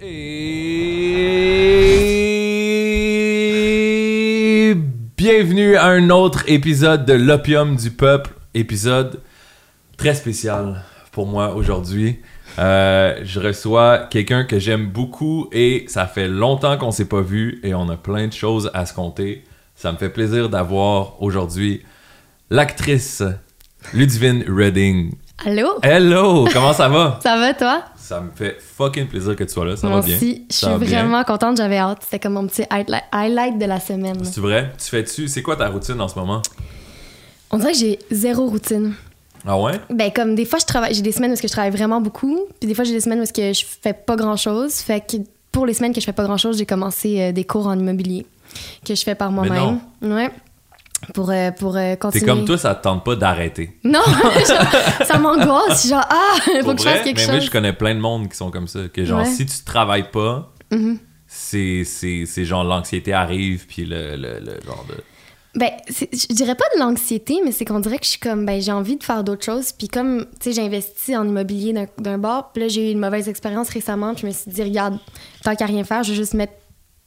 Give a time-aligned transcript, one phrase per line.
[0.00, 0.14] Et
[5.16, 9.20] bienvenue à un autre épisode de l'opium du peuple, épisode
[9.96, 12.18] très spécial pour moi aujourd'hui.
[12.58, 17.60] Euh, je reçois quelqu'un que j'aime beaucoup et ça fait longtemps qu'on s'est pas vu
[17.62, 19.44] et on a plein de choses à se compter.
[19.76, 21.82] Ça me fait plaisir d'avoir aujourd'hui
[22.50, 23.22] l'actrice
[23.92, 25.14] Ludivine Redding.
[25.38, 25.78] Allô?
[25.82, 27.18] Hello, comment ça va?
[27.22, 27.82] Ça va, toi?
[27.96, 30.16] Ça me fait fucking plaisir que tu sois là, ça Moi va bien.
[30.16, 30.46] aussi.
[30.50, 30.76] Je suis bien.
[31.02, 31.98] vraiment contente, j'avais hâte.
[32.02, 34.22] C'était comme mon petit highlight, de la semaine.
[34.24, 34.72] C'est vrai?
[34.78, 35.26] Tu fais-tu?
[35.28, 36.40] C'est quoi ta routine en ce moment?
[37.50, 38.94] On dirait que j'ai zéro routine.
[39.46, 39.80] Ah ouais?
[39.90, 42.40] Ben, comme des fois, je travaille, j'ai des semaines où que je travaille vraiment beaucoup,
[42.60, 44.74] puis des fois, j'ai des semaines où que je fais pas grand-chose.
[44.76, 45.16] Fait que
[45.52, 48.26] pour les semaines que je fais pas grand-chose, j'ai commencé euh, des cours en immobilier
[48.86, 49.80] que je fais par moi-même.
[50.02, 50.30] Ouais.
[51.12, 52.26] Pour, euh, pour euh, T'es continuer.
[52.26, 53.78] comme toi, ça te tente pas d'arrêter.
[53.84, 54.00] Non,
[54.48, 55.72] genre, ça m'angoisse.
[55.74, 57.44] Je suis genre, ah, il faut Pour que je fasse quelque mais chose.
[57.44, 58.80] je connais plein de monde qui sont comme ça.
[58.92, 59.26] Que genre, Ouais.
[59.26, 60.98] si tu travailles pas, Mhm.
[61.26, 64.94] c'est, c'est, genre l'anxiété arrive, puis le, le, le genre de.
[65.56, 68.60] Ben, je dirais pas de l'anxiété, mais c'est qu'on dirait que je suis comme, ben,
[68.60, 69.70] j'ai envie de faire d'autres choses.
[69.70, 72.92] Puis comme, tu sais, j'ai investi en immobilier d'un- d'un bar, puis là, j'ai eu
[72.92, 74.98] une mauvaise expérience récemment, puis je me suis dit, regarde,
[75.44, 76.54] tant qu'à rien faire, je vais juste mettre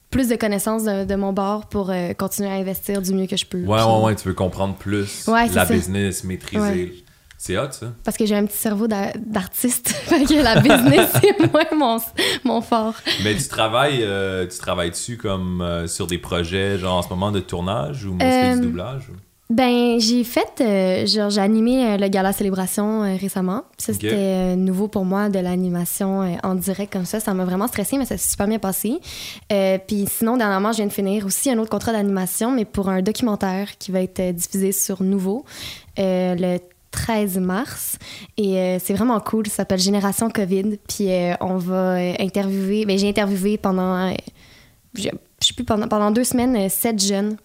[0.09, 3.35] plus de connaissances de, de mon bar pour euh, continuer à investir du mieux que
[3.37, 3.59] je peux.
[3.63, 5.73] Ouais, Puis- ouais, ouais, tu veux comprendre plus Ouais, la ça.
[5.73, 6.61] business, maîtriser.
[6.61, 6.93] Ouais.
[7.39, 7.93] C'est hot, ça.
[8.03, 9.93] Parce que j'ai un petit cerveau d'a- d'artiste.
[10.09, 11.99] que la business, c'est moins mon,
[12.43, 12.95] mon fort.
[13.23, 17.09] Mais tu travailles, euh, tu travailles dessus comme euh, sur des projets, genre en ce
[17.09, 19.09] moment de tournage ou moi, Euh, du doublage?
[19.09, 19.15] ou-
[19.49, 23.63] Ben, j'ai fait, euh, genre, j'ai animé euh, le gala célébration euh, récemment.
[23.77, 27.21] Ça, c'était nouveau pour moi, de l'animation en direct comme ça.
[27.21, 28.99] Ça m'a vraiment stressé, mais ça s'est super bien passé.
[29.87, 33.01] Puis sinon, dernièrement, je viens de finir aussi un autre contrat d'animation, mais pour un
[33.01, 35.45] documentaire qui va être diffusé sur Nouveau
[35.97, 36.57] le
[36.91, 37.97] 13 mars.
[38.35, 39.47] Et c'est vraiment cool.
[39.47, 40.77] Ça s'appelle Génération COVID.
[40.89, 41.07] Puis
[41.39, 44.13] on va interviewer, ben, j'ai interviewé pendant,
[44.93, 45.09] je
[45.39, 47.37] sais plus, pendant, pendant deux semaines, sept jeunes.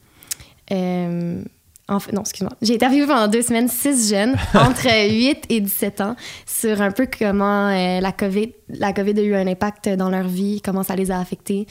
[1.97, 2.53] Euh, non, excuse-moi.
[2.63, 6.17] J'ai interviewé pendant deux semaines six jeunes entre 8 et 17 ans
[6.47, 10.27] sur un peu comment euh, la, COVID, la COVID a eu un impact dans leur
[10.29, 11.67] vie, comment ça les a affectés.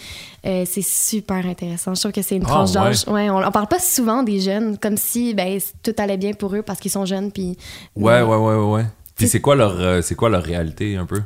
[0.45, 1.95] Euh, c'est super intéressant.
[1.95, 3.03] Je trouve que c'est une Ah, tranche d'âge.
[3.07, 6.55] Ouais, on, on parle pas souvent des jeunes comme si ben, tout allait bien pour
[6.55, 7.31] eux parce qu'ils sont jeunes.
[7.31, 7.57] Puis,
[7.95, 8.85] Ouais, ouais, ouais, ouais, ouais.
[9.15, 11.21] Puis C'est- quoi leur, euh, c'est quoi leur réalité un peu?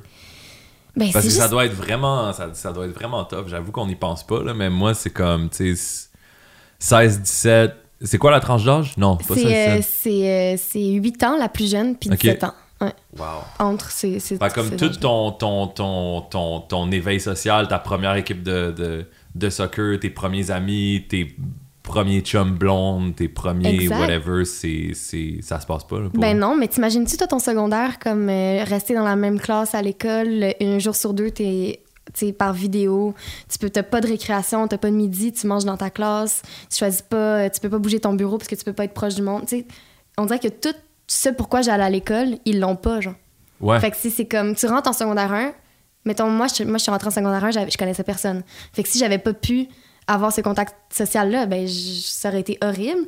[0.97, 3.47] Ben, Parce que ça doit être vraiment, ça, ça doit être vraiment tough.
[3.47, 6.07] J'avoue qu'on n'y pense pas, là, mais moi, c'est comme, tu sais,
[6.79, 7.73] 16, 17.
[8.01, 8.93] C'est quoi la tranche d'âge?
[8.97, 9.83] Non, pas 16, c'est, euh, 17.
[9.83, 12.17] c'est, euh, c'est 8 ans la plus jeune, puis Ok.
[12.19, 12.53] 17 ans.
[12.81, 13.25] Ouais, Wow.
[13.59, 18.15] entre ces, ces comme ces tout ton, ton, ton, ton, ton éveil social, ta première
[18.17, 21.37] équipe de, de, de soccer, tes premiers amis, tes
[21.83, 23.97] premiers chums blondes, tes premiers Exact.
[23.99, 26.01] whatever, c'est, c'est, ça se passe pas.
[26.01, 26.39] Là, pour Ben eux.
[26.39, 30.43] non, mais t'imagines-tu, toi, ton secondaire, comme euh, rester dans la même classe à l'école,
[30.43, 31.79] euh, un jour sur deux, t'es
[32.13, 33.13] t'sais, par vidéo,
[33.49, 36.41] tu peux, t'as pas de récréation, t'as pas de midi, tu manges dans ta classe,
[36.69, 38.85] tu choisis pas, euh, tu peux pas bouger ton bureau parce que tu peux pas
[38.85, 39.45] être proche du monde.
[39.45, 39.65] T'sais,
[40.17, 40.75] on dirait que tout
[41.07, 43.13] ce pourquoi j'allais à l'école, ils l'ont pas, genre.
[43.61, 43.79] Ouais.
[43.79, 45.51] Fait que si c'est comme, tu rentres en secondaire 1,
[46.05, 48.43] mettons, moi, je, moi, je suis rentrée en secondaire 1, j'avais- je connaissais personne.
[48.73, 49.67] Fait que si j'avais pas pu
[50.07, 53.01] avoir ce contact social-là, ben, je- ça aurait été horrible.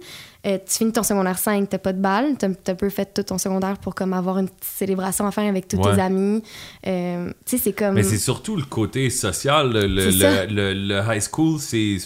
[0.45, 3.23] Euh, tu finis ton secondaire 5, t'as pas de balle, t'as un peu fait tout
[3.23, 5.95] ton secondaire pour comme avoir une petite célébration à faire avec tous Ouais.
[5.95, 6.41] tes amis.
[6.87, 7.95] Euh, tu sais, c'est comme...
[7.95, 9.71] Mais c'est surtout le côté social.
[9.73, 11.97] Le, le, le, high school, c'est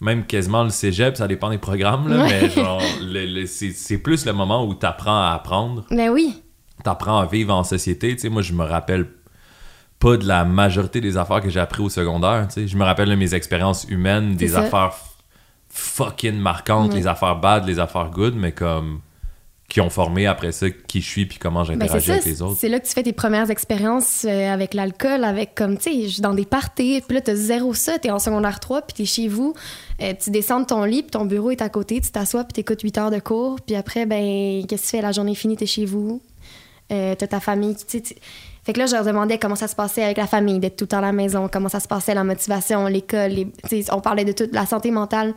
[0.00, 2.42] même quasiment le cégep, ça dépend des programmes, là, Ouais.
[2.42, 2.82] mais genre,
[3.46, 6.42] c'est plus le moment où tu apprends à apprendre, Ben oui.
[6.84, 8.14] tu apprends à vivre en société.
[8.14, 9.06] Tu sais, moi, je me rappelle
[9.98, 12.46] pas de la majorité des affaires que j'ai appris au secondaire.
[12.48, 12.68] tu sais.
[12.68, 14.60] Je me rappelle de mes expériences humaines, des ça.
[14.60, 14.94] affaires
[15.70, 16.98] fucking marquantes, Ouais.
[16.98, 19.00] les affaires bad, les affaires good, mais comme
[19.68, 22.56] qui ont formé après ça qui je suis puis comment Ben, j'interagis avec les autres.
[22.60, 26.20] c'est là que tu fais tes premières expériences euh, avec l'alcool, avec comme, tu sais,
[26.20, 27.02] dans des parties.
[27.08, 29.54] Puis là, t'as zéro ça, t'es en secondaire 3, puis t'es chez vous,
[30.02, 32.52] euh, tu descends de ton lit, puis ton bureau est à côté, tu t'assois, puis
[32.52, 35.02] t'écoutes 8 heures de cours, puis après, ben, qu'est-ce que tu fais?
[35.02, 36.20] La journée est finie, t'es chez vous,
[36.92, 38.14] euh, t'as ta famille, tu sais,
[38.64, 40.84] Fait que là, je leur demandais comment ça se passait avec la famille, d'être tout
[40.84, 43.30] le temps à la maison, comment ça se passait, la motivation, l'école,
[43.70, 45.34] les- on parlait de toute la santé mentale.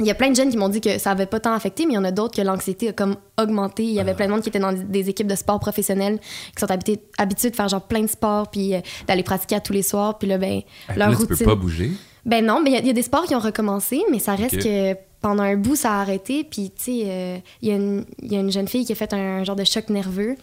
[0.00, 1.84] Il y a plein de jeunes qui m'ont dit que ça avait pas tant affecté,
[1.86, 3.84] mais il y en a d'autres que l'anxiété a comme augmenté.
[3.84, 6.60] Il y avait plein de monde qui étaient dans des équipes de sport professionnels, qui
[6.60, 9.74] sont habitués, habitués de faire genre plein de sports, puis euh, d'aller pratiquer à tous
[9.74, 10.62] les soirs, puis là, ben,
[10.96, 11.36] leur là, tu routine.
[11.36, 11.92] peux pas bouger?
[12.24, 14.18] Ben non, mais il y a- il y, a des sports qui ont recommencé, mais
[14.18, 16.42] ça reste que pendant un bout, ça a arrêté.
[16.42, 18.92] Puis, tu sais, euh, il y, a une- il y a une jeune fille qui
[18.92, 20.36] a fait un genre de choc nerveux.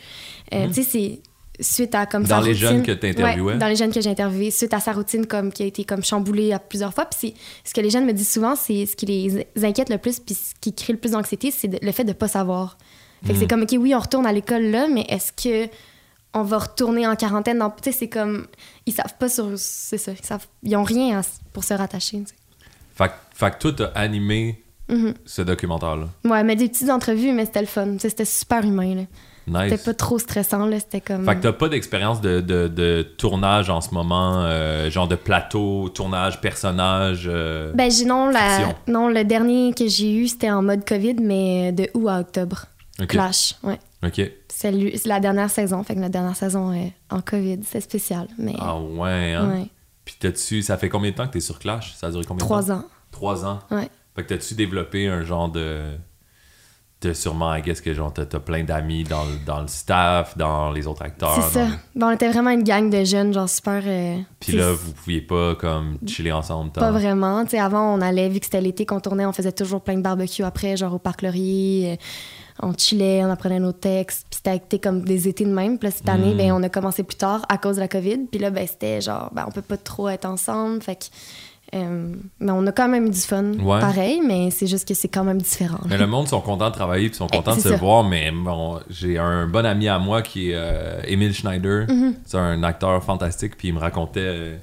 [0.53, 1.19] Euh, Tu sais, c'est
[1.59, 2.23] suite à comme.
[2.23, 3.53] Dans sa les routine- jeunes que t'interviewais?
[3.53, 5.83] Ouais, dans les jeunes que j'ai interviewés, suite à sa routine comme qui a été
[5.83, 7.05] comme chamboulée à plusieurs fois.
[7.05, 7.33] Puis
[7.63, 10.35] ce que les jeunes me disent souvent, c'est ce qui les inquiète le plus, puis
[10.35, 12.77] ce qui crée le plus d'anxiété, c'est le fait de pas savoir.
[13.25, 15.69] Fait que c'est comme ok, oui, on retourne à l'école là, mais est-ce que
[16.33, 17.59] on va retourner en quarantaine?
[17.81, 18.45] Tu sais, c'est comme.
[18.85, 19.49] Ils savent pas sur.
[19.57, 20.11] C'est ça.
[20.11, 21.21] Ils, savent, ils ont rien à
[21.53, 22.19] pour se rattacher.
[22.19, 22.33] tu sais.
[22.95, 25.13] Fait, que- fait que toi, t'as animé Mhm.
[25.25, 26.07] ce documentaire-là?
[26.25, 27.93] Ouais, mais des petites entrevues, mais c'était le fun.
[27.93, 28.95] Tu C'était super humain.
[28.95, 29.01] là.
[29.49, 29.69] Nice.
[29.71, 30.65] C'était pas trop stressant.
[30.65, 30.79] là.
[30.79, 31.25] C'était comme.
[31.25, 35.15] Fait que t'as pas d'expérience de, de, de tournage en ce moment, euh, genre de
[35.15, 37.25] plateau, tournage, personnage.
[37.31, 41.15] euh, Ben, j'ai- non, la, non, le dernier que j'ai eu, c'était en mode COVID,
[41.21, 42.65] mais de août à octobre.
[43.07, 43.79] Clash, ouais.
[44.05, 44.21] Ok.
[44.49, 44.71] C'est
[45.05, 45.83] la dernière saison.
[45.83, 47.59] Fait que la dernière saison est en COVID.
[47.63, 48.27] C'est spécial.
[48.37, 49.49] Mais Ah ouais, hein?
[49.49, 49.65] ouais,
[50.03, 50.61] Puis t'as-tu.
[50.61, 51.93] Ça fait combien de temps que t'es sur Clash?
[51.95, 52.73] Ça a duré combien de trois temps?
[52.79, 52.83] ans.
[53.11, 53.59] Trois ans?
[53.71, 53.89] Ouais.
[54.15, 55.83] Fait que t'as-tu développé un genre de.
[57.01, 60.37] De sûrement, I guess que genre t'as t'as plein d'amis dans, le- dans le staff,
[60.37, 61.33] dans les autres acteurs.
[61.35, 61.65] C'est ça.
[61.65, 63.81] dans- Bon, on était vraiment une gang de jeunes, genre super.
[63.85, 66.71] euh, Puis là, vous pouviez pas comme chiller ensemble.
[66.71, 67.45] Pas vraiment.
[67.45, 69.95] Tu sais, avant, on allait, vu que c'était l'été qu'on tournait, on faisait toujours plein
[69.95, 71.93] de barbecues après, genre au Parc Laurier.
[71.93, 71.95] euh,
[72.61, 74.25] On chillait, on apprenait nos textes.
[74.29, 75.77] Puis c'était été comme des étés de même.
[75.79, 76.37] Puis là, cette année, Mm.
[76.37, 78.25] ben, on a commencé plus tard à cause de la COVID.
[78.29, 80.81] Puis là, ben, c'était genre, ben, on peut pas trop être ensemble.
[80.81, 81.05] Fait que.
[81.75, 83.79] Euh, mais on a quand même du fun, Ouais.
[83.79, 85.79] pareil, mais c'est juste que c'est quand même différent.
[85.87, 87.75] Mais le monde sont contents de travailler puis sont Eh, contents de se ça.
[87.75, 91.85] voir, mais bon, j'ai un bon ami à moi qui est euh, Emile Schneider.
[91.87, 92.13] Mm-hmm.
[92.25, 94.57] C'est un acteur fantastique, puis il me racontait euh,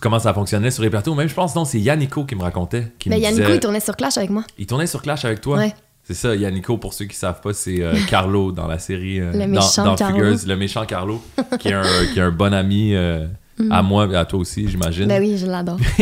[0.00, 1.14] comment ça fonctionnait sur les plateaux.
[1.14, 2.92] Même je pense non, c'est Yannico qui me racontait.
[2.98, 4.44] Qui Ben, me Yannico, disait- il tournait sur Clash avec moi.
[4.58, 5.58] il tournait sur Clash avec toi?
[5.58, 5.74] Ouais.
[6.02, 9.20] C'est ça, Yannico, pour ceux qui savent pas, c'est euh, Carlo dans la série.
[9.20, 10.16] euh, Le dans- méchant dans, Carlo.
[10.16, 11.22] Fugueuse, le méchant Carlo,
[11.60, 11.82] qui est un,
[12.12, 13.26] qui est un bon ami euh,
[13.70, 15.06] à moi et à toi aussi, j'imagine.
[15.08, 15.78] Ben oui, je l'adore.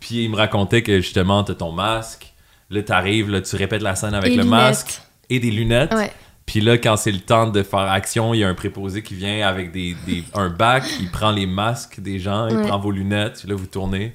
[0.00, 2.32] Puis il me racontait que justement, t'as ton masque,
[2.70, 4.50] là t'arrives, là tu répètes la scène avec Et le lunettes.
[4.50, 5.00] masque
[5.30, 5.92] et des lunettes.
[5.94, 6.10] Ouais.
[6.44, 9.14] Puis là, quand c'est le temps de faire action, il y a un préposé qui
[9.14, 12.66] vient avec des, des- un bac, il prend les masques des gens, il Ouais.
[12.68, 14.14] prend vos lunettes, puis là vous tournez.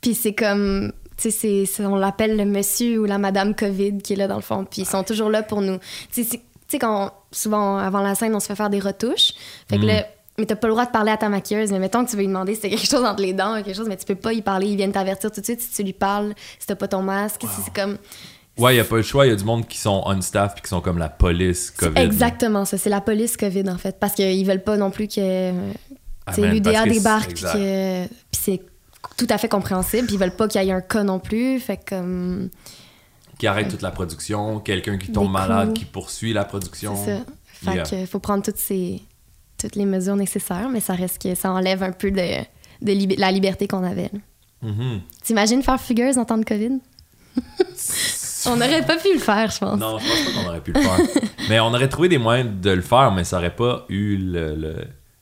[0.00, 4.16] Puis c'est comme, tu sais, on l'appelle le monsieur ou la madame COVID qui est
[4.16, 4.64] là dans le fond.
[4.68, 5.78] Puis ils sont toujours là pour nous.
[6.12, 8.80] Tu sais, c'est- tu sais, quand souvent avant la scène, on se fait faire des
[8.80, 9.32] retouches.
[9.68, 9.86] Fait que Mm.
[9.86, 10.06] là,
[10.38, 11.70] mais t'as pas le droit de parler à ta maquilleuse.
[11.72, 13.76] Mais mettons que tu veux lui demander si c'est quelque chose entre les dents quelque
[13.76, 14.68] chose, mais tu peux pas y parler.
[14.68, 17.42] Ils viennent t'avertir tout de suite si tu lui parles, si t'as pas ton masque.
[17.42, 17.96] si C'est comme.
[18.58, 20.20] Ouais, il y a pas le choix, il y a du monde qui sont on
[20.22, 21.98] staff puis qui sont comme la police COVID.
[22.00, 22.78] exactement ça.
[22.78, 23.98] C'est la police COVID en fait.
[24.00, 25.52] Parce qu'ils veulent pas non plus que.
[26.26, 28.60] Ah, l'UDA débarque, puis que- c'est
[29.16, 30.06] tout à fait compréhensible.
[30.06, 31.60] Puis ils veulent pas qu'il y ait un cas non plus.
[31.60, 31.90] Fait que.
[31.96, 32.48] comme,
[33.38, 36.96] Qui arrête toute la production, quelqu'un qui tombe malade, qui poursuit la production.
[36.96, 37.24] C'est ça.
[37.70, 37.84] Fait Yeah.
[37.84, 39.02] que faut prendre toutes ces
[39.58, 42.16] toutes les mesures nécessaires, mais ça reste que ça enlève un peu de,
[42.82, 44.10] de lib- la liberté qu'on avait.
[44.62, 45.00] Mhm.
[45.22, 46.78] T'imagines faire fugueuse en temps de COVID?
[48.48, 49.78] On n'aurait pas pu le faire, je pense.
[49.78, 50.98] Non, je pense pas qu'on aurait pu le faire.
[51.48, 54.54] mais on aurait trouvé des moyens de le faire, mais ça aurait pas eu le,
[54.54, 54.76] le,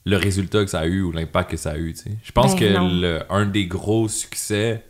[0.05, 1.95] le résultat que ça a eu ou l'impact que ça a eu.
[2.23, 2.65] Je pense Ben, que
[3.01, 4.85] le- un des gros succès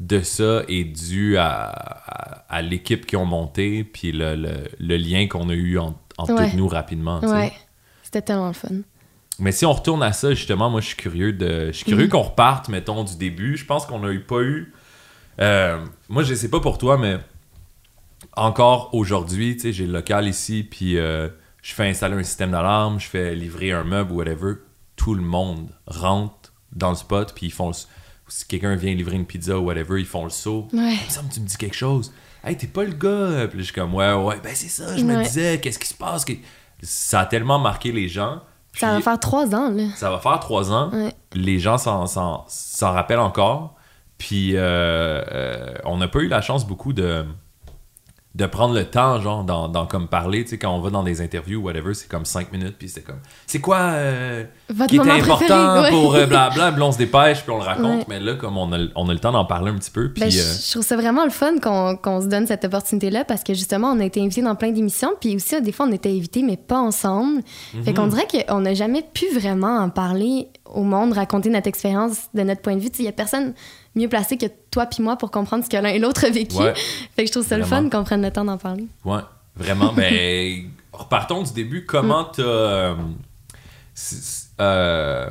[0.00, 5.48] de ça est dû à, à, à l'équipe qui ont monté, puis le, lien qu'on
[5.48, 6.52] a eu en- entre Ouais.
[6.56, 7.20] nous rapidement.
[7.20, 7.52] Ouais.
[8.12, 8.68] C'était tellement le fun.
[9.38, 11.66] Mais si on retourne à ça, justement, moi, je suis curieux de.
[11.68, 12.10] Je suis curieux Mhm.
[12.10, 13.56] qu'on reparte, mettons, du début.
[13.56, 14.72] Je pense qu'on n'a eu pas eu.
[15.40, 17.18] euh, moi, je sais pas pour toi, mais
[18.36, 21.28] encore aujourd'hui, tu sais, j'ai le local ici, puis euh,
[21.62, 24.54] je fais installer un système d'alarme, je fais livrer un meuble ou whatever.
[24.96, 27.74] Tout le monde rentre dans le spot, puis ils font le.
[28.28, 30.68] Si quelqu'un vient livrer une pizza ou whatever, ils font le saut.
[30.72, 30.94] Ouais.
[31.00, 32.12] Il me semble que tu me dis quelque chose.
[32.44, 33.48] Hey, t'es pas le gars.
[33.48, 35.88] Puis là, je suis comme, ouais, ouais, ben c'est ça, je me disais, qu'est-ce qui
[35.88, 36.24] se passe?
[36.82, 38.40] Ça a tellement marqué les gens.
[38.74, 39.84] Ça va faire trois ans, là.
[39.96, 40.90] ça va faire trois ans.
[40.92, 41.12] Ouais.
[41.34, 43.74] Les gens s'en, s'en- s'en rappellent encore.
[44.18, 47.24] Puis euh, euh, on n'a pas eu la chance beaucoup de,
[48.36, 50.44] de prendre le temps, genre, dans, dans comme parler.
[50.44, 52.76] Tu sais, quand on va dans des interviews, whatever, c'est comme cinq minutes.
[52.78, 54.44] Puis c'est comme, c'est quoi euh,
[54.88, 55.90] qui était important ouais.
[55.90, 56.70] pour euh, blabla?
[56.70, 57.98] Puis on se dépêche, puis on le raconte.
[58.00, 58.04] Ouais.
[58.08, 60.12] Mais là, comme on a, on a le temps d'en parler un petit peu.
[60.12, 63.24] Puis Ben, je, euh, je trouve ça vraiment le fun qu'on se donne cette opportunité-là
[63.24, 65.10] parce que justement, on a été invités dans plein d'émissions.
[65.20, 67.42] Puis aussi, des fois, on était invités, mais pas ensemble.
[67.84, 67.94] Fait Mhm.
[67.96, 72.42] qu'on dirait qu'on n'a jamais pu vraiment en parler au monde, raconter notre expérience de
[72.42, 72.90] notre point de vue.
[73.00, 73.54] Il n'y a personne
[73.94, 76.56] mieux placé que toi puis moi pour comprendre ce que l'un et l'autre a vécu.
[76.56, 76.74] Ouais.
[77.16, 77.82] Fait que je trouve ça Vraiment.
[77.84, 78.86] le fun qu'on prenne le temps d'en parler.
[79.04, 79.20] Ouais,
[79.56, 79.92] vraiment.
[79.92, 81.84] ben, repartons du début.
[81.86, 82.42] Comment t'as.
[82.42, 82.94] euh,
[83.94, 85.28] c'est- euh,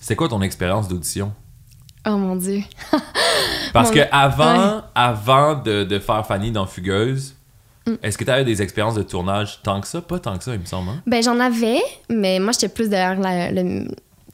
[0.00, 1.32] c'est quoi ton expérience d'audition?
[2.06, 2.62] Oh mon Dieu.
[3.72, 7.34] Parce Mon- que avant, avant de, de faire Fanny dans Fugueuse,
[7.84, 7.94] Mm.
[8.04, 10.00] est-ce que tu avais des expériences de tournage tant que ça?
[10.00, 10.90] Pas tant que ça, il me semble.
[10.90, 11.02] hein?
[11.04, 13.88] Ben, j'en avais, mais moi, j'étais plus derrière, la- le,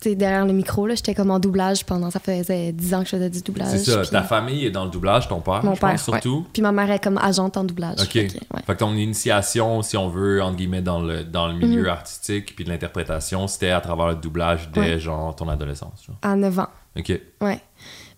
[0.05, 0.87] derrière le micro.
[0.87, 0.95] là.
[0.95, 2.11] J'étais comme en doublage pendant.
[2.11, 3.69] Ça faisait 10 ans que je faisais du doublage.
[3.79, 4.03] C'est ça.
[4.07, 6.47] Ta famille est dans le doublage, ton père, Mon je père, pense, surtout?
[6.53, 8.01] Puis ma mère est comme agente en doublage.
[8.01, 8.09] OK.
[8.13, 8.63] Fait que, ouais.
[8.67, 11.89] Fait que ton initiation, si on veut, entre guillemets, dans le, dans le milieu Mhm.
[11.89, 14.99] artistique puis de l'interprétation, c'était à travers le doublage dès, Ouais.
[15.01, 16.05] genre, ton adolescence.
[16.07, 16.17] genre.
[16.23, 16.69] À 9 ans.
[16.97, 17.21] OK.
[17.41, 17.61] Ouais.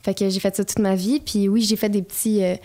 [0.03, 1.21] Fait que j'ai fait ça toute ma vie.
[1.21, 2.43] Puis oui, j'ai fait des petits.
[2.45, 2.57] euh,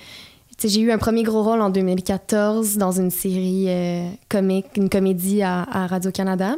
[0.63, 5.41] j'ai eu un premier gros rôle en 2014 dans une série euh, comique, une comédie
[5.41, 6.55] à, à Radio-Canada.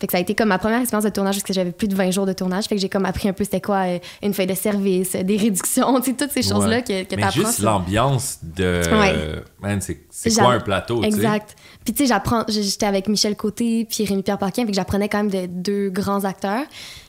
[0.00, 1.86] Fait que ça a été comme ma première expérience de tournage parce que j'avais plus
[1.88, 2.64] de 20 jours de tournage.
[2.64, 5.22] Fait que j'ai comme appris un peu c'était quoi euh, une feuille de service, euh,
[5.22, 6.82] des réductions, tu sais, toutes ces choses-là Ouais.
[6.82, 7.30] que, que t'apprends.
[7.30, 8.82] juste l'ambiance de.
[8.92, 9.42] Ouais.
[9.62, 11.02] Man, c'est quoi un plateau?
[11.02, 11.54] Exact.
[11.84, 15.08] Puis tu sais, j'apprends, j'étais avec Michel Côté puis Rémi Pierre Paquin, fait que j'apprenais
[15.08, 16.64] quand même de deux grands acteurs.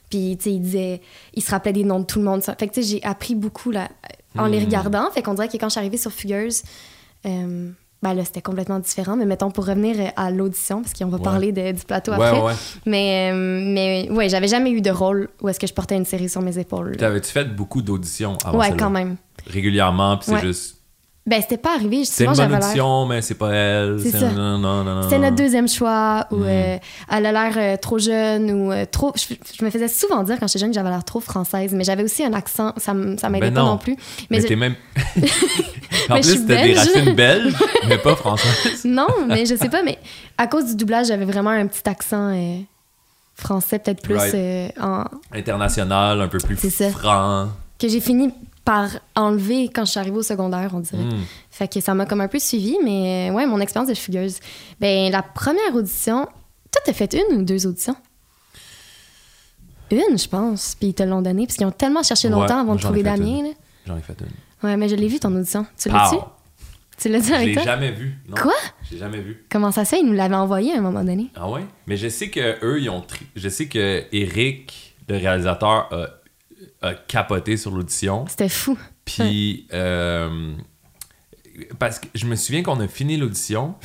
[0.09, 1.01] Puis tu sais, ils disaient,
[1.33, 2.43] ils se rappelaient des noms de tout le monde.
[2.43, 2.55] ça.
[2.55, 3.89] Fait que tu sais, j'ai appris beaucoup là,
[4.37, 4.65] en les Hmm.
[4.65, 5.11] regardant.
[5.11, 6.63] Fait qu'on dirait que quand je suis arrivée sur Fugueuse,
[7.25, 7.69] euh,
[8.03, 9.15] ben là, c'était complètement différent.
[9.15, 11.23] Mais mettons, pour revenir euh, à l'audition, parce qu'on va Ouais.
[11.23, 12.41] parler de- du plateau Ouais, après.
[12.41, 12.53] ouais.
[12.85, 16.05] Mais, euh, mais ouais, j'avais jamais eu de rôle où est-ce que je portais une
[16.05, 16.95] série sur mes épaules.
[16.97, 19.15] T'avais-tu fait beaucoup d'auditions avant Ouais, quand même.
[19.47, 20.77] Régulièrement, puis c'est juste.
[21.27, 22.05] Ben, c'était pas arrivé.
[22.05, 23.99] C'est une bonne audition, mais c'est pas elle.
[23.99, 24.29] C'est ça.
[24.31, 25.09] Non, non, non.
[25.09, 26.45] C'est notre deuxième choix ou Mm.
[26.45, 26.77] euh,
[27.11, 29.11] elle a l'air euh, trop jeune ou euh, trop.
[29.15, 31.83] Je, je me faisais souvent dire quand j'étais jeune que j'avais l'air trop française, mais
[31.83, 33.77] j'avais aussi un accent, ça, ça m'aidait Ben pas non.
[33.79, 33.95] plus.
[34.29, 34.75] Mais, Mais, je- t'es même.
[36.09, 37.55] en Mais plus, t'as des racines belges,
[37.87, 38.81] mais pas françaises.
[38.85, 39.97] non, mais je sais pas, mais
[40.37, 42.37] à cause du doublage, j'avais vraiment un petit accent
[43.35, 44.73] français, peut-être plus Right.
[44.79, 47.47] en- International, un peu plus franc.
[47.79, 48.31] que j'ai fini
[48.65, 51.03] par enlever quand je suis arrivée au secondaire, on dirait.
[51.03, 51.23] Hmm.
[51.51, 54.39] Fait que ça m'a comme un peu suivi, mais ouais, mon expérience de fugueuse.
[54.79, 57.95] Ben, la première audition, toi, t'as fait une ou deux auditions?
[59.91, 60.75] Une, je pense.
[60.75, 63.03] Puis ils te l'ont donné, parce qu'ils ont tellement cherché Ouais, longtemps avant de trouver
[63.03, 63.51] Damien.
[63.85, 64.67] J'en ai fait une.
[64.67, 65.65] Ouais, mais je l'ai vu ton audition.
[65.77, 66.15] Tu l'as-tu?
[66.17, 66.23] Pow!
[66.97, 67.63] Tu l'as dit Je avec l'ai toi?
[67.63, 68.15] jamais vu.
[68.27, 68.35] Non.
[68.41, 68.53] Quoi?
[68.89, 69.45] J'ai jamais vu.
[69.51, 69.99] Comment ça se fait?
[70.01, 71.27] Ils nous l'avaient envoyé à un moment donné.
[71.35, 71.65] Ah ouais?
[71.87, 73.01] Mais je sais que eux, ils ont.
[73.01, 76.07] tri- Je sais que Eric, le réalisateur, a,
[76.85, 78.25] a capoté sur l'audition.
[78.27, 78.77] C'était fou.
[79.05, 80.53] Puis, euh,
[81.79, 83.75] parce que je me souviens qu'on a fini l'audition.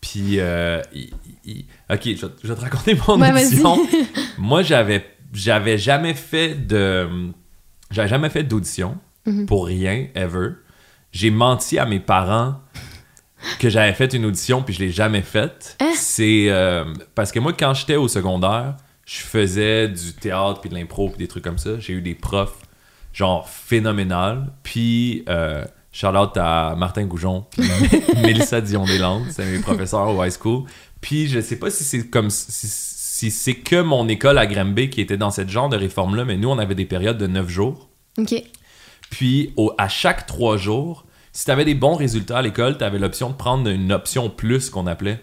[0.00, 1.10] Puis, euh, il-
[1.44, 3.78] il- ok, je vais, je vais te raconter mon Ouais, audition.
[4.38, 7.08] Moi, j'avais, j'avais jamais fait de,
[7.90, 9.46] j'avais jamais fait d'audition Mhm.
[9.46, 10.50] pour rien ever.
[11.12, 12.60] J'ai menti à mes parents
[13.58, 15.76] que j'avais fait une audition puis je l'ai jamais faite.
[15.80, 15.92] Hein?
[15.96, 16.84] C'est euh,
[17.14, 18.76] parce que moi, quand j'étais au secondaire,
[19.06, 21.78] je faisais du théâtre puis de l'impro puis des trucs comme ça.
[21.78, 22.58] J'ai eu des profs
[23.14, 24.52] genre phénoménal.
[24.62, 27.62] Puis, euh, shout out à Martin Goujon, puis
[28.22, 30.64] Mélissa Dion-Deslandes, c'est mes professeurs au high school.
[31.00, 34.90] Puis, je sais pas si c'est comme si, si c'est que mon école à Granby
[34.90, 37.48] qui était dans cette genre de réforme-là, mais nous, on avait des périodes de 9
[37.48, 37.88] jours.
[38.18, 38.34] OK.
[39.08, 42.84] Puis, au- à chaque 3 jours, si tu avais des bons résultats à l'école, tu
[42.84, 45.20] avais l'option de prendre une option plus qu'on appelait.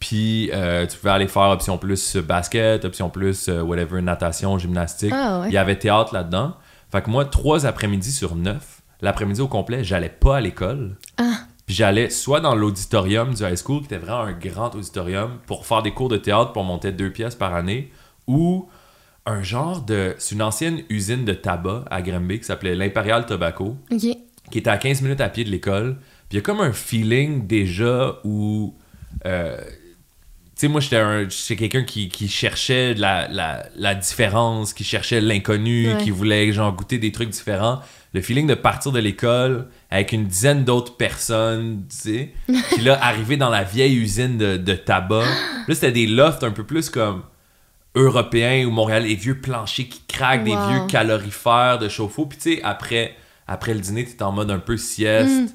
[0.00, 5.12] Puis, euh, tu pouvais aller faire option plus basket, option plus euh, whatever, natation, gymnastique.
[5.14, 5.48] Ah, ouais.
[5.48, 6.54] Il y avait théâtre là-dedans.
[6.90, 10.96] Fait que moi, trois après-midi sur neuf, l'après-midi au complet, j'allais pas à l'école.
[11.18, 11.40] Ah.
[11.66, 15.66] Puis j'allais soit dans l'auditorium du high school, qui était vraiment un grand auditorium, pour
[15.66, 17.92] faire des cours de théâtre pour monter deux pièces par année,
[18.26, 18.68] ou
[19.26, 20.14] un genre de...
[20.18, 23.98] C'est une ancienne usine de tabac à Granby qui s'appelait l'Imperial Tobacco, OK.
[24.50, 25.98] qui était à 15 minutes à pied de l'école.
[26.28, 28.74] Puis il y a comme un feeling déjà où...
[29.26, 29.60] euh,
[30.60, 35.20] sais, moi, j'étais un- j'étais quelqu'un qui, qui cherchait la, la, la différence, qui cherchait
[35.20, 35.98] l'inconnu, Ouais.
[36.02, 37.80] qui voulait genre goûter des trucs différents.
[38.12, 42.32] Le feeling de partir de l'école avec une dizaine d'autres personnes, tu sais,
[42.72, 45.24] puis là, arriver dans la vieille usine de, de tabac.
[45.68, 47.22] Là, c'était des lofts un peu plus comme
[47.94, 52.26] européens ou Montréal, les vieux planchers qui craquent, des vieux calorifères de chauffe-eau.
[52.26, 53.14] Puis tu sais, après,
[53.46, 55.54] après le dîner, t'es en mode un peu sieste.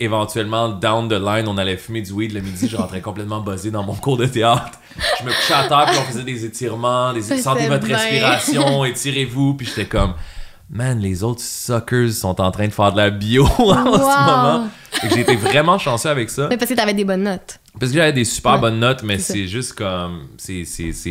[0.00, 2.68] éventuellement, down the line, on allait fumer du weed le midi.
[2.68, 4.78] Je rentrais complètement buzzé dans mon cours de théâtre.
[5.20, 7.96] Je me couchais à terre, puis on faisait des étirements, des sentez votre bien.
[7.96, 9.54] respiration, étirez-vous.
[9.54, 10.14] Puis j'étais comme,
[10.70, 13.94] man, les autres suckers sont en train de faire de la bio en Wow.
[13.94, 14.68] ce moment.
[15.14, 16.48] J'ai été vraiment chanceux avec ça.
[16.48, 17.60] Mais parce que t'avais des bonnes notes.
[17.78, 20.26] Parce que j'avais des super Ouais, bonnes notes, mais c'est juste comme.
[20.36, 20.64] c'est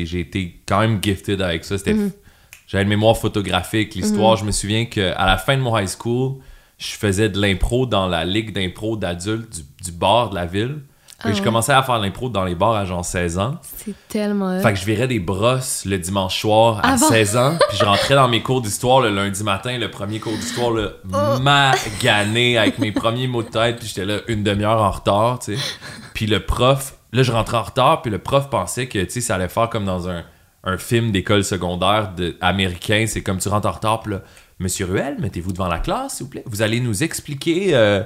[0.06, 1.78] J'ai été quand même gifted avec ça.
[1.78, 1.94] C'était.
[1.94, 2.12] Mhm.
[2.68, 4.36] J'avais une mémoire photographique, l'histoire.
[4.36, 6.40] Je me souviens qu'à la fin de mon high school,
[6.78, 10.80] je faisais de l'impro dans la ligue d'impro d'adultes du, du bar de la ville.
[11.20, 11.44] Ah je ouais.
[11.44, 13.56] commençais à faire l'impro dans les bars à genre 16 ans.
[13.64, 14.60] C'est tellement...
[14.60, 17.08] Fait que je virais des brosses le dimanche soir à Avant.
[17.08, 17.58] 16 ans.
[17.70, 20.90] Puis je rentrais dans mes cours d'histoire le lundi matin, le premier cours d'histoire, là,
[21.12, 21.40] Oh.
[21.40, 23.80] magané avec mes premiers mots de tête.
[23.80, 25.64] Puis j'étais là une demi-heure en retard, tu sais.
[26.14, 28.04] Puis le prof, là, je rentrais en retard.
[28.04, 30.24] Puis le prof pensait que, tu sais, ça allait faire comme dans un,
[30.64, 33.06] un film d'école secondaire de, américain.
[33.08, 34.22] C'est comme tu rentres en retard, puis là,
[34.60, 36.44] Monsieur Ruel, mettez-vous devant la classe, s'il vous plaît.
[36.46, 37.76] Vous allez nous expliquer.
[37.76, 38.04] euh,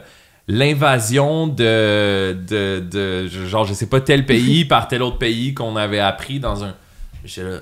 [0.47, 5.75] l'invasion de, de, de, genre, je sais pas, tel pays par tel autre pays qu'on
[5.75, 6.75] avait appris dans un...
[7.23, 7.59] J'étais là,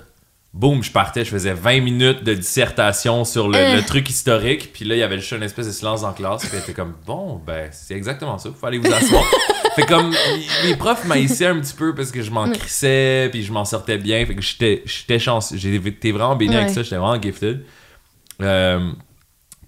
[0.54, 3.76] boum, je partais, je faisais 20 minutes de dissertation sur le, Euh.
[3.76, 6.46] le truc historique, puis là, il y avait juste une espèce de silence en classe,
[6.48, 9.24] puis était comme, bon, ben, c'est exactement ça, faut aller vous asseoir.
[9.76, 10.12] fait comme,
[10.66, 13.98] les profs m'haïssaient un petit peu parce que je m'en crissais, puis je m'en sortais
[14.00, 17.64] bien, fait que j'étais j'étais chanceux, j'ai été vraiment béni avec ça, j'étais vraiment gifted.
[18.42, 18.92] Euh,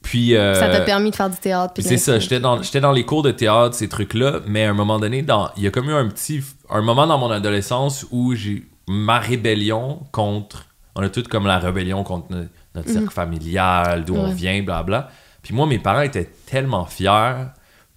[0.02, 0.36] Puis.
[0.36, 1.74] euh, Ça t'a permis de faire du théâtre.
[1.78, 4.74] c'est ça, j'étais dans, j'étais dans les cours de théâtre, ces trucs-là, mais à un
[4.74, 6.42] moment donné, dans, il y a comme eu un petit.
[6.70, 8.64] Un moment dans mon adolescence où j'ai.
[8.88, 10.66] Ma rébellion contre.
[10.96, 15.10] On a toutes comme la rébellion contre no- notre cercle familial, d'où on vient, blabla.
[15.44, 17.46] Puis moi, mes parents étaient tellement fiers,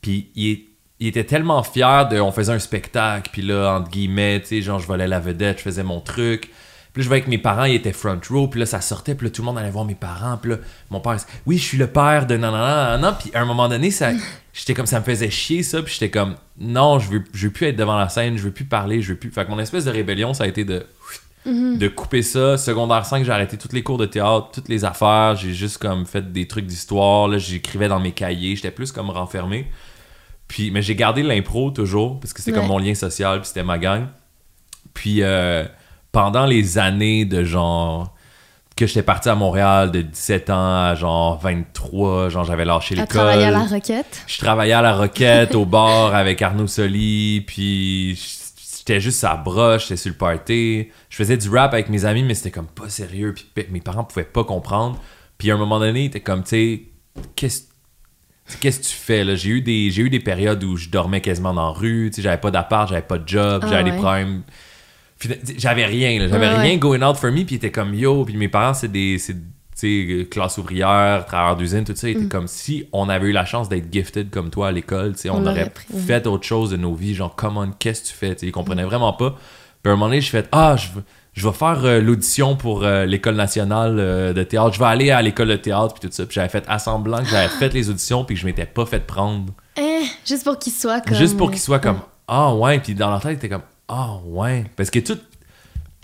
[0.00, 0.66] puis ils,
[1.00, 2.20] ils étaient tellement fiers de.
[2.20, 5.58] On faisait un spectacle, puis là, entre guillemets, tu sais, genre, je volais la vedette,
[5.58, 6.50] je faisais mon truc.
[6.94, 9.16] Puis là, je voyais que mes parents, ils étaient front row, puis là, ça sortait,
[9.16, 10.58] puis là, tout le monde allait voir mes parents, puis là,
[10.90, 13.18] mon père, oui, je suis le père de nanana, nanana.
[13.20, 14.12] Puis à un moment donné, ça,
[14.52, 17.52] j'étais comme, ça me faisait chier, ça, puis j'étais comme, non, je veux, je veux
[17.52, 19.32] plus être devant la scène, je veux plus parler, je veux plus.
[19.32, 20.86] Fait que mon espèce de rébellion, ça a été de,
[21.46, 22.56] de couper ça.
[22.56, 26.06] Secondaire 5, j'ai arrêté tous les cours de théâtre, toutes les affaires, j'ai juste comme
[26.06, 29.66] fait des trucs d'histoire, là, j'écrivais dans mes cahiers, j'étais plus comme renfermé.
[30.46, 33.64] Puis, mais j'ai gardé l'impro toujours, parce que c'était comme mon lien social, puis c'était
[33.64, 34.06] ma gang.
[34.92, 35.64] Puis euh,
[36.14, 38.14] pendant les années de genre
[38.76, 43.06] que j'étais parti à Montréal de 17 ans à genre 23, genre j'avais lâché À
[43.06, 43.74] travailler à la l'école.
[43.74, 44.24] requête.
[44.26, 48.18] Je travaillais à la Roquette au bar avec Arnaud Soli, puis
[48.78, 50.88] j'étais juste à broche, j'étais sur le party.
[51.10, 54.04] Je faisais du rap avec mes amis, mais c'était comme pas sérieux, puis mes parents
[54.04, 54.98] pouvaient pas comprendre.
[55.38, 56.82] Puis à un moment donné, ils étaient comme, tu sais,
[57.36, 57.62] qu'est-ce
[58.48, 59.36] tu qu'est-ce que tu fais là?
[59.36, 62.16] J'ai eu des j'ai eu des périodes où je dormais quasiment dans la rue, tu
[62.16, 64.42] sais, j'avais pas d'appart, j'avais pas de job, Ah j'avais des problèmes.
[65.56, 66.78] J'avais rien, là, j'avais Ouais, rien ouais.
[66.78, 69.36] going out for me, puis ils étaient comme yo, puis mes parents c'est des c'est
[69.84, 73.44] euh, classe ouvrière, travailleurs d'usine, tout ça, ils étaient comme si on avait eu la
[73.44, 76.76] chance d'être gifted comme toi à l'école, on, On aurait pris, fait autre chose de
[76.76, 79.30] nos vies, genre comment qu'est-ce que tu fais, tu sais, ils comprenaient vraiment pas.
[79.82, 81.02] Puis à un moment donné, je fais ah, je veux
[81.34, 84.72] je vais faire euh, l'audition pour euh, l'école nationale euh, de théâtre.
[84.72, 86.24] Je vais aller à l'école de théâtre puis tout ça.
[86.26, 89.00] Puis j'avais fait assemblant que j'avais fait les auditions puis que je m'étais pas fait
[89.00, 89.52] prendre.
[89.76, 91.16] Eh, juste pour qu'il soit comme.
[91.16, 94.64] Juste pour qu'il soit comme ah ouais puis dans leur tête était comme ah ouais.
[94.76, 95.18] Parce que tout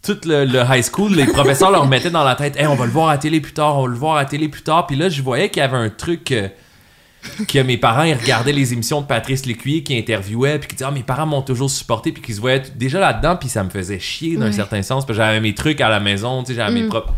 [0.03, 2.87] tout le, le high school les professeurs leur mettaient dans la tête hey, on va
[2.87, 4.63] le voir à la télé plus tard on va le voir à la télé plus
[4.63, 4.87] tard.
[4.87, 6.49] Puis là je voyais qu'il y avait un truc euh,
[7.47, 10.87] que mes parents ils regardaient les émissions de Patrice Lécuyer qui interviewait puis qui disaient
[10.89, 13.69] ah mes parents m'ont toujours supporté puis qu'ils se voyaient déjà là-dedans puis ça me
[13.71, 14.53] faisait chier d'un Ouais.
[14.53, 16.89] certain sens parce que j'avais mes trucs à la maison tu sais j'avais mes Mm.
[16.89, 17.13] propres.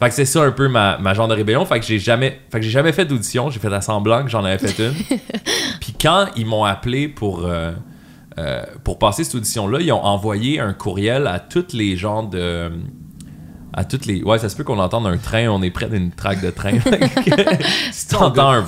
[0.00, 1.64] Fait que c'est ça un peu ma, ma genre de rébellion.
[1.64, 3.50] Fait que j'ai jamais fait que j'ai jamais fait d'audition.
[3.50, 4.94] J'ai fait à semblant que j'en avais fait une.
[5.80, 7.70] Puis quand ils m'ont appelé pour, euh,
[8.38, 12.70] euh, pour passer cette audition-là, ils ont envoyé un courriel à toutes les gens de.
[13.74, 14.22] À toutes les.
[14.22, 16.72] Ouais, ça se peut qu'on entende un train, on est près d'une traque de train.
[17.92, 18.64] si tu entends un.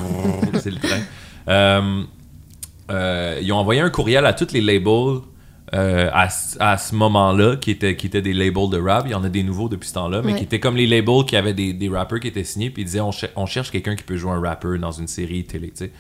[0.61, 1.01] C'est le train.
[1.49, 2.03] Euh,
[2.91, 5.21] euh, ils ont envoyé un courriel à tous les labels
[5.73, 9.05] euh, à, ce- à ce moment-là, qui étaient, qui étaient des labels de rap.
[9.07, 10.39] Il y en a des nouveaux depuis ce temps-là, mais Ouais.
[10.39, 12.87] qui étaient comme les labels qui avaient des, des rappers qui étaient signés, puis ils
[12.87, 13.01] disaient
[13.37, 15.91] on cherche quelqu'un qui peut jouer un rapper dans une série télé, tu sais.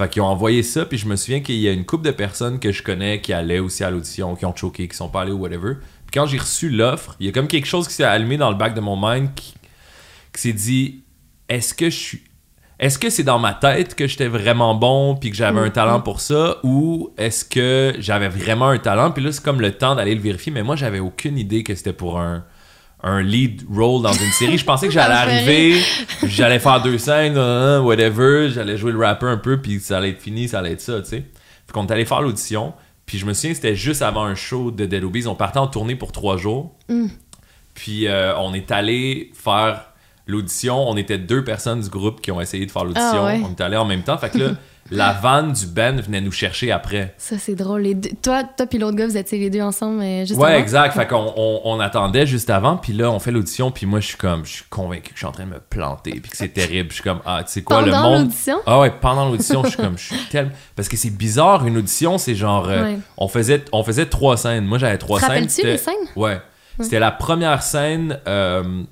[0.00, 2.10] Fait qu'ils ont envoyé ça, puis je me souviens qu'il y a une couple de
[2.10, 5.20] personnes que je connais qui allaient aussi à l'audition, qui ont choqué, qui sont pas
[5.20, 5.74] allés ou whatever.
[6.06, 8.48] Puis quand j'ai reçu l'offre, il y a comme quelque chose qui s'est allumé dans
[8.48, 9.52] le bac de mon mind qui,
[10.32, 11.02] qui s'est dit
[11.50, 12.22] est-ce que je suis
[12.78, 16.00] est-ce que c'est dans ma tête que j'étais vraiment bon puis que j'avais un talent
[16.00, 19.10] pour ça ou est-ce que j'avais vraiment un talent?
[19.10, 21.74] Puis là c'est comme le temps d'aller le vérifier mais moi j'avais aucune idée que
[21.74, 22.42] c'était pour un
[23.02, 25.80] un lead role dans une série je pensais que j'allais arriver
[26.24, 30.10] j'allais faire deux scènes euh, whatever j'allais jouer le rapper un peu puis ça allait
[30.10, 31.24] être fini ça allait être ça tu sais
[31.66, 32.74] fait qu'on est allé faire l'audition
[33.06, 35.66] puis je me souviens c'était juste avant un show de Dead Obies on partait en
[35.66, 36.74] tournée pour trois jours
[37.74, 39.90] puis euh, on est allé faire
[40.26, 40.88] l'audition.
[40.88, 43.22] On était deux personnes du groupe qui ont essayé de faire l'audition.
[43.22, 43.42] Ah ouais.
[43.44, 44.16] On est allé en même temps.
[44.16, 44.50] Fait que là,
[44.92, 47.14] la vanne du band venait nous chercher après.
[47.16, 47.82] Ça, c'est drôle.
[47.82, 50.50] Les deux- Toi, toi puis l'autre gars, vous étiez les deux ensemble euh, juste ouais,
[50.50, 50.58] avant?
[50.58, 50.94] exact.
[50.94, 52.76] Fait qu'on on, on attendait juste avant.
[52.76, 53.70] Puis là, on fait l'audition.
[53.70, 55.60] Puis moi, je suis comme, je suis convaincu que je suis en train de me
[55.60, 56.12] planter.
[56.20, 56.88] Puis que c'est terrible.
[56.90, 58.20] Je suis comme, ah, tu sais quoi, le Pendant monde.
[58.22, 58.56] l'audition?
[58.66, 60.50] Ah ouais, pendant l'audition, je suis comme, je suis tellement.
[60.74, 62.68] Parce que c'est bizarre, une audition, c'est genre.
[62.68, 62.98] euh, Ouais.
[63.16, 64.64] on, faisait, on faisait trois scènes.
[64.64, 65.30] Moi, j'avais trois Te scènes.
[65.34, 65.94] rappelles-tu C'était- les scènes?
[66.16, 66.40] Ouais.
[66.80, 68.82] C'était la première scène euh,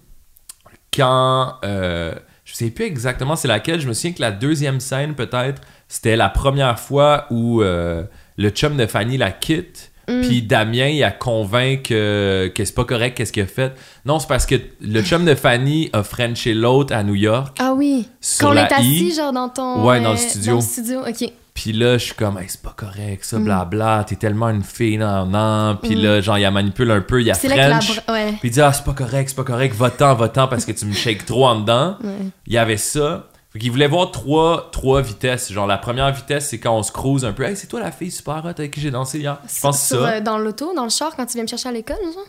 [0.97, 1.55] quand.
[1.65, 3.81] euh, je sais plus exactement c'est laquelle.
[3.81, 8.05] Je me souviens que la deuxième scène, peut-être, c'était la première fois où euh,
[8.37, 9.91] le chum de Fanny la quitte.
[10.09, 10.21] Mm.
[10.23, 13.75] Puis Damien, il a convaincu que, que c'est pas correct, qu'est-ce qu'il a fait.
[14.07, 17.57] Non, c'est parce que le chum de Fanny a Frenché l'autre à New York.
[17.61, 18.09] Ah oui.
[18.21, 19.15] Sur Quand on est assis, I.
[19.15, 19.85] genre dans ton.
[19.85, 20.53] Ouais, dans le euh, studio.
[20.53, 21.31] Dans le studio, ok.
[21.53, 23.25] Puis là, je suis comme, Hey, c'est pas correct, Mm.
[23.25, 24.05] ça, blabla.
[24.09, 25.77] T'es tellement une fille, non, non.
[25.83, 27.81] Puis là, genre, il a manipule un peu, il a la.
[27.81, 28.01] French.
[28.09, 28.29] Ouais.
[28.41, 30.87] Puis il dit, ah, c'est pas correct, c'est pas correct, va-t'en, va-t'en parce que tu
[30.87, 31.99] me shakes trop en dedans.
[32.47, 33.27] Il y avait ça.
[33.51, 35.51] Fait qu'il voulait voir trois, trois vitesses.
[35.51, 37.45] Genre, la première vitesse, c'est quand on se cruise un peu.
[37.45, 39.39] Hey, c'est toi la fille super hot avec qui j'ai dansé hier.
[39.53, 40.09] Je pense Sur, ça.
[40.17, 42.25] euh, dans l'auto, dans le char, quand tu viens me chercher à l'école, genre?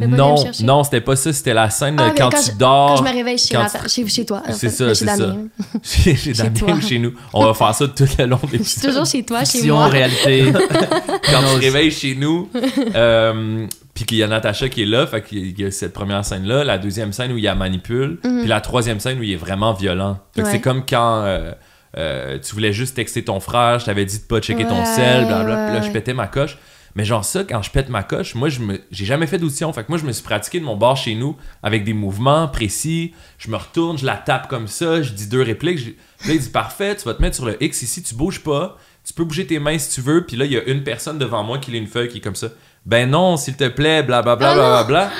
[0.00, 1.32] Non, non, c'était pas ça.
[1.32, 2.90] C'était la scène Ah, quand, quand tu je- dors.
[2.90, 4.42] Quand je me réveille chez, tu- chez, chez toi.
[4.48, 5.48] en C'est ça, c'est Damien.
[5.82, 6.72] chez, chez Damien toi.
[6.74, 7.12] ou chez nous.
[7.32, 9.74] On va faire ça tout le long des Je suis toujours chez toi, chez Fiction,
[9.74, 9.88] moi.
[9.88, 10.52] réalité.
[10.52, 12.48] quand tu te réveilles chez nous,
[12.94, 16.24] euh, puis qu'il y a Natacha qui est là, fait qu'il y a cette première
[16.24, 19.32] scène-là, la deuxième scène où il y a manipule, puis la troisième scène où il
[19.32, 20.18] est vraiment violent.
[20.34, 20.52] Fait que Ouais.
[20.52, 21.50] c'est comme quand euh,
[21.96, 25.26] euh, tu voulais juste texter ton frère, je t'avais dit de pas checker ton sel,
[25.26, 25.86] blablabla, puis là ouais.
[25.86, 26.56] je pétais ma coche.
[26.94, 29.72] Mais genre ça, quand je pète ma coche, moi je me j'ai jamais fait d'audition.
[29.72, 32.48] Fait que moi je me suis pratiqué de mon bord chez nous avec des mouvements
[32.48, 33.12] précis.
[33.38, 35.78] Je me retourne, je la tape comme ça, je dis deux répliques.
[35.78, 35.90] je-
[36.28, 38.76] Là il dit parfait, tu vas te mettre sur le X ici, tu bouges pas.
[39.06, 41.16] Tu peux bouger tes mains si tu veux, puis là, il y a une personne
[41.18, 42.48] devant moi qui a une feuille qui est comme ça.
[42.84, 45.10] Ben non, s'il te plaît, blablabla, Ah blablabla.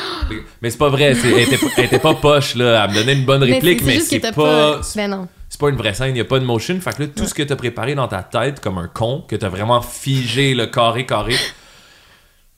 [0.60, 2.84] mais c'est pas vrai, elle était, pas- elle était pas poche, là.
[2.84, 5.28] Elle me donnait une bonne réplique, mais juste c'est pas, Ben non.
[5.48, 6.78] C'est pas une vraie scène, il y a pas de motion.
[6.80, 9.36] Fait que là, tout ce que t'as préparé dans ta tête comme un con, que
[9.36, 11.34] t'as vraiment figé le carré, carré,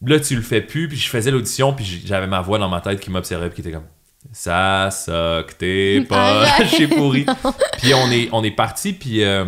[0.05, 2.81] là, tu le fais plus, puis je faisais l'audition, puis j'avais ma voix dans ma
[2.81, 3.87] tête qui m'observait, puis qui était comme
[4.33, 6.69] ça soque tes Arrête.
[6.77, 7.25] j'ai pourri.
[7.79, 9.45] puis on est, on est parti, puis euh,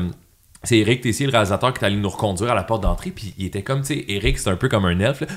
[0.63, 3.35] c'est Eric Tessier, le réalisateur, qui est allé nous reconduire à la porte d'entrée, puis
[3.39, 5.27] il était comme, tu sais, Eric, c'est un peu comme un elfe, là.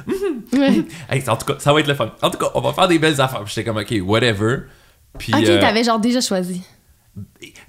[1.09, 2.11] Hey, en tout cas, ça va être le fun.
[2.21, 3.43] En tout cas, on va faire des belles affaires.
[3.43, 4.59] Puis J'étais comme, ok, whatever.
[5.17, 6.61] Puis, Ok, euh, t'avais genre déjà choisi.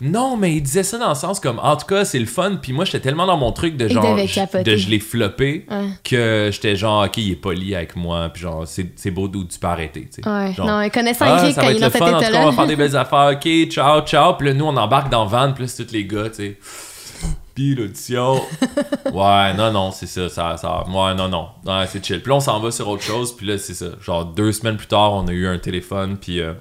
[0.01, 2.57] Non, mais il disait ça dans le sens comme, en tout cas, c'est le fun.
[2.61, 5.87] Puis moi, j'étais tellement dans mon truc de genre, je- de je l'ai floppé Ouais.
[6.05, 8.29] que j'étais genre, ok, il est poli avec moi.
[8.33, 10.09] Puis genre, c'est beau d'où tu peux arrêter.
[10.13, 10.29] tu sais.
[10.29, 10.53] Ouais.
[10.53, 12.13] Genre, non, connaissant ah, ça va il être le fun.
[12.15, 13.33] En tout cas, on va faire des belles affaires.
[13.35, 14.35] Ok, ciao, ciao.
[14.35, 15.53] Puis là, nous, on embarque dans van.
[15.53, 16.59] Puis là, c'est tous les gars, tu sais.
[17.55, 18.35] Puis l'audition.
[19.15, 20.85] ouais, non, non, c'est ça, ça, ça.
[20.89, 21.49] Ouais, non, non.
[21.65, 22.21] Ouais, c'est chill.
[22.21, 23.35] Puis là, on s'en va sur autre chose.
[23.35, 23.87] Puis là, c'est ça.
[24.03, 26.19] Genre, deux semaines plus tard, on a eu un téléphone.
[26.19, 26.53] Puis euh,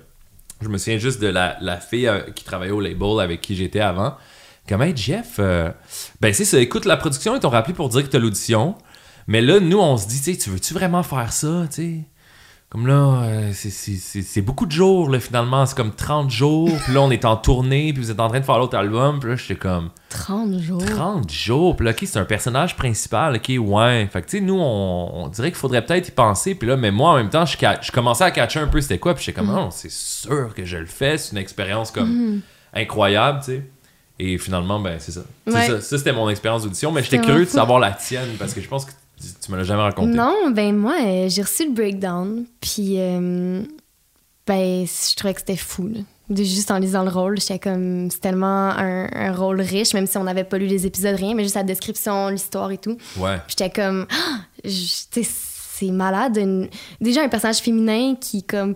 [0.65, 3.79] je me souviens juste de la, fille euh, qui travaillait au label avec qui j'étais
[3.79, 4.15] avant.
[4.67, 5.69] Comme, hey, Jeff, euh,
[6.19, 6.59] ben, c'est ça.
[6.59, 8.75] Écoute, la production, ils t'ont rappelé pour dire que t'as l'audition.
[9.27, 12.03] Mais là, nous, on se dit, tu veux-tu vraiment faire ça, tu?
[12.69, 15.65] Comme là, euh, c'est- beaucoup de jours, là, finalement.
[15.65, 16.69] C'est comme 30 jours.
[16.83, 17.93] Puis là, on est en tournée.
[17.93, 19.19] Puis vous êtes en train de faire l'autre album.
[19.19, 20.83] Puis là, j'étais comme 30 jours.
[20.83, 21.75] 30 jours.
[21.77, 23.35] Puis là, OK, c'est un personnage principal.
[23.37, 24.09] OK, ouais.
[24.11, 26.53] Fait que, tu sais, nous, on, on dirait qu'il faudrait peut-être y penser.
[26.55, 28.97] Puis là, mais moi, en même temps, je, je commençais à catcher un peu c'était
[28.99, 29.13] quoi.
[29.13, 31.17] Puis j'étais comme, non, c'est sûr que je le fais.
[31.17, 32.41] C'est une expérience comme
[32.73, 33.63] incroyable, tu sais.
[34.17, 35.21] Et finalement, ben, c'est ça.
[35.45, 35.67] Ouais.
[35.67, 35.81] ça.
[35.81, 36.91] Ça, c'était mon expérience d'audition.
[36.91, 38.91] Mais j'étais curieux de savoir la tienne parce que je pense que
[39.41, 40.11] tu, me l'as jamais raconté.
[40.15, 43.61] Non, ben moi, euh, j'ai reçu le breakdown, puis euh,
[44.47, 45.87] ben je trouvais que c'était fou.
[45.87, 45.99] là.
[46.29, 50.07] De- Juste en lisant le rôle, j'étais comme c'est tellement un, un rôle riche, même
[50.07, 52.97] si on n'avait pas lu les épisodes rien, mais juste la description, l'histoire et tout.
[53.17, 53.37] Ouais.
[53.47, 54.41] J'étais comme Ah!
[55.77, 56.37] C'est malade.
[56.37, 56.69] une-
[57.01, 58.75] Déjà un personnage féminin qui comme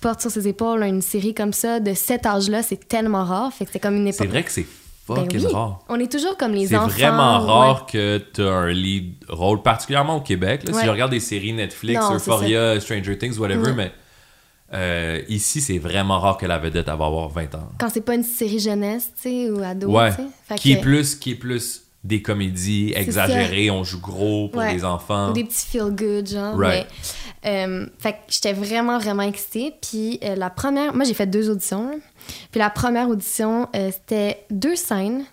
[0.00, 3.52] porte sur ses épaules une série comme ça de cet âge-là, c'est tellement rare.
[3.52, 4.18] Fait que c'est comme une époque.
[4.22, 4.66] C'est vrai que c'est
[5.14, 5.52] Ben fucking oui.
[5.52, 5.80] rare.
[5.88, 6.88] On est toujours comme les C'est enfants.
[6.88, 7.46] vraiment ouais.
[7.52, 10.62] rare que tu as un lead rôle, particulièrement au Québec.
[10.66, 10.72] là.
[10.78, 13.74] Si je regarde des séries Netflix, Non, c'est Euphoria, Stranger Things, whatever, Ouais.
[13.74, 13.92] mais
[14.72, 17.68] euh, ici, c'est vraiment rare que la vedette va avoir 20 ans.
[17.78, 20.10] Quand c'est pas une série jeunesse, tu sais, ou ado, Ouais.
[20.46, 24.48] Fait Qui est, que- plus, qui est plus des comédies C'est exagérées, on joue gros
[24.48, 25.30] pour les enfants.
[25.30, 26.56] Ou des petits feel good, genre.
[26.56, 26.86] Right.
[27.44, 29.74] Mais, euh, fait que j'étais vraiment, vraiment excitée.
[29.82, 31.90] Puis euh, la première, moi j'ai fait deux auditions.
[31.90, 31.96] là.
[32.50, 35.24] Puis la première audition, euh, c'était deux scènes.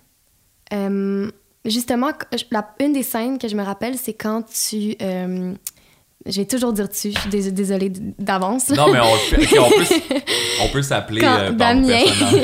[0.74, 1.30] Euh,
[1.66, 2.10] justement,
[2.52, 4.96] la- une des scènes que je me rappelle, c'est quand tu.
[5.02, 5.54] euh,
[6.26, 8.70] je vais toujours dire tu, je suis dés- désolée d'avance.
[8.70, 9.94] Non, mais on, peut, s-
[10.62, 12.00] on peut s'appeler quand euh, par Damien,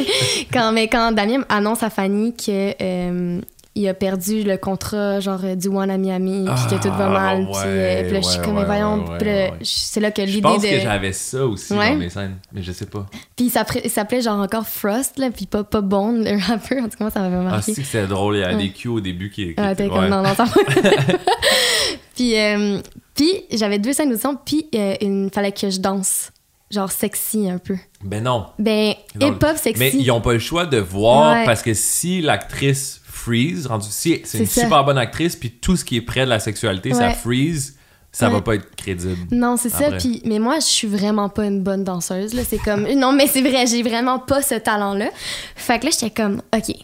[0.53, 3.41] quand, mais quand Damien annonce à Fanny que euh,
[3.75, 7.05] il a perdu le contrat genre euh, du One à Miami puis que tout va
[7.05, 10.41] Ah, mal puis, là je suis comme voyons là, je- c'est là que Je l'idée
[10.41, 11.89] pense de que j'avais ça aussi Ouais.
[11.91, 13.05] dans mes scènes, mais je sais pas.
[13.35, 16.97] puis il s'appelait genre encore Frost là puis pas pas Bond le rappeur en tout
[16.99, 18.99] cas ça m'avait Ah, marqué si que c'était drôle, il y a des cues au
[18.99, 19.47] début qui.
[19.47, 20.45] qui Ah, t'es comme non non ça
[22.15, 22.79] puis euh,
[23.15, 26.31] puis j'avais deux scènes d'audition puis euh, il fallait que je danse
[26.71, 28.47] genre sexy un peu Ben non.
[28.57, 31.45] ben Non, hip hop sexy Mais ils n'ont pas le choix de voir Ouais.
[31.45, 34.61] parce que si l'actrice freeze, rendu si c'est une ça.
[34.61, 37.75] super bonne actrice, puis tout ce qui est près de la sexualité, ça freeze,
[38.11, 39.17] ça va pas être crédible.
[39.31, 39.91] Non, c'est ça.
[39.93, 42.33] Puis, mais moi, je suis vraiment pas une bonne danseuse.
[42.33, 42.43] Là.
[42.47, 42.87] C'est comme.
[42.95, 45.09] Non, mais c'est vrai, j'ai vraiment pas ce talent-là.
[45.55, 46.75] Fait que là, j'étais comme, OK.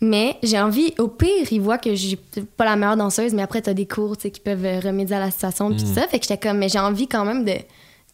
[0.00, 2.18] Mais j'ai envie, au pire, ils voient que j'ai
[2.58, 5.20] pas la meilleure danseuse, mais après, t'as des cours tu sais, qui peuvent remédier à
[5.20, 5.94] la situation, puis tout Mm.
[5.94, 6.08] ça.
[6.08, 7.52] Fait que j'étais comme, mais j'ai envie quand même de.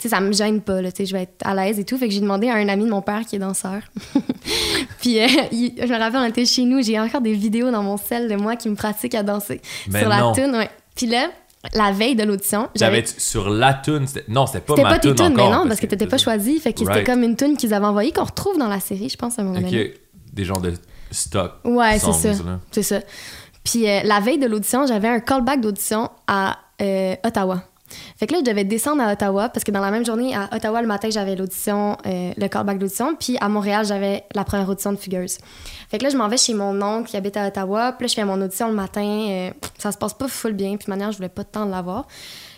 [0.00, 1.84] Tu sais, ça me gêne pas, là, tu sais, je vais être à l'aise et
[1.84, 1.98] tout.
[1.98, 3.80] Fait que j'ai demandé à un ami de mon père qui est danseur.
[5.00, 7.82] puis euh, il- je me rappelle, on était chez nous, j'ai encore des vidéos dans
[7.82, 9.60] mon sel de moi qui me pratique à danser
[9.90, 10.28] Mais sur non.
[10.30, 10.70] la tune, ouais.
[10.96, 11.28] Puis là,
[11.74, 14.98] la veille de l'audition, j'avais sur la tune, c'était- non, c'était pas c'était ma pas
[14.98, 15.62] tes tune tunes, mais encore.
[15.64, 16.58] non, parce que t'étais pas choisi.
[16.60, 16.98] Fait que Right.
[17.00, 19.42] c'était comme une tune qu'ils avaient envoyée qu'on retrouve dans la série, je pense, à
[19.42, 19.84] un moment donné.
[19.94, 20.00] Ok,
[20.32, 20.72] des genres de
[21.10, 21.52] stock.
[21.64, 22.32] Ouais, c'est ça.
[22.70, 23.00] C'est ça.
[23.64, 27.62] Puis euh, la veille de l'audition, j'avais un callback d'audition à euh, Ottawa.
[28.16, 30.48] Fait que là, je devais descendre à Ottawa parce que dans la même journée, à
[30.54, 34.68] Ottawa, le matin, j'avais l'audition, euh, le callback d'audition, puis à Montréal, j'avais la première
[34.68, 35.38] audition de Fugueuse.
[35.90, 38.08] Fait que là, je m'en vais chez mon oncle qui habite à Ottawa, puis là,
[38.08, 39.02] je fais mon audition le matin.
[39.02, 41.66] euh, ça se passe pas full bien, puis de manière, je voulais pas de temps
[41.66, 42.06] de l'avoir.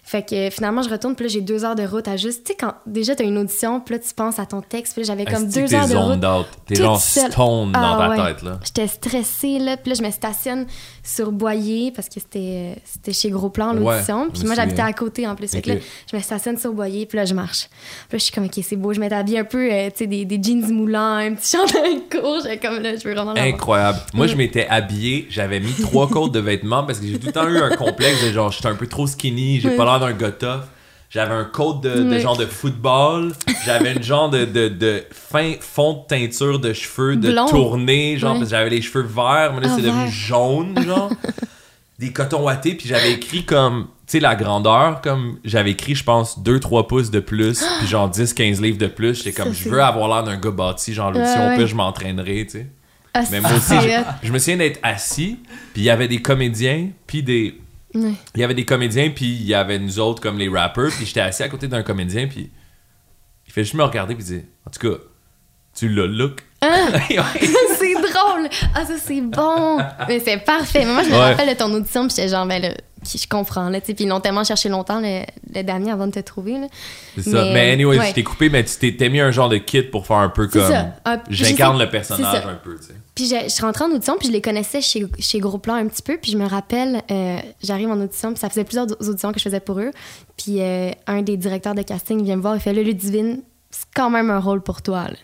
[0.05, 2.43] Fait que finalement, je retourne, puis là, j'ai deux heures de route à juste.
[2.45, 5.03] Tu sais, quand déjà, t'as une audition, puis là, tu penses à ton texte, puis
[5.03, 6.25] là, j'avais comme deux heures de route.
[6.25, 6.47] out.
[6.67, 7.31] T'es genre seule.
[7.31, 8.35] stone dans Ah, ta ouais.
[8.35, 8.59] tête, là.
[8.65, 9.77] J'étais stressée, là.
[9.77, 10.67] Puis là, je me stationne
[11.05, 14.29] sur Boyer parce que c'était c'était chez Gros Plan, l'audition.
[14.29, 15.51] puis moi, j'habitais à côté, en plus.
[15.53, 15.77] Fait que là,
[16.11, 17.69] je me stationne sur Boyer, puis là, je marche.
[18.09, 18.93] Puis là, je suis comme, OK, c'est beau.
[18.93, 22.03] Je m'étais habillée un peu, euh, tu sais, des, des jeans moulants, un petit chandail
[22.11, 22.39] court.
[22.43, 23.35] J'étais comme, là, je veux vraiment.
[23.37, 24.01] Incroyable.
[24.15, 24.29] Moi, Mm.
[24.31, 27.49] je m'étais habillé, j'avais mis trois côtes de vêtements parce que j'ai tout le temps
[27.49, 30.31] eu un complexe de genre, j'étais un peu trop skinny, j'ai pas l'air d'un gars
[30.33, 30.63] tough.
[31.11, 32.21] J'avais un coat de, de Oui.
[32.21, 33.33] genre de football,
[33.67, 37.47] j'avais une genre de, de, de fin fond de teinture de cheveux de Blond.
[37.49, 38.39] tournée, genre Ouais.
[38.39, 41.11] parce que j'avais les cheveux verts, mais là Ah, c'est devenu jaune, genre.
[41.99, 46.03] Des cotons wattés, puis j'avais écrit comme, tu sais, la grandeur, comme j'avais écrit, je
[46.03, 49.23] pense, 2-3 pouces de plus, puis genre 10-15 livres de plus.
[49.23, 51.57] J'étais comme, je veux avoir l'air d'un gars bâti, genre au ouais.
[51.59, 52.67] pire, je m'entraînerai, tu sais.
[53.15, 55.39] Ah, Mais moi aussi, je, je me souviens d'être assis,
[55.75, 57.61] puis il y avait des comédiens, puis des.
[57.95, 61.05] Il y avait des comédiens, puis il y avait nous autres comme les rappers, puis
[61.07, 62.51] j'étais assis à côté d'un comédien, puis
[63.47, 64.99] il fait juste me regarder, puis il dit En tout cas,
[65.75, 66.41] tu l'as look.
[66.63, 66.89] Hein?
[67.11, 67.19] Ouais.
[67.79, 68.49] c'est drôle!
[68.75, 69.79] Ah, ça, c'est bon!
[70.09, 70.85] Mais c'est parfait.
[70.85, 71.21] Mais moi, je me Ouais.
[71.33, 72.71] rappelle de ton audition, puis j'étais genre, ben là,
[73.05, 73.95] je comprends, là, tu sais.
[73.95, 75.23] Puis ils l'ont tellement cherché longtemps, le,
[75.55, 76.67] le dernier, avant de te trouver, là.
[77.17, 77.45] C'est ça.
[77.45, 78.09] Mais, Mais, anyway, ouais.
[78.09, 80.47] je t'ai coupé, mais tu t'es mis un genre de kit pour faire un peu
[80.49, 80.63] comme.
[80.71, 80.95] ça.
[81.31, 82.95] J'incarne le personnage un peu, tu sais.
[83.15, 85.75] Puis je, je suis rentrée en audition, puis je les connaissais chez, chez Gros Plan
[85.75, 86.17] un petit peu.
[86.17, 89.45] Puis je me rappelle, euh, j'arrive en audition, puis ça faisait plusieurs auditions que je
[89.45, 89.91] faisais pour eux.
[90.39, 93.85] Puis euh, un des directeurs de casting vient me voir, il fait Là, Ludivine, c'est
[93.95, 95.05] quand même un rôle pour toi.
[95.09, 95.17] là.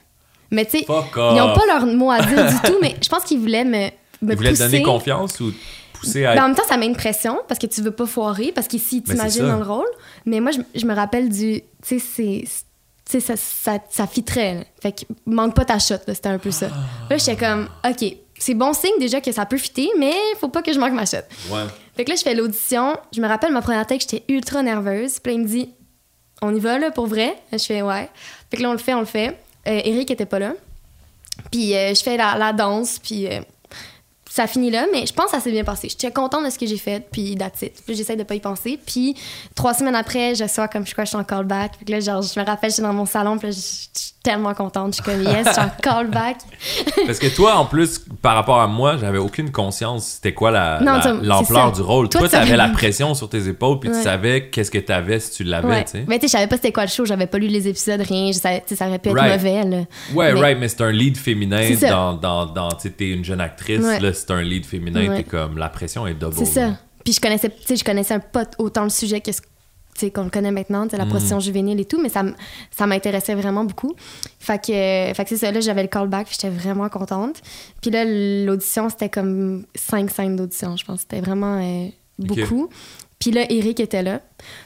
[0.50, 3.24] Mais tu sais, ils n'ont pas leur mot à dire du tout, mais je pense
[3.24, 3.86] qu'ils voulaient me,
[4.22, 5.52] me Il voulait te donner confiance ou
[6.04, 6.34] à.
[6.34, 8.68] Ben, en même temps, ça met une pression parce que tu veux pas foirer, parce
[8.68, 9.88] qu'ici, Ben, t'imagines dans le rôle.
[10.26, 11.62] Mais moi, je, je me rappelle du.
[11.86, 12.44] Tu sais, c'est.
[13.10, 14.54] Tu sais, ça, ça, ça fitterait.
[14.56, 14.60] là.
[14.82, 16.68] Fait que manque pas ta shot, c'était un peu ça.
[17.08, 18.04] Là, j'étais comme, OK,
[18.38, 21.06] c'est bon signe déjà que ça peut fitter, mais faut pas que je manque ma
[21.06, 21.16] shot.
[21.50, 21.62] Ouais.
[21.96, 22.96] Fait que là, je fais l'audition.
[23.14, 25.20] Je me rappelle ma première take, j'étais ultra nerveuse.
[25.20, 25.70] Puis là, il me dit,
[26.42, 27.34] on y va, là, pour vrai?
[27.50, 28.08] Je fais, ouais.
[28.50, 29.28] Fait que là, on le fait, on le fait.
[29.66, 30.52] Euh, Eric était pas là.
[31.50, 33.40] Puis euh, je fais la, la danse, puis euh,
[34.38, 35.88] ça finit là, mais je pense que ça s'est bien passé.
[35.88, 37.72] J'étais contente de ce que j'ai fait, puis that's it.
[37.84, 38.78] Puis j'essaie de pas y penser.
[38.86, 39.16] Puis
[39.56, 41.72] trois semaines après, je sois comme je crois que je suis en callback.
[41.84, 43.88] Puis là, genre, je me rappelle, j'étais dans mon salon, puis là, je suis
[44.30, 44.94] tellement contente.
[44.96, 46.36] Je suis comme, yes, suis en callback.
[47.06, 50.80] Parce que toi, en plus, par rapport à moi, j'avais aucune conscience c'était quoi la-
[50.80, 51.82] la- tu- l'ampleur c'est ça.
[51.82, 52.08] du rôle.
[52.08, 54.02] Toi, tu t'avais la pression sur tes épaules, puis tu Ouais.
[54.02, 55.84] savais qu'est-ce que t'avais si tu l'avais, Ouais.
[55.84, 56.04] tu sais.
[56.06, 58.00] Mais tu sais, je savais pas c'était quoi le show, j'avais pas lu les épisodes,
[58.02, 58.32] rien.
[58.32, 59.32] Je savais, tu ça aurait pu être Right.
[59.36, 59.76] mauvais, là.
[60.14, 63.24] Ouais, Mais- right, mais c'est un lead féminin dans, dans, dans tu sais, t'es une
[63.24, 64.00] jeune actrice, Ouais.
[64.00, 66.34] là, c'est un lead féminin, t'es comme, la pression est double.
[66.36, 66.70] C'est ça.
[67.04, 69.48] Puis je connaissais, tu sais, je connaissais un pas autant le sujet que ce tu
[70.10, 71.08] qu'on le connaît maintenant, la Mm.
[71.10, 72.22] position juvénile et tout, mais ça,
[72.70, 73.94] ça m'intéressait vraiment beaucoup.
[74.38, 77.36] Fait que, euh, fait que c'est ça, là, j'avais le callback, j'étais vraiment contente.
[77.82, 81.00] Puis là, l'audition, c'était comme cinq scènes d'audition, je pense.
[81.00, 82.68] C'était vraiment euh, beaucoup.
[83.18, 84.20] Puis là, Eric était là.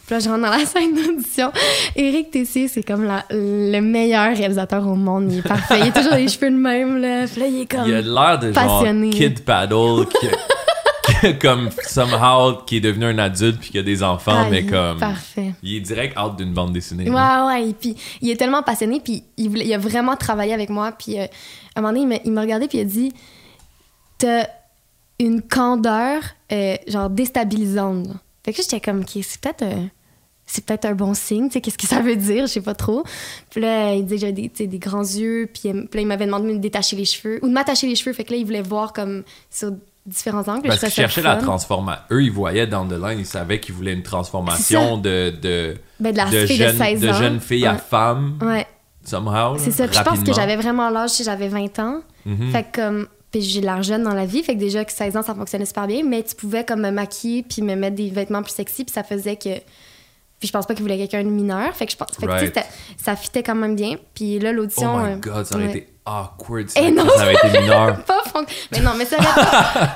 [0.06, 1.50] Puis là, je rentre dans la scène d'audition.
[1.96, 5.32] Eric Tessier, c'est comme la- le meilleur réalisateur au monde.
[5.32, 5.80] Il est parfait.
[5.80, 7.26] Il a toujours les cheveux de même, là.
[7.26, 7.86] Puis là, il est comme...
[7.86, 9.08] Il a l'air de genre passionné.
[9.08, 10.26] Kid Paddle, qui-
[11.40, 14.98] comme somehow, qui est devenu un adulte puis qui a des enfants, Ah, mais comme.
[14.98, 15.54] Parfait.
[15.62, 17.04] Il est direct out d'une bande dessinée.
[17.08, 17.46] Ouais, là.
[17.46, 17.68] ouais.
[17.70, 20.92] Et puis, il est tellement passionné, puis il, voulait- il a vraiment travaillé avec moi.
[20.92, 21.24] Puis, euh,
[21.74, 23.12] à un moment donné, il m'a- regardé, puis il a dit
[24.18, 24.46] T'as
[25.18, 28.08] une candeur, euh, genre, déstabilisante.
[28.44, 29.62] Fait que j'étais comme, OK, c'est peut-être.
[29.62, 29.87] euh,
[30.44, 32.74] c'est peut-être un bon signe, tu sais, qu'est-ce que ça veut dire, je sais pas
[32.74, 33.04] trop.
[33.48, 36.26] Puis là, il disait que j'avais des, des grands yeux, puis, puis là, il m'avait
[36.26, 38.44] demandé de me détacher les cheveux, ou de m'attacher les cheveux, fait que là, il
[38.44, 39.70] voulait voir comme sur
[40.06, 40.66] différents angles.
[40.68, 42.02] Parce qu'ils cherchaient la transformation.
[42.10, 46.12] Eux, ils voyaient dans the line, ils savaient qu'ils voulaient une transformation de, de, Ben,
[46.12, 47.12] de la de, fille jeune, de 16 de ans.
[47.14, 48.66] jeune fille à femme, Ouais.
[49.04, 49.56] somehow.
[49.58, 49.86] C'est ça.
[49.86, 52.00] Puis je pense que j'avais vraiment l'âge, sais, j'avais 20 ans.
[52.26, 52.50] Mhm.
[52.52, 53.06] Fait que comme.
[53.30, 55.64] Puis j'ai l'air jeune dans la vie, fait que déjà que 16 ans, ça fonctionnait
[55.64, 58.84] super bien, mais tu pouvais comme me maquiller puis me mettre des vêtements plus sexy,
[58.84, 59.48] puis ça faisait que.
[60.42, 62.09] Puis je pense pas qu'il voulait quelqu'un de mineur, fait que je pense.
[62.18, 62.59] Fait que, Right.
[63.00, 63.94] ça fitait quand même bien.
[64.12, 64.98] Puis là, Oh l'audition.
[64.98, 65.70] my euh, god, ça aurait ouais.
[65.70, 67.59] été awkward si Eh non, crise avait été.
[68.05, 69.26] Pas fonc- Mais non, mais ça aurait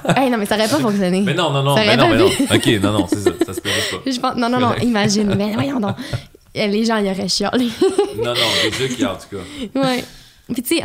[0.05, 0.15] pas.
[0.17, 1.21] Hey, non, mais ça aurait pas fonctionné.
[1.23, 2.27] Mais non, non, non, Ça mais aurait non, mais non.
[2.55, 3.71] Ok, non, non, c'est ça, ça se peut
[4.05, 4.09] pas.
[4.09, 4.37] Je pense...
[4.37, 5.35] Non, non, non, imagine.
[5.37, 5.97] Mais voyons donc.
[6.55, 7.69] Eh, Les gens, ils auraient chialé.
[8.19, 9.81] Non, non, déjà qu'il y a en tout cas.
[9.81, 10.05] ouais.
[10.55, 10.77] Puis tu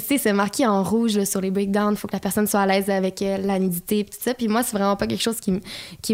[0.00, 1.94] sais, c'est marqué en rouge là, sur les breakdowns.
[1.94, 4.34] Il faut que la personne soit à l'aise avec euh, la nudité puis tout ça.
[4.34, 5.50] Puis moi, c'est vraiment pas quelque chose qui,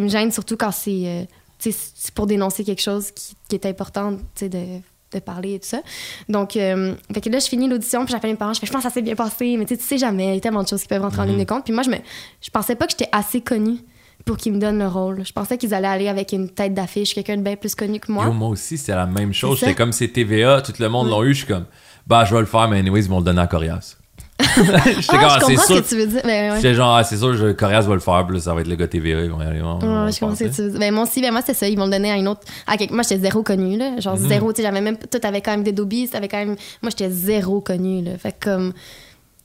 [0.00, 1.22] me- gêne, surtout quand c'est euh,
[1.58, 4.80] c'est pour dénoncer quelque chose qui, qui est important de,
[5.12, 5.80] de parler et tout ça.
[6.28, 8.72] Donc, euh, fait que là, je finis l'audition, puis j'appelle mes parents, je fais, je
[8.72, 10.40] pense que ça s'est bien passé, mais tu sais, tu sais jamais, il y a
[10.40, 11.64] tellement de choses qui peuvent rentrer en ligne de compte.
[11.64, 11.96] Puis moi, je, me,
[12.40, 13.78] je pensais pas que j'étais assez connue
[14.24, 15.24] pour qu'ils me donnent le rôle.
[15.24, 18.10] Je pensais qu'ils allaient aller avec une tête d'affiche, quelqu'un de bien plus connu que
[18.10, 18.24] moi.
[18.24, 19.58] Yo, moi aussi, c'était la même chose.
[19.58, 19.66] C'est.
[19.66, 21.32] J'étais comme c'est TVA, tout le monde l'ont eu.
[21.32, 21.66] Je suis comme,
[22.06, 23.96] bah, je vais le faire, mais anyways, ils vont le donner à Corias.
[24.56, 26.20] J'étais ah, je ah, c'est comprends ce que tu veux dire.
[26.24, 26.56] Ben, ouais.
[26.56, 28.76] J'étais genre, ah, c'est sûr, je, Corias va le faire, puis ça va être le
[28.76, 29.22] gars TVA.
[29.22, 29.62] Ils vont y aller.
[29.62, 30.78] on- va Ouais, je comprends ce que tu veux dire.
[30.80, 31.68] Ben, moi aussi, ben, moi, c'était ça.
[31.68, 32.42] Ils vont le donner à une autre.
[32.66, 32.92] À quelque...
[32.92, 33.98] Moi, j'étais zéro connu, là.
[33.98, 34.28] Genre, Mhm.
[34.28, 34.52] zéro.
[34.52, 34.98] Tu sais, j'avais même.
[34.98, 36.10] Tout avait quand même des dobbies.
[36.12, 36.56] Avait quand même...
[36.82, 38.18] Moi, j'étais zéro connu, là.
[38.18, 38.72] Fait que, comme.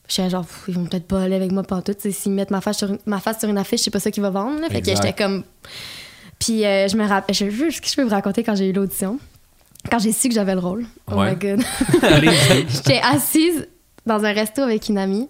[0.10, 1.64] J'étais genre, Pff, ils vont peut-être pas aller avec moi.
[1.86, 2.98] Tu sais, S'ils mettent ma face, sur une...
[3.06, 4.68] ma face sur une affiche, c'est pas ça qui va vendre, là.
[4.68, 5.06] Fait que Exact.
[5.08, 5.44] j'étais comme.
[6.38, 7.34] Puis, euh, je me rappelle.
[7.34, 9.20] Je veux ce que je peux vous raconter quand j'ai eu l'audition.
[9.90, 10.86] Quand j'ai su que j'avais le rôle.
[11.12, 11.32] Oh Ouais.
[11.32, 11.64] my god.
[12.70, 13.68] J'étais assise
[14.06, 15.28] dans un resto avec une amie.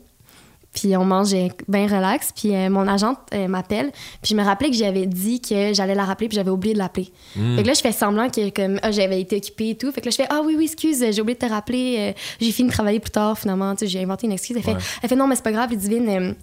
[0.74, 2.32] Puis on mangeait bien relax.
[2.34, 3.92] Puis euh, mon agente euh, m'appelle.
[4.22, 6.30] Puis je me rappelais que j'avais dit que j'allais la rappeler.
[6.30, 7.12] Puis j'avais oublié de l'appeler.
[7.36, 7.58] Mm.
[7.58, 9.92] Fait que là, je fais semblant que comme, ah, j'avais été occupée et tout.
[9.92, 11.98] Fait que là, je fais Ah oui, oui, excuse, j'ai oublié de te rappeler.
[12.00, 13.76] euh, j'ai fini de travailler plus tard finalement.
[13.76, 14.56] Tu sais, j'ai inventé une excuse.
[14.56, 16.08] Elle fait, elle fait Non, mais c'est pas grave, Ludivine.
[16.10, 16.34] euh,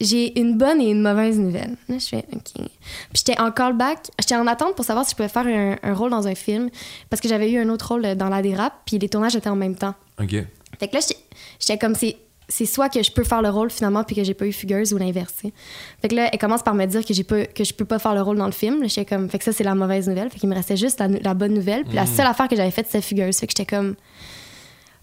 [0.00, 1.76] j'ai une bonne et une mauvaise nouvelle.
[1.88, 2.52] Là, je fais OK.
[2.54, 2.68] Puis
[3.14, 4.08] j'étais en callback.
[4.20, 6.68] J'étais en attente pour savoir si je pouvais faire un, un rôle dans un film.
[7.10, 8.72] Parce que j'avais eu un autre rôle dans la dérap.
[8.86, 9.94] Puis les tournages étaient en même temps.
[10.20, 10.30] OK.
[10.80, 11.00] Fait que là,
[11.66, 12.16] j'étais- comme, c'est,
[12.48, 14.92] c'est soit que je peux faire le rôle finalement puis que j'ai pas eu fugueuse
[14.92, 15.32] ou l'inverse.
[16.02, 17.98] Fait que là, elle commence par me dire que, j'ai pas, que je peux pas
[17.98, 18.86] faire le rôle dans le film.
[18.86, 20.28] J'étais comme, fait que ça, c'est la mauvaise nouvelle.
[20.30, 21.84] Fait qu'il me restait juste la, la bonne nouvelle.
[21.84, 23.36] Puis la seule affaire que j'avais faite, c'était fugueuse.
[23.38, 23.94] Fait que j'étais comme.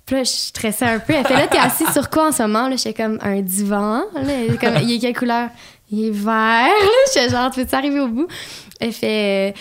[0.05, 1.13] Puis là, je stressais un peu.
[1.13, 2.67] Elle fait là, t'es assis sur quoi en ce moment?
[2.67, 4.01] Là, j'étais comme un divan.
[4.13, 4.21] Là,
[4.59, 5.49] comme, il est quelle couleur?
[5.91, 6.67] Il est vert.
[7.13, 8.27] J'étais genre, tu veux arriver au bout?
[8.79, 9.53] Elle fait.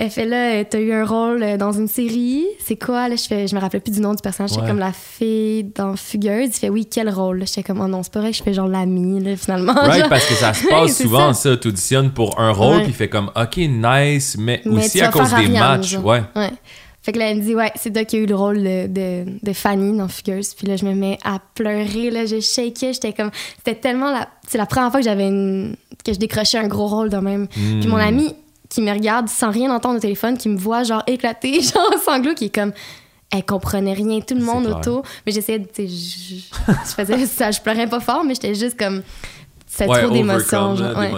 [0.00, 2.46] Elle fait là, t'as eu un rôle euh, dans une série.
[2.64, 3.08] C'est quoi?
[3.08, 4.50] Là, je, fais, je me rappelais plus du nom du personnage.
[4.50, 4.68] J'étais Ouais.
[4.68, 6.50] comme la fille dans Fugueuse.
[6.50, 7.44] Il fait oui, quel rôle?
[7.44, 9.72] J'étais comme, oh non, c'est pas vrai que je fais genre l'ami, là, finalement.
[9.74, 11.50] Right, Genre- parce que ça se passe souvent, ça.
[11.50, 11.56] ça.
[11.56, 15.30] T'auditionnes pour un rôle, puis il fait comme, OK, nice, mais, Mais aussi à cause
[15.30, 15.88] des Ariane, matchs.
[15.88, 16.04] genre.
[16.04, 16.22] Ouais.
[16.36, 16.50] Ouais.
[17.02, 18.86] Fait que là, elle me dit, ouais, c'est toi qui a eu le rôle de,
[18.86, 20.54] de, de Fanny dans Fugueuse.
[20.54, 22.92] Puis là, je me mets à pleurer, là, je shakeais.
[22.92, 23.30] J'étais comme.
[23.56, 24.28] C'était tellement la.
[24.46, 25.74] C'est la première fois que j'avais une.
[26.04, 27.48] que je décrochais un gros rôle de même.
[27.48, 27.88] Puis Hmm.
[27.88, 28.34] mon ami
[28.68, 32.34] qui me regarde sans rien entendre au téléphone, qui me voit, genre, éclater, genre, sanglots,
[32.34, 32.72] qui est comme.
[33.30, 35.02] Elle comprenait rien, tout le C'est monde autour.
[35.26, 35.68] Mais j'essayais de.
[35.76, 39.02] Je, faisais ça, je pleurais pas fort, mais j'étais juste comme.
[39.66, 40.74] C'était Ouais, trop d'émotions.
[40.74, 41.12] ouais.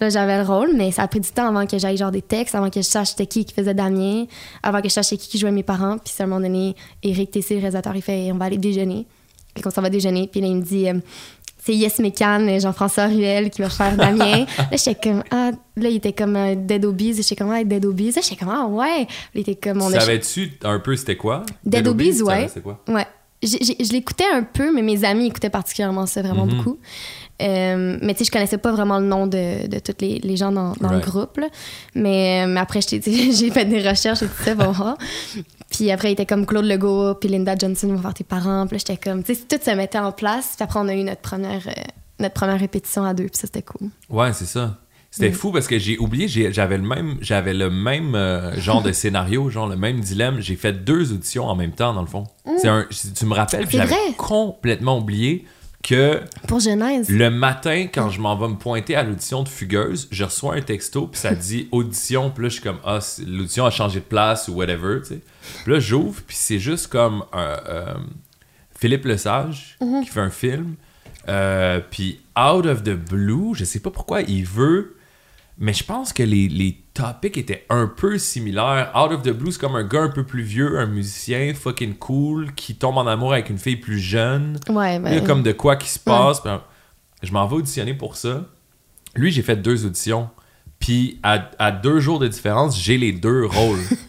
[0.00, 0.08] là.
[0.10, 2.56] J'avais le rôle, mais ça a pris du temps avant que j'aille genre des textes,
[2.56, 4.24] avant que je sache c'était qui qui faisait Damien,
[4.60, 5.96] avant que je sache qui qui jouait mes parents.
[5.98, 9.06] Puis à un moment donné, Eric Tessé, le réalisateur, il fait on va aller déjeuner.
[9.54, 10.26] Puis qu'on s'en va déjeuner.
[10.26, 10.94] Puis là, il me dit euh,
[11.66, 14.46] c'est Yes Mécan, Jean-François Ruel qui va faire Damien.
[14.58, 17.14] là, j'étais comme ah, là, il était comme euh, Dead Obies.
[17.16, 18.12] J'étais comme ah, Dead Obies.
[18.12, 19.00] Là, j'étais comme ah, ouais.
[19.00, 21.42] Là, il était comme on Savais-tu un peu c'était quoi?
[21.64, 22.46] Dead Obies, tu ouais.
[22.46, 22.80] c'était quoi?
[22.88, 23.04] Ouais.
[23.42, 26.56] Je l'écoutais un peu, mais mes amis écoutaient particulièrement ça, vraiment Mhm.
[26.56, 26.78] beaucoup.
[27.42, 30.36] Euh, mais tu sais, je connaissais pas vraiment le nom de, de tous les, les
[30.36, 31.04] gens dans, dans Right.
[31.04, 31.36] le groupe.
[31.36, 31.48] là.
[31.94, 34.72] Mais, euh, mais après, j'ai fait des recherches et tout ça, bon.
[35.68, 35.74] ah.
[35.74, 38.66] Puis après, il était comme Claude Legault, puis Linda Johnson vont faire tes parents.
[38.66, 40.54] Puis là, j'étais comme, tu sais, tout se mettait en place.
[40.56, 41.72] Puis après, on a eu notre première, euh,
[42.20, 43.88] notre première répétition à deux, puis ça, c'était cool.
[44.08, 44.78] Ouais, c'est ça.
[45.10, 45.34] C'était Mm.
[45.34, 49.48] fou parce que j'ai oublié, j'avais le même, j'avais le même euh, genre de scénario,
[49.50, 50.40] genre le même dilemme.
[50.40, 52.24] J'ai fait deux auditions en même temps, dans le fond.
[52.58, 53.68] C'est un, tu me rappelles, Mm.
[53.70, 55.46] C'est j'avais complètement oublié
[55.82, 57.08] que Pour Genèse?
[57.08, 60.60] le matin, quand je m'en vais me pointer à l'audition de Fugueuse, je reçois un
[60.60, 64.04] texto, puis ça dit audition, puis là, je suis comme, ah, l'audition a changé de
[64.04, 65.20] place ou whatever, tu sais.
[65.64, 67.94] Puis là, j'ouvre, puis c'est juste comme un, euh,
[68.78, 70.02] Philippe Lesage Mhm.
[70.04, 70.74] qui fait un film,
[71.28, 74.96] euh, puis out of the blue, je sais pas pourquoi il veut,
[75.58, 78.92] mais je pense que les, les topics étaient un peu similaires.
[78.94, 81.94] Out of the blue, c'est comme un gars un peu plus vieux, un musicien fucking
[81.94, 84.58] cool, qui tombe en amour avec une fille plus jeune.
[84.68, 85.24] Ouais, Il y a ben.
[85.26, 86.42] comme de quoi qui se passe.
[86.46, 86.58] euh,
[87.22, 88.44] je m'en vais auditionner pour ça.
[89.14, 90.28] Lui, j'ai fait deux auditions.
[90.78, 93.80] Puis à, à deux jours de différence, j'ai les deux rôles.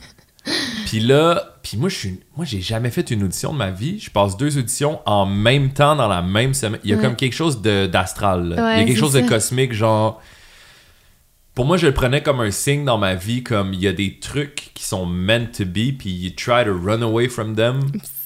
[0.86, 4.00] puis là, puis moi, je suis, moi, j'ai jamais fait une audition de ma vie.
[4.00, 6.80] Je passe deux auditions en même temps dans la même semaine.
[6.84, 7.04] Il y a Ouais.
[7.04, 8.54] comme quelque chose de- d'astral.
[8.58, 10.22] Il y a quelque chose de cosmique, genre.
[11.56, 13.94] Pour moi, je le prenais comme un signe dans ma vie, comme il y a
[13.94, 17.80] des trucs qui sont meant to be, puis you try to run away from them.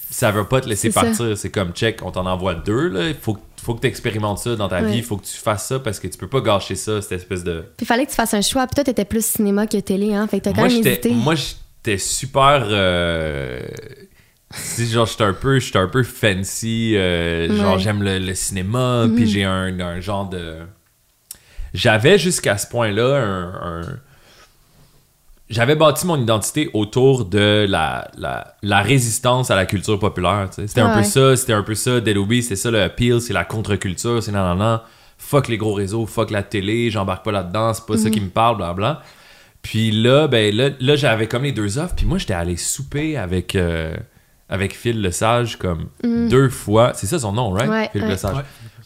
[0.09, 1.37] Ça veut pas te laisser partir.
[1.37, 3.07] C'est comme check, on t'en envoie deux, là.
[3.07, 4.91] Il faut, faut que tu expérimentes ça dans ta Ouais.
[4.91, 4.97] vie.
[4.97, 7.45] Il faut que tu fasses ça parce que tu peux pas gâcher ça, cette espèce
[7.45, 7.61] de.
[7.77, 8.67] Puis il fallait que tu fasses un choix.
[8.67, 10.27] Puis toi, t'étais plus cinéma que télé, hein.
[10.27, 11.11] Fait que t'as quand même hésité.
[11.11, 11.35] moi,
[11.83, 12.63] j'étais super.
[12.69, 13.61] euh,
[14.51, 16.93] sais, genre, j'étais un peu, j'étais un peu fancy.
[16.95, 19.07] euh, Genre, j'aime le, le cinéma.
[19.07, 19.15] Mhm.
[19.15, 20.57] Puis j'ai un, un genre de.
[21.73, 23.79] J'avais jusqu'à ce point-là un.
[23.81, 23.99] un-
[25.49, 30.47] J'avais bâti mon identité autour de la, la, la résistance à la culture populaire.
[30.51, 31.99] C'était un peu ça, c'était un peu ça.
[31.99, 34.79] Deloby, c'est ça le appeal, c'est la contre-culture, c'est nan nan nan.
[35.17, 38.29] Fuck les gros réseaux, fuck la télé, j'embarque pas là-dedans, c'est pas ça qui me
[38.29, 39.03] parle, blablabla.
[39.61, 41.95] Puis là, ben là, là j'avais comme les deux offres.
[41.95, 43.95] Puis moi, j'étais allé souper avec, euh,
[44.49, 46.93] avec Phil Lesage comme deux fois.
[46.95, 47.69] C'est ça son nom, right?
[47.69, 48.09] Ouais, Phil ouais.
[48.09, 48.35] Lesage.
[48.35, 48.43] Ouais.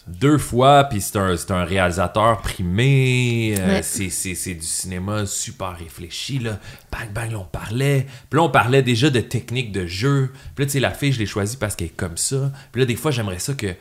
[0.07, 3.81] Deux fois, puis c'est un, un réalisateur primé, euh, Ouais.
[3.83, 6.59] c'est, du cinéma super réfléchi, là.
[6.91, 8.05] Bang, bang, là, on parlait.
[8.29, 10.31] Puis là, on parlait déjà de technique de jeu.
[10.55, 12.51] Puis là, tu sais, la fille, je l'ai choisie parce qu'elle est comme ça.
[12.71, 13.67] Puis là, des fois, j'aimerais ça que...
[13.67, 13.73] euh,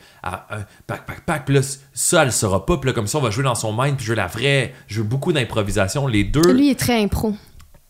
[0.87, 1.61] pac, pac, pac, puis là,
[1.93, 2.79] ça, elle saura pas.
[2.79, 4.75] Puis là, comme ça, on va jouer dans son mind, puis je veux la vraie...
[4.89, 6.07] Je veux beaucoup d'improvisation.
[6.07, 6.53] Les deux...
[6.53, 7.35] Lui, il est très impro.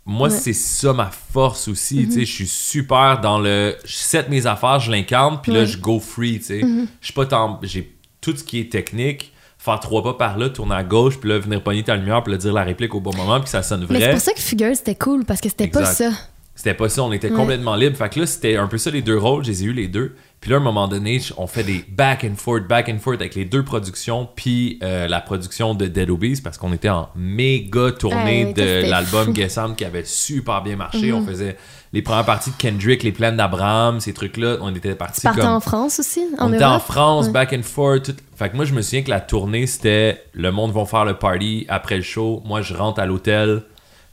[0.06, 0.34] Moi, Ouais.
[0.38, 2.04] c'est ça ma force aussi.
[2.06, 3.74] tu sais, Je suis super dans le.
[3.86, 6.40] Je set mes affaires, je l'incarne, puis là, je go free.
[6.40, 6.60] tu sais.
[6.60, 7.58] Je suis pas tant.
[7.62, 7.93] J'ai
[8.24, 11.38] tout ce qui est technique, faire trois pas par là, tourner à gauche, puis là,
[11.38, 13.62] venir pogner ta lumière, puis là, dire la réplique au bon moment, puis que ça
[13.62, 14.10] sonne Mais c'est vrai.
[14.12, 16.10] pour ça que Fugueuse, c'était cool, parce que c'était pas ça.
[16.56, 17.36] C'était pas ça, on était Ouais.
[17.36, 17.96] complètement libre.
[17.96, 19.88] Fait que là, c'était un peu ça les deux rôles, je les ai eu les
[19.88, 20.14] deux.
[20.40, 23.16] Puis là, à un moment donné, on fait des back and forth, back and forth
[23.20, 27.08] avec les deux productions, puis euh, la production de Dead Obeez, parce qu'on était en
[27.16, 29.32] méga tournée Ouais, de l'album.
[29.32, 31.12] Guessam qui avait super bien marché.
[31.12, 31.56] On faisait
[31.92, 34.58] les premières parties de Kendrick, les plaines d'Abraham, ces trucs-là.
[34.60, 35.40] On était partis comme.
[35.46, 36.78] en France aussi, en on était en?
[36.78, 37.32] France, Ouais.
[37.32, 38.02] back and forth.
[38.04, 41.04] tout- Fait que moi, je me souviens que la tournée, c'était le monde vont faire
[41.04, 42.42] le party après le show.
[42.44, 43.62] Moi, je rentre à l'hôtel.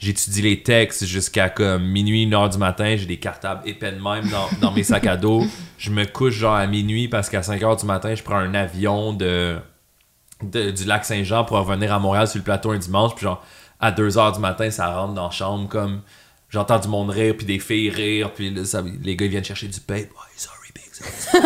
[0.01, 2.95] J'étudie les textes jusqu'à comme minuit, une heure du matin.
[2.97, 5.45] J'ai des cartables épais de même dans, dans mes sacs à dos.
[5.77, 8.55] Je me couche genre à minuit parce qu'à 5 heures du matin, je prends un
[8.55, 9.59] avion de,
[10.41, 13.13] de- du lac Saint-Jean pour revenir à Montréal sur le plateau un dimanche.
[13.13, 13.45] Puis genre,
[13.79, 16.01] à 2 heures du matin, ça rentre dans la chambre comme...
[16.49, 19.67] J'entends du monde rire, puis des filles rire, puis ça- les gars ils viennent chercher
[19.67, 19.99] du pain.
[19.99, 21.43] Ouais, sorry, big, sorry.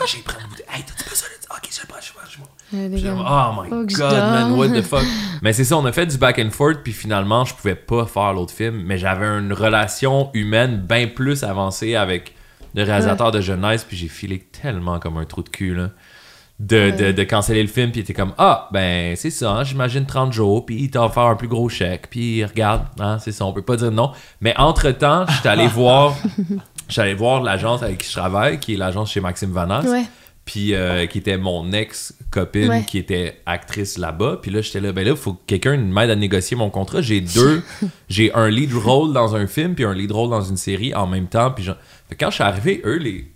[0.00, 0.64] Ah, j'ai pris une bouteille.
[0.72, 1.54] Hey, t'as-tu besoin de ça?
[1.56, 2.52] Ok, je le prends, je le prends, je le prends.
[2.70, 5.04] Puis Oh my god, man, what the fuck?
[5.42, 8.04] mais c'est ça, on a fait du back and forth, puis finalement, je pouvais pas
[8.06, 12.34] faire l'autre film, mais j'avais une relation humaine bien plus avancée avec
[12.74, 15.88] le réalisateur de jeunesse, puis j'ai filé tellement comme un trou de cul, là.
[16.60, 17.12] De, de, Ouais.
[17.12, 20.32] de canceller le film, puis il était comme Ah, ben c'est ça, hein, j'imagine 30
[20.32, 23.52] jours, puis il t'a offert un plus gros chèque, puis regarde, hein, c'est ça, on
[23.52, 24.10] peut pas dire non.
[24.40, 26.14] Mais entre-temps, j'étais allé voir,
[26.96, 30.02] allé voir l'agence avec qui je travaille, qui est l'agence chez Maxime Vanas Ouais.
[30.50, 32.84] Puis euh, qui était mon ex-copine Ouais.
[32.86, 34.38] qui était actrice là-bas.
[34.40, 37.02] Puis là, j'étais là, ben là, il faut que quelqu'un m'aide à négocier mon contrat.
[37.02, 37.62] J'ai deux,
[38.08, 41.06] j'ai un lead role dans un film, puis un lead role dans une série en
[41.06, 41.50] même temps.
[41.50, 41.66] Puis
[42.18, 43.26] quand je suis arrivé, eux, les...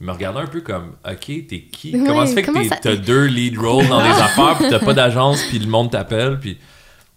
[0.00, 1.92] ils me regardaient un peu comme, OK, t'es qui?
[1.92, 4.94] Comment ça fait que ça- t'as deux lead roles dans des affaires, puis t'as pas
[4.94, 6.56] d'agence, puis le monde t'appelle, puis...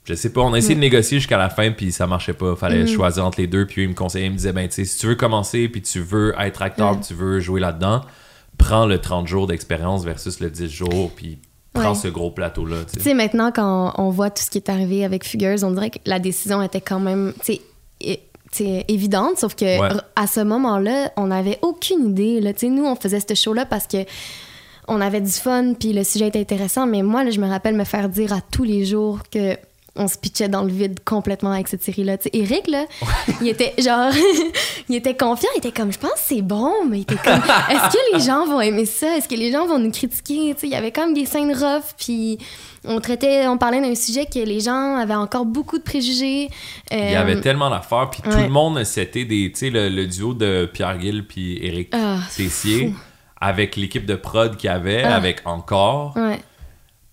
[0.08, 2.56] Je sais pas, on a essayé de négocier jusqu'à la fin, puis ça marchait pas.
[2.56, 2.88] Fallait Mm.
[2.90, 4.86] choisir entre les deux, puis eux, ils me conseillaient, ils me disaient, ben, tu sais,
[4.86, 8.02] si tu veux commencer, puis tu veux être acteur, puis tu veux jouer là-dedans,
[8.58, 11.38] prends le 30 jours d'expérience versus le 10 jours, puis
[11.74, 11.96] prends Ouais.
[11.96, 13.14] ce gros plateau-là, tu Tu sais.
[13.14, 16.20] maintenant, quand on voit tout ce qui est arrivé avec Fugueuse, on dirait que la
[16.20, 17.62] décision était quand même, sais,
[18.88, 19.98] évidente, sauf que Ouais.
[20.16, 22.40] à ce moment-là, on n'avait aucune idée.
[22.40, 22.54] Là.
[22.64, 24.06] Nous, on faisait ce show-là parce que
[24.88, 27.76] on avait du fun, puis le sujet était intéressant, mais moi, là, je me rappelle
[27.76, 29.58] me faire dire à tous les jours que
[29.98, 32.18] on se pitchait dans le vide complètement avec cette série-là.
[32.34, 32.86] Eric, là,
[33.42, 34.12] il était genre,
[34.90, 37.42] il était confiant, il était comme, je pense que c'est bon, mais il était comme,
[37.70, 39.16] est-ce que les gens vont aimer ça?
[39.18, 40.54] Est-ce que les gens vont nous critiquer?
[40.54, 42.38] Tu sais, il y avait quand même des scènes rough, puis
[42.88, 46.50] on traitait, on parlait d'un sujet que les gens avaient encore beaucoup de préjugés.
[46.92, 49.90] Il y Euh, avait tellement d'affaires, puis tout le monde, c'était des, tu sais, le,
[49.90, 52.96] le duo de Pierre Gill puis Éric Ah, Tessier, fou.
[53.40, 55.16] avec l'équipe de prod qu'il y avait, Ah.
[55.16, 56.14] avec Encore.
[56.18, 56.40] Ouais.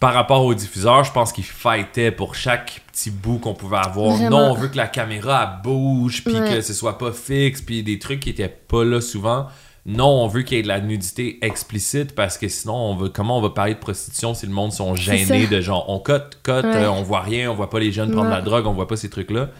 [0.02, 4.16] Par rapport aux diffuseurs, je pense qu'ils fightaient pour chaque petit bout qu'on pouvait avoir.
[4.16, 4.30] Vraiment.
[4.30, 6.56] Non, on veut que la caméra elle bouge, puis Ouais.
[6.56, 9.46] que ce soit pas fixe, puis des trucs qui étaient pas là souvent.
[9.86, 13.08] Non, on veut qu'il y ait de la nudité explicite parce que sinon, on veut,
[13.08, 16.38] comment on va parler de prostitution si le monde sont gênés de genre on cote,
[16.42, 16.74] cote, Ouais.
[16.84, 18.96] euh, on voit rien, on voit pas les jeunes prendre la drogue, on voit pas
[18.96, 19.50] ces trucs-là.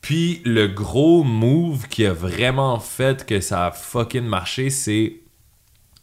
[0.00, 5.14] Puis le gros move qui a vraiment fait que ça a fucking marché, c'est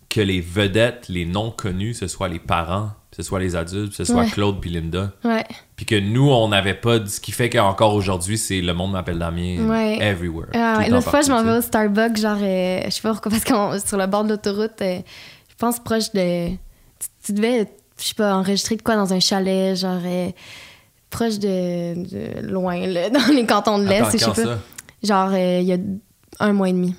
[0.10, 4.04] que les vedettes, les non connus, ce soit les parents, ce soit les adultes, ce
[4.06, 4.30] soit Ouais.
[4.30, 5.12] Claude puis Linda.
[5.24, 5.44] Ouais.
[5.76, 7.00] Puis que nous, on n'avait pas.
[7.00, 9.98] de- Ce qui fait qu'encore aujourd'hui, c'est le monde m'appelle Damien Ouais.
[10.02, 10.48] everywhere.
[10.54, 13.44] Ah, L'autre fois, je m'en vais au Starbucks, genre, euh, je sais pas pourquoi, parce
[13.44, 15.00] qu'on sur le bord de l'autoroute, euh,
[15.50, 16.50] je pense proche de.
[16.50, 17.68] Tu, tu devais,
[18.00, 20.30] je sais pas, enregistrer de quoi dans un chalet, genre, euh,
[21.10, 21.96] proche de,
[22.42, 24.36] de loin, là, dans les cantons de l'Est, je sais pas.
[24.36, 24.60] ça?
[25.04, 25.78] Genre, il y a
[26.40, 26.96] un mois et demi.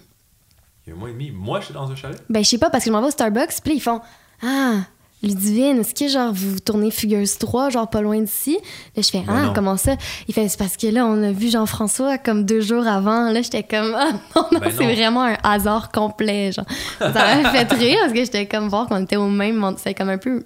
[0.86, 1.30] Il y a un mois et demi.
[1.30, 2.20] Moi, je suis dans un chalet?
[2.28, 4.00] Ben, je sais pas, parce que je m'en vais au Starbucks, puis ils font
[4.42, 4.80] Ah,
[5.22, 8.58] Ludivine, est-ce que, genre, vous tournez Fugueuse 3, genre, pas loin d'ici?
[8.96, 9.94] Là, je fais Ben Ah, comment ça?
[10.26, 13.30] Il fait C'est parce que là, on a vu Jean-François comme deux jours avant.
[13.30, 16.66] Là, j'étais comme Ah, non, non, Ben c'est vraiment un hasard complet, genre.
[16.98, 17.10] Ça
[17.42, 19.64] m'a fait rire, parce que j'étais comme voir qu'on était au même.
[19.76, 20.42] C'était comme un peu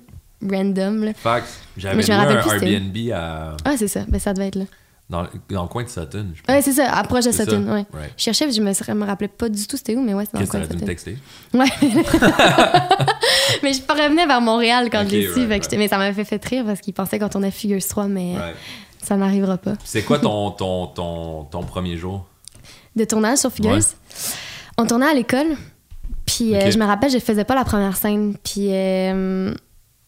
[0.47, 1.12] random, là.
[1.14, 1.47] Fact,
[1.79, 2.72] j'avais Mais je loué me rappelle un.
[2.72, 4.01] Airbnb à, Ah, c'est ça.
[4.07, 4.64] Ben, ça devait être là.
[5.09, 6.26] Dans, dans le coin de Sutton.
[6.34, 6.54] je pense.
[6.57, 7.72] Ouais, c'est ça, approche de Sutton, ça?
[7.74, 7.86] ouais.
[7.92, 8.12] Right.
[8.16, 10.34] Je cherchais, je me, je me rappelais pas du tout c'était où, mais ouais, c'est
[10.34, 10.86] dans le coin de Sutton.
[10.86, 11.16] texter?
[11.54, 11.66] Ouais.
[13.62, 15.40] mais je revenais vers Montréal quand Ok, je l'ai su.
[15.46, 15.74] right, right.
[15.78, 18.54] Mais ça m'avait fait rire parce qu'il pensait qu'on tournait Figures 3, mais Ouais.
[19.02, 19.74] ça n'arrivera pas.
[19.84, 22.26] C'est quoi ton, ton, ton, ton premier jour?
[22.94, 23.80] De tournage sur Figures, Ouais.
[24.78, 25.57] on tournait à l'école.
[26.24, 28.34] Puis euh, je me rappelle, je faisais pas la première scène.
[28.42, 29.54] Puis euh,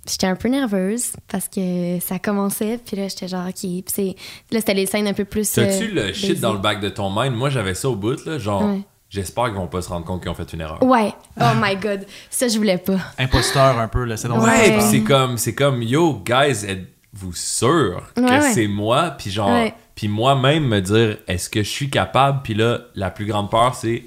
[0.09, 2.79] j'étais un peu nerveuse parce que ça commençait.
[2.85, 3.55] Puis là, j'étais genre, OK.
[3.61, 4.15] Puis c'est-
[4.51, 5.51] là, c'était les scènes un peu plus.
[5.53, 7.35] T'as-tu euh, le shit dans le bac de ton mind?
[7.37, 8.39] Moi, j'avais ça au bout, là.
[8.39, 8.81] Genre, Ouais.
[9.11, 10.83] j'espère qu'ils vont pas se rendre compte qu'ils ont fait une erreur.
[10.83, 11.13] Ouais.
[11.41, 12.07] Oh my God.
[12.31, 12.99] Ça, je voulais pas.
[13.19, 14.17] Imposteur un peu, là.
[14.17, 14.77] C'est Ouais, Ouais.
[14.79, 18.53] pis c'est comme, c'est comme, yo, guys, êtes-vous sûr que Ouais, ouais.
[18.53, 19.11] c'est moi?
[19.19, 19.75] Puis genre, Ouais.
[19.95, 22.41] puis moi-même me dire, est-ce que je suis capable?
[22.43, 24.05] Puis là, la plus grande peur, c'est,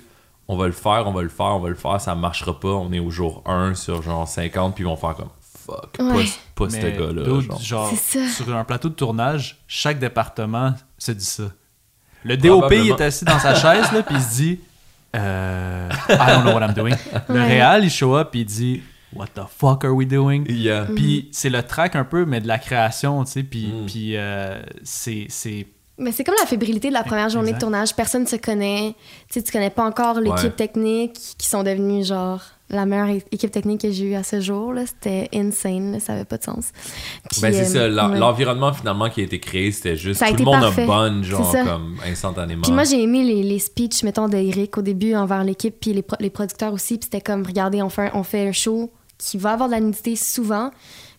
[0.47, 2.69] on va le faire, on va le faire, on va le faire, ça marchera pas.
[2.69, 5.29] On est au jour 1 sur genre 50, puis ils vont faire comme,
[5.75, 6.25] fuck, pas, Ouais.
[6.55, 7.23] pas ce gars-là.
[7.41, 7.59] genre.
[7.61, 8.43] genre, C'est ça.
[8.43, 11.43] sur un plateau de tournage, chaque département se dit ça.
[12.23, 14.59] Le DOP, il est assis dans sa chaise, là, puis il se dit
[15.15, 16.95] euh, I don't know what I'm doing.
[17.29, 17.47] Le Ouais.
[17.47, 18.81] réal, il show up, puis il dit
[19.13, 20.45] What the fuck are we doing?
[20.47, 20.85] Yeah.
[20.95, 23.85] Puis c'est le track un peu, mais de la création, tu sais, puis, Mm.
[23.85, 25.25] puis euh, c'est...
[25.27, 25.67] c'est-
[25.97, 27.57] Mais c'est comme la fébrilité de la première journée Exact.
[27.59, 27.95] de tournage.
[27.95, 28.95] Personne ne se connaît.
[29.27, 30.49] Tu sais, tu connais pas encore l'équipe Ouais.
[30.51, 32.41] technique qui sont devenus genre
[32.71, 34.73] la meilleure équipe technique que j'ai eue à ce jour.
[34.85, 35.91] C'était insane.
[35.93, 35.99] là.
[35.99, 36.71] Ça avait pas de sens.
[37.29, 38.17] Puis, Ben c'est ça, euh, ouais.
[38.19, 40.83] l'environnement finalement qui a été créé, c'était juste Ça a tout été le monde parfait.
[40.83, 42.61] a bonne, genre comme instantanément.
[42.63, 46.01] Puis moi, j'ai aimé les, les speeches, mettons, d'Eric au début envers l'équipe, puis les,
[46.01, 46.97] pro- les producteurs aussi.
[46.97, 49.73] Puis c'était comme, regardez, on fait, un- on fait un show qui va avoir de
[49.75, 50.71] la nudité souvent.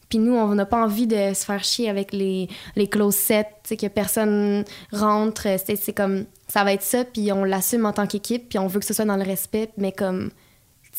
[0.08, 2.46] Puis nous, on n'a pas envie de se faire chier avec les,
[2.76, 5.46] les close sets, tu sais, que personne rentre.
[5.64, 8.80] C'est comme, ça va être ça, puis on l'assume en tant qu'équipe, puis on veut
[8.80, 10.30] que ce soit dans le respect, mais comme,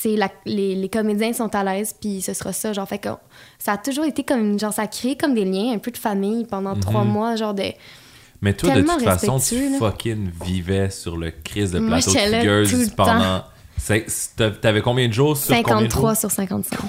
[0.06, 2.74] la- les, les comédiens sont à l'aise, puis ce sera ça.
[2.74, 3.10] Genre, fait que
[3.60, 5.98] ça a toujours été comme, genre, ça a créé comme des liens, un peu de
[5.98, 7.64] famille pendant trois mois, genre de.
[8.42, 9.78] Mais toi, de toute façon, tu là.
[9.78, 13.44] fucking vivais sur le crise de Moi, plateau de Figures pendant.
[14.62, 16.20] T'avais combien de jours sur combien de 53 jours?
[16.20, 16.80] sur 55.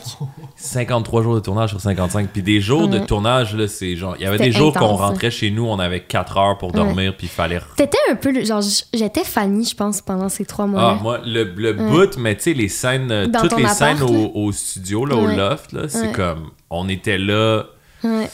[0.56, 2.28] 53 jours de tournage sur 55.
[2.28, 4.14] Puis des jours de tournage, là, c'est genre.
[4.18, 5.04] Il y avait des jours qu'on intense, hein.
[5.06, 7.60] rentrait chez nous, on avait 4 heures pour dormir, puis il fallait.
[7.76, 8.62] T'étais un peu, genre,
[8.92, 10.98] j'étais Fanny, je pense, pendant ces trois Ah, mois-là.
[11.02, 14.02] moi, le, le bout, mais tu sais, les scènes, euh, Dans toutes les appart, scènes
[14.02, 16.50] au, studio, là, au loft, là, c'est comme.
[16.70, 17.64] On était là.
[18.04, 18.28] Ouais.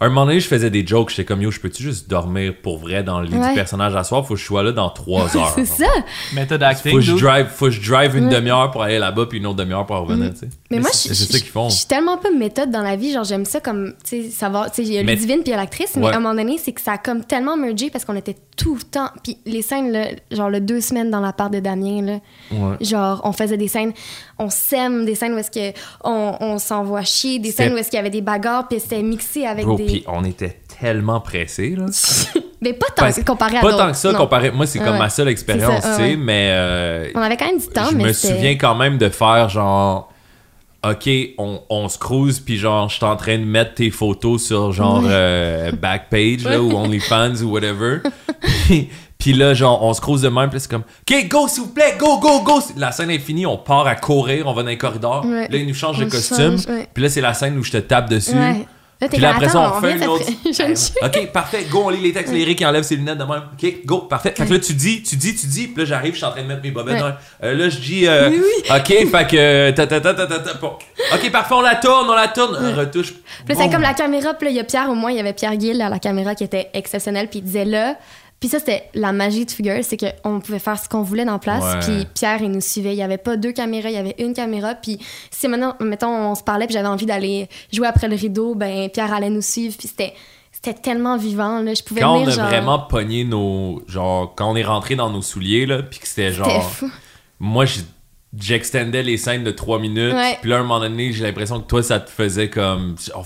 [0.00, 2.78] Un moment donné, je faisais des jokes, j'étais comme yo, je peux-tu juste dormir pour
[2.78, 3.50] vrai dans le lit Ouais.
[3.50, 4.26] du personnage à soir?
[4.26, 5.52] Faut que je sois là dans 3 heures.
[5.54, 5.76] C'est genre.
[5.76, 5.86] ça.
[6.34, 7.22] Méthode acting, Faut que je dude.
[7.22, 8.34] drive, faut que je drive une Ouais.
[8.34, 10.46] demi-heure pour aller là-bas, puis une autre demi-heure pour revenir, tu sais.
[10.70, 11.68] Mais, Mais moi, c'est- je c'est ça qu'ils font.
[11.70, 13.12] Je suis tellement pas méthode dans la vie.
[13.12, 14.70] Genre, j'aime ça comme, tu sais, savoir.
[14.72, 16.12] Tu sais, il y a Mais- Ludivine puis il y a l'actrice, mais Ouais.
[16.12, 18.74] à un moment donné, c'est que ça a comme tellement mergé parce qu'on était tout
[18.74, 19.08] le temps.
[19.22, 22.18] Puis les scènes, là, genre, le deux semaines dans la part de Damien, là,
[22.52, 22.76] Ouais.
[22.84, 23.92] genre, on faisait des scènes,
[24.38, 27.88] on sème, des scènes où est-ce que on, on s'envoie chier, des scènes où est-ce
[27.90, 29.84] qu'il y avait des bagarres, puis c'était mixé avec Bro, des.
[29.86, 31.86] puis on était tellement pressés, là.
[32.60, 34.18] mais pas tant comparé à Pas tant que ça, non.
[34.18, 34.50] comparé.
[34.50, 34.98] Moi, c'est Ouais, comme ouais.
[35.00, 36.16] ma seule expérience, tu sais, ouais, ouais.
[36.16, 36.48] mais.
[36.52, 39.08] euh, On avait quand même du temps, je mais me c'était- souviens quand même de
[39.08, 40.10] faire genre.
[40.86, 41.08] Ok,
[41.38, 44.70] on, on se cruise, puis genre, je suis en train de mettre tes photos sur
[44.72, 48.00] genre euh, Backpage là, ou OnlyFans ou whatever.
[48.66, 48.90] puis,
[49.24, 51.62] puis là, genre, on se cruise de même, puis là, c'est comme, ok, go, s'il
[51.62, 52.60] vous plaît, go, go, go.
[52.76, 55.24] La scène est finie, on part à courir, on va dans les corridors.
[55.24, 55.48] Ouais.
[55.48, 56.58] Là, ils nous changent de costume.
[56.58, 56.86] change, ouais.
[56.92, 58.36] Puis là, c'est la scène où je te tape dessus.
[58.36, 58.66] Ouais.
[59.00, 60.26] Là, Puis là, après ça, on fait une autre.
[61.02, 63.44] ok, parfait, go, on lit les textes, Eric qui enlève ses lunettes de même.
[63.54, 64.34] Ok, go, parfait.
[64.36, 65.68] Fait que là, tu dis, tu dis, tu dis.
[65.68, 67.02] Puis là, j'arrive, je suis en train de mettre mes bobettes.
[67.02, 67.10] Ouais.
[67.44, 68.70] Euh, là, je dis, euh, Oui, oui.
[68.70, 69.70] ok, fait que.
[69.70, 70.72] ta, ta, ta, ta, ta, ta, bon.
[71.14, 72.56] Ok, parfait, on la tourne, on la tourne.
[72.56, 73.14] Euh, Retouche.
[73.14, 75.16] Puis là, c'est comme la caméra, puis là, il y a Pierre au moins, il
[75.16, 77.96] y avait Pierre Gill à la caméra qui était exceptionnel, puis il disait là.
[78.44, 81.38] Puis ça, c'était la magie de Figure, c'est qu'on pouvait faire ce qu'on voulait dans
[81.38, 81.80] place, Ouais.
[81.80, 82.92] puis Pierre, il nous suivait.
[82.92, 84.98] Il y avait pas deux caméras, il y avait une caméra, puis
[85.30, 88.90] si maintenant, mettons, on se parlait, puis j'avais envie d'aller jouer après le rideau, ben
[88.90, 90.12] Pierre allait nous suivre, puis c'était.
[90.52, 91.72] C'était tellement vivant, là.
[91.72, 92.46] Je pouvais Quand on a genre...
[92.48, 93.82] vraiment pogné nos.
[93.88, 96.70] Genre, quand on est rentré dans nos souliers, là, puis que c'était genre.
[96.70, 96.90] fou.
[97.40, 97.80] Moi, je-
[98.38, 100.14] j'extendais les scènes de 3 minutes.
[100.40, 102.96] Puis là, à un moment donné, j'ai l'impression que toi, ça te faisait comme.
[103.16, 103.22] oh,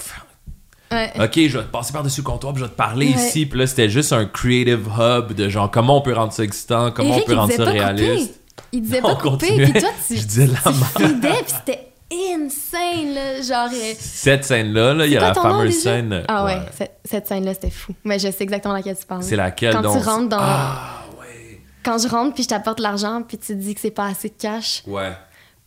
[0.91, 1.13] Ouais.
[1.21, 3.13] Ok, je vais te passer par-dessus le comptoir, puis je vais te parler Ouais.
[3.29, 3.45] ici.
[3.47, 6.91] Puis là, c'était juste un creative hub de genre comment on peut rendre ça excitant,
[6.91, 8.29] comment Eric, on peut rendre ça réaliste.
[8.33, 8.41] couper.
[8.73, 11.21] Il disait On pas couper, puis toi, tu, Je disais la merde.
[11.21, 13.43] puis c'était insane, là.
[13.43, 13.69] Genre...
[13.73, 16.25] euh, Cette scène-là, là, il y a la nom fameuse scène.
[16.29, 17.95] Ah ouais, cette, cette scène-là, c'était fou.
[18.05, 19.23] Mais je sais exactement laquelle tu parles.
[19.23, 20.01] C'est laquelle Quand donc?
[20.01, 20.39] tu rentres dans...
[20.41, 21.61] Ah, ouais.
[21.85, 24.35] Quand je rentre, puis je t'apporte l'argent, puis tu dis que c'est pas assez de
[24.39, 24.83] cash.
[24.87, 25.13] Ouais.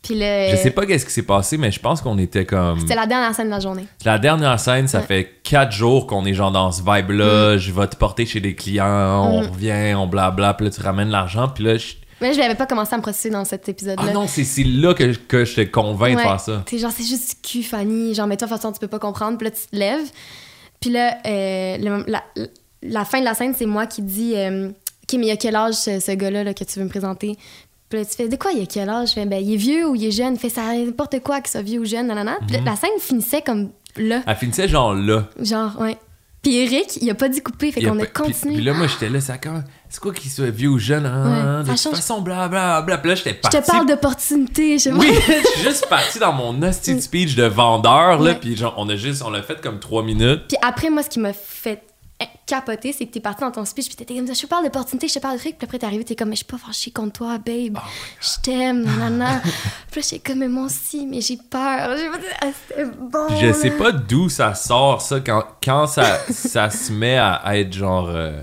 [0.01, 0.15] Puis.
[0.19, 2.79] Je sais pas qu'est-ce qui s'est passé, mais je pense qu'on était comme.
[2.79, 3.85] C'était la dernière scène de la journée.
[4.03, 5.03] La dernière scène, ça Ouais.
[5.03, 5.07] Mm.
[5.07, 7.57] fait quatre jours qu'on est genre dans ce vibe-là.
[7.57, 8.85] Je vais te porter chez des clients,
[9.31, 11.77] on revient, on blabla, puis là tu ramènes l'argent, puis là.
[11.77, 14.05] je- Mais je l'avais pas commencé à me processer dans cet épisode-là.
[14.09, 16.63] Ah non, c'est là que, que je te convainc de faire ça.
[16.65, 18.13] T'es genre, c'est juste du cul, Fanny.
[18.13, 19.37] Genre, mais toi, de toute façon, tu peux pas comprendre.
[19.39, 20.09] Puis là, tu te lèves.
[20.79, 22.23] Puis là, euh, le- la,
[22.83, 25.55] la fin de la scène, c'est moi qui dis euh, Ok, mais il a quel
[25.55, 27.37] âge ce, ce gars-là là, que tu veux me présenter
[27.91, 29.09] Puis là, tu fais De quoi il a quel âge?
[29.09, 31.51] Je fais Ben, il est vieux ou il est jeune fait ça n'importe quoi, qu'il
[31.51, 32.37] soit vieux ou jeune, nanana.
[32.47, 32.65] Puis Mhm.
[32.65, 34.23] la scène finissait comme là.
[34.25, 35.25] Elle finissait genre là.
[35.39, 35.97] Genre, ouais.
[36.41, 38.55] Puis Eric, il a pas dit couper, fait a qu'on a continué.
[38.55, 39.61] Puis là, moi, j'étais là, quand.
[39.89, 41.93] c'est quoi qu'il soit vieux ou jeune, hein, Ouais, de toute change.
[41.93, 42.97] façon, blablabla.
[42.97, 44.89] Puis là, j'étais Je te parle d'opportunités, je.
[44.89, 48.73] Oui, je suis juste parti dans mon hostie de speech de vendeur, là, puis genre,
[48.77, 50.47] on a juste, on l'a fait comme trois minutes.
[50.47, 51.83] Puis après, moi, ce qui m'a fait
[52.45, 54.63] capoter, c'est que t'es parti dans ton speech, puis t'étais comme ça, je te parle
[54.65, 56.45] d'opportunités, je te parle de trucs, puis après t'es arrivé, t'es comme, mais je suis
[56.45, 57.83] pas fâchée contre toi, babe, Ah
[58.19, 59.41] je t'aime, nanana.
[59.91, 61.95] puis là, j'étais comme, mais moi aussi, mais j'ai peur.
[62.41, 63.27] Ah, c'était bon.
[63.29, 67.33] Puis je sais pas d'où ça sort, ça, quand, quand ça, ça se met à,
[67.33, 68.07] à être genre.
[68.09, 68.41] euh,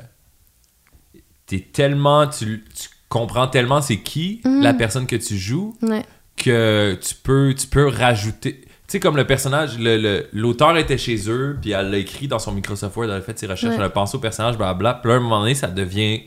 [1.47, 2.27] T'es tellement.
[2.27, 4.61] Tu, tu comprends tellement c'est qui Mm.
[4.63, 6.05] la personne que tu joues Ouais.
[6.37, 8.68] que tu peux, tu peux rajouter.
[8.89, 12.27] Tu sais, comme le personnage, le- le- l'auteur était chez eux, puis elle l'a écrit
[12.27, 13.79] dans son Microsoft Word, elle a fait ses recherches, Ouais.
[13.79, 14.95] elle a pensé au personnage, blablabla.
[14.95, 16.23] Puis là, à un moment donné, ça devient.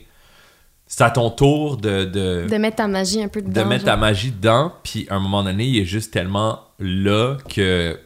[0.86, 2.04] C'est à ton tour de.
[2.04, 3.66] de De mettre ta magie un peu de dedans.
[3.66, 7.98] mettre ta magie dedans, puis à un moment donné, il est juste tellement là que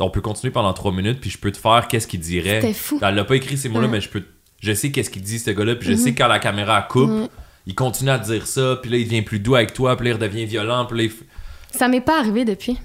[0.00, 2.60] on peut continuer pendant trois minutes, puis je peux te faire qu'est-ce qu'il dirait.
[2.62, 2.98] C'était fou.
[3.02, 3.92] Elle l'a pas écrit ces mots-là, Ouais.
[3.92, 4.22] mais je peux,
[4.60, 7.30] je sais qu'est-ce qu'il dit ce gars-là, puis je sais quand la caméra coupe,
[7.66, 10.06] il continue à te dire ça, puis là il devient plus doux avec toi, puis
[10.08, 12.78] là il redevient violent, puis là il Ça m'est pas arrivé depuis.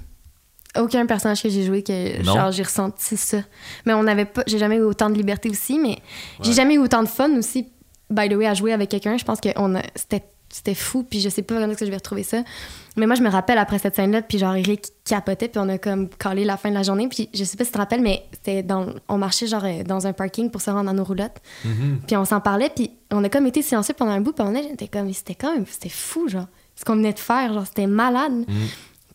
[0.78, 2.34] Aucun personnage que j'ai joué que Non.
[2.34, 3.38] genre, j'ai ressenti ça.
[3.86, 5.98] Mais on n'avait pas, j'ai jamais eu autant de liberté aussi, mais
[6.42, 7.68] j'ai jamais eu autant de fun aussi.
[8.10, 11.20] By the way, à jouer avec quelqu'un, je pense que on c'était, c'était fou, puis
[11.20, 12.42] je sais pas quand est-ce que je vais retrouver ça.
[12.96, 15.78] Mais moi, je me rappelle après cette scène-là, puis genre Eric capotait, puis on a
[15.78, 18.02] comme collé la fin de la journée, puis je sais pas si tu te rappelles,
[18.02, 21.02] mais c'était dans, on marchait genre euh, dans un parking pour se rendre dans nos
[21.04, 22.00] roulottes, Mhm.
[22.06, 24.54] puis on s'en parlait, puis on a comme été silencieux pendant un bout, puis on
[24.54, 26.46] était comme, c'était quand même, c'était fou, genre,
[26.76, 28.32] ce qu'on venait de faire, genre, c'était malade.
[28.46, 28.46] Mhm.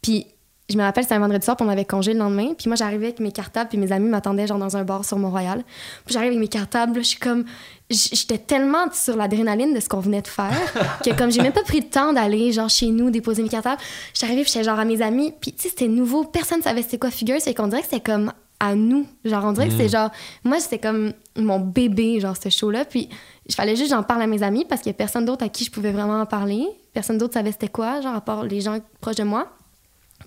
[0.01, 0.25] Puis
[0.69, 2.53] je me rappelle, c'était un vendredi soir, puis on avait congé le lendemain.
[2.55, 5.17] Puis moi, j'arrivais avec mes cartables, puis mes amis m'attendaient genre dans un bar sur
[5.17, 5.63] Mont-Royal.
[6.05, 7.45] Puis j'arrive avec mes cartables, là, je suis comme...
[7.89, 10.53] J'étais tellement sur l'adrénaline de ce qu'on venait de faire
[11.03, 13.81] que comme j'ai même pas pris le temps d'aller genre chez nous déposer mes cartables,
[14.13, 16.99] j'arrivais puis j'étais genre à mes amis, puis tu sais c'était nouveau, personne savait c'était
[16.99, 19.89] quoi figure, c'est qu'on dirait que c'était comme à nous, genre on dirait que c'est
[19.89, 20.11] genre
[20.43, 23.09] moi c'était comme mon bébé genre ce show là, puis
[23.47, 25.49] il fallait juste j'en parle à mes amis parce qu'il y a personne d'autre à
[25.49, 28.61] qui je pouvais vraiment en parler, personne d'autre savait c'était quoi, genre à part les
[28.61, 29.47] gens proches de moi.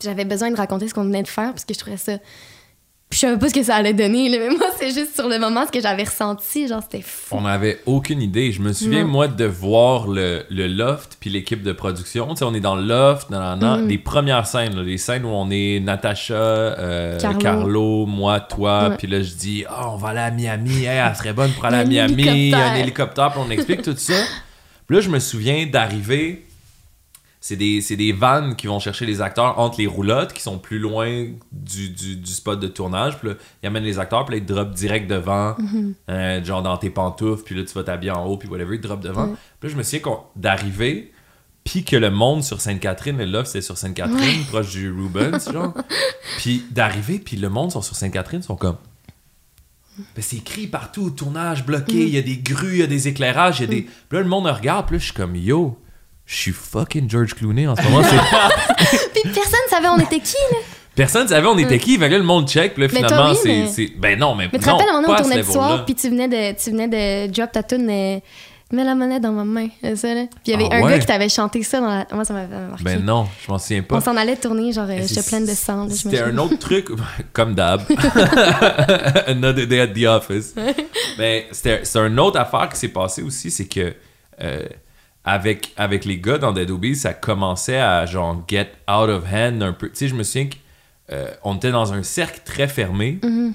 [0.02, 2.18] J'avais besoin de raconter ce qu'on venait de faire parce que je trouvais ça.
[3.10, 5.28] Puis je savais pas ce que ça allait donner, là, mais moi, c'est juste sur
[5.28, 6.66] le moment ce que j'avais ressenti.
[6.66, 7.36] Genre, c'était fou.
[7.36, 8.52] On n'avait aucune idée.
[8.52, 9.08] Je me souviens, Non.
[9.08, 12.26] moi, de voir le, le loft puis l'équipe de production.
[12.30, 13.86] Tu sais, on est dans le loft, dans la, Mhm.
[13.86, 17.38] les premières scènes, là, les scènes où on est Natacha, euh, Carlo.
[17.38, 18.06] Carlo.
[18.06, 18.94] moi, toi.
[18.96, 20.84] Puis là, je dis, ah, on va aller à Miami.
[20.84, 22.22] Hey, elle serait bonne pour aller à Miami.
[22.22, 22.76] Il y a un hélicoptère.
[22.78, 23.30] hélicoptère.
[23.32, 24.14] Puis on explique tout ça.
[24.86, 26.46] Puis là, je me souviens d'arriver.
[27.44, 30.58] C'est des, c'est des vannes qui vont chercher les acteurs entre les roulottes qui sont
[30.58, 33.18] plus loin du, du, du spot de tournage.
[33.18, 35.56] Puis là, ils amènent les acteurs, puis là, ils te drop direct devant,
[36.08, 38.80] euh, genre dans tes pantoufles, puis là, tu vas t'habiller en haut, puis whatever, ils
[38.80, 39.34] te drop devant.
[39.58, 41.10] Puis là, je me souviens d'arriver,
[41.64, 45.74] puis que le monde sur Sainte-Catherine, et là, c'était sur Sainte-Catherine, proche du Rubens, genre.
[46.38, 48.78] Puis d'arriver, puis le monde sont sur Sainte-Catherine, sont comme.
[49.98, 53.08] Ben, c'est écrit partout, tournage bloqué, il y a des grues, il y a des
[53.08, 53.82] éclairages, il y a des.
[53.82, 55.78] Puis là, le monde regarde, puis là, je suis comme, yo,
[56.32, 58.02] je suis fucking George Clooney en ce moment.
[59.12, 60.58] Puis personne savait on était qui, là.
[60.94, 63.08] Personne savait on était qui, fait que là, le monde check, puis là, Mais toi,
[63.08, 64.48] finalement, oui, c'est, mais- c'est- Ben non, mais.
[64.52, 66.08] Mais tu te rappelles, à un moment pas donné, on tournait le soir, puis tu
[66.08, 68.18] venais, de, tu venais de drop ta tune, euh,
[68.72, 69.68] mets la monnaie dans ma main.
[69.84, 70.24] euh, Ça, là.
[70.26, 70.92] Puis il y avait Ah un ouais?
[70.92, 72.06] gars qui t'avait chanté ça dans la.
[72.12, 72.84] Moi, ça m'avait marqué.
[72.84, 73.96] Ben non, je m'en souviens pas.
[73.96, 75.84] on s'en allait tourner, genre, euh, Mais j'étais c'est- pleine de sang.
[75.84, 76.88] là, C'était un autre truc,
[77.34, 77.82] comme d'hab.
[79.26, 80.54] Another day at the office.
[81.18, 83.94] Mais c'était c'est une autre affaire qui s'est passée aussi, c'est que
[84.42, 84.62] euh,
[85.24, 89.62] avec, avec les gars dans Dead Obies, ça commençait à genre get out of hand
[89.62, 89.88] un peu.
[89.88, 90.48] Tu sais, je me souviens
[91.08, 93.18] qu'on était dans un cercle très fermé.
[93.22, 93.54] Mhm.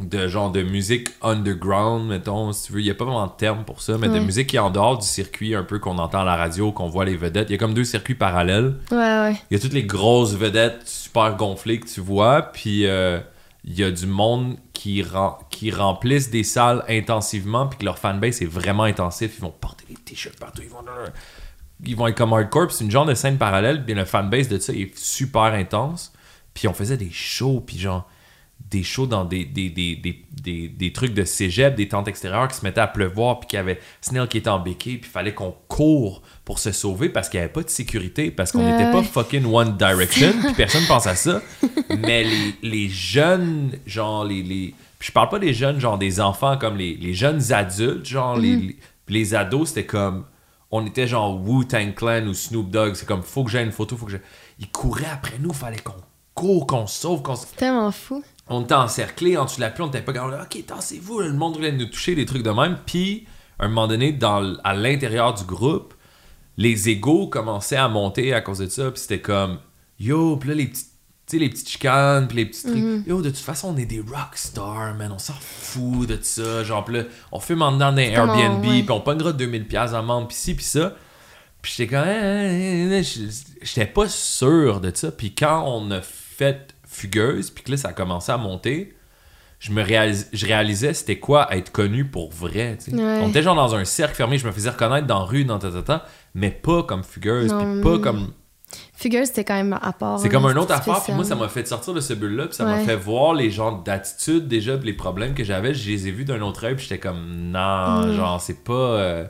[0.00, 2.80] De genre de musique underground, mettons, si tu veux.
[2.80, 4.70] Il n'y a pas vraiment de terme pour ça, mais de musique qui est en
[4.70, 7.50] dehors du circuit, un peu qu'on entend à la radio, qu'on voit les vedettes.
[7.50, 9.36] Il y a comme deux circuits parallèles Ouais, ouais.
[9.50, 13.20] il y a toutes les grosses vedettes super gonflées que tu vois, puis euh,
[13.64, 17.98] il y a du monde qui, rem- qui remplissent des salles intensivement, puis que leur
[17.98, 19.34] fanbase est vraiment intensif.
[19.38, 20.84] Ils vont porter des t-shirts partout, ils vont,
[21.84, 24.58] ils vont être comme hardcore, c'est une genre de scène parallèle, puis le fanbase de
[24.58, 26.12] ça est super intense.
[26.54, 28.08] Puis on faisait des shows, puis genre
[28.72, 32.48] des shows dans des, des, des, des, des, des trucs de cégep, des tentes extérieures
[32.48, 35.10] qui se mettaient à pleuvoir, puis qu'il y avait Snell qui était en béquille, puis
[35.10, 38.50] il fallait qu'on court pour se sauver parce qu'il n'y avait pas de sécurité, parce
[38.50, 41.42] qu'on n'était pas fucking One Direction, puis personne pense à ça.
[41.98, 44.74] Mais les, les jeunes, genre les, les.
[44.98, 48.38] Puis je parle pas des jeunes, genre des enfants, comme les, les jeunes adultes, genre
[48.38, 48.76] les, les,
[49.08, 50.24] les ados, c'était comme.
[50.70, 53.94] On était genre Wu-Tang Clan ou Snoop Dogg, c'est comme faut que j'aie une photo,
[53.94, 54.22] faut que j'ai.
[54.58, 55.92] Ils couraient après nous, fallait qu'on
[56.34, 58.24] court, qu'on sauve, qu'on se Tellement fou.
[58.52, 60.38] On était encerclés en dessous de la pluie, on était pas capable.
[60.42, 62.78] Ok, tassez-vous, le monde voulait nous toucher, des trucs de même.
[62.86, 63.26] Puis,
[63.58, 65.94] à un moment donné, dans, à l'intérieur du groupe,
[66.56, 68.90] les égaux commençaient à monter à cause de ça.
[68.90, 69.58] Puis c'était comme,
[69.98, 70.70] yo, puis là, les
[71.26, 72.76] sais, les petites chicanes, puis les petits trucs.
[72.76, 73.04] Mhm.
[73.06, 75.12] Yo, de toute façon, on est des rock stars, man.
[75.14, 76.62] On s'en fout de ça.
[76.64, 79.64] Genre, pis là, on fait maintenant dans des comme on- Airbnb, puis on pognera 2000$
[79.66, 80.94] piastres en membre, puis ci, puis ça.
[81.62, 83.02] Puis j'étais quand même.
[83.62, 85.12] J'étais pas sûr de ça.
[85.12, 88.94] Puis quand on a fait Fugueuse, puis que là, ça a commencé à monter,
[89.58, 92.78] je me réalis- je réalisais c'était quoi être connu pour vrai.
[92.92, 93.20] Ouais.
[93.22, 95.58] On était genre dans un cercle fermé, je me faisais reconnaître dans la rue, dans
[95.58, 98.32] ta, ta, ta, mais pas comme Fugueuse, puis pas comme.
[98.94, 100.18] Fugueuse, c'était quand même à part.
[100.18, 102.46] C'est comme un c'était autre affaire, puis moi, ça m'a fait sortir de ce bulle-là,
[102.46, 105.88] puis ça m'a fait voir les genres d'attitude déjà, puis les problèmes que j'avais, je
[105.90, 108.16] les ai vus d'un autre œil, puis j'étais comme, non, Mm.
[108.16, 108.72] genre, c'est pas.
[108.72, 109.24] euh,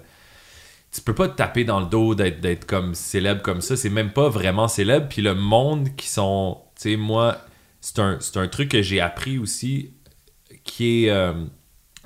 [0.95, 3.89] Tu peux pas te taper dans le dos d'être d'être comme célèbre comme ça, c'est
[3.89, 6.59] même pas vraiment célèbre, puis le monde qui sont.
[6.77, 7.39] Tu sais, moi,
[7.83, 9.91] c'est un, c'est un truc que j'ai appris aussi,
[10.65, 11.11] qui est.
[11.11, 11.35] euh,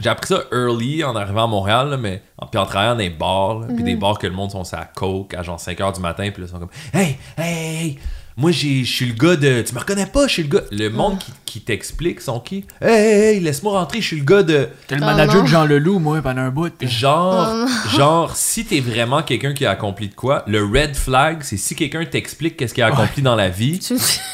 [0.01, 2.99] j'ai appris ça early en arrivant à Montréal, là, mais en, puis en travaillant dans
[2.99, 5.95] des bars, là, puis des bars que le monde sont à coke à genre 5h
[5.95, 7.55] du matin, puis là, ils sont comme Hey, hey,
[7.87, 7.99] hey,
[8.37, 9.63] moi j'ai- je suis le gars de.
[9.63, 10.65] Tu me reconnais pas, je suis le gars.
[10.71, 12.65] Le monde qui, qui t'explique sont qui?
[12.83, 14.69] Hey, hey, hey, laisse-moi rentrer, je suis le gars de.
[14.87, 16.71] T'es le Oh manager de Jean Leloup, moi, pendant un bout.
[16.83, 17.67] Genre,
[17.97, 21.75] genre, si t'es vraiment quelqu'un qui a accompli de quoi, le red flag, c'est si
[21.75, 23.79] quelqu'un t'explique qu'est-ce qu'il a accompli dans la vie,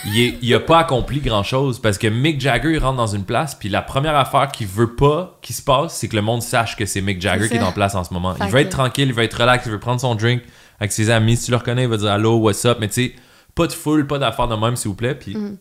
[0.06, 3.06] il, est- il a pas accompli grand chose parce que Mick Jagger il rentre dans
[3.06, 6.22] une place puis la première affaire qu'il veut pas qu'il se passe c'est que le
[6.22, 8.50] monde sache que c'est Mick Jagger qui est en place en ce moment Fait il
[8.50, 10.42] veut être tranquille il veut être relax il veut prendre son drink
[10.80, 12.94] avec ses amis si tu le reconnais il va dire allô what's up mais tu
[12.94, 13.12] sais
[13.54, 15.56] pas de foule pas d'affaires de même s'il vous plaît puis Mm.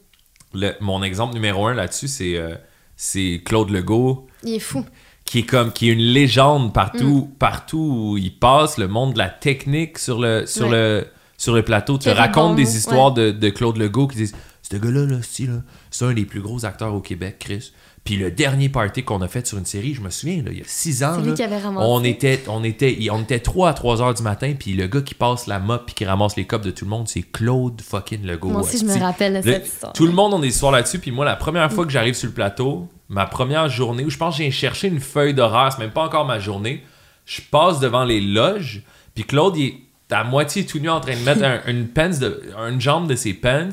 [0.54, 2.56] le- mon exemple numéro un là-dessus c'est euh,
[2.96, 4.86] c'est Claude Legault Il est fou.
[5.26, 7.36] qui est comme qui est une légende partout Mm.
[7.38, 10.72] partout où il passe le monde de la technique sur le sur Ouais.
[10.72, 14.78] le sur le plateau tu racontes des histoires de, de Claude Legault qui disent ce
[14.78, 17.74] gars-là là, si, là c'est un des plus gros acteurs au Québec Chris
[18.04, 20.58] puis le dernier party qu'on a fait sur une série je me souviens là, il
[20.58, 21.86] y a six ans C'est lui là, qui avait ramassé.
[21.88, 25.02] on était on était on était 3 à 3 heures du matin puis le gars
[25.02, 27.80] qui passe la mop puis qui ramasse les copes de tout le monde c'est Claude
[27.82, 29.94] fucking Legault Moi aussi, je me rappelle de cette histoire.
[29.94, 31.00] tout le monde a des histoires là-dessus.
[31.00, 34.18] Puis moi, la première fois que j'arrive sur le plateau, ma première journée, où je
[34.18, 36.84] pense que j'ai cherché une feuille d'horaire, c'est même pas encore ma journée,
[37.26, 38.82] je passe devant les loges,
[39.14, 39.76] puis Claude, il est
[40.14, 43.16] à moitié tout nu en train de mettre un- une, pants de, une jambe de
[43.16, 43.70] ses pants,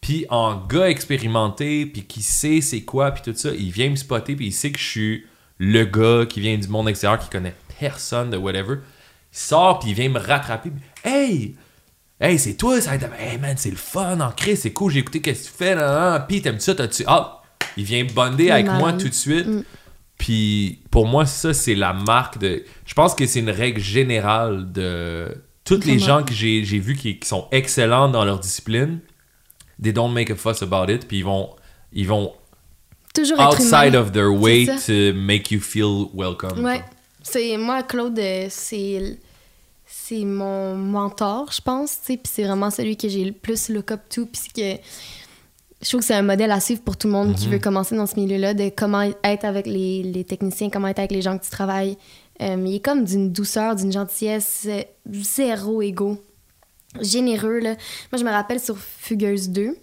[0.00, 3.96] puis en gars expérimenté, puis qui sait c'est quoi, puis tout ça, il vient me
[3.96, 5.26] spotter, puis il sait que je suis
[5.58, 8.76] le gars qui vient du monde extérieur, qui connaît personne de whatever.
[9.32, 10.72] Il sort, puis il vient me rattraper.
[11.04, 11.54] Hey!
[12.18, 12.94] Hey, c'est toi, ça.
[13.18, 15.74] Hey man, c'est le fun en crise, c'est cool, j'ai écouté qu'est-ce que tu fais,
[15.74, 16.20] là.
[16.20, 17.04] Puis t'aimes ça, t'as-tu.
[17.06, 17.42] Ah!
[17.76, 19.46] Il vient bonder avec moi tout de suite.
[19.46, 19.64] Mm.
[20.18, 22.64] Puis pour moi, ça, c'est la marque de.
[22.84, 25.42] Je pense que c'est une règle générale de.
[25.64, 28.98] Toutes les gens que j'ai j'ai vus qui, qui sont excellents dans leur discipline,
[29.82, 31.50] they don't make a fuss about it, puis ils vont.
[31.92, 32.32] Ils vont
[33.14, 36.64] Toujours outside of their way to make you feel welcome.
[36.64, 36.82] Ouais.
[37.22, 39.18] C'est moi Claude euh, c'est
[39.84, 44.00] c'est mon mentor, je pense, puis c'est vraiment celui que j'ai le plus look up
[44.08, 44.80] to puis que
[45.82, 47.52] je trouve que c'est un modèle à suivre pour tout le monde qui Mhm.
[47.54, 51.10] veut commencer dans ce milieu-là de comment être avec les, les techniciens, comment être avec
[51.10, 51.96] les gens que tu travailles.
[52.42, 56.22] Euh, il est comme d'une douceur, d'une gentillesse, euh, zéro égo,
[57.00, 57.74] généreux là.
[58.12, 59.76] Moi je me rappelle sur Fugueuse 2,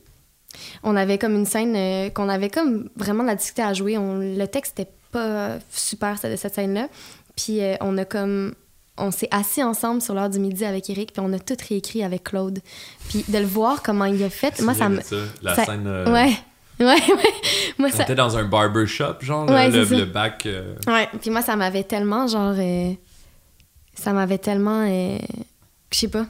[0.84, 3.98] on avait comme une scène euh, qu'on avait comme vraiment de la difficulté à jouer.
[3.98, 6.88] On, le texte était pas super cette, cette scène-là.
[7.36, 8.54] Puis euh, on a comme
[8.98, 12.04] on s'est assis ensemble sur l'heure du midi avec Eric, puis on a tout réécrit
[12.04, 12.60] avec Claude.
[13.10, 15.86] Puis de le voir comment il a fait, moi ça me ça, la ça- scène.
[15.88, 16.32] euh, ouais.
[16.80, 17.34] Ouais, ouais.
[17.80, 20.46] Moi On ça était dans un barbershop, genre, Ouais, le, le bac.
[20.46, 22.54] euh, Ouais, puis moi, ça m'avait tellement, genre...
[22.56, 22.94] euh,
[23.96, 24.86] ça m'avait tellement...
[24.88, 25.18] je
[25.92, 26.28] sais pas.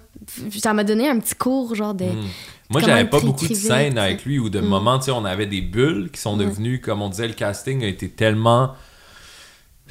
[0.60, 2.06] Ça m'a donné un petit cours, genre, de...
[2.06, 2.26] hmm.
[2.70, 4.66] Moi, j'avais pas beaucoup de scènes avec lui ou de Mm.
[4.66, 7.84] moments, tu sais, on avait des bulles qui sont devenues, comme on disait, le casting
[7.84, 8.74] a été tellement.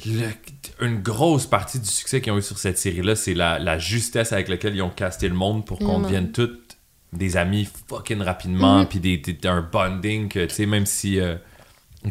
[0.05, 0.29] le-
[0.85, 4.31] une grosse partie du succès qu'ils ont eu sur cette série-là, c'est la, la justesse
[4.31, 6.77] avec laquelle ils ont casté le monde pour qu'on devienne toutes
[7.13, 8.85] des amis fucking rapidement, Mhm.
[8.85, 11.19] puis des, des- un bonding tu sais, même si.
[11.19, 11.35] euh,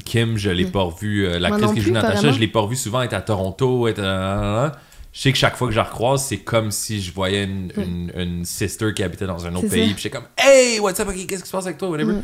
[0.05, 1.27] Kim, je l'ai pas revu.
[1.27, 3.95] euh, L'actrice qui joue Natacha, je l'ai pas revu souvent, elle est à Toronto, elle
[3.95, 4.73] est à-
[5.17, 7.73] Je sais que chaque fois que je la recroise, c'est comme si je voyais une,
[7.79, 9.95] une, une sister qui habitait dans un autre pays.
[9.95, 12.13] Puis j'étais comme, hey, what's up, qu'est-ce qui se passe avec toi, whatever.
[12.13, 12.23] Mm.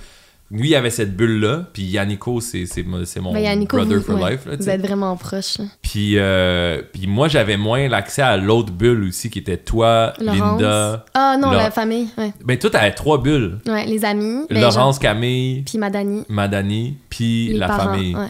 [0.50, 3.96] Lui, il avait cette bulle-là, puis Yannico, c'est c'est mo- c'est mon Ben, Yannico, brother
[3.96, 4.44] vous, for ouais, life.
[4.44, 5.56] Là, vous êtes vraiment proches.
[5.56, 5.64] là.
[5.80, 10.60] Puis, euh, puis moi, j'avais moins l'accès à l'autre bulle aussi, qui était toi, Laurence.
[10.60, 11.06] Linda.
[11.14, 12.34] Ah non, la famille, ouais.
[12.44, 13.60] Ben, toi, t'avais trois bulles.
[13.66, 14.44] Ouais, les amis.
[14.50, 16.24] ben, Laurence, Camille, Puis Madani.
[16.28, 18.14] Madani, puis la parents, famille.
[18.14, 18.26] ouais.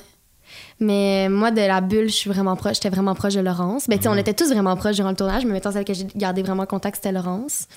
[0.82, 2.74] Mais moi, de la bulle, je suis vraiment proche.
[2.74, 3.88] J'étais vraiment proche de Laurence.
[3.88, 5.94] Ben, tu sais, on était tous vraiment proches durant le tournage, mais mettons celle que
[5.94, 7.68] j'ai gardé vraiment contact, c'était Laurence.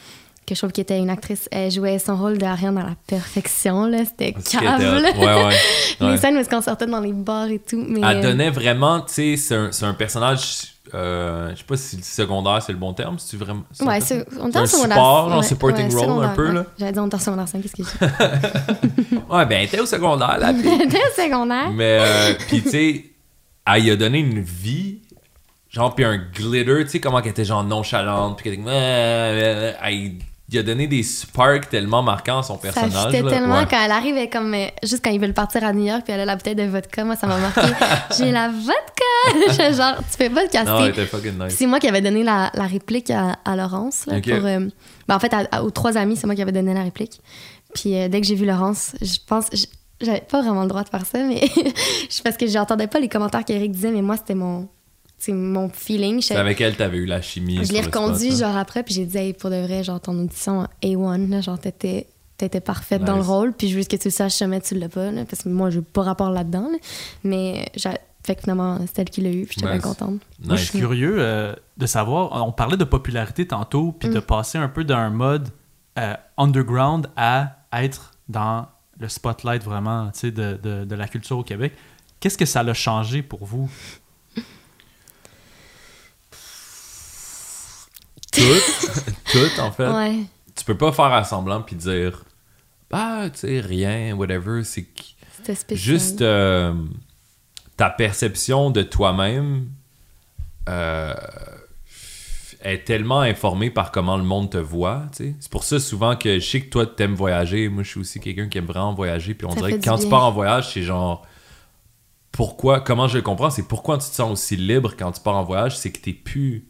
[0.48, 1.48] Que je trouve qu'elle était une actrice.
[1.52, 4.06] Elle jouait son rôle d'Ariane à la perfection, là.
[4.06, 5.02] C'était qui cave, hot.
[5.02, 5.12] là.
[5.12, 5.56] Ouais, ouais.
[6.02, 6.18] Les ouais.
[6.18, 7.84] scènes où est-ce qu'on sortait dans les bars et tout.
[7.88, 8.02] Mais...
[8.04, 11.98] Elle donnait vraiment, tu sais, c'est un, c'est un personnage euh, je sais pas si
[11.98, 13.64] le secondaire c'est le bon terme, si tu vraiment.
[13.72, 16.66] c'est Ouais, c'est- on était un support, ouais, supporting ouais, role un peu, là?
[16.78, 19.22] J'allais dire on était en secondaire 5, qu'est-ce que j'ai dit?
[19.30, 20.54] Ouais, ben, t'es au secondaire, là.
[20.54, 21.72] puis- T'es au secondaire?
[21.74, 23.06] Mais, euh, pis tu sais,
[23.74, 25.00] elle y a donné une vie,
[25.70, 28.72] genre, pis un glitter, tu sais, comment qu'elle était genre nonchalante, pis qu'elle était euh,
[28.72, 30.12] euh, elle
[30.54, 33.06] y a donné des sparks tellement marquants à son personnage.
[33.08, 33.30] fitait là.
[33.32, 33.66] tellement Ouais.
[33.68, 36.14] quand elle arrive, elle comme euh, juste quand ils veulent partir à New York, puis
[36.14, 37.62] elle a la bouteille de vodka, moi ça m'a marqué.
[38.18, 39.74] J'ai la vodka!
[39.74, 40.70] Genre, tu peux pas te casser.
[40.70, 41.56] Non, elle était fucking nice.
[41.58, 44.06] C'est moi qui avais donné la, la réplique à, à Laurence.
[44.06, 44.30] Là, Ok.
[44.30, 44.60] pour, euh,
[45.08, 47.20] ben, en fait, à- à- aux trois amis, c'est moi qui avais donné la réplique.
[47.74, 49.48] Puis euh, dès que j'ai vu Laurence, je pense.
[50.02, 51.42] J'avais pas vraiment le droit de faire ça, mais
[52.10, 54.68] je- parce que j'entendais pas les commentaires qu'Eric disait, mais moi, c'était mon,
[55.26, 56.22] c'est mon feeling.
[56.22, 57.64] C'est Je, avec elle t'avais eu la chimie.
[57.66, 58.48] je l'ai reconduit spot, hein.
[58.48, 61.60] genre après, puis j'ai dit, hey, pour de vrai, genre ton audition A1, là, genre
[61.60, 62.08] t'étais,
[62.38, 64.76] t'étais parfaite dans le rôle, puis je veux juste que tu le saches jamais tu
[64.76, 66.78] l'as pas, là, parce que moi, j'ai pas rapport là-dedans, là.
[67.24, 67.90] mais j'ai-
[68.26, 69.82] fait que finalement, c'est elle qui l'a eu, puis j'étais Nice.
[69.84, 70.20] bien contente.
[70.44, 72.44] Moi, je suis curieux euh, de savoir.
[72.46, 75.50] On parlait de popularité tantôt, puis de passer un peu d'un mode
[76.00, 78.66] euh, underground à être dans
[79.00, 81.74] le spotlight vraiment tu sais, de, de, de la culture au Québec.
[82.20, 83.70] Qu'est-ce que ça l'a changé pour vous?
[88.36, 89.88] Tout, tout, en fait.
[89.90, 90.20] Ouais.
[90.56, 92.24] Tu peux pas faire à semblant puis dire,
[92.90, 94.64] bah, tu sais, rien, whatever.
[94.64, 94.88] C'est
[95.72, 96.74] juste euh,
[97.78, 99.68] ta perception de toi-même
[100.70, 101.14] euh,
[102.62, 105.04] est tellement informée par comment le monde te voit.
[105.12, 107.70] C'est pour ça souvent que je sais que toi, t'aimes voyager.
[107.70, 109.34] Moi, je suis aussi quelqu'un qui aime vraiment voyager.
[109.34, 111.26] Puis on Ça dirait que quand tu pars en voyage, c'est genre.
[112.32, 115.38] Pourquoi, comment je le comprends, c'est pourquoi tu te sens aussi libre quand tu pars
[115.38, 116.68] en voyage, c'est que t'es plus,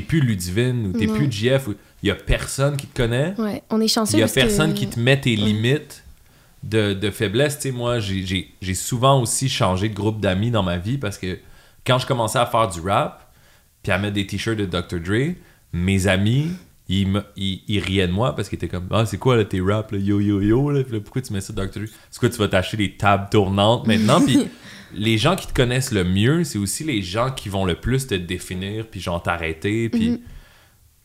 [0.00, 1.68] t'es plus Ludivine ou t'es plus JF.
[1.68, 3.34] ou- Il y a personne qui te connaît.
[3.38, 4.18] Ouais, on est chanceux.
[4.18, 5.36] Il y a que- personne qui te met tes Ouais.
[5.36, 6.04] limites
[6.62, 7.56] de, de faiblesse.
[7.56, 11.38] Tu sais, moi, j'ai- souvent aussi changé de groupe d'amis dans ma vie parce que
[11.86, 13.32] quand je commençais à faire du rap,
[13.82, 15.00] puis à mettre des t-shirts de Dr.
[15.00, 15.34] Dre,
[15.72, 16.48] mes amis,
[16.88, 19.44] ils, me- ils, ils riaient de moi parce qu'ils étaient comme Ah, c'est quoi là,
[19.44, 21.80] tes rap, là, yo yo yo, là, pourquoi tu mets ça Dr.
[21.80, 21.88] Dre?
[22.10, 24.20] C'est quoi, tu vas t'acheter des tables tournantes maintenant?
[24.26, 24.46] Puis
[24.94, 28.06] les gens qui te connaissent le mieux, c'est aussi les gens qui vont le plus
[28.06, 30.20] te définir, puis genre t'arrêter, puis Mhm.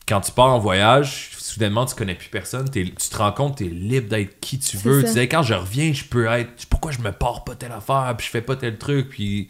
[0.08, 2.70] quand tu pars en voyage, soudainement, tu connais plus personne.
[2.70, 5.02] t'es- tu te rends compte que tu es libre d'être qui tu veux.
[5.02, 6.66] Tu disais, quand je reviens, je peux être.
[6.70, 9.50] Pourquoi je me pars pas telle affaire, puis je fais pas tel truc, puis.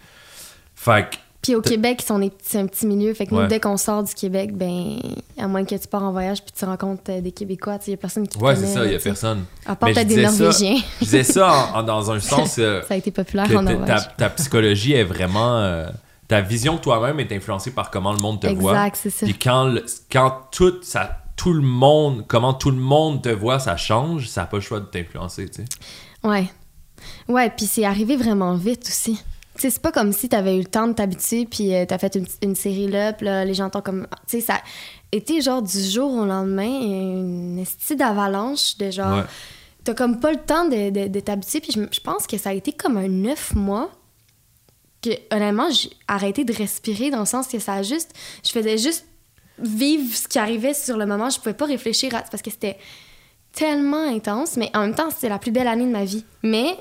[0.75, 1.17] Fait que.
[1.41, 3.13] Puis au Québec, c'est est- un petit milieu.
[3.15, 4.99] Fait que nous, dès qu'on sort du Québec, ben,
[5.39, 7.93] à moins que tu pars en voyage puis tu rencontres euh, des Québécois, il y
[7.93, 9.45] a personne qui te Ouais, c'est ça, il y là, a personne.
[9.65, 10.77] À part peut-être des ça- Norvégiens.
[10.99, 13.63] Je disais ça en- en- dans un sens euh, ça a été populaire que en
[13.63, 13.87] Norvège.
[13.87, 15.57] ta, ta psychologie est vraiment.
[15.57, 15.89] euh,
[16.27, 18.71] ta vision de toi-même est influencée par comment le monde te voit.
[18.73, 19.25] Exact, c'est ça.
[19.25, 23.57] Puis quand, le- quand tout, ça, tout le monde, comment tout le monde te voit,
[23.59, 25.67] ça change, ça n'a pas le choix de t'influencer, tu sais.
[26.23, 26.47] Ouais.
[27.27, 29.19] Ouais, puis c'est arrivé vraiment vite aussi.
[29.61, 32.15] Sais, c'est pas comme si t'avais eu le temps de t'habituer, puis euh, t'as fait
[32.15, 34.07] une, une série là, puis là, les gens t'ont comme.
[34.27, 34.59] Tu sais, ça
[35.11, 39.19] été genre du jour au lendemain, une estie d'avalanche de genre.
[39.19, 39.23] Ouais.
[39.83, 42.49] T'as comme pas le temps de, de, de t'habituer, puis je, je pense que ça
[42.49, 43.91] a été comme un neuf mois
[45.03, 48.13] que, honnêtement, j'ai arrêté de respirer dans le sens que ça a juste.
[48.43, 49.05] Je faisais juste
[49.59, 51.29] vivre ce qui arrivait sur le moment.
[51.29, 52.23] Je pouvais pas réfléchir à.
[52.23, 52.79] Parce que c'était
[53.53, 56.25] tellement intense, mais en même temps, c'était la plus belle année de ma vie.
[56.41, 56.75] Mais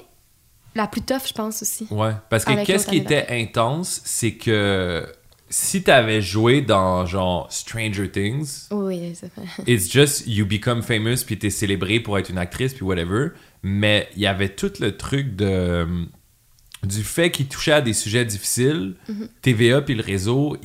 [0.80, 1.86] la plus tough, je pense aussi.
[1.90, 5.06] Ouais, parce que qu'est-ce qui était intense, c'est que
[5.48, 9.62] si t'avais joué dans genre Stranger Things, Oui, ça fait.
[9.72, 13.28] it's just you become famous puis t'es célébré pour être une actrice puis whatever,
[13.62, 15.86] mais il y avait tout le truc de
[16.84, 19.28] du fait qu'il touchait à des sujets difficiles, Mm-hmm.
[19.42, 20.56] TVA puis le réseau,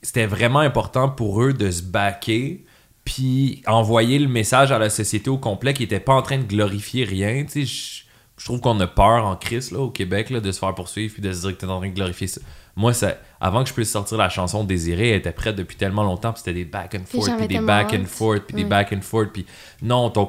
[0.00, 2.64] c'était vraiment important pour eux de se backer
[3.04, 6.44] puis envoyer le message à la société au complet qui était pas en train de
[6.44, 8.04] glorifier rien, tu sais,
[8.38, 11.12] je- trouve qu'on a peur en crise là, au Québec là, de se faire poursuivre
[11.12, 12.40] puis de se dire que t'es en train de glorifier ça.
[12.76, 16.04] Moi, ça, avant que je puisse sortir la chanson Désirée, elle était prête depuis tellement
[16.04, 18.92] longtemps, puis c'était des back and forth, puis des back and forth, puis des back
[18.92, 19.46] and forth, puis
[19.82, 20.26] non, ton,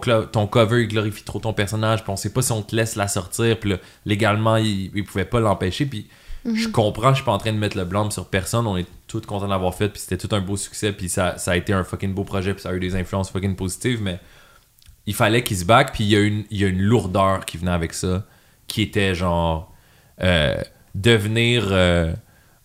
[0.48, 3.08] cover, il glorifie trop ton personnage, puis on sait pas si on te laisse la
[3.08, 6.08] sortir, puis là, légalement, il, il pouvait pas l'empêcher, puis
[6.56, 8.88] je comprends, je suis pas en train de mettre le blâme sur personne, on est
[9.08, 11.74] tous contents d'avoir fait, puis c'était tout un beau succès, puis ça, ça a été
[11.74, 14.20] un fucking beau projet, puis ça a eu des influences fucking positives, mais
[15.06, 17.46] il fallait qu'il se back, puis il y, a une, il y a une lourdeur
[17.46, 18.24] qui venait avec ça,
[18.68, 19.72] qui était genre
[20.22, 20.56] euh,
[20.96, 21.68] devenir.
[21.72, 22.14] euh,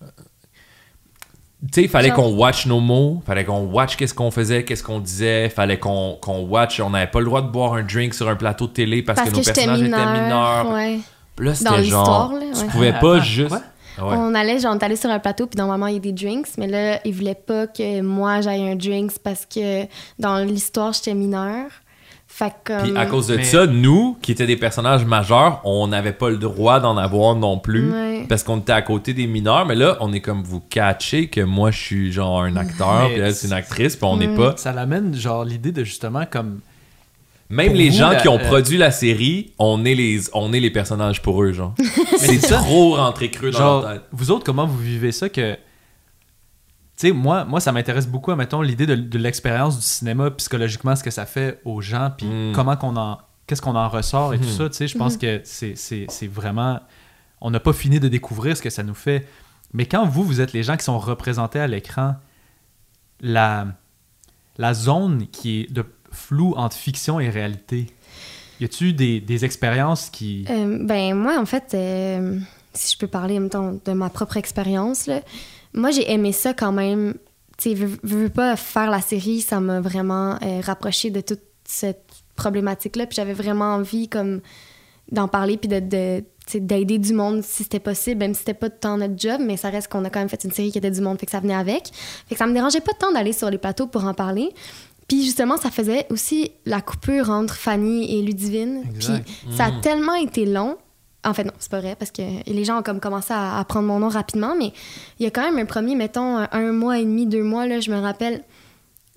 [0.02, 4.64] tu sais, il fallait Genre- qu'on watch nos mots, fallait qu'on watch qu'est-ce qu'on faisait,
[4.64, 6.78] qu'est-ce qu'on disait, fallait qu'on qu'on watch.
[6.80, 9.16] On n'avait pas le droit de boire un drink sur un plateau de télé parce,
[9.16, 10.70] Parce que que, nos personnages étaient mineurs.
[10.70, 10.98] Ouais.
[11.38, 12.38] Là, Dans c'était l'histoire, genre.
[12.38, 12.66] là, Tu ouais.
[12.70, 13.48] pouvais Ah, pas juste.
[13.48, 13.58] quoi?
[13.96, 14.16] Ouais.
[14.16, 16.48] On allait, genre, on allé sur un plateau, puis normalement, il y a des drinks,
[16.58, 19.84] mais là, ils voulaient pas que moi, j'aille un drinks parce que
[20.18, 21.70] dans l'histoire, j'étais mineure.
[22.36, 22.82] Fait que.
[22.82, 26.12] Puis à comme- cause de Mais- ça, nous, qui étaient des personnages majeurs, on n'avait
[26.12, 27.92] pas le droit d'en avoir non plus.
[27.92, 28.26] Ouais.
[28.28, 31.40] Parce qu'on était à côté des mineurs, mais là, on est comme vous catchez que
[31.42, 34.26] moi, je suis genre un acteur, Mais puis elle, c'est une actrice, puis on n'est
[34.26, 34.36] Ouais.
[34.36, 34.56] pas.
[34.56, 36.58] Ça l'amène, genre, l'idée de justement comme.
[37.50, 40.22] Même Pour les vous, gens la- qui ont euh, produit la série, on est les,
[40.32, 41.74] on est les personnages pour eux, genre.
[42.18, 44.02] c'est trop rentré creux dans Genre, leur tête.
[44.10, 45.56] vous autres, comment vous vivez ça que.
[46.96, 50.94] Tu sais, moi, moi, ça m'intéresse beaucoup, mettons, l'idée de, de l'expérience du cinéma, psychologiquement,
[50.94, 52.52] ce que ça fait aux gens, puis Mm.
[52.54, 53.18] comment qu'on en.
[53.46, 54.50] Qu'est-ce qu'on en ressort et tout Mhm.
[54.52, 56.80] ça, tu sais, je pense que c'est- c'est c'est vraiment.
[57.42, 59.26] On n'a pas fini de découvrir ce que ça nous fait.
[59.74, 62.14] Mais quand vous, vous êtes les gens qui sont représentés à l'écran,
[63.20, 63.66] la,
[64.56, 67.88] la zone qui est de flou entre fiction et réalité,
[68.60, 70.46] y a-tu des, des expériences qui.
[70.48, 72.38] Euh, ben, moi, en fait, euh,
[72.72, 75.20] si je peux parler en même temps de ma propre expérience, là,
[75.74, 77.14] moi, j'ai aimé ça quand même.
[77.58, 81.42] Tu sais, veux, veux pas faire la série, ça m'a vraiment euh, rapproché de toute
[81.64, 82.04] cette
[82.36, 83.06] problématique-là.
[83.06, 84.40] Puis j'avais vraiment envie, comme,
[85.12, 86.22] d'en parler, puis de.
[86.54, 89.70] d'aider du monde si c'était possible, même si c'était pas tant notre job, mais ça
[89.70, 91.40] reste qu'on a quand même fait une série qui était du monde, fait que ça
[91.40, 91.90] venait avec.
[92.28, 94.50] Fait que ça me dérangeait pas tant d'aller sur les plateaux pour en parler.
[95.08, 98.84] Puis justement, ça faisait aussi la coupure entre Fanny et Ludivine.
[98.94, 99.24] Exact.
[99.24, 100.78] Puis ça a tellement été long.
[101.24, 103.64] En fait, non, c'est pas vrai, parce que les gens ont comme commencé à, à
[103.64, 104.72] prendre mon nom rapidement, mais
[105.18, 107.80] il y a quand même un premier, mettons, un, mois et demi, deux mois, là,
[107.80, 108.42] je me rappelle,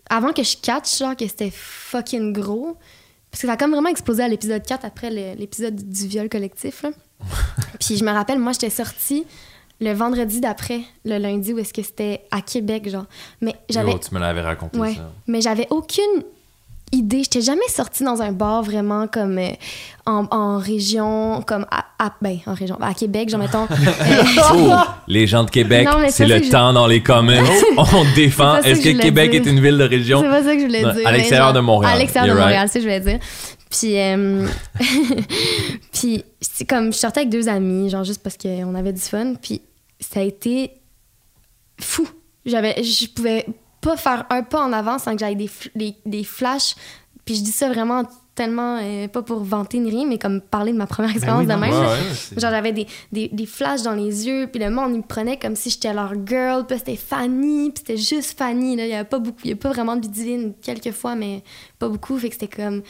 [0.09, 2.77] avant que je catch, genre, que c'était fucking gros,
[3.29, 6.83] parce que ça a comme vraiment explosé à l'épisode 4 après l'épisode du viol collectif,
[6.83, 6.91] là.
[7.79, 9.25] Puis je me rappelle, moi, j'étais sortie
[9.79, 13.05] le vendredi d'après, le lundi, où est-ce que c'était à Québec, genre.
[13.41, 14.95] Mais j'avais Yo, tu me l'avais raconté Ouais.
[14.95, 15.11] ça.
[15.27, 16.23] mais j'avais aucune
[16.91, 17.23] idée.
[17.23, 19.49] J'étais jamais sortie dans un bar vraiment comme euh,
[20.05, 23.63] en, en région, comme à, à- ben, en région, à Québec, genre mettons.
[23.71, 24.73] euh, Oh,
[25.07, 27.33] les gens de Québec, c'est le que temps dans les comments.
[27.77, 28.57] On défend.
[28.61, 29.41] Est-ce que Québec dire.
[29.41, 30.21] est une ville de région?
[30.21, 31.07] c'est pas ça que je voulais dire.
[31.07, 31.93] à l'extérieur de Montréal.
[31.95, 33.19] À l'extérieur de Montréal, c'est ce que je voulais dire.
[33.69, 34.47] Puis, euh,
[35.91, 39.33] puis c'est comme je sortais avec deux amis, genre juste parce qu'on avait du fun.
[39.41, 39.61] Puis
[39.99, 40.71] ça a été
[41.79, 42.07] fou.
[42.45, 43.45] J'avais, je pouvais
[43.87, 46.75] pas faire un pas en avant sans que j'aille des, des, des flashs.
[47.25, 48.03] Puis je dis ça vraiment
[48.35, 51.59] tellement, euh, pas pour vanter ni rien, mais comme parler de ma première expérience Ben
[51.59, 51.81] oui, de même.
[51.81, 52.39] Ouais, ouais.
[52.39, 55.37] Genre, j'avais des, des, des flashs dans les yeux, puis le monde, il me prenait
[55.37, 58.85] comme si j'étais leur girl, puis c'était Fanny, puis c'était juste Fanny, là.
[58.85, 61.43] Il y avait pas beaucoup, il y a pas vraiment de bidivine, quelques fois, mais
[61.79, 62.83] pas beaucoup, fait que c'était comme...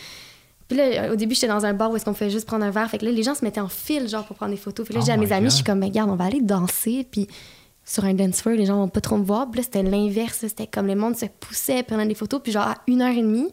[0.68, 2.72] Puis là, au début, j'étais dans un bar où est-ce qu'on pouvait juste prendre un
[2.72, 4.86] verre, fait que là, les gens se mettaient en file, genre, pour prendre des photos.
[4.86, 6.26] Fait que là, Oh j'ai à mes amis, je suis comme, mais regarde, on va
[6.26, 7.28] aller danser, puis
[7.89, 9.49] sur un dance floor, les gens vont pas trop me voir.
[9.49, 12.67] Puis là, c'était l'inverse, c'était comme le monde se poussait, prenait des photos, puis genre,
[12.67, 13.47] à une heure et demie,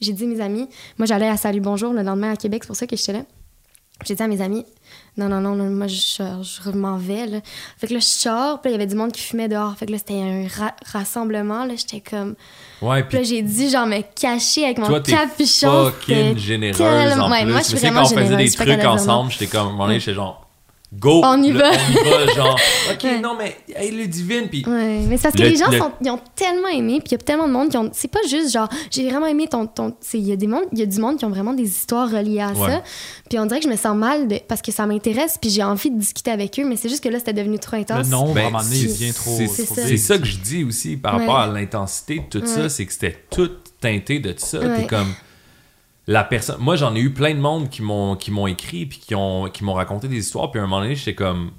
[0.00, 0.68] j'ai dit à mes amis,
[0.98, 3.22] moi, j'allais à Salut Bonjour le lendemain à Québec, c'est pour ça que j'étais là.
[4.06, 4.64] J'ai dit à mes amis,
[5.16, 7.38] non, non, non, non, moi, je, je m'en vais, là.
[7.78, 9.76] Fait que là, je sors, puis il y avait du monde qui fumait dehors.
[9.76, 11.74] Fait que là, c'était un ra- rassemblement, là.
[11.74, 12.36] J'étais comme.
[12.80, 15.90] Ouais, Puis là, j'ai dit, genre, me cacher avec mon toi, t'es capuchon.
[15.90, 17.50] fucking généreuse tellement- en Ouais, plus.
[17.52, 19.86] moi, je suis vraiment quand on faisait des trucs ensemble, j'étais comme, à un moment
[19.88, 20.47] donné, j'étais genre,
[20.92, 21.20] go!
[21.24, 21.70] On y va.
[21.70, 22.58] On y va, genre,
[22.92, 23.20] ok, Ouais.
[23.20, 25.78] non, mais, hey, le divine, puis Ouais, mais c'est parce que Le- les gens le-
[25.78, 27.90] sont, ils ont tellement aimé, puis il y a tellement de monde qui ont.
[27.92, 29.66] C'est pas juste genre, j'ai vraiment aimé ton.
[29.66, 31.64] ton c'est- il y, a des il y a du monde qui ont vraiment des
[31.68, 32.68] histoires reliées à Ouais.
[32.70, 32.82] ça.
[33.28, 35.62] Puis on dirait que je me sens mal de- parce que ça m'intéresse, puis j'ai
[35.62, 38.08] envie de discuter avec eux, mais c'est juste que là, c'était devenu trop Le intense.
[38.08, 39.36] nom, Ben, à un moment donné, il devient trop.
[39.36, 40.14] C'est ça.
[40.14, 41.20] ça que je dis aussi par Ouais.
[41.20, 44.58] rapport à l'intensité de tout ça, c'est que c'était tout teinté de ça.
[44.58, 44.80] Ouais.
[44.82, 45.12] T'es comme
[46.08, 46.56] la personne.
[46.58, 49.48] Moi, j'en ai eu plein de monde qui m'ont qui m'ont écrit puis qui ont
[49.48, 50.50] qui m'ont raconté des histoires.
[50.50, 51.52] Puis à un moment donné, j'étais comme,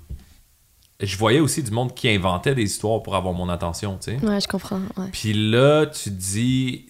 [1.00, 4.26] je voyais aussi du monde qui inventait des histoires pour avoir mon attention, tu sais.
[4.26, 4.82] Ouais, je comprends.
[4.98, 5.10] Ouais.
[5.14, 6.88] Puis là, tu dis.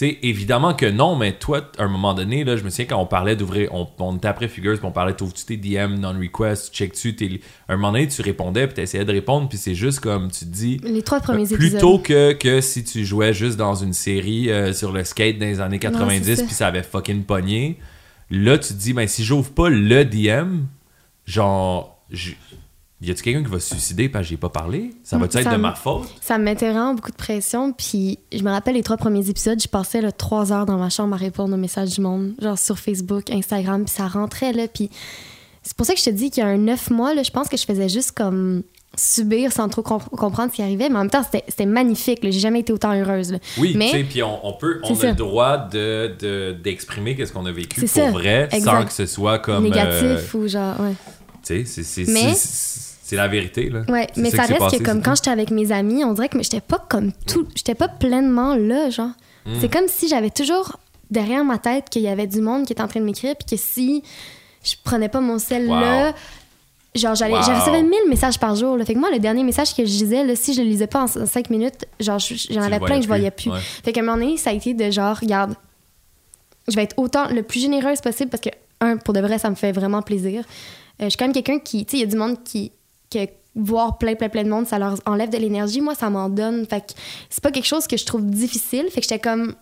[0.00, 3.02] Sais, évidemment que non, mais toi, à un moment donné, là, je me souviens quand
[3.02, 3.68] on parlait d'ouvrir.
[3.74, 7.42] On, on était après Figures, puis on parlait t'ouvres-tu tes DM, non-request, check-tu tes.
[7.68, 10.46] À un moment donné, tu répondais, puis t'essayais de répondre, puis c'est juste comme tu
[10.46, 10.80] te dis.
[10.84, 11.72] Les trois premiers épisodes.
[11.72, 15.44] Plutôt que, que si tu jouais juste dans une série euh, sur le skate dans
[15.44, 16.44] les années c'est 90 ça.
[16.44, 17.78] puis ça avait fucking pogné,
[18.30, 20.60] là tu te dis, ben si j'ouvre pas le DM,
[21.26, 22.02] genre,
[23.02, 24.90] y a-tu quelqu'un qui va se suicider parce que j'ai pas parlé?
[25.02, 26.08] Ça va-tu être de ma faute?
[26.20, 27.72] Ça me mettait vraiment beaucoup de pression.
[27.72, 30.90] Puis je me rappelle les trois premiers épisodes, je passais là, trois heures dans ma
[30.90, 34.68] chambre à répondre aux messages du monde, genre sur Facebook, Instagram, puis ça rentrait là.
[34.68, 34.90] Puis
[35.62, 37.30] c'est pour ça que je te dis qu'il y a un neuf mois, là, je
[37.30, 38.62] pense que je faisais juste comme
[38.96, 40.88] subir sans trop comp- comprendre ce qui arrivait.
[40.88, 42.18] Mais en même temps, c'était magnifique.
[42.22, 43.30] J'ai jamais été autant heureuse.
[43.32, 43.38] là.
[43.56, 45.08] Oui, Mais- tu sais, puis on, on peut, on a ça.
[45.10, 49.06] le droit de, de- d'exprimer qu'est-ce qu'on a vécu pour ça, vrai, sans que ce
[49.06, 49.62] soit comme...
[49.64, 50.94] Négatif euh, ou genre, ouais.
[51.46, 52.04] tu sais, c'est,
[53.10, 53.82] c'est, la vérité, là.
[53.88, 56.60] Ouais, mais ça reste que comme quand j'étais avec mes amis, on dirait que j'étais
[56.60, 59.10] pas comme tout, j'étais pas pleinement là, genre.
[59.46, 59.50] Mm.
[59.60, 60.78] C'est comme si j'avais toujours
[61.10, 63.56] derrière ma tête qu'il y avait du monde qui était en train de m'écrire, puis
[63.56, 64.02] que si
[64.64, 65.80] je prenais pas mon sel Wow.
[65.80, 66.14] là,
[66.94, 67.42] genre j'allais, Wow.
[67.42, 68.76] je recevais 1000 messages par jour.
[68.76, 68.84] Là.
[68.84, 71.02] Fait que moi, le dernier message que je lisais, là, si je le lisais pas
[71.04, 73.44] en 5 minutes, genre je- j'en avais le plein que je voyais plus.
[73.44, 73.52] plus.
[73.52, 73.60] Ouais.
[73.84, 75.54] Fait qu'à un moment donné, ça a été de genre, regarde,
[76.68, 78.50] je vais être autant le plus généreuse possible parce que,
[78.80, 80.44] un, pour de vrai, ça me fait vraiment plaisir.
[81.00, 82.72] Euh, je suis quand même quelqu'un qui, tu sais, il y a du monde qui,
[83.10, 85.80] que voir plein, plein, plein de monde, ça leur enlève de l'énergie.
[85.80, 86.66] Moi, ça m'en donne.
[86.66, 86.92] Fait que
[87.28, 88.86] c'est pas quelque chose que je trouve difficile.
[88.90, 89.54] Fait que j'étais comme,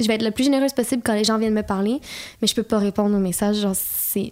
[0.00, 2.00] je vais être le plus généreuse possible quand les gens viennent me parler,
[2.40, 3.56] mais je peux pas répondre aux messages.
[3.56, 4.30] Genre, c'est.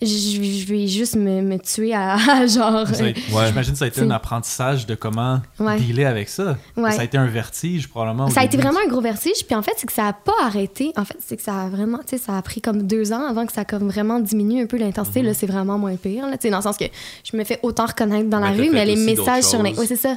[0.00, 2.86] Je, je vais juste me, me tuer à, à genre.
[2.86, 3.46] Ça a été- Ouais.
[3.48, 5.76] J'imagine que ça a été un apprentissage de comment Ouais.
[5.78, 6.56] dealer avec ça.
[6.76, 6.92] Ouais.
[6.92, 8.30] Ça a été un vertige, probablement.
[8.30, 10.32] Ça a été vraiment un gros vertige, puis en fait, c'est que ça a pas
[10.44, 10.92] arrêté.
[10.96, 13.26] En fait, c'est que ça a vraiment, tu sais, ça a pris comme deux ans
[13.28, 15.20] avant que ça a comme vraiment diminue un peu l'intensité.
[15.20, 15.26] Mhm.
[15.26, 16.84] Là, c'est vraiment moins pire, là, tu sais, dans le sens que
[17.30, 19.86] je me fais autant reconnaître dans la Mais rue, mais les messages sur les, ouais,
[19.86, 20.16] c'est ça.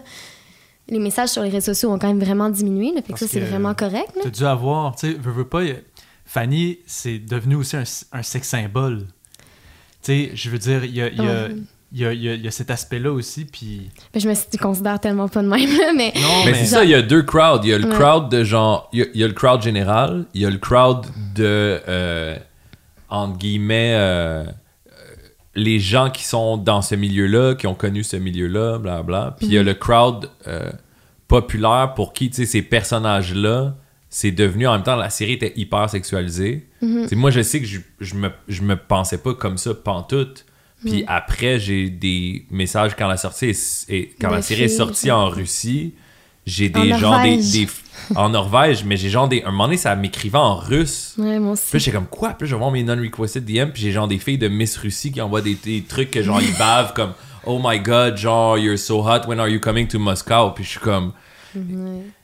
[0.91, 3.25] Les messages sur les réseaux sociaux ont quand même vraiment diminué, là, fait que ça,
[3.27, 4.11] c'est vraiment correct.
[4.15, 4.21] là.
[4.23, 5.61] T'as dû avoir, tu sais, veux, veux pas,
[6.25, 8.99] Fanny, c'est devenu aussi un, un sex symbole.
[8.99, 9.05] Tu
[10.01, 11.47] sais, je veux dire, il y a, il y, a,
[11.93, 13.89] il y, a, il y a- il y a cet aspect-là aussi, puis...
[14.13, 16.13] Mais je me considère tellement pas de même, là, mais.
[16.15, 17.61] Non, Mais c'est ça, il y a deux crowds.
[17.63, 17.95] Il y a le Ouais.
[17.95, 18.89] crowd de genre.
[18.93, 20.25] Il y a, il y a le crowd général.
[20.33, 21.81] Il y a le crowd de.
[21.87, 22.37] euh,
[23.09, 23.93] entre guillemets.
[23.95, 24.45] euh,
[25.55, 29.35] les gens qui sont dans ce milieu-là, qui ont connu ce milieu-là, blablabla.
[29.37, 30.71] Puis il y a le crowd euh,
[31.27, 33.75] populaire pour qui, tu sais, ces personnages-là,
[34.09, 36.67] c'est devenu en même temps, la série était hyper sexualisée.
[36.79, 39.73] Tu sais, Moi, je sais que je, je, me, je me pensais pas comme ça
[39.73, 40.45] pantoute.
[40.83, 45.29] Puis après, j'ai des messages quand la sortie est, quand la série est sortie en
[45.29, 45.93] Russie.
[46.45, 47.51] J'ai En des gens des, Norvège.
[47.51, 47.67] des-
[48.15, 49.43] en Norvège, mais j'ai genre des.
[49.43, 51.13] Un moment donné, ça m'écrivait en russe.
[51.17, 51.79] Ouais, moi Puis aussi.
[51.79, 52.29] j'étais comme quoi?
[52.31, 55.11] Puis je vais voir mes non-requested DM, puis j'ai genre des filles de Miss Russie
[55.11, 57.13] qui envoient des, des trucs que genre ils bavent comme
[57.45, 60.51] Oh my god, genre you're so hot, when are you coming to Moscow?
[60.55, 61.13] Puis je suis comme.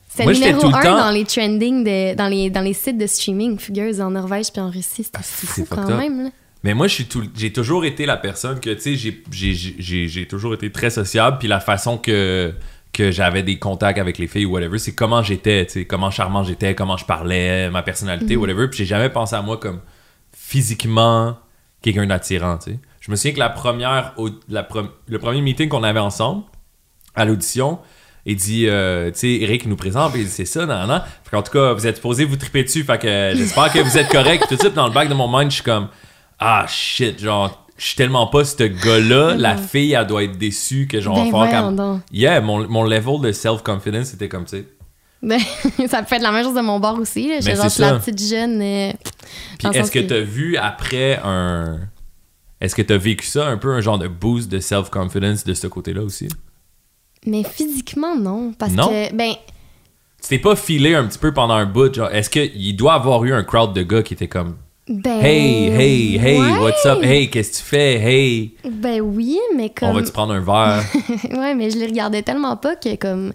[0.08, 2.72] C'est j'étais numéro tout le un temps- dans les trending, de, dans, les, dans les
[2.72, 5.04] sites de streaming, Fugueuse en Norvège puis en Russie.
[5.04, 5.96] C'était Ah, fou quand up.
[5.98, 6.24] même.
[6.24, 6.30] Là.
[6.64, 10.54] Mais moi, je suis tout, j'ai toujours été la personne que, tu sais, j'ai toujours
[10.54, 12.52] été très sociable, puis la façon que,
[12.92, 16.10] que j'avais des contacts avec les filles ou whatever, c'est comment j'étais, tu sais, comment
[16.10, 18.68] charmant j'étais, comment je parlais, ma personnalité, whatever.
[18.68, 19.80] Puis j'ai jamais pensé à moi comme
[20.36, 21.36] physiquement
[21.82, 22.78] quelqu'un d'attirant, tu sais.
[23.00, 26.42] Je me souviens que la première, au- la pre- le premier meeting qu'on avait ensemble,
[27.14, 27.78] à l'audition,
[28.26, 31.02] il dit, euh, tu sais, Eric nous présente, il dit, c'est ça, nan.
[31.24, 33.96] Fait qu'en tout cas, vous êtes supposé vous triper dessus, fait que j'espère que vous
[33.98, 34.44] êtes correct.
[34.48, 35.88] Tout de suite, dans le bac de mon mind, je suis comme,
[36.38, 40.86] ah shit, genre, je suis tellement pas ce gars-là, la fille, elle doit être déçue
[40.86, 42.00] que genre, Ben voyons comme.
[42.12, 44.64] Yeah, mon, mon level de self-confidence était comme, tu sais.
[45.22, 45.40] Ben,
[45.88, 47.28] ça fait de la même chose de mon bord aussi.
[47.28, 47.40] là.
[47.40, 48.60] J'étais genre, la petite jeune.
[48.60, 48.92] euh,
[49.58, 51.78] Puis est-ce que t'as vu après un.
[52.60, 55.66] Est-ce que t'as vécu ça, un peu un genre de boost de self-confidence de ce
[55.68, 56.28] côté-là aussi?
[57.26, 58.52] Mais physiquement, non.
[58.58, 58.88] Parce Non?
[58.88, 59.32] que, ben,
[60.22, 63.24] Tu t'es pas filé un petit peu pendant un bout, genre, est-ce qu'il doit avoir
[63.24, 64.56] eu un crowd de gars qui était comme
[64.88, 65.20] ben.
[65.24, 66.58] Hey, hey, hey, ouais.
[66.58, 67.02] what's up?
[67.02, 67.94] Hey, qu'est-ce que tu fais?
[67.96, 69.90] Hey, Ben oui, mais comme.
[69.90, 70.82] on va-tu prendre un verre?
[71.38, 73.32] ouais, mais je les regardais tellement pas que, comme.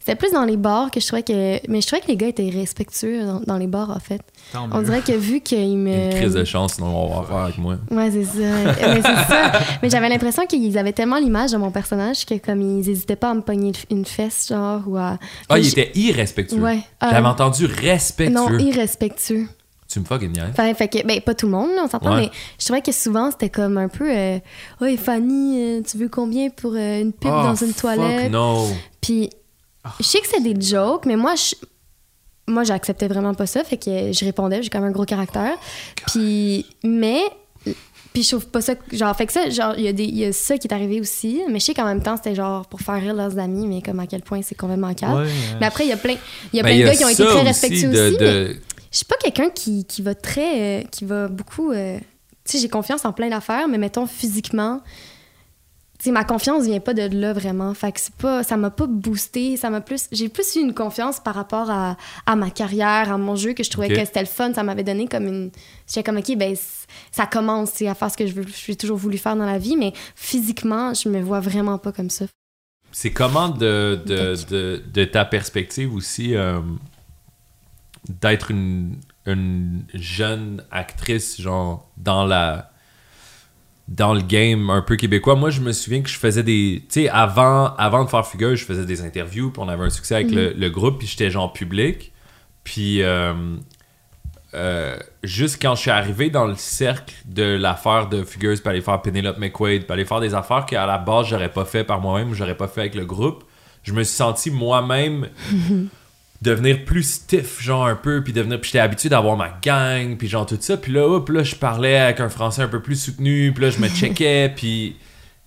[0.00, 1.60] C'était plus dans les bars que je trouvais que.
[1.70, 4.22] Mais je trouvais que les gars étaient respectueux dans, dans les bars, en fait.
[4.54, 4.84] Tant On mieux.
[4.84, 6.06] dirait que vu qu'ils me.
[6.06, 7.76] Une crise de chance, sinon on va avoir affaire avec moi.
[7.90, 8.40] Ouais, c'est ça.
[8.88, 9.52] mais c'est ça.
[9.82, 13.32] Mais j'avais l'impression qu'ils avaient tellement l'image de mon personnage que comme ils hésitaient pas
[13.32, 15.18] à me pogner une fesse, genre, ou à...
[15.50, 16.56] Ah, il Je- était irrespectueux.
[16.58, 16.78] Ouais.
[17.02, 18.34] euh, J'avais entendu respectueux.
[18.34, 19.46] Non, irrespectueux.
[19.90, 20.50] Tu me fucking niaises.
[20.50, 22.20] Enfin, fait que, ben, pas tout le monde, là, on s'entend, Ouais.
[22.22, 24.10] mais je trouvais que souvent, c'était comme un peu...
[24.10, 24.38] Euh,
[24.98, 28.30] Fanny, euh, tu veux combien pour euh, une pipe Oh, dans une fuck toilette?
[28.30, 28.66] no.
[29.00, 29.30] Puis,
[29.98, 31.54] je sais que c'est des jokes, mais moi, je...
[32.50, 35.56] Moi, j'acceptais vraiment pas ça, fait que je répondais, j'ai quand même un gros caractère.
[36.06, 37.20] Puis, mais...
[38.12, 38.74] Puis je trouve pas ça...
[38.92, 40.98] Genre, fait que ça, genre, il y, a des- y a ça qui est arrivé
[41.00, 43.80] aussi, mais je sais qu'en même temps, c'était genre pour faire rire leurs amis, mais
[43.82, 45.14] comme à quel point c'est complètement calme.
[45.22, 45.28] Ouais,
[45.60, 46.14] Mais après, il y a plein,
[46.52, 48.16] il y a Ben, plein de gars qui ont été très aussi respectueux de- aussi,
[48.16, 48.56] de-
[48.98, 50.82] suis pas quelqu'un qui, qui va très.
[50.82, 51.72] euh, qui va beaucoup.
[51.72, 51.98] euh,
[52.44, 54.80] tu sais, j'ai confiance en plein d'affaires, mais mettons physiquement.
[55.98, 57.74] Tu sais, ma confiance vient pas de là vraiment.
[57.74, 58.44] Fait que c'est pas.
[58.44, 59.56] Ça m'a pas boosté.
[59.56, 60.06] Ça m'a plus.
[60.12, 63.64] J'ai plus eu une confiance par rapport à, à ma carrière, à mon jeu, que
[63.64, 64.54] je trouvais que c'était le fun.
[64.54, 65.50] Ça m'avait donné comme une.
[65.88, 66.54] J'étais comme, OK, ben,
[67.10, 69.76] ça commence à faire ce que je veux, j'ai toujours voulu faire dans la vie,
[69.76, 72.26] mais physiquement, je me vois vraiment pas comme ça.
[72.92, 76.60] C'est comment de, de, de, de ta perspective aussi euh,
[78.08, 78.96] d'être une,
[79.26, 82.70] une jeune actrice, genre, dans la
[83.88, 85.34] dans le game un peu québécois.
[85.34, 86.84] Moi, je me souviens que je faisais des...
[86.90, 89.90] Tu sais, avant, avant de faire Fugueuse, je faisais des interviews, puis on avait un
[89.90, 92.12] succès avec le, le groupe, puis j'étais genre public.
[92.64, 93.32] Puis, euh,
[94.54, 98.82] euh, juste quand je suis arrivé dans le cercle de l'affaire de Fugueuse, puis aller
[98.82, 102.00] faire Penelope McQuaid, puis aller faire des affaires qu'à la base, j'aurais pas fait par
[102.00, 103.44] moi-même, ou j'aurais pas fait avec le groupe,
[103.82, 105.28] je me suis senti moi-même
[106.42, 108.60] devenir plus stiff, genre un peu, puis devenir.
[108.60, 110.76] Puis j'étais habitué d'avoir ma gang, puis genre tout ça.
[110.76, 113.70] Puis là, hop, là, je parlais avec un français un peu plus soutenu, puis là,
[113.70, 114.96] je me checkais, puis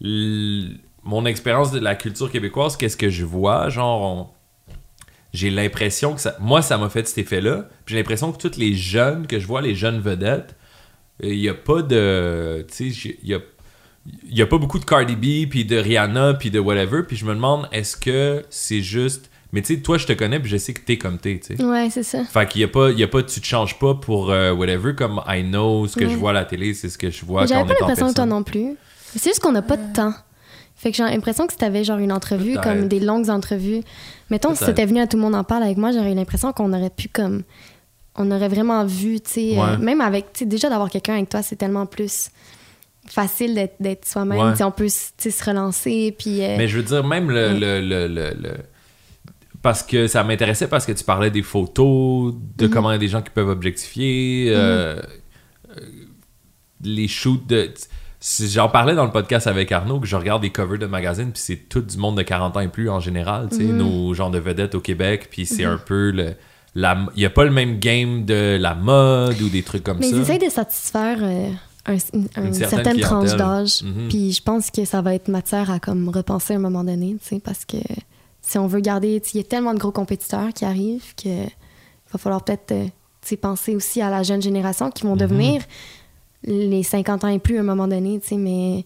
[0.03, 3.69] l- mon expérience de la culture québécoise, qu'est-ce que je vois?
[3.69, 4.27] Genre, on-
[5.33, 6.35] j'ai l'impression que ça.
[6.41, 7.69] Moi, ça m'a fait cet effet-là.
[7.85, 10.55] Puis j'ai l'impression que tous les jeunes que je vois, les jeunes vedettes,
[11.23, 12.65] il n'y a pas de.
[12.69, 13.39] Tu sais, il y a.
[14.27, 17.03] Il y a pas beaucoup de Cardi B, puis de Rihanna, puis de whatever.
[17.07, 19.30] Puis je me demande, est-ce que c'est juste.
[19.53, 21.55] Mais tu sais, toi, je te connais, puis je sais que t'es comme t'es, tu
[21.57, 21.63] sais.
[21.63, 22.23] Ouais, c'est ça.
[22.23, 24.53] Fait qu'il y a pas, il y a pas, tu te changes pas pour euh,
[24.53, 26.09] whatever, comme I know, ce que Ouais.
[26.11, 27.83] je vois à la télé, c'est ce que je vois quand J'avais on pas est
[27.83, 28.75] en l'impression que toi non plus.
[29.15, 30.13] C'est juste qu'on n'a pas de temps.
[30.77, 33.81] Fait que j'ai l'impression que si t'avais genre une entrevue, comme des longues entrevues,
[34.29, 36.53] mettons si c'était venu à tout le monde en parle avec moi, j'aurais eu l'impression
[36.53, 37.43] qu'on aurait pu comme.
[38.15, 39.59] On aurait vraiment vu, tu sais, Ouais.
[39.59, 42.29] euh, même avec, tu sais, déjà d'avoir quelqu'un avec toi, c'est tellement plus
[43.07, 44.39] facile d'être, d'être soi-même.
[44.39, 44.63] Ouais.
[44.63, 46.41] On peut, se relancer, puis.
[46.43, 47.47] euh, Mais je veux dire, même le.
[47.53, 47.59] Ouais.
[47.59, 48.57] le, le, le- le-
[49.61, 52.71] Parce que ça m'intéressait parce que tu parlais des photos, de Mhm.
[52.71, 54.99] comment il y a des gens qui peuvent objectifier, euh,
[55.77, 55.81] euh,
[56.83, 57.71] les shoots de.
[58.39, 61.41] J'en parlais dans le podcast avec Arnaud que je regarde des covers de magazines, puis
[61.43, 63.77] c'est tout du monde de 40 ans et plus en général, tu sais, Mhm.
[63.77, 66.33] nos genres de vedettes au Québec, puis c'est un peu le.
[66.75, 70.09] Il n'y a pas le même game de la mode ou des trucs comme Mais
[70.09, 70.15] ça.
[70.15, 71.49] ils essayent de satisfaire euh,
[71.87, 73.83] un- une, une certaine certaine tranche d'âge.
[73.83, 74.07] Mhm.
[74.07, 77.17] Puis je pense que ça va être matière à comme repenser à un moment donné,
[77.21, 77.77] tu sais, parce que
[78.41, 81.43] si on veut garder, il y a tellement de gros compétiteurs qui arrivent que
[82.11, 85.19] va falloir peut-être euh, penser aussi à la jeune génération qui vont Mhm.
[85.19, 85.61] devenir
[86.43, 88.83] les 50 ans et plus à un moment donné, mais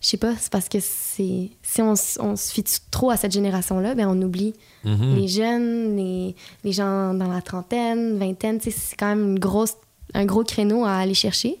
[0.00, 3.32] je sais pas, c'est parce que c'est si on, on se fie trop à cette
[3.32, 4.52] génération-là, ben on oublie
[4.84, 5.16] Mhm.
[5.16, 9.74] les jeunes, les, les gens dans la trentaine, vingtaine, c'est quand même une grosse,
[10.14, 11.56] un gros créneau à aller chercher.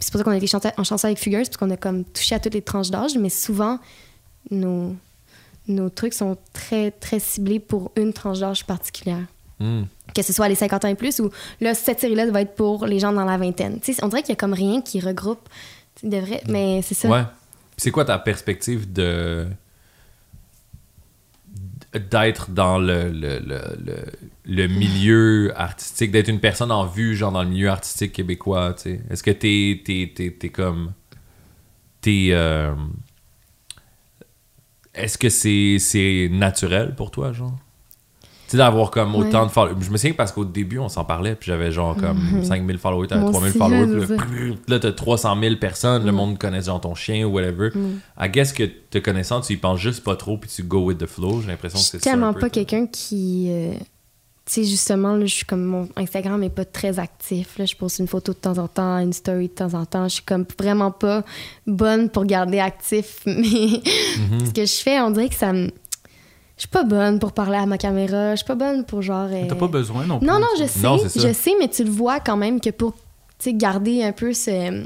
[0.00, 0.46] C'est pour ça qu'on a été
[0.78, 3.28] en chanson avec Fugures, parce qu'on a comme touché à toutes les tranches d'âge, mais
[3.30, 3.78] souvent,
[4.50, 4.94] nos,
[5.68, 9.24] nos trucs sont très, très ciblés pour une tranche d'âge particulière.
[9.60, 9.86] Mhm.
[10.14, 11.30] Que ce soit les 50 ans et plus, ou
[11.60, 13.80] là, cette série-là va être pour les gens dans la vingtaine.
[13.80, 15.48] Tu sais, on dirait qu'il y a comme rien qui regroupe
[16.02, 17.08] de vrai, mais c'est ça.
[17.08, 17.22] Ouais.
[17.76, 19.46] C'est quoi ta perspective de
[22.10, 24.04] d'être dans le, le, le, le,
[24.44, 28.82] le milieu artistique, d'être une personne en vue, genre dans le milieu artistique québécois, tu
[28.82, 29.00] sais?
[29.10, 30.92] Est-ce que t'es, t'es, t'es, t'es comme...
[32.00, 32.28] T'es...
[32.32, 32.74] euh,
[34.98, 37.52] Est-ce que c'est, naturel pour toi, genre?
[38.22, 39.26] Tu sais, d'avoir comme Ouais.
[39.26, 39.76] autant de followers.
[39.80, 43.06] Je me souviens parce qu'au début, on s'en parlait, puis j'avais genre comme 5000 followers,
[43.08, 46.14] t'avais Moi 3000 aussi, followers, puis là, là, t'as 300 000 personnes, le Mm.
[46.14, 47.68] monde connaît genre ton chien ou whatever.
[47.74, 48.00] Mm.
[48.18, 50.96] I guess que te connaissant, tu y penses juste pas trop, puis tu go with
[50.96, 51.42] the flow.
[51.42, 52.10] J'ai l'impression que c'est ça.
[52.10, 53.48] tellement pas quelqu'un qui.
[53.50, 53.74] euh,
[54.48, 57.58] tu sais, justement, là, je suis comme mon Instagram est pas très actif.
[57.58, 60.04] Là, je poste une photo de temps en temps, une story de temps en temps.
[60.08, 61.22] Je suis comme vraiment pas
[61.66, 63.20] bonne pour garder actif.
[63.26, 64.46] Mais Mhm.
[64.46, 65.66] ce que je fais, on dirait que ça me.
[66.56, 68.32] Je suis pas bonne pour parler à ma caméra.
[68.32, 69.28] Je suis pas bonne pour genre.
[69.30, 70.26] euh, T'as pas besoin non plus.
[70.26, 70.80] Non, non, je sais.
[70.80, 72.94] Non, je sais, mais tu le vois quand même que pour
[73.46, 74.84] garder un peu ce.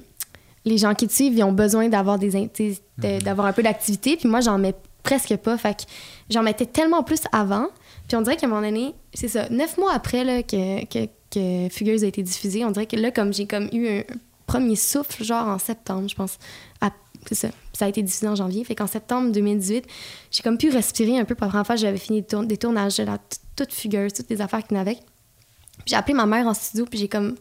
[0.65, 3.23] Les gens qui te suivent, ils ont besoin d'avoir des de- Mhm.
[3.23, 4.17] d'avoir un peu d'activité.
[4.17, 5.57] Puis moi, j'en mets presque pas.
[5.57, 5.83] Fait que
[6.31, 7.69] j'en mettais tellement plus avant.
[8.13, 11.09] Puis on dirait qu'à un moment donné, c'est ça, neuf mois après là, que, que,
[11.31, 14.03] que Fugueuse a été diffusée, on dirait que là, comme j'ai comme eu un
[14.47, 16.39] premier souffle, genre en septembre, je pense.
[16.83, 16.91] à-
[17.27, 17.49] C'est ça.
[17.73, 18.65] Ça a été diffusé en janvier.
[18.65, 19.87] Fait qu'en septembre 2018,
[20.31, 21.35] j'ai comme pu respirer un peu.
[21.35, 23.17] Pour la première fois, j'avais fini des, tourn- des tournages, de la,
[23.57, 24.99] toute Fugueuse, toutes les affaires qui avec.
[24.99, 27.37] Puis j'ai appelé ma mère en studio, puis j'ai comme.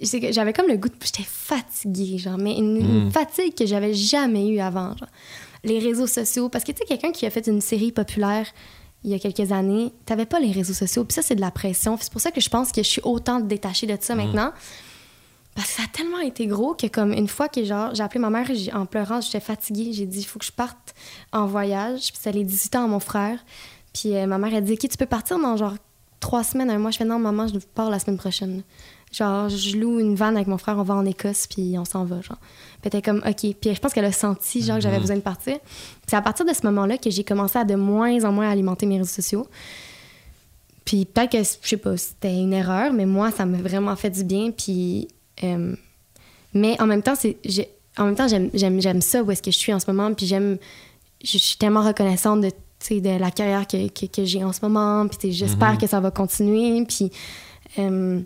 [0.00, 0.94] J'avais comme le goût de.
[1.04, 3.10] J'étais fatiguée, genre, mais une, une Mm.
[3.10, 4.96] fatigue que j'avais jamais eue avant.
[4.96, 5.08] Genre.
[5.62, 6.48] Les réseaux sociaux.
[6.48, 8.46] Parce que, tu sais, quelqu'un qui a fait une série populaire
[9.04, 11.04] il y a quelques années, t'avais pas les réseaux sociaux.
[11.04, 11.96] Puis ça, c'est de la pression.
[12.00, 14.52] C'est pour ça que je pense que je suis autant détachée de ça maintenant.
[15.54, 18.18] Parce que ça a tellement été gros que, comme une fois que genre, j'ai appelé
[18.18, 19.92] ma mère j'ai- en pleurant, j'étais fatiguée.
[19.92, 20.94] J'ai dit, il faut que je parte
[21.32, 22.00] en voyage.
[22.08, 23.38] Puis c'était les 18 ans à mon frère.
[23.92, 25.74] Puis euh, ma mère a dit, OK, tu peux partir dans genre
[26.18, 26.90] trois semaines, un mois.
[26.90, 28.62] Je fais, non, maman, je pars la semaine prochaine.
[29.16, 32.04] Genre, je loue une vanne avec mon frère, on va en Écosse, puis on s'en
[32.04, 32.38] va, genre.
[32.40, 33.54] Puis elle était comme, OK.
[33.60, 35.02] Puis je pense qu'elle a senti, genre, que j'avais Mhm.
[35.02, 35.58] besoin de partir.
[36.08, 38.86] C'est à partir de ce moment-là que j'ai commencé à de moins en moins alimenter
[38.86, 39.46] mes réseaux sociaux.
[40.84, 44.10] Puis peut-être que, je sais pas, c'était une erreur, mais moi, ça m'a vraiment fait
[44.10, 44.50] du bien.
[44.50, 45.08] Puis.
[45.42, 45.74] euh,
[46.52, 47.36] mais en même temps, c'est.
[47.96, 50.12] En même temps, j'aime, ça où est-ce que je suis en ce moment.
[50.12, 50.58] Puis j'aime.
[51.22, 54.52] Je suis tellement reconnaissante de, tu sais, de la carrière que, que, que j'ai en
[54.52, 55.06] ce moment.
[55.08, 55.78] Puis j'espère Mhm.
[55.78, 56.84] que ça va continuer.
[56.84, 57.10] Puis.
[57.78, 58.20] euh,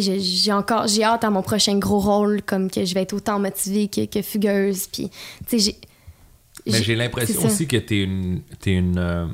[0.00, 0.86] j'ai- encore.
[0.86, 4.06] J'ai hâte à mon prochain gros rôle, comme que je vais être autant motivée que,
[4.06, 4.86] que fugueuse.
[4.86, 5.10] Puis.
[5.48, 5.76] Tu sais, j'ai.
[6.70, 8.42] Mais j'ai l'impression aussi que t'es une.
[8.60, 8.98] T'es une.
[8.98, 9.26] euh,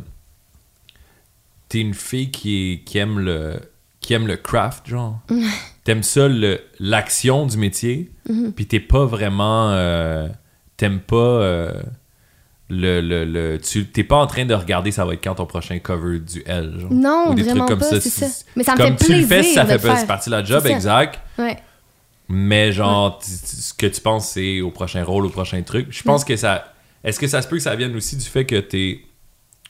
[1.69, 3.61] t'es une fille qui, est- qui aime le.
[4.01, 5.21] qui aime le craft, genre.
[5.85, 6.29] T'aimes ça,
[6.81, 8.11] l'action du métier.
[8.29, 8.53] Mhm.
[8.53, 9.71] Puis t'es pas vraiment.
[9.71, 10.29] euh,
[10.77, 11.17] T'aimes pas.
[11.17, 11.83] euh,
[12.70, 15.47] le, le, le- tu t'es pas en train de regarder ça va être quand ton
[15.47, 16.93] prochain cover du L genre.
[16.93, 18.27] Non, Ou des vraiment trucs comme pas, ça
[18.57, 20.07] Mais ça me comme fait tu le fais ça fait faire.
[20.07, 21.57] partie de la job exact Ouais.
[22.28, 25.86] mais genre, ce que tu penses, c'est au prochain rôle, au prochain truc.
[25.90, 26.73] Je pense que ça.
[27.05, 29.01] Est-ce que ça se peut que ça vienne aussi du fait que t'es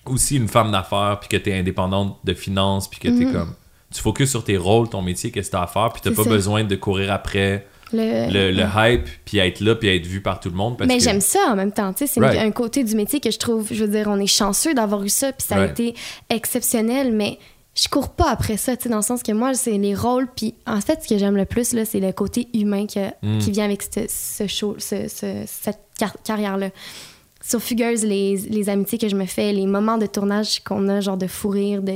[0.07, 3.33] aussi une femme d'affaires, puis que t'es indépendante de finances, puis que t'es Mhm.
[3.33, 3.55] comme.
[3.95, 6.25] Tu focuses sur tes rôles, ton métier, qu'est-ce que t'as à faire, puis t'as pas
[6.25, 6.31] ça.
[6.31, 10.41] besoin de courir après Le, le, le hype, puis être là, puis être vu par
[10.41, 10.77] tout le monde.
[10.77, 11.93] Parce mais que- j'aime ça en même temps.
[11.97, 12.39] C'est Right.
[12.41, 15.09] un côté du métier que je trouve, je veux dire, on est chanceux d'avoir eu
[15.09, 15.95] ça, puis ça a été
[16.29, 17.39] exceptionnel, mais
[17.75, 20.29] je cours pas après ça, tu sais, dans le sens que moi, c'est les rôles,
[20.35, 23.39] puis en fait, ce que j'aime le plus, là, c'est le côté humain que- Mm.
[23.39, 26.71] qui vient avec ce, ce show, ce- ce- cette car- carrière-là.
[27.49, 31.17] Sur Fugueuse, les, amitiés que je me fais, les moments de tournage qu'on a, genre
[31.17, 31.95] de fou rire, de,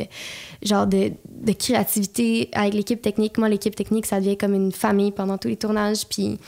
[0.62, 1.12] genre de,
[1.58, 3.36] créativité avec l'équipe technique.
[3.36, 6.06] Moi, l'équipe technique, ça devient comme une famille pendant tous les tournages.
[6.08, 6.38] Puis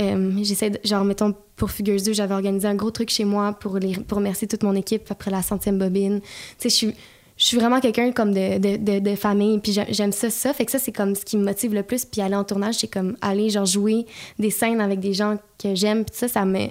[0.00, 3.78] euh, j'essaie, genre, mettons, pour Fugueuse 2, j'avais organisé un gros truc chez moi pour,
[4.08, 6.20] pour remercier toute mon équipe après la centième bobine.
[6.58, 6.88] Tu sais,
[7.36, 7.56] je suis.
[7.56, 10.52] Vraiment quelqu'un comme de, de, de, famille, puis j'ai- j'aime ça, ça.
[10.52, 12.04] Fait que ça, c'est comme ce qui me motive le plus.
[12.04, 14.06] Puis aller en tournage, c'est comme aller, genre, jouer
[14.40, 16.04] des scènes avec des gens que j'aime.
[16.04, 16.66] Puis ça, ça me,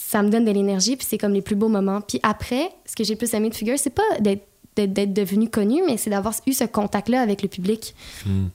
[0.00, 2.00] ça me donne de l'énergie, puis c'est comme les plus beaux moments.
[2.00, 5.96] Puis après, ce que j'ai plus aimé de Figure, c'est pas d'être devenu connu, mais
[5.96, 7.94] c'est d'avoir eu ce contact-là avec le public
[8.24, 8.46] Mm.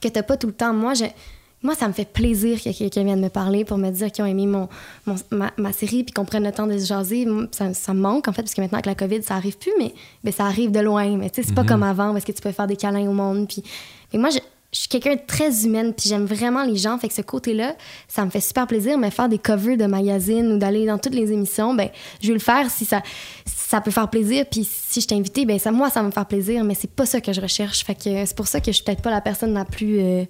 [0.00, 0.74] que t'as pas tout le temps.
[0.74, 1.04] Moi, je,
[1.62, 4.26] moi, ça me fait plaisir que quelqu'un vienne me parler pour me dire qu'ils ont
[4.26, 4.68] aimé mon,
[5.06, 7.28] mon- ma, ma série puis qu'on prenne le temps de se jaser.
[7.52, 9.70] Ça, ça me manque, en fait, parce que maintenant, avec la COVID, ça arrive plus,
[9.78, 9.94] mais
[10.24, 11.16] ben, ça arrive de loin.
[11.16, 11.68] Mais tu sais, c'est pas Mhm.
[11.68, 13.46] comme avant, où est-ce que tu peux faire des câlins au monde.
[13.46, 13.62] Puis,
[14.18, 14.38] moi, je,
[14.72, 16.96] je suis quelqu'un de très humaine, puis j'aime vraiment les gens.
[16.98, 17.76] Fait que ce côté-là,
[18.08, 18.96] ça me fait super plaisir.
[18.96, 21.90] Mais faire des covers de magazines ou d'aller dans toutes les émissions, ben,
[22.22, 23.02] je vais le faire si ça,
[23.44, 24.46] si ça peut faire plaisir.
[24.50, 26.64] Puis si je t'ai invité, ben, ça, moi, ça va me faire plaisir.
[26.64, 27.84] Mais c'est pas ça que je recherche.
[27.84, 29.98] Fait que c'est pour ça que je suis peut-être pas la personne la plus.
[30.00, 30.24] euh,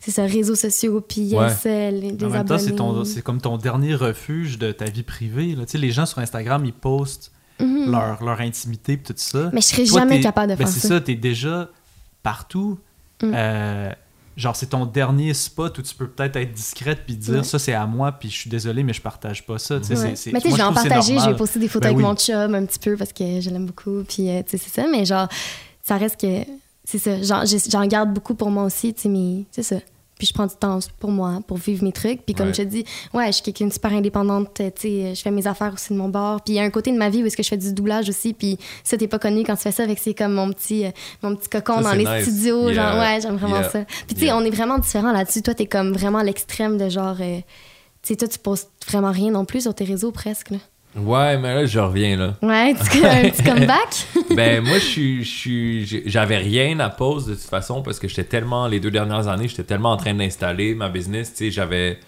[0.00, 1.48] c'est ça, réseaux sociaux, puis euh,
[1.92, 2.58] les, les En même temps, abonnés.
[2.58, 5.54] c'est ton- c'est comme ton dernier refuge de ta vie privée.
[5.54, 5.64] Là.
[5.64, 7.30] Tu sais, les gens sur Instagram, ils postent
[7.60, 7.92] Mhm.
[7.92, 9.50] leur, leur intimité et tout ça.
[9.52, 10.88] Mais je serais Toi, jamais capable de ben, faire c'est ça.
[10.88, 11.68] ça, t'es déjà
[12.24, 12.78] partout.
[13.22, 13.32] Mm.
[13.34, 13.90] Euh,
[14.36, 17.74] genre, c'est ton dernier spot où tu peux peut-être être discrète puis dire ça, c'est
[17.74, 19.78] à moi, puis je suis désolé, mais je partage pas ça.
[19.78, 20.16] Tu sais, Ouais.
[20.16, 21.36] c'est- mais tu sais, vais en vais normal.
[21.36, 22.02] poster des photos Ben avec oui.
[22.04, 24.80] mon chum un petit peu parce que je l'aime beaucoup, puis euh, tu sais, c'est
[24.80, 24.86] ça.
[24.90, 25.28] Mais genre,
[25.82, 26.44] ça reste que.
[26.84, 27.22] C'est ça.
[27.22, 29.76] J'en, j'ai- j'en garde beaucoup pour moi aussi, tu sais, mais c'est ça.
[30.22, 32.24] Puis je prends du temps pour moi, pour vivre mes trucs.
[32.24, 32.54] Puis comme Ouais.
[32.54, 35.48] je te dis, ouais, je suis quelqu'un de super indépendante, tu sais, je fais mes
[35.48, 36.42] affaires aussi de mon bord.
[36.42, 37.72] Puis il y a un côté de ma vie où est-ce que je fais du
[37.72, 40.52] doublage aussi, puis ça, t'es pas connu quand tu fais ça, avec c'est comme mon
[40.52, 40.90] petit, euh,
[41.24, 42.22] mon petit cocon Ça, dans les nice.
[42.22, 42.70] studios.
[42.70, 42.74] Yeah.
[42.74, 43.68] Genre, ouais, j'aime vraiment Yeah.
[43.70, 43.84] ça.
[44.06, 44.36] Puis tu sais, Yeah.
[44.36, 45.42] on est vraiment différents là-dessus.
[45.42, 47.16] Toi, t'es comme vraiment l'extrême de genre...
[47.20, 47.38] euh,
[48.02, 50.58] tu sais, toi, tu postes vraiment rien non plus sur tes réseaux presque, là.
[50.94, 52.34] Ouais, mais là, je reviens, là.
[52.42, 54.06] Ouais, tu un petit comeback?
[54.36, 58.66] ben, moi, je suis- J'avais rien à pause de toute façon parce que j'étais tellement.
[58.66, 61.30] Les deux dernières années, j'étais tellement en train d'installer ma business.
[61.32, 61.98] Tu sais, j'avais.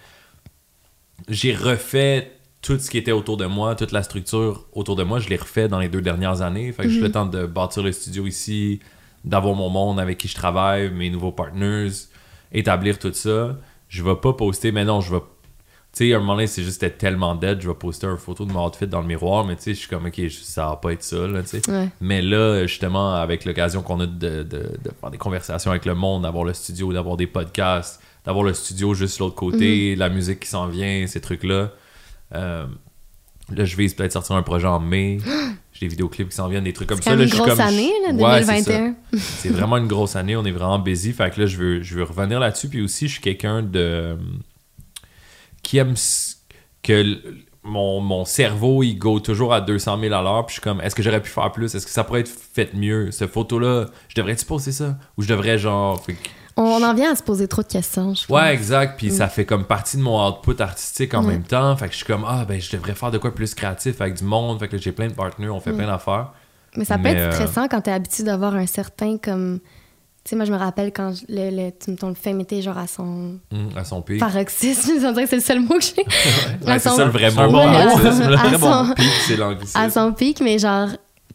[1.29, 2.31] J'ai refait
[2.61, 5.35] tout ce qui était autour de moi, toute la structure autour de moi, je l'ai
[5.37, 6.71] refait dans les deux dernières années.
[6.71, 8.79] Fait que j'ai eu le temps de bâtir le studio ici,
[9.23, 11.89] d'avoir mon monde avec qui je travaille, mes nouveaux partners,
[12.51, 13.55] établir tout ça.
[13.87, 15.21] Je vais pas poster, mais non, je vais.
[15.95, 18.17] Tu sais, à un moment donné, c'est juste c'était tellement dead, je vais poster une
[18.17, 20.67] photo de mon outfit dans le miroir, mais tu sais, je suis comme, ok, ça
[20.67, 21.69] va pas être ça, là, tu sais.
[21.71, 21.87] Ouais.
[22.01, 25.95] Mais là, justement, avec l'occasion qu'on a de, de, de faire des conversations avec le
[25.95, 29.99] monde, d'avoir le studio, d'avoir des podcasts, d'avoir le studio juste de l'autre côté, Mhm.
[29.99, 31.71] la musique qui s'en vient, ces trucs-là.
[32.33, 32.65] euh,
[33.55, 35.19] là, je vais peut-être sortir un projet en mai.
[35.71, 37.15] J'ai des vidéoclips qui s'en viennent, des trucs comme C'est ça.
[37.15, 38.71] Là, je une suis grosse comme- année, là, Ouais, c'est ça.
[38.79, 38.95] 2021.
[39.17, 41.13] C'est vraiment une grosse année, on est vraiment busy.
[41.13, 42.67] Fait que là, je veux, je veux revenir là-dessus.
[42.69, 44.17] Puis aussi, je suis quelqu'un de.
[45.65, 45.95] Qui aime
[46.83, 47.17] que
[47.63, 50.45] mon, mon cerveau, il go toujours à 200 000 à l'heure.
[50.45, 51.73] Puis je suis comme, est-ce que j'aurais pu faire plus?
[51.73, 53.09] Est-ce que ça pourrait être fait mieux?
[53.11, 54.97] Cette photo-là, je devrais-tu poster ça?
[55.17, 56.03] Ou je devrais, genre.
[56.03, 56.15] fait
[56.57, 58.29] On en vient à se poser trop de questions, je pense.
[58.37, 58.97] Ouais, exact.
[58.97, 59.11] Puis Mm.
[59.17, 61.27] ça fait comme partie de mon output artistique en Mm.
[61.27, 61.75] même temps.
[61.75, 64.13] Fait que je suis comme, ah, ben, je devrais faire de quoi plus créatif avec
[64.13, 64.59] du monde.
[64.59, 65.77] Fait que j'ai plein de partenaires, on fait Mm.
[65.77, 66.31] plein d'affaires.
[66.77, 69.59] Mais ça peut Mais, être euh, stressant quand t'es habitué d'avoir un certain comme.
[70.25, 72.79] Tu sais, moi, je me rappelle quand je- le, le, tu- ton fame était genre
[72.79, 74.19] à son Hum, à son pic.
[74.19, 74.93] paroxysme.
[75.05, 76.03] On dirait que c'est le seul mot que j'ai.
[76.65, 77.47] Ouais, à c'est ça le vrai mot.
[77.51, 78.93] bon Ouais, mot, à- c'est un à très bon son-.
[78.95, 79.77] Pic, c'est l'anglicisme.
[79.79, 80.89] à son pic, mais genre.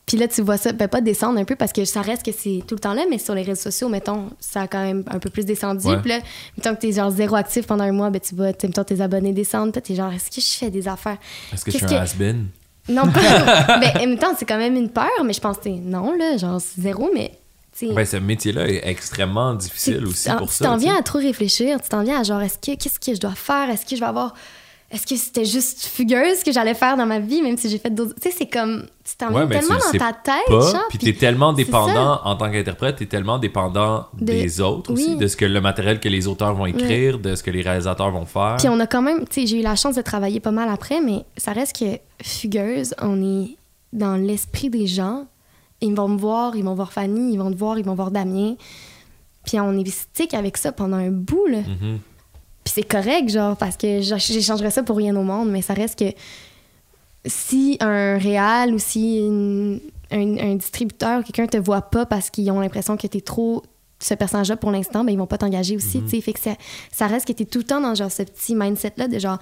[0.06, 2.32] Puis là, tu vois ça, ben pas descendre un peu parce que ça reste que
[2.32, 5.04] c'est tout le temps là, mais sur les réseaux sociaux, mettons, ça a quand même
[5.08, 5.86] un peu plus descendu.
[5.86, 5.98] Ouais.
[6.00, 6.18] Puis là,
[6.56, 9.00] mettons que t'es genre zéro actif pendant un mois, ben tu vois, t'es- mettons, tes
[9.00, 11.18] abonnés descendent, puis t'es genre, est-ce que je fais des affaires?
[11.52, 12.46] Est-ce que je suis un que- has-been?
[12.88, 13.20] Non, pas.
[13.80, 16.12] ben, en même temps, c'est quand même une peur, mais je pense que t'es- non,
[16.18, 17.30] là, genre c'est zéro, mais.
[17.88, 20.64] Ben, ce métier-là est extrêmement difficile aussi pour ça.
[20.64, 20.86] t'en tu sais.
[20.86, 23.34] viens à trop réfléchir, tu t'en viens à genre, est-ce que, qu'est-ce que je dois
[23.34, 23.70] faire?
[23.70, 24.34] Est-ce que je vais avoir.
[24.92, 27.90] Est-ce que c'était juste fugueuse que j'allais faire dans ma vie, même si j'ai fait
[27.94, 28.16] d'autres.
[28.20, 28.86] Tu sais, c'est comme.
[29.04, 30.86] Tu t'en Ouais, tu tellement le dans ta tête, Pas, genre.
[30.88, 35.28] puis t'es tellement dépendant en tant qu'interprète, t'es tellement dépendant De- des autres aussi, de
[35.28, 38.26] ce que le matériel que les auteurs vont écrire, de ce que les réalisateurs vont
[38.26, 38.56] faire.
[38.58, 40.68] Puis on a quand même, tu sais, j'ai eu la chance de travailler pas mal
[40.68, 43.56] après, mais ça reste que fugueuse, on est
[43.92, 45.26] dans l'esprit des gens.
[45.82, 48.10] Ils vont me voir, ils vont voir Fanny, ils vont te voir, ils vont voir
[48.10, 48.54] Damien.
[49.44, 51.58] Puis on est stick avec ça pendant un bout, là.
[51.60, 51.98] Mhm.
[52.64, 55.98] Puis c'est correct, genre, parce que j'échangerais ça pour rien au monde, mais ça reste
[55.98, 56.12] que
[57.26, 59.80] si un réal ou si une-
[60.10, 63.62] un, un distributeur ou quelqu'un te voit pas parce qu'ils ont l'impression que t'es trop
[63.98, 66.04] ce personnage-là pour l'instant, ben ils vont pas t'engager aussi, Mhm.
[66.04, 66.20] tu sais.
[66.22, 66.54] Fait que ça,
[66.90, 69.38] ça reste que t'es tout le temps dans genre ce petit mindset-là de genre.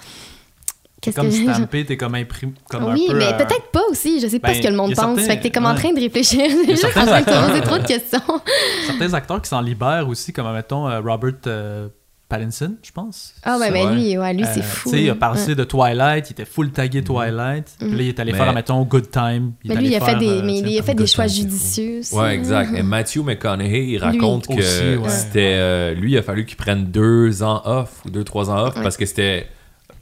[1.01, 2.53] T'es Qu'est-ce comme que stampé, t'es comme imprimé.
[2.69, 4.21] Comme oui, un peu, mais euh, peut-être pas aussi.
[4.21, 5.17] Je sais pas ben, ce que le monde pense.
[5.17, 6.41] certains- Fait que t'es comme en train de réfléchir.
[6.69, 8.41] Juste en train de te poser acteurs, trop de euh, questions.
[8.87, 11.89] certains acteurs qui s'en libèrent aussi, comme mettons euh, Robert euh,
[12.29, 13.33] Pattinson, je pense.
[13.45, 13.95] Ah ouais, mais ouais.
[13.95, 14.91] lui, ouais, lui Euh, c'est fou.
[14.91, 15.55] Tu sais, il a passé Ouais.
[15.55, 17.77] de Twilight, il était full tagué Twilight.
[17.79, 19.53] Puis là, il est allé Mais- faire, mettons, Good Time.
[19.65, 20.83] Il Mais lui, allé il a fait faire, des, euh, mais tu sais, il a
[20.83, 22.01] fait des Good choix judicieux.
[22.01, 22.15] aussi.
[22.17, 22.75] Ouais, exact.
[22.75, 24.61] Et Matthew McConaughey, il raconte que
[25.09, 25.55] c'était.
[25.59, 28.75] euh, lui, il a fallu qu'il prenne deux ans off ou deux, trois ans off
[28.83, 29.47] parce que c'était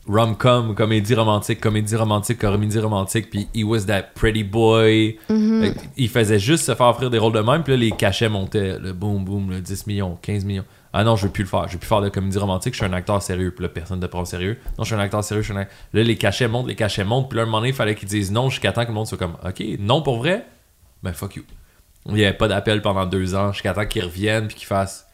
[0.08, 5.18] rom-com, comédie romantique, comédie romantique, comédie romantique, puis he was that pretty boy.
[5.28, 5.74] Mhm.
[5.96, 8.78] Il faisait juste se faire offrir des rôles de même, puis là, les cachets montaient.
[8.78, 10.64] Le boum, boum, le 10 millions, 15 millions.
[10.92, 11.68] Ah non, je veux plus le faire.
[11.68, 12.72] Je veux plus faire de comédie romantique.
[12.72, 13.50] Je suis un acteur sérieux.
[13.50, 14.56] Puis là, personne ne te prend au sérieux.
[14.78, 15.42] Non, je suis un acteur sérieux.
[15.42, 17.28] Je suis un Là, les cachets montent, les cachets montent.
[17.28, 19.06] Puis là, un moment donné, il fallait qu'ils disent non jusqu'à temps que le monde
[19.06, 20.46] soit comme OK, non pour vrai?
[21.02, 21.42] Ben fuck you.
[22.06, 25.05] Il n'y avait pas d'appel pendant deux ans jusqu'à temps qu'ils reviennent puis qu'ils fassent.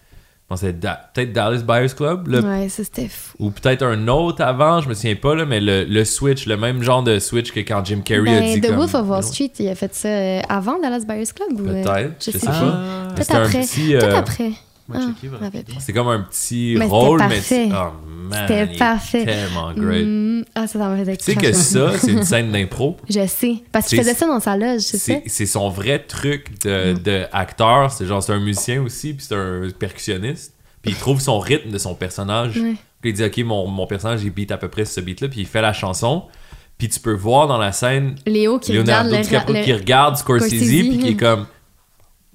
[0.60, 2.28] Da- peut-être Dallas Buyers Club.
[2.28, 3.36] Ouais, ça c'était fou.
[3.38, 6.56] Ou peut-être un autre avant, je me souviens pas, là, mais le, le Switch, le
[6.56, 8.60] même genre de Switch que quand Jim Carrey a Ben, dit.
[8.60, 11.60] The comme, Wolf of Wall Street, il a fait ça euh, avant Dallas Buyers Club
[11.66, 12.52] euh, Peut-être, je je sais sais pas.
[12.52, 12.74] pas.
[12.74, 13.60] Ah, Peut-être après.
[13.62, 14.50] petit, Peut-être euh, après.
[14.92, 15.74] Ah, je.
[15.78, 17.40] C'est comme un petit Mais rôle, mais parfait.
[17.42, 17.92] c'est- oh
[18.30, 19.24] man, C'était parfait.
[19.24, 20.04] tellement great.
[20.06, 22.96] Mm, ah, ça, Tu sais que ça, c'est une scène d'impro.
[23.08, 23.56] Je sais.
[23.70, 25.12] Parce qu'il faisait ça dans sa loge, c'est ça?
[25.14, 27.90] C'est c'est son vrai truc de, de acteur.
[27.90, 30.54] C'est genre, c'est un musicien aussi, puis c'est un percussionniste.
[30.82, 32.56] Puis il trouve son rythme de son personnage.
[32.56, 32.74] Ouais.
[33.00, 35.40] Puis il dit, OK, mon, mon personnage, il beat à peu près ce beat-là, puis
[35.40, 36.24] il fait la chanson.
[36.78, 39.72] Puis tu peux voir dans la scène Léo qui Leonardo regarde le, DiCaprio le- qui
[39.72, 40.68] regarde Scorsese, Scorsese.
[40.68, 41.46] puis qui est comme,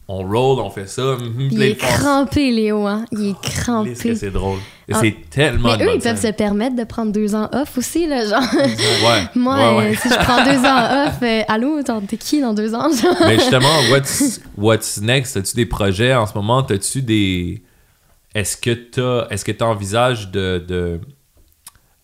[0.10, 1.02] on roll, on fait ça.
[1.18, 3.06] mhm, Il est crampé, Léo, hein?
[3.12, 4.16] Il est que crampé.
[4.16, 4.60] c'est drôle.
[4.90, 5.00] Ah.
[5.02, 8.26] c'est tellement Mais eux, ils peuvent se permettre de prendre deux ans off aussi, là,
[8.26, 8.42] genre.
[8.56, 9.24] Ouais.
[9.36, 9.92] Moi, ouais, ouais.
[9.92, 12.88] euh, si je prends deux ans off, euh, allô, t'es qui dans deux ans?
[12.90, 13.16] genre?
[13.20, 15.36] Mais justement, what's, what's next?
[15.36, 16.60] As-tu des projets en ce moment?
[16.66, 17.62] As-tu des.
[18.34, 19.28] Est-ce que t'as.
[19.30, 20.64] Est-ce que tu envisages de.
[20.66, 21.02] de-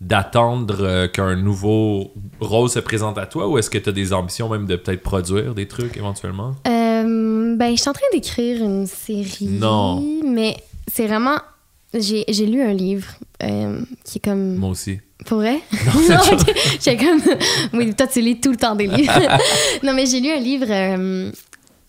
[0.02, 2.12] d'attendre euh, qu'un nouveau
[2.42, 5.02] rôle se présente à toi ou est-ce que tu as des ambitions même de peut-être
[5.02, 6.56] produire des trucs éventuellement?
[6.68, 6.73] Euh,
[7.04, 9.46] ben, je suis en train d'écrire une série.
[9.48, 10.04] Non.
[10.26, 10.58] Mais
[10.92, 11.38] c'est vraiment.
[11.94, 13.08] J'ai j'ai lu un livre
[13.44, 14.56] euh, qui est comme.
[14.56, 15.00] Moi aussi.
[15.26, 15.60] Pour vrai?
[16.10, 16.18] Non.
[16.82, 17.22] J'ai comme.
[17.74, 19.14] Oui, toi, tu lis tout le temps des livres.
[19.84, 20.66] non, mais j'ai lu un livre.
[20.70, 21.32] euh,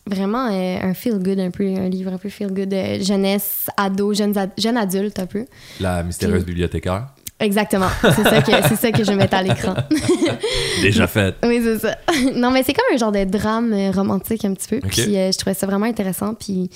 [0.06, 4.12] Vraiment euh, un feel good un peu, un livre un peu feel good jeunesse, ado,
[4.12, 5.46] jeunes ad- jeune adulte un peu.
[5.80, 7.06] La mystérieuse Puis- bibliothécaire.
[7.40, 9.74] Exactement, c'est ça que c'est ça que je mets à l'écran.
[10.82, 11.34] Déjà faite.
[11.42, 11.96] Oui, c'est ça.
[12.34, 14.76] Non, mais c'est comme un genre de drame euh, romantique un petit peu.
[14.76, 14.90] Ok.
[14.92, 16.34] Puis euh, je trouvais ça vraiment intéressant.
[16.34, 16.70] Puis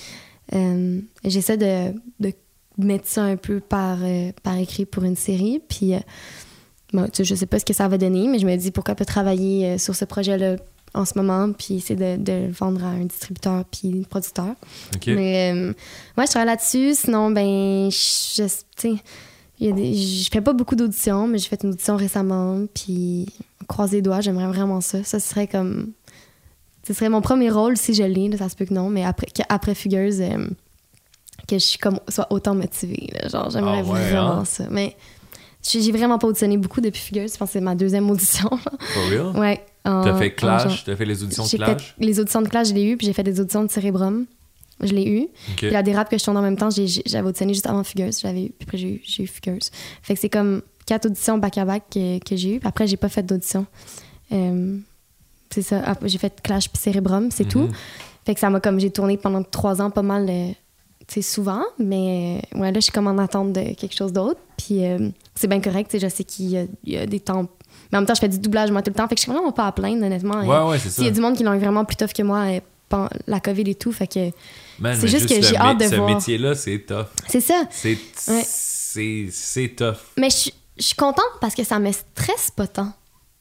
[0.55, 2.33] euh, j'essaie de, de
[2.77, 5.61] mettre ça un peu par, euh, par écrit pour une série.
[5.69, 5.93] Puis
[6.93, 9.05] bon, je sais pas ce que ça va donner, mais je me dis pourquoi pas
[9.05, 10.57] travailler sur ce projet-là
[10.95, 14.55] en ce moment, puis essayer de, de le vendre à un distributeur puis producteur.
[14.97, 15.07] Ok.
[15.09, 15.53] Mais
[16.17, 16.95] ouais, je travaille là-dessus.
[16.95, 18.43] Sinon, ben, je,
[18.83, 18.89] je-
[19.61, 22.65] il y a des- je fais pas beaucoup d'auditions, mais j'ai fait une audition récemment.
[22.75, 23.27] Puis,
[23.67, 25.03] croise les doigts, j'aimerais vraiment ça.
[25.05, 25.93] Ça serait comme.
[26.87, 29.27] Ce serait mon premier rôle si je l'ai, ça se peut que non, mais après,
[29.51, 30.47] après Fugueuse, euh,
[31.47, 33.09] que je suis comme, sois autant motivée.
[33.21, 33.29] là.
[33.29, 34.45] genre, j'aimerais Ah ouais, vraiment hein?
[34.47, 34.65] ça.
[34.71, 34.97] Mais
[35.63, 37.33] j'ai j'ai vraiment pas auditionné beaucoup depuis Fugueuse.
[37.33, 38.49] Je pense que c'est ma deuxième audition.
[38.81, 39.37] For real?
[39.39, 39.65] ouais.
[39.85, 40.85] T'as fait Clash?
[40.85, 41.95] T'as fait les auditions de Clash?
[41.99, 44.27] fait les auditions de Clash, je l'ai eu, puis j'ai fait des auditions de Cérébrum.
[44.81, 45.23] Je l'ai eu.
[45.23, 45.57] Ok.
[45.57, 48.21] Puis la dérape que je tourne en même temps, j'avais auditionné juste avant Fugueuse.
[48.21, 49.71] J'avais eu, puis après, j'ai eu, eu Fugueuse.
[50.03, 52.59] Fait que c'est comme quatre auditions back-à-back que, que j'ai eu.
[52.61, 53.67] Puis après, j'ai pas fait d'audition.
[54.33, 54.79] Euh,
[55.51, 55.81] c'est ça.
[55.85, 57.61] Après, J'ai fait Clash puis Cérébrum, c'est tout.
[57.61, 57.73] Mhm.
[58.27, 58.79] Fait que ça m'a comme...
[58.79, 60.49] J'ai tourné pendant trois ans pas mal, euh,
[61.07, 61.63] tu sais, souvent.
[61.79, 64.41] Mais euh, ouais, là, je suis comme en attente de quelque chose d'autre.
[64.59, 65.91] Puis euh, c'est bien correct.
[65.91, 67.49] tu sais, Je sais qu'il y, a- il y a des temps...
[67.91, 69.09] Mais en même temps, je fais du doublage moi tout le temps.
[69.09, 70.43] Fait que je suis vraiment pas à plaindre, honnêtement.
[70.43, 71.01] Ouais, ouais, c'est ça.
[71.01, 72.45] Il y a du monde qui l'ont vraiment plus tough que moi,
[73.27, 73.93] la COVID et tout.
[73.93, 74.31] Fait que
[74.94, 76.09] c'est juste que ce j'ai hâte de Ce voir.
[76.09, 77.06] métier-là, c'est tough.
[77.28, 77.65] c'est ça.
[77.70, 77.98] C'est
[78.28, 79.69] Ouais.
[79.77, 79.97] tough.
[80.16, 80.51] Mais je
[80.81, 82.93] suis- contente parce que ça me stresse pas tant.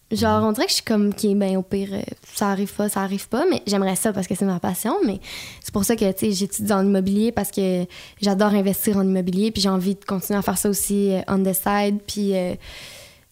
[0.10, 2.02] Genre, on dirait que je suis comme, qui ben au pire, euh,
[2.34, 4.96] ça arrive pas, ça arrive pas, mais j'aimerais ça parce que c'est ma passion.
[5.06, 5.20] Mais
[5.62, 7.86] c'est pour ça que, tu sais, j'étudie en immobilier parce que
[8.22, 11.44] j'adore investir en immobilier, puis j'ai envie de continuer à faire ça aussi euh, on
[11.44, 12.00] the side.
[12.08, 12.56] Puis, euh,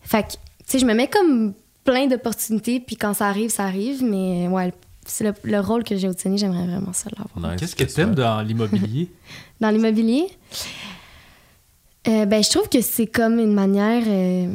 [0.01, 0.37] fait que, tu
[0.67, 1.53] sais, je me mets comme
[1.85, 4.03] plein d'opportunités, puis quand ça arrive, ça arrive.
[4.03, 4.73] Mais ouais,
[5.05, 7.51] c'est le, le rôle que j'ai obtenu, j'aimerais vraiment ça l'avoir.
[7.51, 8.15] Nice, Qu'est-ce que t'aimes super.
[8.37, 9.11] dans l'immobilier?
[9.61, 10.27] Dans l'immobilier,
[12.07, 14.03] euh, ben, je trouve que c'est comme une manière.
[14.07, 14.53] euh,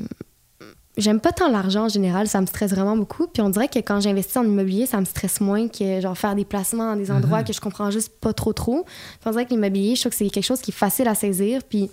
[0.96, 3.26] J'aime pas tant l'argent en général, ça me stresse vraiment beaucoup.
[3.26, 6.34] Puis on dirait que quand j'investis en immobilier, ça me stresse moins que genre faire
[6.34, 8.84] des placements dans des endroits que je comprends juste pas trop trop.
[8.84, 11.14] Puis on dirait que l'immobilier, je trouve que c'est quelque chose qui est facile à
[11.14, 11.88] saisir, puis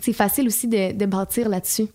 [0.00, 1.86] c'est facile aussi de, de bâtir là-dessus.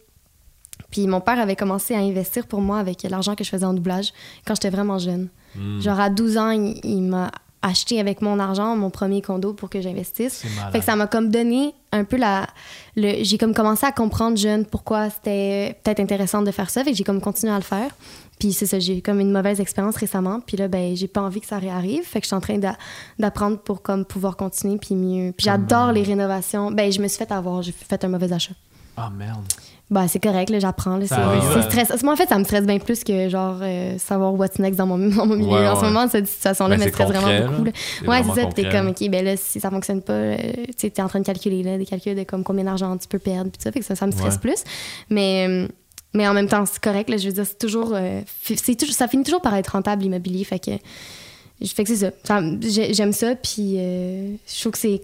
[0.89, 3.73] Puis mon père avait commencé à investir pour moi avec l'argent que je faisais en
[3.73, 4.11] doublage
[4.45, 5.27] quand j'étais vraiment jeune.
[5.57, 5.79] Hmm.
[5.81, 7.31] Genre à 12 ans, il, il m'a
[7.63, 10.43] acheté avec mon argent mon premier condo pour que j'investisse.
[10.71, 12.47] Fait que ça m'a comme donné un peu la.
[12.95, 16.83] Le, j'ai comme commencé à comprendre jeune pourquoi c'était peut-être intéressant de faire ça.
[16.83, 17.89] Fait que j'ai comme continué à le faire.
[18.39, 20.39] Puis c'est ça, j'ai eu comme une mauvaise expérience récemment.
[20.39, 22.03] Puis là, ben, j'ai pas envie que ça réarrive.
[22.03, 22.77] Fait que je suis en train d'a-
[23.17, 25.31] d'apprendre pour comme pouvoir continuer puis mieux.
[25.31, 26.69] Puis j'adore les rénovations.
[26.71, 27.63] Ben, je me suis fait avoir.
[27.63, 28.53] J'ai fait un mauvais achat.
[28.95, 29.41] Ah merde.
[29.89, 30.99] Ben, c'est correct, là, j'apprends.
[31.05, 31.61] C'est ouais.
[31.61, 32.03] stress.
[32.03, 34.85] Moi, en fait, ça me stresse bien plus que genre euh, savoir what's next dans
[34.85, 35.49] mon, dans mon milieu.
[35.49, 37.63] Ouais, en ce moment, cette situation-là Ben, me stresse concret, vraiment beaucoup.
[37.63, 37.71] là.
[38.05, 38.47] Ouais, c'est ça.
[38.47, 38.89] Puis t'es comme.
[38.89, 40.37] OK, ben là, si ça fonctionne pas, euh,
[40.77, 43.19] tu t'es en train de calculer là, des calculs de comme combien d'argent tu peux
[43.19, 43.71] perdre, puis ça.
[43.71, 44.63] Fait que ça, ça me stresse plus.
[45.09, 45.67] Mais,
[46.13, 47.09] mais en même temps, c'est correct.
[47.09, 48.93] Là, je veux dire, c'est toujours, euh, toujours.
[48.93, 50.43] Ça finit toujours par être rentable, l'immobilier.
[50.43, 50.71] Fait que.
[51.59, 52.11] Je fais que c'est ça.
[52.23, 55.01] Ça- j'ai- J'aime ça, puis euh, je trouve que c'est.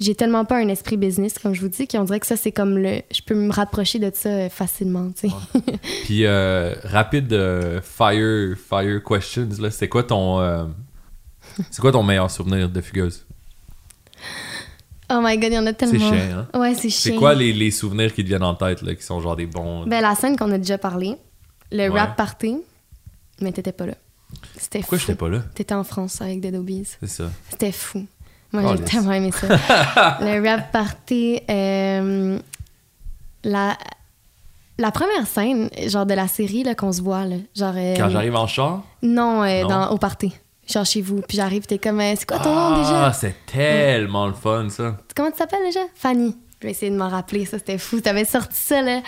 [0.00, 2.52] J'ai tellement pas un esprit business, comme je vous dis, qu'on dirait que ça, c'est
[2.52, 3.02] comme le.
[3.12, 5.34] Je peux me rapprocher de ça euh, facilement, tu sais.
[6.04, 9.70] Puis, euh, rapide euh, fire, fire questions, là.
[9.70, 10.70] C'est quoi ton.
[11.70, 13.26] c'est quoi ton meilleur souvenir de fugueuse?
[15.12, 15.98] Oh my god, il y en a C'est tellement.
[16.12, 16.58] chiant, hein?
[16.58, 17.12] Ouais, c'est chiant.
[17.12, 19.46] C'est quoi les, les souvenirs qui te viennent en tête, là, qui sont genre des
[19.46, 19.84] bons.
[19.86, 21.16] Ben, la scène qu'on a déjà parlé,
[21.72, 22.00] le Ouais.
[22.00, 22.58] rap party,
[23.40, 23.94] mais t'étais pas là.
[24.58, 25.06] C'était Pourquoi fou.
[25.06, 25.38] j'étais pas là?
[25.54, 26.88] T'étais en France avec Dead Obies.
[27.00, 27.24] C'est ça.
[27.50, 28.06] C'était fou.
[28.52, 29.46] Moi, Oh, j'ai tellement aimé ça.
[30.20, 32.38] le rap party, euh,
[33.44, 33.78] la,
[34.78, 37.74] la première scène, genre de la série là, qu'on se voit, là, genre.
[37.76, 38.82] euh, Quand j'arrive en char?
[39.02, 39.68] Non, euh, Non?
[39.68, 40.32] Dans, au party.
[40.68, 41.20] Genre chez vous.
[41.26, 42.00] Puis j'arrive, t'es comme.
[42.00, 43.06] c'est quoi ton nom déjà?
[43.06, 44.96] Ah, c'est tellement le fun, ça.
[45.16, 45.80] Comment tu t'appelles déjà?
[45.94, 46.36] Fanny.
[46.60, 48.00] Je vais essayer de m'en rappeler, ça c'était fou.
[48.00, 49.00] T'avais sorti ça, là.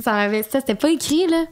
[0.00, 0.42] Ça m'avait.
[0.42, 1.44] Ça, c'était pas écrit, là.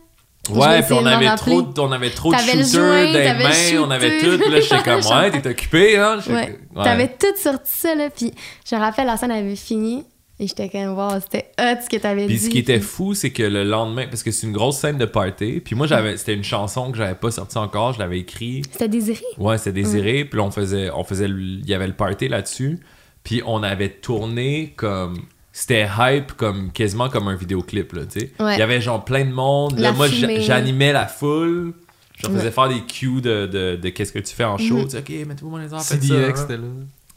[0.50, 3.42] Ouais, puis on avait, trop, de- on avait trop de shooters le
[3.78, 4.50] mains, on avait tout.
[4.50, 6.18] Là, j'étais comme, ouais, t'es occupé, hein?
[6.28, 6.58] Ouais.
[6.82, 8.10] T'avais tout sorti ça, là.
[8.10, 8.32] Puis
[8.68, 10.04] je me rappelle, la scène avait fini.
[10.40, 12.34] Et j'étais comme, wow, c'était hot ce que t'avais dit.
[12.34, 14.98] Puis ce qui était fou, c'est que le lendemain, parce que c'est une grosse scène
[14.98, 18.18] de party, puis moi, j'avais, c'était une chanson que j'avais pas sortie encore, je l'avais
[18.18, 18.62] écrit.
[18.72, 19.22] C'était désiré?
[19.38, 22.80] Ouais, c'était désiré, puis là, on faisait, on faisait, il y avait le party là-dessus,
[23.22, 25.14] puis on avait tourné comme,
[25.52, 28.32] c'était hype comme quasiment comme un vidéoclip là, tu sais.
[28.40, 28.56] Ouais.
[28.56, 29.78] Il y avait genre plein de monde.
[29.78, 31.74] Là, moi, j'animais la foule.
[32.16, 32.50] Je faisais Ouais.
[32.50, 34.84] faire des cues de, de, de qu'est-ce que tu fais en show.
[34.84, 35.82] Tu sais, ok, mettez-moi les enfants.
[35.82, 36.34] faites CDX, ça, hein.
[36.36, 36.68] c'était là.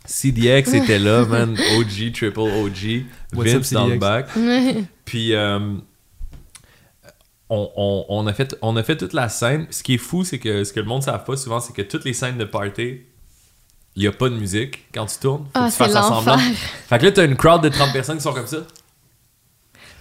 [0.06, 1.56] CDX était là, man.
[1.78, 3.04] OG, triple OG.
[3.36, 4.00] What's up, Vince dans le CDX?
[4.00, 4.30] bac.
[5.06, 5.60] Puis euh,
[7.50, 9.68] on, on- on a fait, on a fait toute la scène.
[9.70, 11.74] Ce qui est fou, c'est que ce que le monde ne savent pas souvent, c'est
[11.74, 13.02] que toutes les scènes de party,
[13.96, 15.44] il n'y a pas de musique quand tu tournes.
[15.46, 16.38] Faut Ah, que tu c'est fasses semblant.
[16.90, 18.58] Fait que là, t'as une crowd de 30 personnes qui sont comme ça.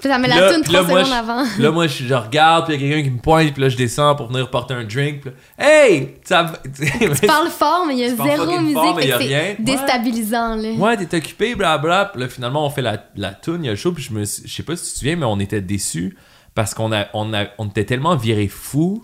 [0.01, 1.45] Puis ça met la là, 3 moi, secondes je- avant.
[1.59, 3.69] Là, moi, je, je regarde, puis il y a quelqu'un qui me pointe, puis là,
[3.71, 5.23] je descends pour venir porter un drink.
[5.23, 6.17] Puis là, hey!
[6.25, 9.15] Ça Tu parles fort, mais il y a zéro musique.
[9.19, 10.73] c'est déstabilisant, là.
[10.73, 12.07] Ouais, t'es occupé, blabla.
[12.13, 14.13] Puis là, finalement, on fait la, la tune, il y a le show, puis je
[14.13, 16.17] me je sais pas si tu te souviens, mais on était déçus
[16.55, 19.01] parce qu'on a, on a, on était tellement viré fou.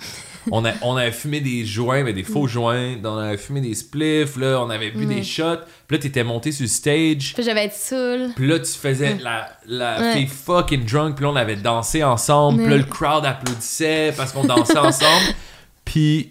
[0.50, 2.94] On, a, on avait fumé des joints, mais des faux joints.
[3.04, 5.08] On avait fumé des spliffs, là, on avait bu Mm.
[5.14, 5.56] des shots.
[5.86, 7.34] Puis là, t'étais monté sur le stage.
[7.34, 8.30] Puis j'avais être saoul.
[8.36, 10.12] Puis là, tu faisais la, la Ouais.
[10.14, 11.16] fille fucking drunk.
[11.16, 12.62] Puis là, on avait dansé ensemble.
[12.62, 15.34] Puis là, le crowd applaudissait parce qu'on dansait ensemble.
[15.84, 16.28] Puis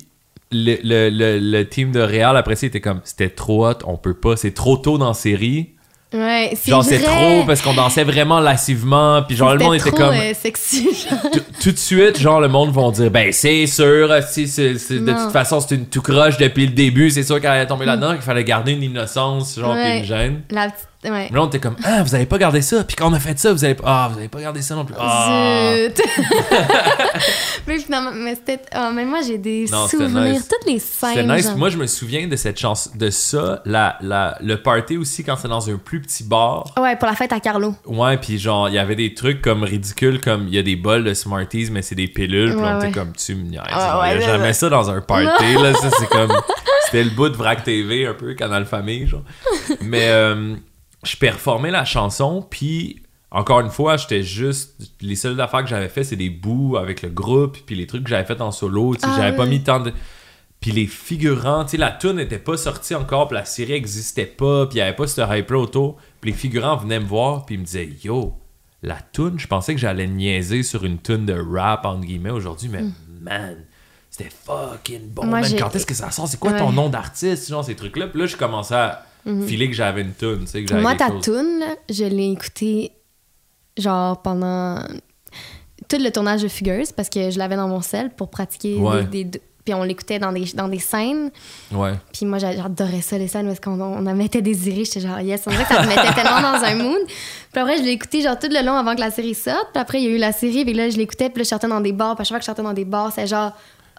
[0.52, 3.98] le, le, le, le team de Real, après ça, était comme c'était trop hot, on
[3.98, 5.76] peut pas, c'est trop tôt dans la série.
[6.12, 9.22] Ouais, c'est Genre, c'est trop parce qu'on dansait vraiment lassivement.
[9.22, 10.16] Puis genre, le monde était trop, comme.
[10.16, 11.32] euh, sexy, genre.
[11.62, 15.12] Tout- de suite, genre, le monde vont dire Ben, c'est sûr, si, c'est, c'est- de
[15.14, 17.12] toute façon, c'est une tout croche depuis le début.
[17.12, 20.00] C'est sûr qu'elle allait tomber là-dedans, qu'il fallait garder une innocence, genre, puis Ouais.
[20.00, 20.42] une gêne.
[20.50, 20.88] La petite.
[21.02, 21.30] Ouais.
[21.32, 22.84] Là, on était comme, ah, vous avez pas gardé ça?
[22.84, 24.84] Puis quand on a fait ça, vous avez, ah, vous avez pas gardé ça non
[24.84, 24.96] plus.
[25.00, 25.74] Ah.
[25.78, 26.02] Zut.
[27.68, 28.60] mais finalement, mais c'était.
[28.76, 30.34] oh, mais moi, j'ai des Non, c'était souvenirs.
[30.34, 30.48] nice.
[30.50, 31.10] Toutes les scènes.
[31.16, 31.46] C'était nice.
[31.46, 31.58] genre.
[31.58, 35.38] Moi, je me souviens de cette chance, de ça, la, la, le party aussi quand
[35.38, 36.66] c'est dans un plus petit bar.
[36.78, 37.76] Ouais, pour la fête à Carlo.
[37.86, 40.76] Ouais, puis genre, il y avait des trucs comme ridicules, comme il y a des
[40.76, 42.52] bols de Smarties, mais c'est des pilules.
[42.52, 42.92] Puis Ouais, on était ouais.
[42.92, 43.62] comme, tu me niaises.
[43.72, 45.74] Ah, il y a jamais ça dans un party, là.
[45.76, 46.34] Ça, c'est comme.
[46.86, 49.22] C'était le bout de Vrac TV, un peu, Canal Famille, genre.
[49.82, 50.56] Mais euh,
[51.04, 53.02] je performais la chanson, puis
[53.32, 54.92] encore une fois, j'étais juste.
[55.02, 58.04] Les seules affaires que j'avais fait, c'est des bouts avec le groupe, puis les trucs
[58.04, 58.96] que j'avais fait en solo.
[58.96, 59.94] Tu sais, Ah, j'avais pas mis tant de.
[60.60, 64.26] Puis les figurants, tu sais, la tune n'était pas sortie encore, puis la série existait
[64.26, 65.98] pas, puis il y avait pas ce hype-là autour.
[66.20, 68.34] Puis les figurants venaient me voir, puis ils me disaient Yo,
[68.82, 72.68] la tune, je pensais que j'allais niaiser sur une tune de rap, entre guillemets, aujourd'hui,
[72.68, 72.84] mais
[73.22, 73.58] man,
[74.10, 75.26] c'était fucking bon.
[75.28, 75.56] Moi, man.
[75.58, 76.28] Quand est-ce que ça sort?
[76.28, 79.06] C'est quoi ton nom d'artiste, genre ces trucs-là Puis là, je commençais à
[79.48, 82.92] filer que j'avais une tune, tu sais, que j'avais Moi, ta toune, je l'ai écoutée
[83.78, 84.80] genre pendant
[85.88, 89.04] tout le tournage de Fugueuse parce que je l'avais dans mon sel pour pratiquer Ouais.
[89.06, 91.32] des, des- puis on l'écoutait dans des, dans des scènes.
[91.72, 91.94] Ouais.
[92.14, 94.84] Puis moi, j'a- j'adorais ça, les scènes parce qu'on on en mettait désiré.
[94.86, 97.02] J'étais genre, yes, on dirait que ça me mettait tellement dans un mood.
[97.08, 99.68] Puis après, je l'ai écouté genre tout le long avant que la série sorte.
[99.74, 101.50] Puis après, il y a eu la série, puis là, je l'écoutais, puis là, je
[101.50, 102.16] sortais dans des bars.
[102.16, 103.52] Puis à chaque fois que je sortais dans des bars, c'est genre,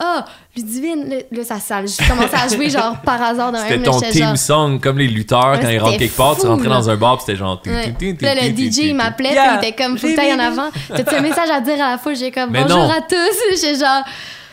[0.03, 0.25] ah,
[0.57, 4.01] Ludivine, là, ça, ça, je commençais à jouer genre par hasard dans un C'était ton
[4.01, 6.97] theme song, comme les lutteurs, quand Ouais, ils rentrent quelque part, tu rentrais dans un
[6.97, 7.61] bar, puis c'était genre.
[7.67, 7.95] Ouais.
[8.21, 9.61] Là, le DJ, il m'appelait, Yeah!
[9.63, 10.71] il était comme, faut que en avant.
[10.89, 12.15] T'as-tu un message à dire à la fois?
[12.15, 12.91] J'ai comme, Mais bonjour non.
[12.91, 13.61] à tous.
[13.61, 14.03] J'ai genre,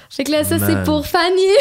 [0.09, 1.53] fait que là, ça, c'est pour Fanny.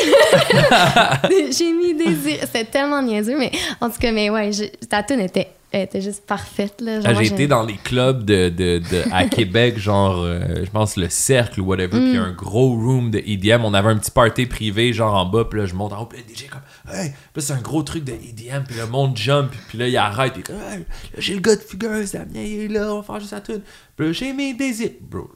[1.57, 2.39] J'ai mis des.
[2.41, 6.01] C'était tellement niaiseux, mais en tout cas, mais ouais, je- ta tune était, elle était
[6.01, 7.01] juste parfaite, là.
[7.01, 10.71] Genre, Ah, j'ai été dans les clubs de, de, de- à Québec, genre, euh, je
[10.71, 13.65] pense le Cercle ou whatever, puis y a un gros room de EDM.
[13.65, 16.07] On avait un petit party privé, genre en bas, puis là, je monte en haut,
[16.07, 16.61] puis le DJ comme,
[16.95, 19.97] hey, puis c'est un gros truc de EDM, puis le monde jump, puis là, il
[19.97, 20.85] arrête, puis comme, hey,
[21.19, 23.61] j'ai le gars de Fugueuse, Damien, il est là, on va faire juste la tune.
[23.97, 24.91] Puis là, j'ai mes désirs.
[25.01, 25.31] Bro.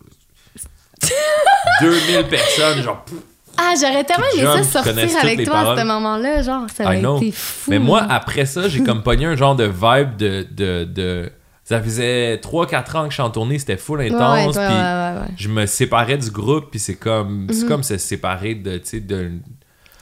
[1.81, 3.16] 2000 personnes, genre, pff,
[3.62, 6.43] Ah, j'aurais tellement aimé ça sortir avec toi à ce moment-là.
[6.43, 7.70] Genre, ça aurait été fou.
[7.70, 10.47] Mais moi, après ça, j'ai comme pogné un genre de vibe de.
[10.51, 11.32] de, de...
[11.65, 14.47] Ça faisait 3-4 ans que je suis en tournée, c'était full intense.
[14.57, 15.35] ouais, puis ouais, ouais, ouais.
[15.37, 17.69] je me séparais du groupe, puis c'est comme, Mhm.
[17.69, 19.35] comme se séparer de, tu sais, d'un,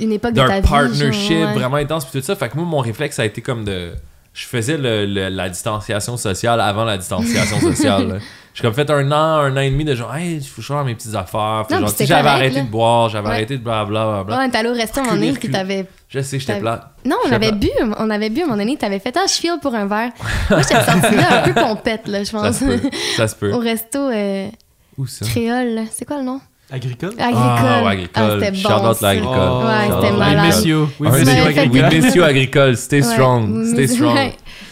[0.01, 0.69] Une époque de ta d'un vie.
[0.69, 2.37] partnership genre, vraiment intense, puis tout ça.
[2.37, 3.93] Fait que moi, mon réflexe a été comme de.
[4.33, 8.21] Je faisais le- le- la distanciation sociale avant la distanciation sociale.
[8.59, 10.83] J'ai comme fait un an, un an et demi de genre, hey, il faut que
[10.85, 11.65] mes petites affaires.
[12.01, 12.63] J'avais arrêté là.
[12.63, 13.35] de boire, j'avais Ouais.
[13.35, 14.25] arrêté de blablabla.
[14.25, 15.87] Bla, Ouais, t'allais au resto à un moment donné, puis t'avais.
[16.09, 16.93] Je sais, j'étais T'avais- plat.
[17.05, 17.69] Non, on avait bu,
[17.99, 20.11] on avait bu à un moment donné, t'avais fait, ah, je file pour un verre.
[20.51, 22.57] Moi, j'étais sortie là un peu pompette, là, je Ça pense.
[22.59, 22.81] se peut.
[23.17, 23.53] Ça se peut.
[23.53, 24.49] Au resto euh,
[24.97, 25.25] Où ça?
[25.27, 25.83] créole, là.
[25.93, 26.41] c'est quoi le nom?
[26.71, 27.13] Agricole?
[27.19, 27.33] Agricole.
[27.41, 28.41] Ah, ouais, agricole.
[28.45, 28.95] c'était Shout bon.
[29.01, 29.37] l'agricole.
[29.39, 30.45] Oh, Ouais, c'était malade.
[30.47, 30.89] We miss you.
[31.01, 31.71] We miss you, Agricole.
[31.93, 32.77] We miss you, agricole.
[32.77, 33.65] Stay strong.
[33.73, 34.19] Stay strong.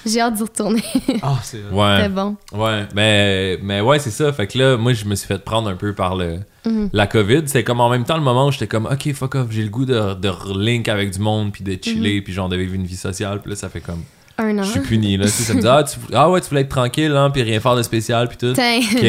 [0.07, 0.83] J'ai hâte d'y retourner.
[1.23, 1.75] Ah, c'est vrai.
[1.75, 1.97] Ouais.
[1.97, 2.37] C'était bon.
[2.53, 4.33] Ouais, mais, mais ouais, c'est ça.
[4.33, 6.91] Fait que là, moi, je me suis fait prendre un peu par le, Mhm.
[6.93, 7.43] la COVID.
[7.47, 9.69] C'est comme en même temps le moment où j'étais comme, OK, fuck off, j'ai le
[9.69, 11.79] goût de, de relink avec du monde, puis de Mhm.
[11.83, 13.41] chiller, puis genre de vivre une vie sociale.
[13.43, 14.03] Puis là, ça fait comme,
[14.39, 14.63] Un an.
[14.63, 15.25] je suis puni, là.
[15.27, 17.43] Tu sais, ça me dit, ah, tu, ah ouais, tu voulais être tranquille, hein, puis
[17.43, 18.53] rien faire de spécial, puis tout.
[18.53, 18.79] Tiens.
[18.81, 19.01] OK,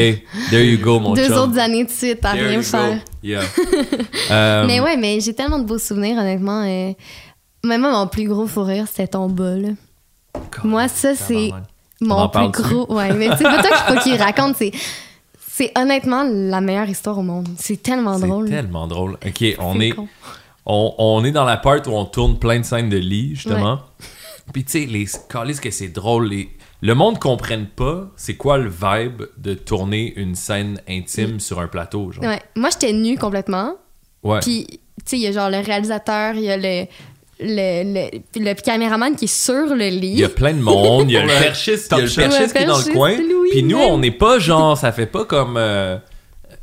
[0.50, 1.36] there you go, mon Deux chum.
[1.36, 2.94] autres années de suite à There rien faire.
[2.94, 3.00] go.
[3.22, 3.42] Yeah.
[4.30, 6.62] Euh, Mais ouais, mais j'ai tellement de beaux souvenirs, honnêtement.
[6.64, 6.92] euh,
[7.64, 9.68] Même moi, mon plus gros fou rire, c'était ton bas, là.
[10.64, 11.50] Moi, ça, c'est
[12.00, 12.92] mon plus gros.
[12.94, 14.56] Ouais, mais c'est pas toi qu'il faut qu'il raconte.
[14.56, 14.72] C'est,
[15.38, 17.48] c'est honnêtement la meilleure histoire au monde.
[17.58, 18.48] C'est tellement C'est drôle.
[18.48, 19.12] tellement drôle.
[19.26, 19.94] OK, on C'est est,
[20.66, 23.80] on, on est dans la part où on tourne plein de scènes de lit, justement.
[24.52, 26.28] Puis tu sais, les calices que c'est drôle.
[26.28, 26.48] Les...
[26.80, 31.66] Le monde comprenne pas c'est quoi le vibe de tourner une scène intime sur un
[31.66, 32.24] plateau, genre.
[32.24, 32.40] Ouais.
[32.56, 33.74] Moi, j'étais nue complètement.
[34.22, 34.38] Ouais.
[34.40, 36.86] Puis, tu sais, il y a genre le réalisateur, il y a le,
[37.40, 38.18] le, le,
[38.50, 40.08] le caméraman qui est sur le lit.
[40.14, 42.14] Il y a plein de monde, il y a le perchiste, il y a le
[42.30, 43.16] perchiste qui est dans le coin.
[43.50, 45.96] Puis nous, on n'est pas genre, ça fait pas comme euh,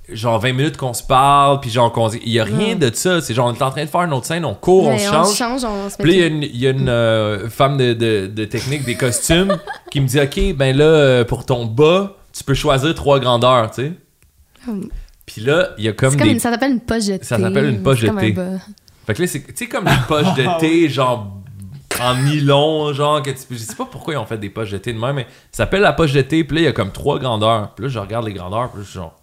[0.10, 3.22] genre 20 minutes qu'on se parle, puis genre qu'on il y a rien de ça,
[3.22, 5.08] c'est genre on est en train de faire une autre scène, on court, on se
[5.08, 5.36] on change.
[5.36, 7.50] change, on se met Puis là, il y a une, il y a une, euh,
[7.50, 9.58] femme de, de- de technique des costumes
[9.92, 13.72] qui me dit Ok, ben là, euh, pour ton bas, tu peux choisir trois grandeurs,
[13.72, 13.92] tu sais.
[14.68, 14.90] Hum.
[15.26, 16.30] Puis là, il y a comme C'est des.
[16.30, 17.24] comme, ça s'appelle une poche de thé.
[17.24, 18.36] Ça s'appelle une poche de thé.
[19.06, 21.28] Fait que là, c'est tu sais, comme des poches de thé, genre
[22.02, 24.78] en nylon, genre, que tu je sais pas pourquoi ils ont fait des poches de
[24.78, 26.74] thé de même, mais ça s'appelle la poche de thé, puis là, il y a
[26.74, 27.70] comme trois grandeurs.
[27.76, 29.14] Puis là, je regarde les grandeurs, puis là, je suis genre.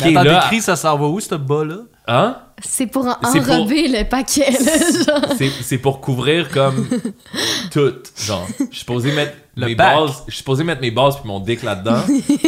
[0.00, 1.76] Mais Attends, là- ça s'en va où, ce bas-là?
[2.08, 2.36] Hein?
[2.60, 5.36] C'est pour en- C'est pour- enrober le paquet, là, genre.
[5.62, 6.88] C'est- pour couvrir comme
[7.70, 8.46] tout, genre.
[8.58, 11.38] Je suis supposé mettre Le mes bases, je suis supposé mettre mes bases puis mon
[11.38, 12.00] dick là-dedans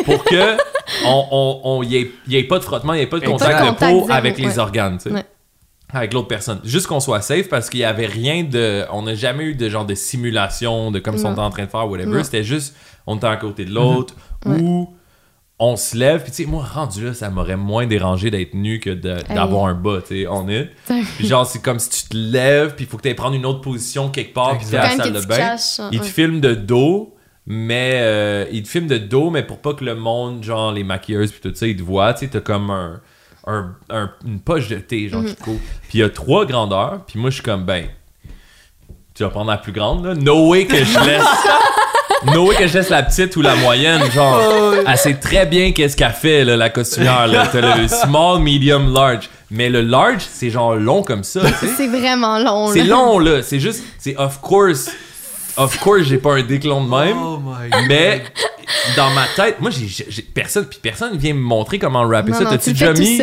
[0.05, 0.57] pour que
[1.07, 3.23] on, on, on y, ait, y ait pas de frottement, il y ait pas de
[3.23, 5.15] Pas de contact de peau zéro, avec les organes, tu sais.
[5.15, 5.25] Ouais.
[5.93, 6.61] Avec l'autre personne.
[6.65, 8.85] Juste qu'on soit safe parce qu'il y avait rien de.
[8.93, 11.35] On n'a jamais eu de genre de simulation de comme si on Non.
[11.35, 12.25] était en train de faire, whatever.
[12.25, 12.75] C'était juste,
[13.07, 14.15] on était à côté de l'autre
[14.47, 14.59] Ouais.
[14.61, 14.95] ou
[15.59, 16.23] on se lève.
[16.23, 19.75] Puis tu sais, moi, rendu là, ça m'aurait moins dérangé d'être nu que d'avoir un
[19.75, 20.71] bas, tu sais, on est.
[21.19, 23.37] Puis genre, c'est comme si tu te lèves, puis il faut que tu ailles prendre
[23.37, 25.37] une autre position quelque part, puis t'es à la salle de tu bain.
[25.37, 26.11] caches, hein, Il te ouais.
[26.11, 27.15] filme de dos,
[27.47, 30.85] mais euh, il te filme de dos, mais pour pas que le monde, genre les
[30.85, 33.01] maquilleuses puis tout ça, ils te voient, tu sais, t'as comme un,
[33.47, 35.59] un- un- une poche de thé, genre, qui court.
[35.89, 37.87] Puis il y a trois grandeurs, puis moi, je suis comme, ben,
[39.15, 40.15] tu vas prendre la plus grande, là.
[40.15, 41.25] No way que je laisse...
[42.33, 44.41] No way que je laisse la petite ou la moyenne, genre.
[44.87, 47.49] Elle sait très bien qu'est-ce qu'elle fait, là, la costumière, là.
[47.51, 49.29] T'as le small, medium, large.
[49.51, 51.73] Mais le large, c'est genre long comme ça, tu sais.
[51.77, 52.73] C'est vraiment long, là.
[52.75, 53.43] C'est long, là.
[53.43, 54.89] C'est juste, c'est of course.
[55.57, 57.17] Of course, j'ai pas un déclon de même.
[57.21, 58.23] Oh my Mais
[58.97, 62.45] dans ma tête, moi, j'ai, personne, puis personne vient me montrer comment rapper Non, ça.
[62.45, 63.21] T'as-tu tu déjà mis?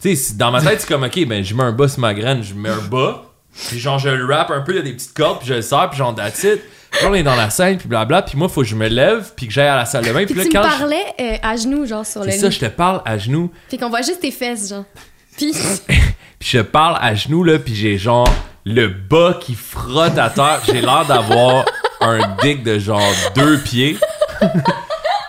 [0.00, 2.12] Tu sais, dans ma tête, c'est comme, ok, ben, je mets un bas sur ma
[2.14, 3.24] graine, je mets un bas,
[3.68, 5.54] puis genre, je le rap un peu, il y a des petites cordes, puis je
[5.54, 6.60] le sers, puis genre, that's it.
[6.90, 9.32] Puis on est dans la scène, puis blabla, puis moi, faut que je me lève,
[9.34, 10.78] puis que j'aille à la salle de bain, puis Puis là, tu me quand je-
[10.78, 13.50] parlais euh, à genoux, genre, sur le C'est ça, je te parle à genoux.
[13.68, 14.84] Puis qu'on voit juste tes fesses, genre.
[15.36, 15.52] Puis,
[16.38, 18.28] Puis je parle à genoux, là, puis j'ai genre
[18.64, 20.60] le bas qui frotte à terre.
[20.66, 21.64] J'ai l'air d'avoir
[22.08, 23.00] un dick de genre
[23.34, 23.98] deux pieds.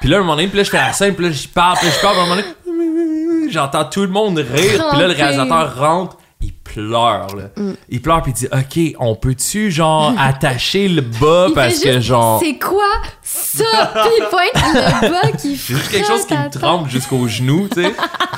[0.02, 1.47] puis là, à un moment donné, puis là, je fais la scène, puis là, je
[1.47, 4.88] parle, puis là, je parle, puis à un moment donné, j'entends tout le monde rire,
[4.89, 7.43] puis là, le réalisateur rentre, il pleure, là.
[7.56, 7.73] Mm.
[7.89, 11.93] Il pleure, puis il dit, OK, on peut-tu, genre, attacher le bas il parce que,
[11.93, 12.39] juste, genre...
[12.39, 12.91] C'est quoi
[13.23, 13.91] ça?
[13.93, 17.68] Puis il pointe le bas qui C'est juste quelque chose qui me trempe jusqu'aux genoux,
[17.73, 17.93] tu sais.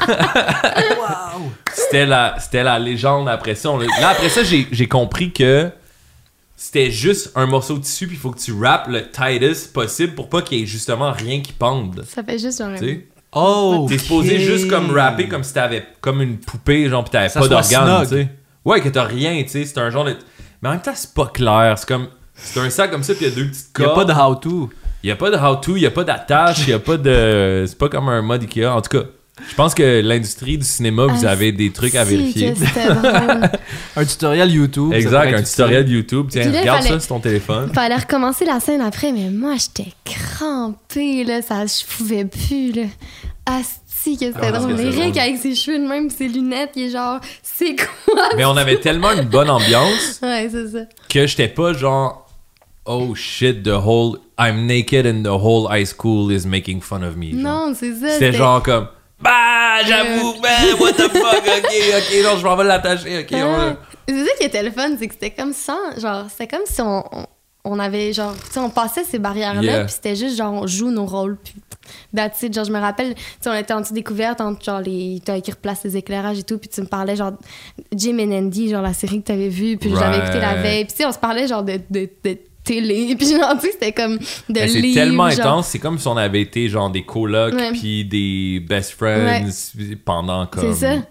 [1.74, 3.70] C'était la, c'était la légende après ça.
[3.70, 5.70] On Là, après ça, j'ai, j'ai compris que
[6.60, 10.16] c'était juste un morceau de tissu, puis il faut que tu rappes le tightest possible
[10.16, 12.04] pour pas qu'il y ait justement rien qui pende.
[12.10, 12.74] Ça fait juste genre.
[12.74, 13.08] Tu sais?
[13.32, 13.86] Oh!
[13.88, 17.48] T'es supposé juste comme rapper comme si t'avais comme une poupée, genre, pis t'avais pas
[17.48, 18.30] d'organe, tu sais.
[18.66, 19.66] Ouais, que t'as rien, tu sais.
[19.66, 20.16] C'est un genre de.
[20.62, 21.76] Mais en même temps, c'est pas clair.
[21.78, 22.08] C'est comme.
[22.34, 24.08] C'est un sac comme ça, puis il y a deux petites Il n'y a cordes.
[24.08, 24.70] pas de how-to.
[25.04, 26.98] Il y a pas de how-to, il y a pas d'attache, il y a pas
[26.98, 27.66] de.
[27.68, 28.66] C'est pas comme un mode Ikea.
[28.66, 29.06] En tout cas,
[29.50, 32.54] je pense que l'industrie du cinéma, vous Ah, avez des trucs à vérifier.
[33.96, 34.94] Un tutoriel YouTube.
[34.94, 36.28] Exact, un tutoriel YouTube.
[36.30, 37.72] Tiens, là, regarde fallait- ça sur ton téléphone.
[37.74, 41.42] Fallait recommencer la scène après, mais moi, j'étais crampée, là.
[41.42, 42.84] Ça, je pouvais plus, là.
[43.46, 44.74] Asti, que c'était Ah, drôle.
[44.76, 48.30] Mais Rick, avec ses cheveux de même, ses lunettes, il est genre, c'est quoi?
[48.36, 50.80] Mais on avait tellement une bonne ambiance Ouais, c'est ça.
[51.10, 52.26] que j'étais pas genre.
[52.86, 54.18] Oh shit, the whole.
[54.40, 57.32] I'm naked and the whole high school is making fun of me.
[57.32, 57.42] genre.
[57.42, 58.10] Non, c'est ça.
[58.12, 58.88] C'était genre comme.
[59.20, 63.38] Bah, j'avoue, ben, what the fuck, ok, ok, non, je m'en vais l'attacher, ok, on
[63.54, 63.78] Ah, va-
[64.08, 66.82] C'est ça qui était le fun, c'est que c'était comme ça, genre, c'était comme si
[66.82, 67.26] on, on,
[67.66, 69.84] on avait, genre, tu sais, on passait ces barrières-là, Yeah.
[69.86, 71.56] puis c'était juste, genre, on joue nos rôles, puis
[72.16, 72.54] that's it.
[72.54, 75.52] Genre, je me rappelle, tu sais, on était en découverte entre, genre, les, t'as qui
[75.52, 77.32] replace les éclairages et tout, puis tu me parlais, genre,
[77.94, 80.62] Jim and Andy, genre, la série que t'avais vue, puis j'avais écouté la Right.
[80.62, 82.38] veille, puis tu sais, on se parlait, genre, de, de, de
[82.68, 84.22] télé, puis genre, tu sais, c'était comme de
[84.54, 85.48] Ben, c'est tellement genre.
[85.48, 87.72] intense, c'est comme si on avait été genre des colocs Ouais.
[87.72, 89.50] puis des best friends
[90.06, 91.02] pendant comme C'est ça.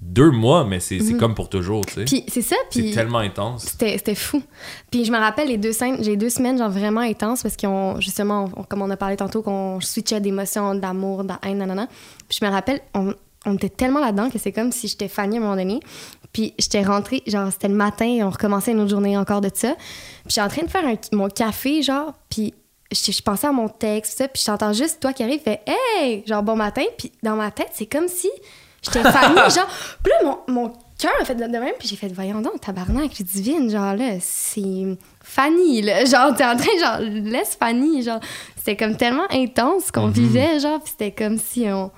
[0.00, 1.18] deux mois, mais c'est c'est Mhm.
[1.20, 2.04] comme pour toujours, tu sais.
[2.04, 2.90] Puis c'est ça, C'est puis...
[2.92, 3.74] tellement intense.
[3.78, 4.42] C'était, fou.
[4.90, 8.00] Puis je me rappelle les deux scènes, j'ai deux semaines genre vraiment intenses parce qu'on
[8.00, 11.86] justement, on- comme on a parlé tantôt, qu'on switchait d'émotions, d'amour, de haine, nanana.
[12.28, 13.14] Puis je me rappelle, on,
[13.46, 15.80] on était tellement là-dedans que c'est comme si j'étais Fanny à un moment donné.
[16.32, 19.50] Puis j'étais rentrée, genre c'était le matin, et on recommençait une autre journée encore de
[19.52, 19.74] ça.
[19.74, 22.54] Puis j'étais en train de faire un- mon café, genre, puis
[22.90, 26.22] je, je pensais à mon texte, ça, puis j'entends juste toi qui arrive, fait Hey!
[26.26, 28.30] Genre bon matin, puis dans ma tête, c'est comme si
[28.82, 29.68] j'étais Fanny, genre.
[30.02, 32.60] Puis là, mon, mon cœur a fait de de même, puis j'ai fait Voyons donc,
[32.60, 36.04] tabarnak, je divine, genre là, c'est Fanny, là.
[36.04, 38.20] Genre, t'es en train, genre, laisse Fanny, genre.
[38.56, 40.12] C'était comme tellement intense qu'on Mhm.
[40.12, 41.90] vivait, genre, puis c'était comme si on.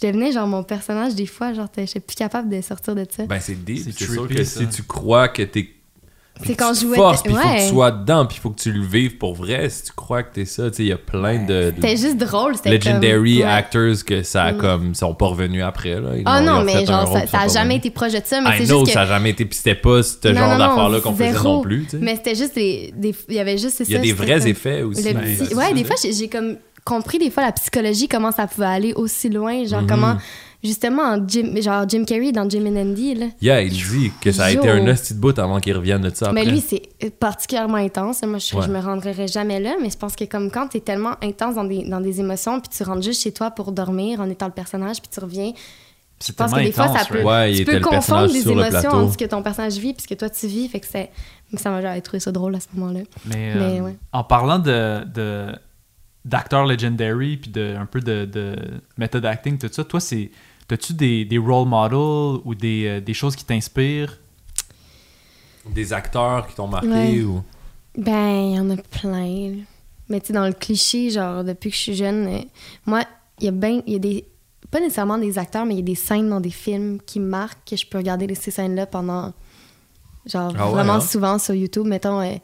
[0.00, 3.26] Je devenais, genre, mon personnage, des fois, genre, j'étais plus capable de sortir de ça.
[3.26, 4.60] Ben c'est deep, C'est c'est sûr que ça.
[4.60, 5.68] si tu crois que t'es
[6.44, 8.50] C'est quand je jouais- force, puis il faut que tu sois dedans, puis il faut
[8.50, 9.70] que tu le vives pour vrai.
[9.70, 11.96] Si tu crois que t'es ça, tu sais, il y a plein de, de C'était
[11.96, 13.46] juste drôle, c'était legendary comme...
[13.46, 13.52] ouais.
[13.54, 14.58] actors que ça a Mm.
[14.58, 16.16] comme sont pas revenus après là.
[16.16, 18.40] Ils Ah ont- ils non, mais genre, ça, ça a jamais été proche de ça,
[18.40, 18.90] mais c'est juste que...
[18.90, 21.84] ça a jamais été, puis c'était pas ce Non, genre d'affaires-là qu'on faisait non plus.
[21.84, 21.98] tu sais.
[22.00, 22.92] Mais c'était juste des,
[23.28, 25.04] Il y avait juste, Il y a des vrais effets aussi.
[25.54, 29.28] Ouais, des fois, j'ai comme compris des fois la psychologie, comment ça pouvait aller aussi
[29.30, 29.64] loin.
[29.64, 29.88] Genre, Mhm.
[29.88, 30.16] comment,
[30.62, 33.26] justement, en Jim, genre Jim Carrey dans Jim and Andy, là.
[33.40, 34.60] Yeah, il dit que ça a Yo.
[34.60, 36.44] été un hostie de bout avant qu'il revienne de ça après.
[36.44, 36.82] Mais lui, c'est
[37.18, 38.22] particulièrement intense.
[38.24, 38.62] Moi, je, Ouais.
[38.66, 41.64] je me rendrai jamais là, mais je pense que comme quand t'es tellement intense dans
[41.64, 44.52] des, dans des émotions, puis tu rentres juste chez toi pour dormir en étant le
[44.52, 45.52] personnage, puis tu reviens.
[46.20, 47.22] Je C'est pense que tellement des fois, ça intense, peut?
[47.22, 50.14] Ouais, tu peux confondre des émotions entre ce que ton personnage vit puis ce que
[50.14, 50.68] toi tu vis.
[50.68, 51.10] Fait que c'est,
[51.56, 53.00] ça m'a trouvé ça drôle à ce moment-là.
[53.26, 53.96] Mais, Mais euh, ouais.
[54.12, 55.52] en parlant de, de-
[56.24, 58.56] d'acteurs legendary puis de un peu de, de
[58.96, 60.30] method acting tout ça, toi c'est
[60.70, 64.18] as-tu des, des role models ou des, euh, des choses qui t'inspirent?
[65.70, 67.20] Des acteurs qui t'ont marqué Ouais.
[67.22, 67.42] ou?
[67.96, 69.54] Ben, il y en a plein.
[70.08, 72.40] Mais tu sais, dans le cliché, genre, depuis que je suis jeune, euh,
[72.86, 73.02] moi,
[73.40, 74.24] il y a ben, il y a des.
[74.70, 77.26] Pas nécessairement des acteurs, mais il y a des scènes dans des films qui me
[77.26, 79.32] marquent, que je peux regarder ces scènes-là pendant.
[80.26, 81.00] Genre, Ah ouais, vraiment hein?
[81.00, 82.20] souvent sur YouTube, mettons.
[82.20, 82.34] euh,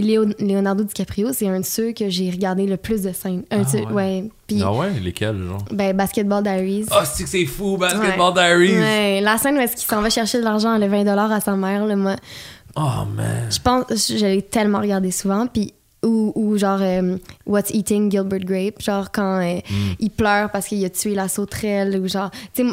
[0.00, 3.44] puis Leonardo DiCaprio, c'est un de ceux que j'ai regardé le plus de scènes.
[3.50, 3.92] Un de Ah ceux- ouais.
[3.92, 4.30] ouais.
[4.46, 5.64] Puis, Ah ouais, lesquels, genre?
[5.70, 6.86] ben, Basketball Diaries.
[6.90, 8.78] Ah, c'est que c'est fou, Basketball Diaries!
[8.78, 11.56] Ouais, la scène où est-ce qu'il s'en va chercher de l'argent, le 20 à sa
[11.56, 12.16] mère, là, moi,
[12.76, 13.48] Oh man!
[13.50, 15.72] je pense, je l'ai tellement regardé souvent, puis
[16.04, 17.16] ou, ou genre euh,
[17.46, 19.92] What's Eating Gilbert Grape, genre quand euh, Mm.
[19.98, 22.30] il pleure parce qu'il a tué la sauterelle, ou genre,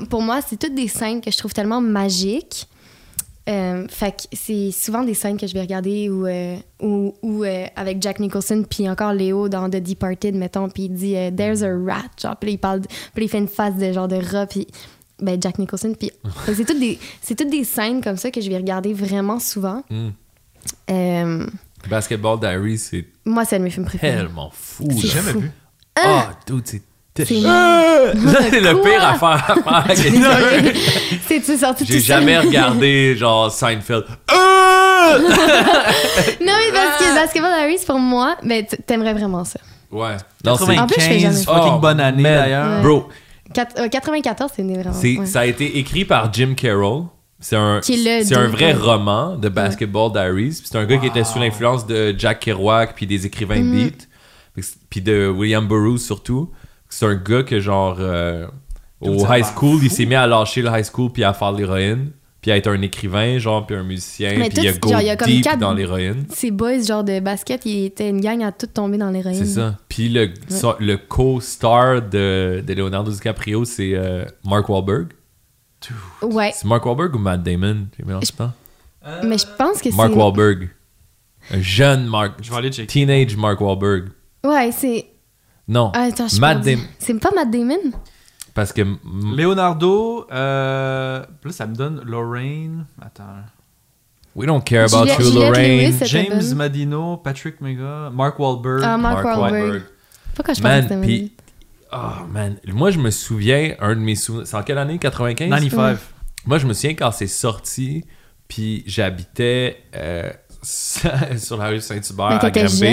[0.10, 2.68] pour moi, c'est toutes des scènes que je trouve tellement magiques.
[3.50, 8.02] Euh, fait que c'est souvent des scènes que je vais regarder ou, euh, euh, avec
[8.02, 11.68] Jack Nicholson puis encore Léo dans The Departed mettons puis il dit euh, there's a
[11.68, 12.80] rat genre puis il parle
[13.14, 14.66] puis il fait une face de genre de rat puis
[15.20, 16.10] ben Jack Nicholson puis
[16.46, 19.84] c'est toutes des c'est toutes des scènes comme ça que je vais regarder vraiment souvent
[19.90, 20.10] Mm.
[20.90, 21.48] Euh,
[21.90, 25.52] Basketball Diaries, c'est moi c'est un de mes films préférés tellement fou, J'ai jamais vu.
[25.96, 26.82] Ah, dude, c'est
[27.16, 28.12] C'est Ah!
[28.16, 30.72] Ça, c'est le pire affaire à faire à quelqu'un.
[31.28, 32.48] C'est-tu sorti J'ai tout jamais seul?
[32.48, 34.06] regardé, genre, Seinfeld.
[34.28, 35.18] Ah!
[36.42, 39.60] Non, mais parce que Basketball Diaries, pour moi, ben, t- t'aimerais vraiment ça.
[39.92, 40.16] Ouais.
[40.44, 40.76] Jamais.
[40.76, 42.82] 95, fucking Oh, bonne année d'ailleurs.
[42.82, 43.10] Bro,
[43.54, 44.96] Quat- euh, 94, c'est né vraiment.
[44.96, 45.26] c'est, ouais.
[45.26, 47.04] ça a été écrit par Jim Carroll.
[47.40, 48.74] C'est un, c'est un vrai ouais.
[48.74, 50.58] roman de Basketball Diaries.
[50.60, 53.72] Puis C'est un gars qui était sous l'influence de Jack Kerouac puis des écrivains Mhm.
[53.72, 54.10] de beat.
[54.90, 56.50] Puis de William Burroughs surtout.
[56.96, 58.48] C'est un gars que genre euh,
[59.02, 61.58] au high school, il s'est mis à lâcher le high school puis à faire de
[61.60, 62.12] l'héroïne.
[62.42, 64.34] Puis à être un écrivain, genre, puis un musicien.
[64.38, 66.26] Mais Puis il a tout- go genre, il y a comme deep quatre- dans l'héroïne.
[66.30, 69.38] Ces boys, genre de basket, ils étaient une gang à tout tomber dans l'héroïne.
[69.38, 69.78] C'est ça.
[69.88, 70.30] Puis le,
[70.80, 75.08] le co-star de, de Leonardo DiCaprio, c'est euh, Mark Wahlberg.
[76.22, 76.52] Ouais.
[76.54, 77.88] C'est Mark Wahlberg ou Matt Damon?
[77.98, 78.54] J'ai mélangé Je- le temps.
[79.28, 79.96] Mais je pense que c'est.
[79.96, 80.70] Mark Wahlberg.
[81.52, 82.34] Un jeune Mark.
[82.42, 82.88] Je vais aller checker.
[82.88, 84.10] Teenage Mark Wahlberg.
[84.46, 85.06] Ouais, c'est.
[85.68, 85.92] Non.
[85.96, 86.76] Ah, attends, je suis Matt perdue.
[86.76, 86.88] Damon.
[87.00, 87.92] C'est pas Matt Damon?
[88.54, 88.82] Parce que.
[89.36, 92.86] Leonardo, euh, là ça me donne Lorraine.
[93.02, 93.24] Attends.
[94.36, 95.92] We don't care about Juliette- you, Lorraine.
[95.92, 96.56] Lewis, James.
[96.56, 98.82] Madino, Patrick Mega, Mark Wahlberg.
[98.84, 99.84] Ah, Mark Wahlberg.
[100.36, 101.34] Pourquoi je pense Man, Matt puis.
[101.92, 102.58] Oh, man.
[102.68, 104.48] Moi, je me souviens, un de mes souvenirs.
[104.48, 104.98] C'est en quelle année?
[104.98, 106.00] 95 95.
[106.46, 108.04] Moi, je me souviens quand c'est sorti,
[108.48, 110.32] puis j'habitais euh,
[111.38, 112.50] sur la rue Saint-Hubert à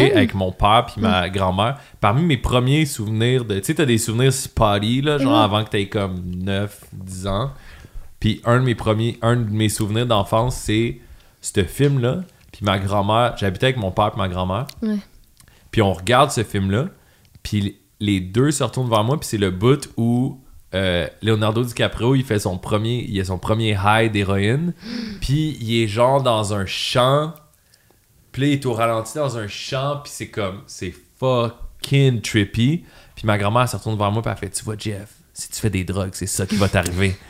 [0.09, 0.17] jeune.
[0.17, 1.79] avec mon père puis ma grand-mère.
[2.01, 3.59] Parmi mes premiers souvenirs de.
[3.59, 5.45] Tu sais, t'as des souvenirs spotty, là, genre Mhm.
[5.45, 7.53] avant que t'aies comme 9, 10 ans.
[8.19, 11.01] Puis un de mes premiers, un de mes souvenirs d'enfance, c'est
[11.41, 12.19] ce film-là.
[12.53, 14.67] Puis ma grand-mère, j'habitais avec mon père et ma grand-mère.
[15.71, 16.87] Puis on regarde ce film-là.
[17.43, 19.19] Puis les deux se retournent vers moi.
[19.19, 20.41] Puis c'est le bout où
[20.75, 24.73] euh, Leonardo DiCaprio, il fait son premier, il a son premier high d'héroïne.
[25.21, 27.33] Puis il est genre dans un champ.
[28.41, 30.01] Puis là, il est au ralenti dans un champ.
[30.03, 32.85] Puis c'est comme, c'est fucking trippy.
[33.15, 34.23] Puis ma grand-mère se retourne vers moi.
[34.23, 36.69] Puis elle fait, tu vois, Jeff, si tu fais des drogues, c'est ça qui va
[36.69, 37.19] t'arriver.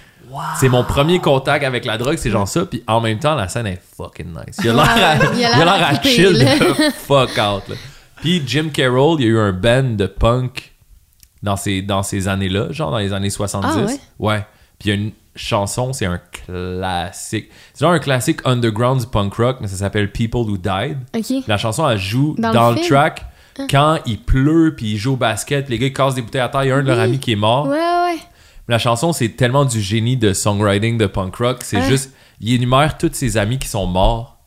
[0.61, 2.65] C'est mon premier contact avec la drogue, c'est genre ça.
[2.65, 4.61] Puis en même temps, la scène est fucking nice.
[4.63, 7.69] Il a l'air à, Ouais, chill de fuck out.
[7.69, 7.75] là.
[8.17, 10.73] Puis Jim Carroll, il y a eu un band de punk
[11.43, 13.67] dans ces, dans ces années-là, genre dans les années 70.
[13.77, 14.47] Ah ouais?
[14.79, 17.51] Puis il y a une chanson, c'est un classique.
[17.75, 20.99] C'est genre un classique underground du punk rock, mais ça s'appelle People Who Died.
[21.47, 22.95] La chanson, elle joue Dans dans, le le, film?
[22.97, 23.11] Ah.
[23.11, 23.27] track
[23.71, 26.49] quand il pleut, puis ils jouent au basket, les gars ils cassent des bouteilles à
[26.49, 26.65] terre.
[26.65, 27.67] Il y a un de leurs amis qui est mort.
[27.67, 28.19] Ouais, ouais.
[28.69, 31.59] La chanson, c'est tellement du génie de songwriting de punk rock.
[31.63, 31.89] C'est Ouais.
[31.89, 34.39] juste, il énumère tous ses amis qui sont morts.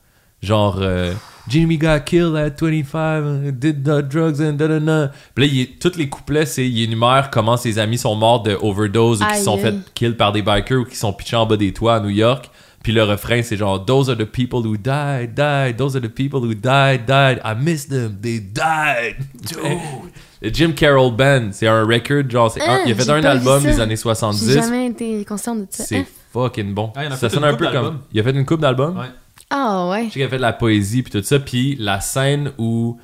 [0.42, 1.14] Genre, euh,
[1.50, 5.12] Jimmy got killed at 25, did the drugs and da da da.
[5.36, 8.44] Puis là, il est- tous les couplets, c'est, il énumère comment ses amis sont morts
[8.44, 11.36] de overdose ou qui se sont fait kill par des bikers ou qui sont pitchés
[11.36, 12.50] en bas des toits à New York.
[12.82, 15.78] Puis le refrain, c'est genre, Those are the people who died, died.
[15.78, 17.40] Those are the people who died, died.
[17.46, 19.16] I miss them, they died.
[20.42, 23.12] Le Jim Carroll Band, c'est un record, genre, c'est un- Ah, il a fait j'ai
[23.12, 23.68] un album ça.
[23.70, 24.54] des années J'ai 70.
[24.54, 25.84] jamais été consciente de ça.
[25.86, 26.06] C'est Hein?
[26.34, 26.92] fucking bon.
[26.96, 28.00] Ah, ça sonne un peu comme.
[28.12, 28.98] Il a fait une coupe d'albums?
[28.98, 29.06] Ouais.
[29.50, 30.02] Ah, ouais.
[30.02, 31.40] Je sais qu'il a fait de la poésie puis tout ça.
[31.40, 32.98] Puis la scène où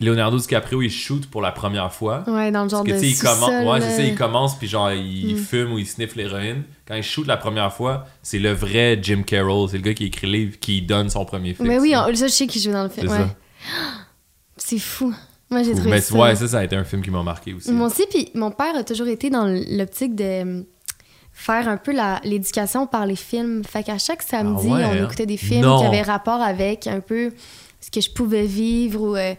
[0.00, 2.24] Leonardo DiCaprio il shoot pour la première fois.
[2.26, 4.08] Ouais, dans le genre Parce que de il commence, ouais, c'est ça, là.
[4.08, 5.38] il commence puis genre il Mm.
[5.38, 6.64] fume ou il sniffe l'héroïne.
[6.86, 10.06] Quand il shoot la première fois, c'est le vrai Jim Carroll, c'est le gars qui
[10.06, 11.68] écrit le livre qui donne son premier film.
[11.68, 13.06] Mais oui, on- ça, je sais qu'il joue dans le film.
[13.08, 13.18] C'est Ouais.
[13.20, 13.34] ça.
[14.56, 15.12] C'est fou.
[15.50, 16.14] Moi, j'ai trouvé Mais ça.
[16.16, 17.70] ouais, ça, ça a été un film qui m'a marqué aussi.
[17.70, 20.64] Moi aussi, puis mon père a toujours été dans l'optique de
[21.34, 21.92] faire un peu
[22.24, 23.62] l'éducation par les films.
[23.64, 25.04] Fait qu'à chaque samedi, Ah ouais, on hein?
[25.04, 25.80] écoutait des films Non.
[25.80, 27.32] qui avaient rapport avec un peu
[27.80, 29.16] ce que je pouvais vivre ou...
[29.16, 29.34] euh,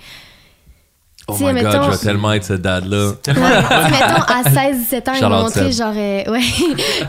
[1.28, 3.08] Oh my god, mettons- je vais tellement être ce dad-là.
[3.08, 5.82] Ouais, mettons, à 16-17 ans, ils montraient Seb.
[5.82, 5.94] genre...
[5.98, 6.42] euh, ouais,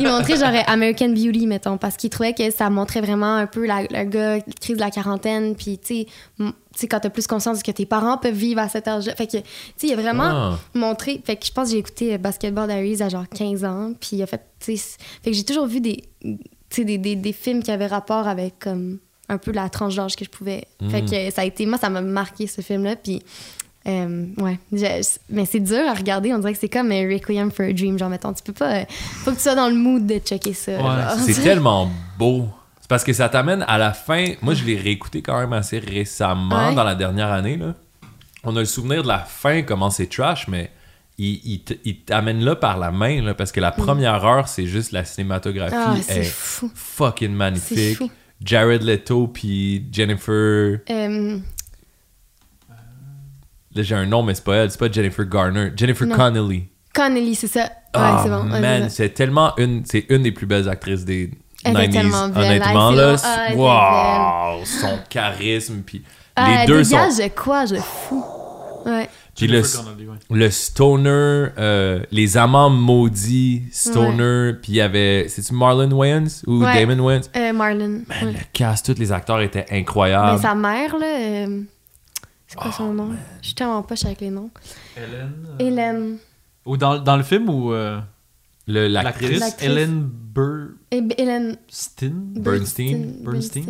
[0.01, 3.67] ils montraient genre American Beauty, mettons, parce qu'ils trouvaient que ça montrait vraiment un peu
[3.67, 6.07] la, le gars crise de la quarantaine, puis tu
[6.39, 6.49] sais,
[6.81, 9.15] sais, quand t'as plus conscience que tes parents peuvent vivre à cet âge-là.
[9.17, 9.43] Fait que, tu
[9.77, 10.59] sais, il a vraiment Ah.
[10.75, 11.21] montré...
[11.25, 14.11] Fait que je pense que j'ai écouté euh, Basketball Diaries à genre 15 ans, puis
[14.13, 14.43] il a fait...
[14.61, 16.05] tu sais, fait que j'ai toujours vu des,
[16.77, 18.99] des, des, des films qui avaient rapport avec comme
[19.29, 20.65] un peu la tranche d'âge que je pouvais.
[20.91, 21.11] Fait Mm.
[21.11, 21.67] que ça a été...
[21.67, 23.23] Moi, ça m'a marqué, ce film-là, puis...
[23.89, 26.35] Euh, ouais, Je- mais c'est dur à regarder.
[26.35, 27.97] On dirait que c'est comme un Requiem for a Dream.
[27.97, 28.79] Genre, mettons, tu peux pas.
[28.81, 30.73] euh, faut que tu sois dans le mood de checker ça.
[30.73, 31.25] Ouais.
[31.33, 31.89] C'est tellement
[32.19, 32.47] beau.
[32.87, 34.35] C'est parce que ça t'amène à la fin.
[34.43, 36.75] Moi, je l'ai réécouté quand même assez récemment, Ouais.
[36.77, 37.57] dans la dernière année.
[37.57, 37.75] Là.
[38.45, 40.71] On a le souvenir de la fin, comment c'est trash, mais
[41.19, 44.93] il, il t'amène là par la main, là, parce que la première heure, c'est juste
[44.93, 45.81] la cinématographie Mm.
[45.85, 46.71] Ah, c'est est fou.
[46.77, 47.97] fucking magnifique.
[47.99, 48.09] fou.
[48.41, 50.79] Jared Leto puis Jennifer.
[50.89, 51.39] Euh,
[53.75, 55.71] Là, j'ai un nom, mais c'est pas elle, c'est pas Jennifer Garner.
[55.77, 56.15] Jennifer Non.
[56.17, 56.69] Connelly.
[56.95, 57.63] Connelly, c'est ça.
[57.65, 58.45] Ouais, Ah, c'est bon.
[58.45, 61.31] Man, c'est tellement une, c'est une des plus belles actrices des
[61.65, 61.93] Elle est 90s.
[61.93, 62.45] tellement belle.
[62.45, 63.17] Honnêtement, Ah, là.
[63.25, 66.03] Ah, est wow, son charisme, puis
[66.37, 66.91] Ah, les deux sont.
[66.97, 68.25] dégage de quoi, je fou.
[68.85, 69.09] Ouais.
[69.37, 70.17] Puis le, ouais.
[70.31, 71.11] le stoner,
[71.59, 76.87] euh, les amants maudits, stoner, puis il y avait, c'est-tu Marlon Wayans ou Ouais.
[76.87, 77.21] Damon Wayans?
[77.37, 77.89] Euh, Marlon.
[77.89, 78.33] Man, ouais.
[78.33, 80.41] le cast, tous les acteurs étaient Mais incroyables.
[80.41, 81.07] sa mère, là.
[81.07, 81.61] euh,
[82.47, 83.11] C'est quoi Oh, son nom?
[83.43, 84.51] Je suis tellement poche avec les noms.
[84.97, 85.35] Hélène.
[85.49, 86.17] euh, Hélène.
[86.65, 87.99] Ou dans, dans le film où euh,
[88.69, 89.69] Le- l'actrice L'actrice, L'actrice.
[89.69, 90.11] Hélène
[90.91, 92.13] Et B- Hélène Burstyn.
[92.41, 93.15] Bernstein?
[93.25, 93.65] Bernstein?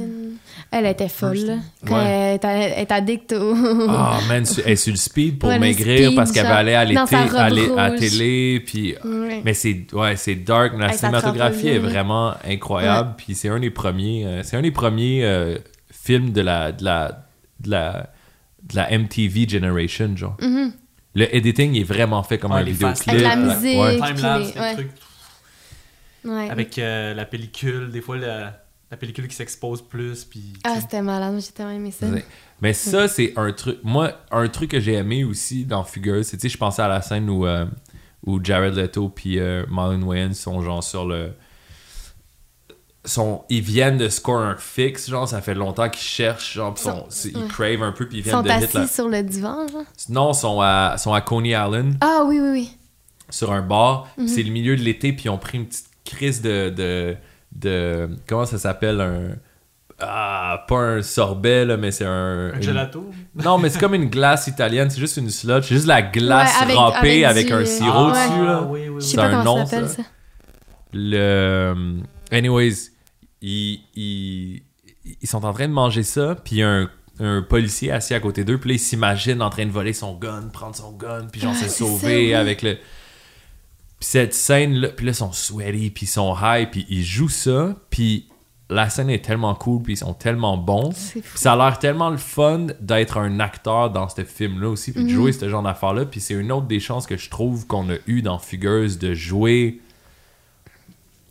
[0.71, 1.55] Elle était folle, là.
[1.55, 1.89] Bernstein.
[1.89, 2.39] Quand Ouais.
[2.43, 3.55] elle est- elle est addict au.
[3.89, 6.57] Ah, man, su- elle est sur le speed pour Ouais, maigrir speed, parce qu'elle va
[6.57, 8.95] aller à l'été, à la télé, puis...
[9.05, 9.43] Ouais.
[9.45, 13.61] Mais c'est ouais, c'est dark, mais la sa cinématographie est vraiment incroyable, puis c'est un
[13.61, 15.57] des premiers euh, c'est un des premiers euh,
[15.93, 17.27] films de la de la
[17.61, 18.11] de la
[18.69, 20.37] de la MTV generation genre.
[20.41, 20.73] Mhm.
[21.15, 23.09] Le editing est vraiment fait comme Ouais, un vidéoclip.
[23.09, 23.37] Avec la Ouais.
[23.37, 23.79] musique.
[23.81, 23.95] Ouais.
[24.15, 24.91] Timelapse, les- trucs.
[26.27, 26.51] Ouais.
[26.51, 30.53] Avec euh, la pellicule, des fois la, la pellicule qui s'expose plus, puis...
[30.65, 31.41] Ah, c'était malade.
[31.41, 32.07] J'ai tellement aimé ça.
[32.07, 32.25] Ouais.
[32.61, 33.79] Mais ça, c'est un truc.
[33.83, 36.89] Moi, un truc que j'ai aimé aussi dans Fugueuse, c'est, tu sais, je pensais à
[36.89, 37.67] la scène où, euh,
[38.25, 41.33] où Jared Leto puis euh, Marlon Wayans sont genre sur le.
[43.05, 47.07] Sont, ils viennent de score un fixe, genre, ça fait longtemps qu'ils cherchent, genre, sont-
[47.25, 47.47] ils ouais.
[47.49, 48.87] crave un peu, puis ils viennent sont de hit assis la...
[48.89, 49.85] sur le divan, genre?
[50.09, 52.71] Non, ils sont à, sont à Coney Island, Ah, oui, oui, oui.
[53.31, 54.27] sur un bar, Mhm.
[54.27, 56.71] c'est le milieu de l'été, puis ils ont pris une petite crise de.
[56.71, 57.17] de,
[57.53, 59.37] de comment ça s'appelle un.
[59.99, 62.51] Ah, pas un sorbet, là, mais c'est un.
[62.51, 63.11] Un une- gelato?
[63.35, 66.55] non, mais c'est comme une glace italienne, c'est juste une sludge, c'est juste la glace
[66.59, 68.63] Ouais, avec- râpée avec, avec du- un sirop Ah, dessus, là.
[68.69, 69.03] oui, oui, Je oui.
[69.03, 70.03] sais C'est pas un comment nom, ça s'appelle, ça.
[70.93, 71.75] Le.
[72.31, 72.75] Anyways,
[73.41, 74.63] ils, ils,
[75.23, 78.15] ils sont en train de manger ça, puis il y a un, un policier assis
[78.15, 80.93] à côté d'eux, puis là, il s'imagine en train de voler son gun, prendre son
[80.93, 82.35] gun, puis genre Ah, se ça, sauver oui.
[82.35, 82.77] avec le.
[84.01, 87.29] Puis cette scène-là, puis là, ils sont sweaty, puis ils sont high, puis ils jouent
[87.29, 88.27] ça, puis
[88.69, 90.91] la scène est tellement cool, puis ils sont tellement bons.
[91.13, 95.05] Puis ça a l'air tellement le fun d'être un acteur dans ce film-là aussi, puis
[95.05, 95.15] de Mhm.
[95.15, 96.05] jouer ce genre d'affaires-là.
[96.05, 99.15] Puis c'est une autre des chances que je trouve qu'on a eu dans Fugueuse de
[99.15, 99.81] jouer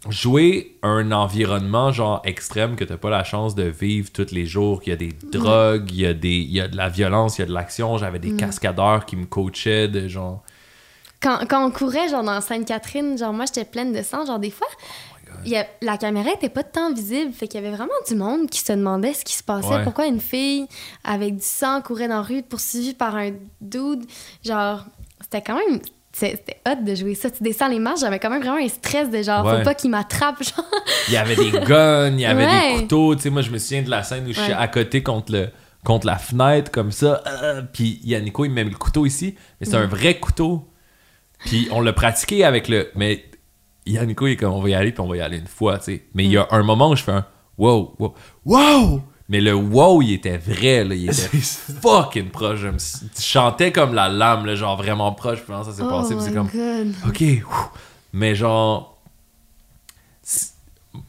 [0.09, 4.79] jouer un environnement genre extrême que t'as pas la chance de vivre tous les jours,
[4.81, 7.37] qu'il y a des drogues, il y a des il y a de la violence,
[7.37, 10.43] il y a de l'action, j'avais des cascadeurs qui me coachaient de genre
[11.25, 14.25] Quand, quand on courait, genre, dans Sainte-Catherine, genre, moi, j'étais pleine de sang.
[14.25, 14.67] Genre, des fois,
[15.43, 17.33] il y a- la caméra était pas tant visible.
[17.33, 19.67] Fait qu'il y avait vraiment du monde qui se demandait ce qui se passait.
[19.69, 19.83] Ouais.
[19.83, 20.67] Pourquoi une fille
[21.03, 24.05] avec du sang courait dans la rue poursuivie par un dude.
[24.43, 24.85] Genre,
[25.21, 25.79] c'était quand même...
[26.13, 27.29] C'était hot de jouer ça.
[27.29, 29.57] Tu descends les marches, j'avais quand même vraiment un stress de genre, Ouais.
[29.57, 30.63] faut pas qu'il m'attrape, genre.
[31.09, 32.73] il y avait des guns, il y avait Ouais.
[32.75, 34.67] des couteaux, tu sais moi je me souviens de la scène où je suis à
[34.69, 35.49] côté contre le
[35.83, 39.67] contre la fenêtre comme ça, euh, puis Yannico il me met le couteau ici, mais
[39.67, 40.65] c'est un vrai couteau.
[41.45, 43.25] Puis on l'a pratiqué avec le mais
[43.85, 45.77] Yannico il est comme on va y aller puis on va y aller une fois,
[45.77, 46.03] tu sais.
[46.13, 47.25] Mais il y a un moment où je fais un
[47.57, 48.13] wow, wow,
[48.45, 49.01] wow!
[49.27, 50.93] Mais le wow, il était vrai, là.
[50.93, 51.37] Il était
[51.81, 52.59] fucking proche.
[52.59, 55.41] Je, me je chantais comme la lame, là, genre vraiment proche.
[55.41, 56.15] Puis ça s'est oh passé.
[56.19, 56.93] c'est my comme, God.
[57.07, 57.23] OK.
[57.47, 57.69] ouf.
[58.13, 58.91] Mais genre.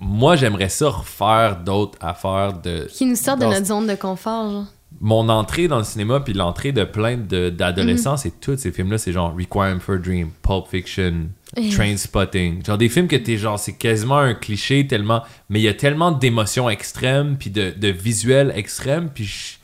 [0.01, 2.89] Moi, j'aimerais ça refaire d'autres affaires de.
[2.91, 4.67] Qui nous sort de notre zone de confort, genre.
[5.01, 8.99] Mon entrée dans le cinéma, puis l'entrée de plein d'adolescents, c'est tous ces films-là.
[8.99, 11.69] C'est genre Requiem for a Dream, Pulp Fiction, Eh.
[11.71, 12.65] Trainspotting.
[12.65, 15.23] Genre des films que t'es genre, c'est quasiment un cliché tellement.
[15.49, 19.55] Mais il y a tellement d'émotions extrêmes, puis de, de visuels extrêmes, puis je,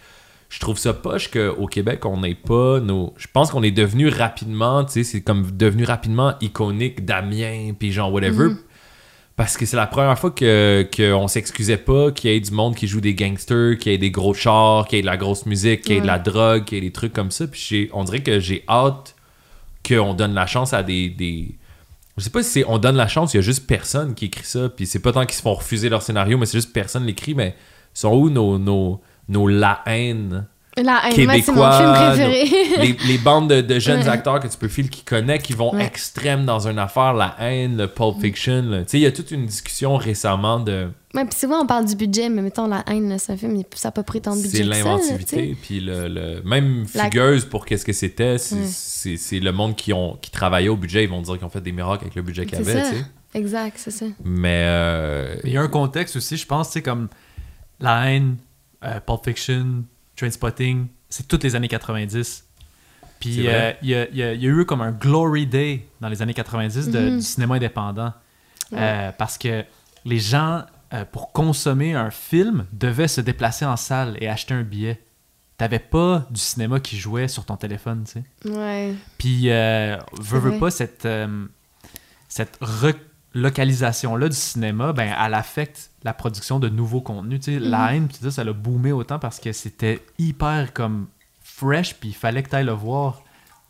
[0.49, 3.15] je trouve ça poche qu'au Québec, on n'ait pas nos.
[3.17, 7.91] Je pense qu'on est devenu rapidement, tu sais, c'est comme devenu rapidement iconique d'Amiens, puis
[7.93, 8.49] genre whatever.
[9.35, 12.75] Parce que c'est la première fois que qu'on s'excusait pas qu'il y ait du monde
[12.77, 15.17] qui joue des gangsters, qu'il y ait des gros chars, qu'il y ait de la
[15.17, 17.47] grosse musique, qu'il y ait de la drogue, qu'il y ait des trucs comme ça.
[17.47, 19.15] Puis j'ai- on dirait que j'ai hâte
[19.89, 21.55] qu'on donne la chance à des, des...
[22.19, 24.27] Je sais pas si c'est on donne la chance, il y a juste personne qui
[24.27, 24.69] écrit ça.
[24.69, 27.35] Puis c'est pas tant qu'ils se font refuser leur scénario, mais c'est juste personne l'écrit.
[27.35, 27.57] Mais
[27.95, 30.47] sont où nos, nos, nos la haine
[30.79, 32.77] La haine, moi, c'est mon Québécois, film préféré.
[32.81, 34.09] les, les bandes de, de jeunes Ouais.
[34.09, 35.85] acteurs que tu peux filer qui connaissent, qui vont Ouais.
[35.85, 38.63] extrême dans une affaire, la haine, le Pulp Fiction.
[38.63, 38.79] là.
[38.83, 41.85] Tu sais, il y a toute une discussion récemment de Ouais, puis souvent on parle
[41.85, 44.35] du budget, mais mettons la haine, c'est un film, il- ça n'a pas pris tant
[44.35, 44.57] de budget.
[44.59, 45.55] c'est l'inventivité.
[45.61, 48.61] Puis le, le- même La- Fugueuse, pour qu'est-ce que c'était, c'est Ouais.
[48.67, 51.05] c'est- c'est le monde qui, ont, qui travaillait au budget.
[51.05, 52.83] Ils vont dire qu'ils ont fait des miracles avec le budget qu'il y C'est avait.
[52.83, 52.91] ça.
[52.93, 53.05] tu sais.
[53.35, 54.07] Exact, c'est ça.
[54.25, 57.09] Mais euh, il y a un contexte aussi, je pense, tu sais, comme
[57.79, 58.37] La haine,
[58.83, 59.85] euh, Pulp Fiction,
[60.27, 62.23] Trainspotting, c'est toutes les années 90.
[62.23, 62.45] C'est
[63.19, 65.47] Puis euh, il y, a, il y a- il y a eu comme un glory
[65.49, 67.17] day dans les années 90 de- Mhm.
[67.19, 68.13] du cinéma indépendant.
[68.71, 68.79] Ouais.
[68.81, 69.65] Euh, parce que
[70.05, 70.63] les gens,
[70.95, 75.01] euh, pour consommer un film, devaient se déplacer en salle et acheter un billet.
[75.59, 78.49] T'avais pas du cinéma qui jouait sur ton téléphone, tu sais.
[78.49, 78.95] Ouais.
[79.19, 81.47] Puis, euh, veux, veux pas, cette, euh,
[82.29, 87.41] cette relocalisation-là du cinéma, ben, elle affecte la production de nouveaux contenus.
[87.41, 91.07] Tu sais, La haine, ça, ça l'a boomé autant parce que c'était hyper comme
[91.43, 93.23] fresh, puis il fallait que tu ailles le voir.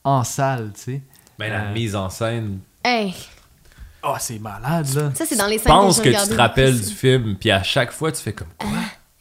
[0.04, 1.02] en salle, tu sais.
[1.38, 2.58] Mais la Euh, mise en scène.
[2.84, 3.14] Hey,
[4.04, 5.12] Oh, c'est malade, là.
[5.14, 7.62] ça, c'est dans les Je pense que tu te le rappelles du film, puis à
[7.62, 8.68] chaque fois, tu fais comme quoi?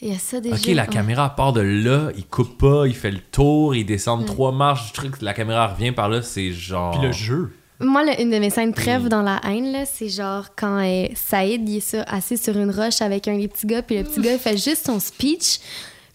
[0.02, 0.56] Il y a ça déjà.
[0.56, 0.88] Ok, la ouais.
[0.88, 4.26] caméra part de là, il coupe pas, il fait le tour, il descend Mm.
[4.26, 6.98] trois marches du truc, la caméra revient par là, c'est genre.
[6.98, 7.54] Puis le jeu.
[7.82, 9.10] Moi, une de mes scènes préf Mm.
[9.10, 13.02] dans la haine, c'est genre quand euh, Saïd il est sur- assis sur une roche
[13.02, 15.60] avec un des petits gars, puis le petit gars il fait juste son speech.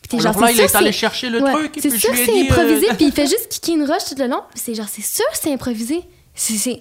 [0.02, 1.76] Puis t'es genre, là, c'est il sûr, est allé chercher le Ouais, truc.
[1.78, 4.14] et C'est sûr que c'est euh, improvisé, puis il fait juste kicker une roche tout
[4.18, 4.42] le long.
[4.50, 6.02] Puis c'est genre, c'est sûr que c'est improvisé.
[6.34, 6.80] C'est,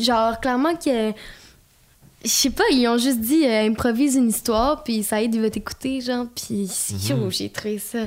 [0.00, 1.12] genre, clairement que.
[2.24, 5.50] Je sais pas, ils ont juste dit euh, improvise une histoire, puis Saïd il va
[5.50, 7.08] t'écouter, genre, puis Mhm.
[7.22, 7.98] yo, j'ai trouvé ça.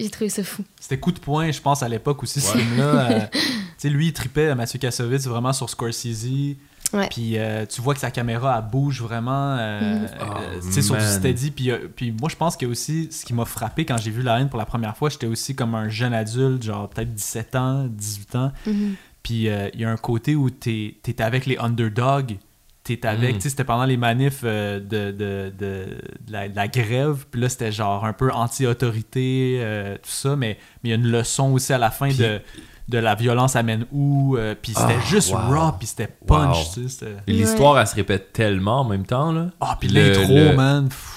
[0.00, 0.64] J'ai trouvé ça fou.
[0.80, 3.10] C'était coup de poing, je pense, à l'époque aussi, ce film-là.
[3.10, 3.38] euh, tu
[3.78, 6.56] sais, lui, il tripait, Mathieu Kassovitz, vraiment sur Scorsese.
[6.92, 7.08] Ouais.
[7.10, 9.56] Puis euh, tu vois que sa caméra, elle bouge vraiment.
[9.58, 10.24] euh, Oh,
[10.62, 11.50] tu sais, sur du steady.
[11.50, 14.22] Puis, euh, puis moi, je pense que aussi, ce qui m'a frappé quand j'ai vu
[14.22, 17.54] La haine pour la première fois, j'étais aussi comme un jeune adulte, genre peut-être 17
[17.56, 18.52] ans, 18 ans.
[18.66, 18.94] Mhm.
[19.22, 22.36] Puis euh, il y a un côté où t'es es avec les underdogs.
[22.84, 23.38] T'es avec, Mm.
[23.38, 25.86] tu sais, c'était pendant les manifs euh, de, de, de,
[26.26, 27.24] de la, de la grève.
[27.30, 30.36] Puis là, c'était genre un peu anti-autorité, euh, tout ça.
[30.36, 32.40] Mais mais il y a une leçon aussi à la fin Puis- de,
[32.88, 34.36] de la violence amène où.
[34.36, 35.38] euh, puis c'était Ah, juste wow.
[35.38, 36.64] raw, puis c'était punch, Wow.
[36.74, 36.88] tu sais.
[36.88, 39.46] c'était- L'histoire, elle se répète tellement en même temps, là.
[39.60, 40.88] Ah, puis Le- l'intro, le- man.
[40.90, 41.10] pff.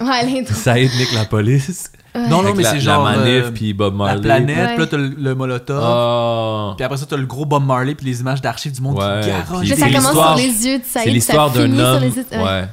[0.00, 0.54] Ouais, l'intro.
[0.54, 1.90] Ça aide Nick la police.
[2.28, 3.04] Non, non, mais la- c'est genre.
[3.04, 4.20] La manif, euh, puis Bob la Marley.
[4.22, 4.68] planète, Ouais.
[4.74, 5.80] puis là, t'as le, le molotov.
[5.82, 6.74] Ah.
[6.76, 9.20] Puis après ça, t'as le gros Bob Marley, puis les images d'archives du monde Ouais,
[9.22, 9.66] qui garoche.
[9.68, 12.02] ça commence sur l'histoire- les yeux de Saïd, C'est l'histoire ça d'un homme.
[12.02, 12.24] les yeux.
[12.32, 12.42] ouais.
[12.42, 12.68] Ouais.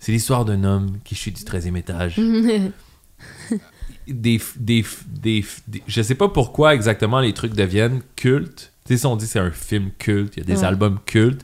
[0.00, 2.16] C'est l'histoire d'un homme qui chute du 13e étage.
[4.06, 8.72] des, des, des, des- Je sais pas pourquoi exactement les trucs deviennent cultes.
[8.86, 10.64] Tu sais, si on dit c'est un film culte, il y a des Ouais.
[10.64, 11.42] albums cultes.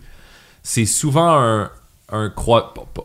[0.63, 1.71] C'est souvent un,
[2.11, 2.33] un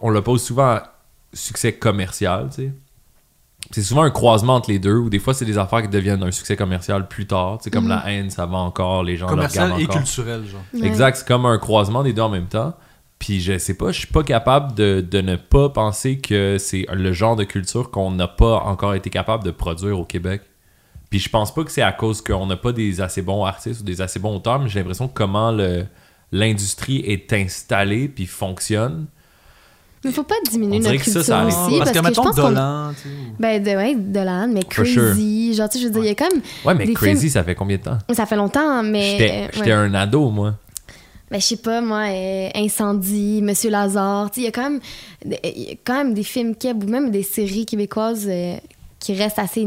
[0.01, 0.93] On le pose souvent à
[1.33, 2.71] succès commercial, tu sais.
[3.71, 6.23] C'est souvent un croisement entre les deux, ou des fois c'est des affaires qui deviennent
[6.23, 7.59] un succès commercial plus tard.
[7.61, 7.89] Sais, comme Mhm.
[7.89, 9.97] la haine, ça va encore, les gens le Commercial regardent et encore.
[9.97, 10.61] culturel, genre.
[10.73, 10.87] Ouais.
[10.87, 12.73] Exact, c'est comme un croisement des deux en même temps.
[13.19, 16.85] Puis je sais pas, je suis pas capable de, de ne pas penser que c'est
[16.91, 20.41] le genre de culture qu'on n'a pas encore été capable de produire au Québec.
[21.09, 23.81] Puis je pense pas que c'est à cause qu'on n'a pas des assez bons artistes
[23.81, 25.85] ou des assez bons auteurs, mais j'ai l'impression que comment le-
[26.31, 29.07] l'industrie est installée puis fonctionne.
[30.05, 31.47] Mais faut pas diminuer On notre que ça, culture ça arrive.
[31.49, 32.35] aussi, parce, parce, que, que, je mettons, pense.
[32.35, 33.15] Dolan, tu sais.
[33.37, 35.03] Ben, de, ouais, Dolan, mais For sure.
[35.11, 36.41] Crazy, genre, tu sais, je veux dire, il y a même...
[36.65, 37.97] Ouais, mais Crazy, films- ça fait combien de temps?
[38.13, 39.17] Ça fait longtemps, mais...
[39.17, 39.71] J'étais euh, ouais.
[39.71, 40.55] un ado, moi.
[41.29, 44.69] Ben, je sais pas, moi, euh, Incendie, Monsieur Lazare, tu sais, il y a quand
[44.69, 44.79] même,
[45.25, 48.55] il y a quand même des films keb ou même des séries québécoises euh,
[48.99, 49.65] qui restent assez,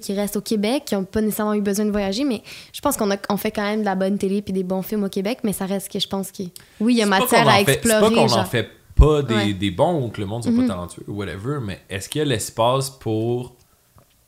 [0.00, 2.42] qui restent au Québec, qui ont pas nécessairement eu besoin de voyager, mais
[2.72, 4.82] je pense qu'on a, on fait quand même de la bonne télé puis des bons
[4.82, 6.42] films au Québec, mais ça reste que je pense que,
[6.80, 9.52] oui, il y a matière à explorer, C'est pas qu'on en fait pas des, Ouais.
[9.52, 10.62] des bons ou que le monde soit Mhm.
[10.62, 13.54] pas talentueux ou whatever, mais est-ce qu'il y a l'espace pour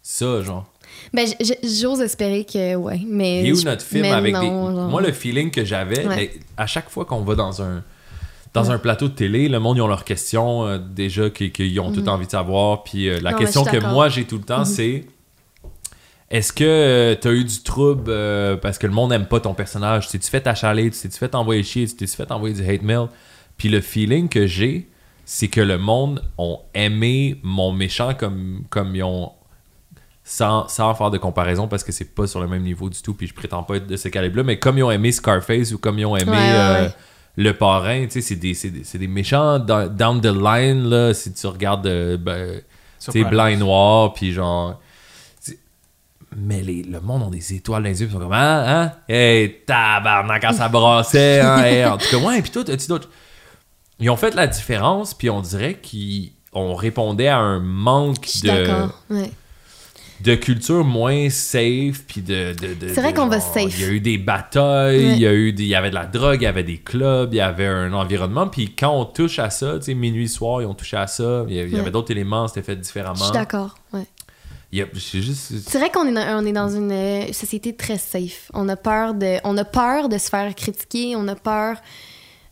[0.03, 0.67] ça, genre?
[1.13, 1.27] Ben,
[1.63, 3.41] j'ose espérer que, ouais, mais...
[3.43, 4.47] Il est où notre film avec non, des.
[4.77, 4.89] genre.
[4.89, 6.17] Moi, le feeling que j'avais, Ouais.
[6.17, 7.83] mais à chaque fois qu'on va dans un
[8.55, 11.93] dans un plateau de télé, le monde, ils ont leurs questions euh, déjà qu'ils ont
[11.93, 12.09] tout Mhm.
[12.09, 12.83] envie de savoir.
[12.83, 14.65] Puis euh, la Non, question que moi, j'ai tout le temps, Mhm.
[14.65, 15.05] c'est
[16.31, 19.55] est-ce que tu as eu du trouble euh, parce que le monde n'aime pas ton
[19.55, 20.07] personnage?
[20.09, 20.91] Tu t'es-tu fait achaler?
[20.91, 21.87] Tu t'es-tu fait envoyer chier?
[21.87, 23.07] Tu t'es-tu fait envoyer du hate mail?
[23.59, 24.89] Puis le feeling que j'ai,
[25.27, 29.33] c'est que le monde ont aimé mon méchant comme, comme ils ont
[30.25, 33.15] sans, sans faire de comparaison parce que c'est pas sur le même niveau du tout
[33.15, 35.73] puis je prétends pas être de ce calibre là mais comme ils ont aimé Scarface
[35.73, 36.93] ou comme ils ont aimé Ouais, ouais, euh, ouais.
[37.37, 40.89] le parrain tu sais c'est des, c'est des, c'est des méchants down, down the line
[40.89, 42.61] là si tu regardes euh, ben,
[43.01, 43.29] tu Prime.
[43.31, 44.79] blanc et noir puis genre
[45.41, 45.59] c'est-
[46.37, 48.65] mais les, le monde ont des étoiles dans les yeux puis ils sont comme hein
[48.67, 48.93] hein?
[49.09, 53.09] Hey tabarnak quand ça brassait hein, hey, en tout cas ouais puis toi as-tu d'autres
[54.01, 58.43] ils ont fait la différence puis on dirait qu'ils on répondait à un manque Je
[58.43, 59.31] de d'accord, ouais.
[60.21, 63.79] de culture moins safe puis de, de, de- C'est vrai qu'on va safe.
[63.79, 65.13] il y a eu des batailles Ouais.
[65.15, 66.79] il y a eu des- il y avait de la drogue il y avait des
[66.79, 70.29] clubs il y avait un environnement puis quand on touche à ça tu sais minuit
[70.29, 71.79] soir ils ont touché à ça il y, Ouais.
[71.81, 74.07] avait d'autres éléments c'était fait Je différemment suis d'accord, ouais.
[74.73, 77.33] Il y a- c'est juste C'est vrai qu'on est dans, on est dans une euh,
[77.33, 78.51] société très safe.
[78.53, 81.77] On a peur de, on a peur de se faire critiquer, on a peur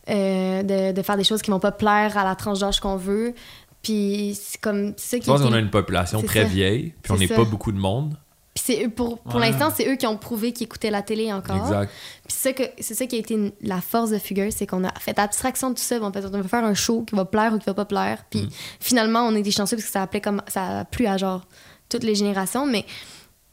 [0.09, 2.95] euh, de, de faire des choses qui vont pas plaire à la tranche d'âge qu'on
[2.97, 3.33] veut.
[3.81, 6.47] Puis c'est comme ça je qui pense qu'on a une population très ça.
[6.47, 8.17] vieille puis on n'est pas beaucoup de monde
[8.55, 9.49] Puis c'est pour pour Ouais.
[9.51, 11.57] l'instant, c'est eux qui ont prouvé qu'ils écoutaient la télé encore.
[11.57, 11.91] exact
[12.27, 14.65] Puis c'est ça que c'est ça qui a été une- la force de Fugueuse, c'est
[14.65, 16.01] qu'on a fait abstraction de tout ça.
[16.01, 18.25] En fait, on va faire un show qui va plaire ou qui va pas plaire.
[18.29, 18.49] Puis Mm.
[18.79, 21.45] finalement, on était chanceux parce que ça appelait comme ça a plu à genre
[21.87, 22.83] toutes les générations, mais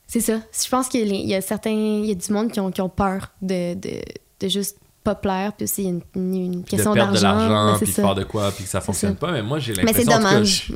[0.07, 0.39] c'est ça.
[0.53, 2.89] Je pense qu'il y a certains il y a du monde qui ont, qui ont
[2.89, 4.01] peur de, de,
[4.41, 7.49] de juste pas plaire, puis a une, question de perdre de d'argent.
[7.49, 9.75] l'argent c'est puis de faire de quoi puis que ça fonctionne pas mais moi j'ai
[9.75, 10.73] c'est l'impression tout cas, dommage.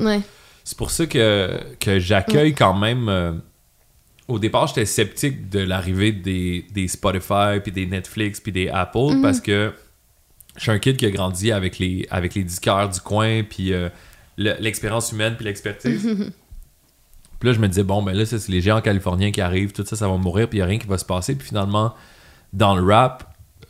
[0.64, 3.09] C'est pour ça que, que j'accueille quand même.
[3.09, 3.32] euh,
[4.28, 9.14] au départ, j'étais sceptique de l'arrivée des, des Spotify, puis des Netflix, puis des Apple,
[9.14, 9.22] Mhm.
[9.22, 9.72] parce que
[10.56, 12.44] je suis un kid qui a grandi avec les, avec les
[12.90, 13.88] du coin, puis euh,
[14.36, 16.02] le- l'expérience humaine, puis l'expertise.
[17.40, 19.86] Puis là, je me disais, bon, ben là, c'est les géants californiens qui arrivent, tout
[19.86, 21.34] ça, ça va mourir, puis il n'y a rien qui va se passer.
[21.34, 21.94] Puis finalement,
[22.52, 23.27] dans le rap,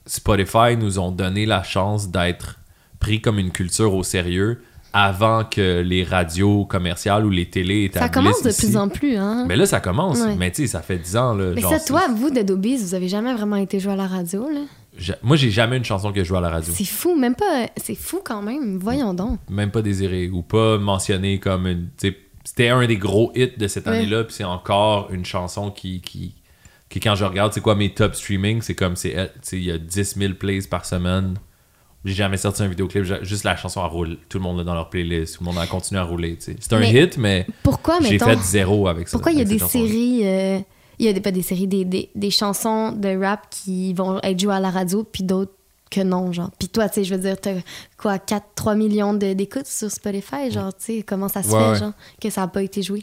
[0.08, 2.58] Spotify nous ont donné la chance d'être
[2.98, 4.62] pris comme une culture au sérieux
[4.94, 8.66] avant que les radios commerciales ou les télés établissent Ça commence de ici.
[8.66, 9.44] plus en plus, hein.
[9.46, 10.18] Mais là, ça commence.
[10.18, 10.34] Ouais.
[10.36, 11.34] Mais tu sais, ça fait 10 ans.
[11.34, 13.92] Là, Mais genre, ça, c'est- toi, vous, de Dobies, vous avez jamais vraiment été joué
[13.92, 14.60] à la radio, là?
[14.96, 16.72] J'a- Moi, j'ai jamais une chanson que je joue à la radio.
[16.74, 17.66] C'est fou, même pas.
[17.76, 18.78] C'est fou quand même.
[18.78, 19.38] Voyons donc.
[19.50, 21.88] Même pas désiré ou pas mentionné comme une.
[22.42, 23.98] C'était un des gros hits de cette Ouais.
[23.98, 26.34] année-là, puis c'est encore une chanson qui, qui,
[26.96, 30.14] quand je regarde, c'est quoi mes top streaming, c'est comme, c'est, il y a 10
[30.16, 31.34] 000 plays par semaine.
[32.04, 34.16] J'ai jamais sorti un vidéoclip, juste la chanson à roule.
[34.28, 36.38] Tout le monde l'a dans leur playlist, tout le monde a continué à rouler.
[36.40, 39.18] C'est un Mais hit, mais Pourquoi, j'ai fait zéro avec ça.
[39.18, 40.20] Pourquoi il y a des séries.
[40.24, 40.58] euh,
[41.00, 44.20] Il y a des, pas des séries, des, des, des chansons de rap qui vont
[44.22, 45.52] être jouées à la radio, puis d'autres
[45.90, 46.50] que non, genre.
[46.58, 47.54] Puis toi, tu sais, je veux dire, t'as
[47.96, 51.58] quoi, 4, 3 millions de- d'écoutes sur Spotify, genre, tu sais, comment ça se Ouais,
[51.58, 51.78] fait, ouais.
[51.78, 53.02] genre, que ça n'a pas été joué?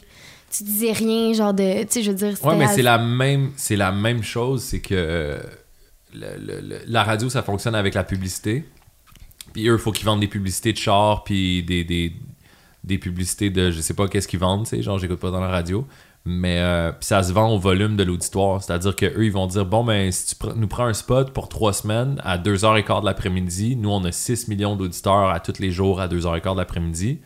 [0.56, 1.82] Tu disais rien, genre, de.
[1.82, 4.94] Tu sais, je veux dire, Ouais, mais c'est la même, la même chose, c'est que
[4.94, 5.38] euh,
[6.14, 8.64] le- le- le- la radio, ça fonctionne avec la publicité.
[9.52, 12.12] Puis eux, il faut qu'ils vendent des publicités de char, puis des, des,
[12.84, 15.40] des publicités de je sais pas qu'est-ce qu'ils vendent, tu sais, genre j'écoute pas dans
[15.40, 15.86] la radio.
[16.28, 18.60] Mais euh, puis ça se vend au volume de l'auditoire.
[18.62, 21.48] C'est-à-dire qu'eux, ils vont dire Bon, ben, si tu pr- nous prends un spot pour
[21.48, 25.70] trois semaines à 2h15 de l'après-midi, nous, on a 6 millions d'auditeurs à tous les
[25.70, 27.20] jours à 2h15 de l'après-midi.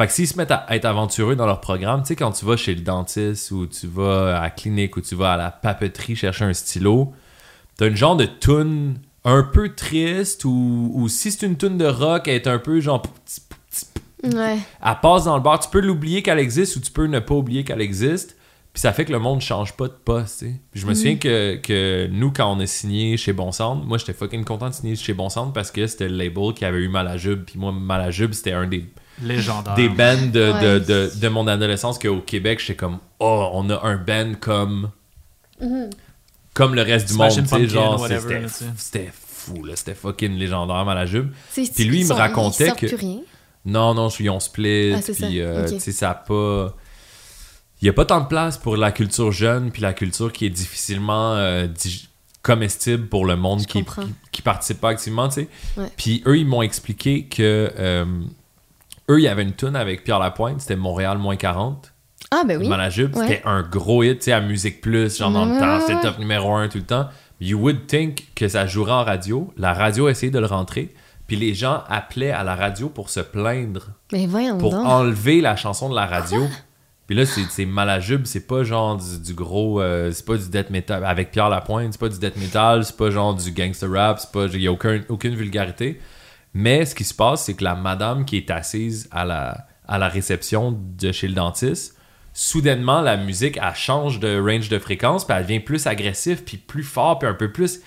[0.00, 2.46] Fait que s'ils se mettent à être aventureux dans leur programme, tu sais, quand tu
[2.46, 5.50] vas chez le dentiste ou tu vas à la clinique ou tu vas à la
[5.50, 7.12] papeterie chercher un stylo,
[7.76, 11.84] t'as une genre de tune un peu triste ou, ou si c'est une tune de
[11.84, 13.02] rock, elle est un peu genre.
[14.24, 14.56] Ouais.
[14.82, 15.60] Elle passe dans le bar.
[15.60, 18.38] Tu peux l'oublier qu'elle existe ou tu peux ne pas oublier qu'elle existe.
[18.72, 20.60] Puis ça fait que le monde change pas de poste, tu sais.
[20.70, 23.98] Puis je me souviens que, que nous, quand on a signé chez Bon Sound, moi
[23.98, 26.78] j'étais fucking content de signer chez Bon Sound parce que c'était le label qui avait
[26.78, 27.44] eu Malajube.
[27.44, 28.86] Puis moi, Malajube, c'était un des
[29.22, 29.74] Légendaire.
[29.74, 30.80] des bands de, de, Ouais.
[30.80, 34.90] de, de mon adolescence qu'au Québec, j'étais comme, oh, on a un band comme.
[36.54, 38.06] Comme le reste du monde, tu genre,
[38.76, 41.30] c'était fou, là, c'était fucking légendaire, Malajube.
[41.50, 43.20] C'est- Puis lui, il me racontait que- plus rien?
[43.64, 46.74] Non, non, ils ont split, Ah, c'est ça, puis, euh, tu sais, ça a pas...
[47.82, 50.44] Il y a pas tant de place pour la culture jeune, puis la culture qui
[50.46, 51.66] est difficilement euh,
[52.42, 53.90] comestible pour le monde qui, qui,
[54.32, 55.48] qui participe pas activement, tu sais.
[55.76, 55.90] Ouais.
[55.96, 57.70] Puis eux, ils m'ont expliqué que...
[57.78, 58.04] euh,
[59.10, 61.92] eux, il y avait une tune avec Pierre Lapointe, c'était Montréal moins 40.
[62.30, 62.68] Ah, ben oui.
[62.68, 63.26] Malajube, Ouais.
[63.26, 66.00] c'était un gros hit, tu sais, à Musique Plus, genre dans le Ouais, temps, c'était
[66.00, 67.08] top numéro un tout le temps.
[67.40, 69.52] You would think que ça jouerait en radio.
[69.56, 70.94] La radio essayait de le rentrer.
[71.26, 74.84] Puis les gens appelaient à la radio pour se plaindre, Mais voyons pour donc.
[74.86, 76.46] enlever la chanson de la radio.
[77.06, 79.80] Puis là, c'est c'est Malajube, c'est pas genre du, du gros.
[79.80, 81.04] euh, c'est pas du death metal.
[81.04, 84.30] Avec Pierre Lapointe, c'est pas du death metal, c'est pas genre du gangster rap, c'est
[84.30, 84.46] pas.
[84.52, 86.00] Il y a aucun, aucune vulgarité.
[86.54, 89.98] Mais ce qui se passe, c'est que la madame qui est assise à la, à
[89.98, 91.96] la réception de chez le dentiste,
[92.32, 96.56] soudainement, la musique, elle change de range de fréquence, puis elle devient plus agressive, puis
[96.56, 97.80] plus fort, puis un peu plus.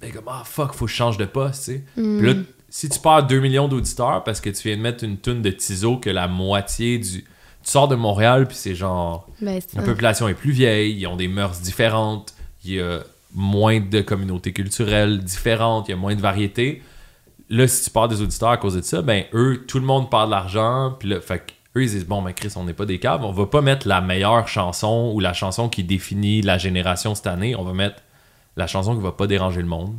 [0.00, 1.84] Mais comme, ah fuck, faut que je change de poste, tu sais.
[1.94, 2.34] Puis là,
[2.68, 5.50] si tu perds 2 millions d'auditeurs parce que tu viens de mettre une toune de
[5.50, 7.24] Tizo que la moitié du.
[7.64, 9.28] Tu sors de Montréal, puis c'est genre.
[9.40, 13.00] Ben, La population est plus vieille, ils ont des mœurs différentes, il y a
[13.34, 16.82] moins de communautés culturelles différentes, il y a moins de variété.
[17.50, 20.10] Là, si tu perds des auditeurs à cause de ça, ben eux, tout le monde
[20.10, 22.74] perd de l'argent, puis là, fait que eux, ils disent bon, ben Chris, on n'est
[22.74, 26.42] pas des caves, on va pas mettre la meilleure chanson ou la chanson qui définit
[26.42, 28.02] la génération cette année, on va mettre
[28.56, 29.94] la chanson qui va pas déranger le monde,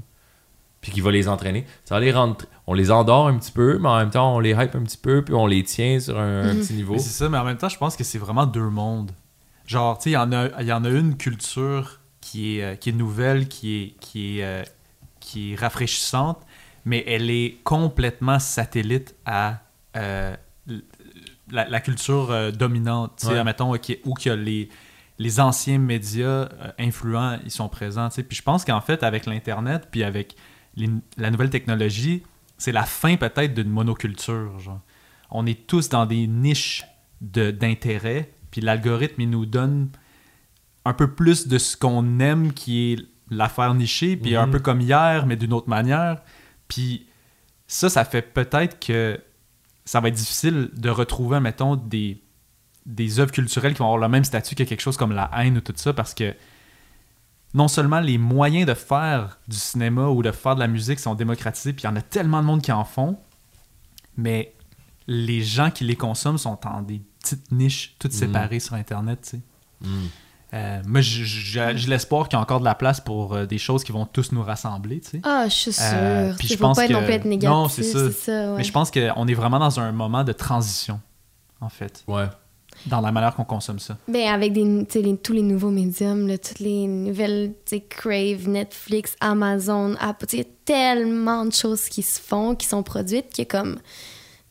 [0.81, 1.65] puis qui va les entraîner.
[1.85, 2.37] Ça va les rendre.
[2.67, 4.97] On les endort un petit peu, mais en même temps, on les hype un petit
[4.97, 6.93] peu, puis on les tient sur un, un petit niveau.
[6.93, 9.11] Mais c'est ça, mais en même temps, je pense que c'est vraiment deux mondes.
[9.65, 12.63] Genre, tu sais, il y, en a- il y en a une culture qui est,
[12.63, 14.63] euh, qui est nouvelle, qui est, qui, est, euh,
[15.19, 16.37] qui est rafraîchissante,
[16.85, 19.59] mais elle est complètement satellite à
[19.95, 20.35] euh,
[21.51, 23.13] la, la culture euh, dominante.
[23.19, 23.39] Tu sais, Ouais.
[23.39, 24.69] admettons, qui- où a les,
[25.17, 28.09] les anciens médias euh, influents, ils sont présents.
[28.09, 30.35] Puis je pense qu'en fait, avec l'Internet, puis avec
[30.75, 32.23] les- la nouvelle technologie,
[32.57, 34.59] c'est la fin peut-être d'une monoculture.
[34.59, 34.81] Genre.
[35.31, 36.85] On est tous dans des niches
[37.21, 39.89] de- d'intérêt, puis l'algorithme, il nous donne
[40.85, 42.97] un peu plus de ce qu'on aime, qui est
[43.29, 44.51] l'affaire nichée, puis un Mhm.
[44.53, 46.21] peu comme hier, mais d'une autre manière.
[46.69, 47.07] Puis
[47.67, 49.19] ça, ça fait peut-être que
[49.83, 52.21] ça va être difficile de retrouver, mettons, des,
[52.85, 55.57] des œuvres culturelles qui vont avoir le même statut que quelque chose comme la haine
[55.57, 56.33] ou tout ça, parce que
[57.55, 61.15] non seulement les moyens de faire du cinéma ou de faire de la musique sont
[61.15, 63.17] démocratisés, puis il y en a tellement de monde qui en font,
[64.15, 64.53] mais
[65.07, 68.19] les gens qui les consomment sont en des petites niches toutes Mhm.
[68.19, 69.41] séparées sur Internet, tu sais.
[69.81, 70.07] Mm.
[70.53, 73.45] Euh, moi, j- j- j'ai l'espoir qu'il y a encore de la place pour euh,
[73.45, 75.21] des choses qui vont tous nous rassembler, tu sais.
[75.23, 75.83] Ah, je suis sûre.
[75.93, 77.49] Euh, puis je faut pense pas être que- non plus être négatif.
[77.49, 77.99] Non, c'est ça.
[78.51, 78.57] ouais.
[78.57, 80.99] Mais je pense qu'on est vraiment dans un moment de transition,
[81.61, 82.25] en fait, Ouais.
[82.87, 83.95] dans la manière qu'on consomme ça.
[84.07, 88.49] Ben, avec des, les- tous les nouveaux médiums, là, toutes les nouvelles, tu sais, Crave,
[88.49, 92.65] Netflix, Amazon, Apple, tu sais, il y a tellement de choses qui se font, qui
[92.65, 93.77] sont produites, qui est comme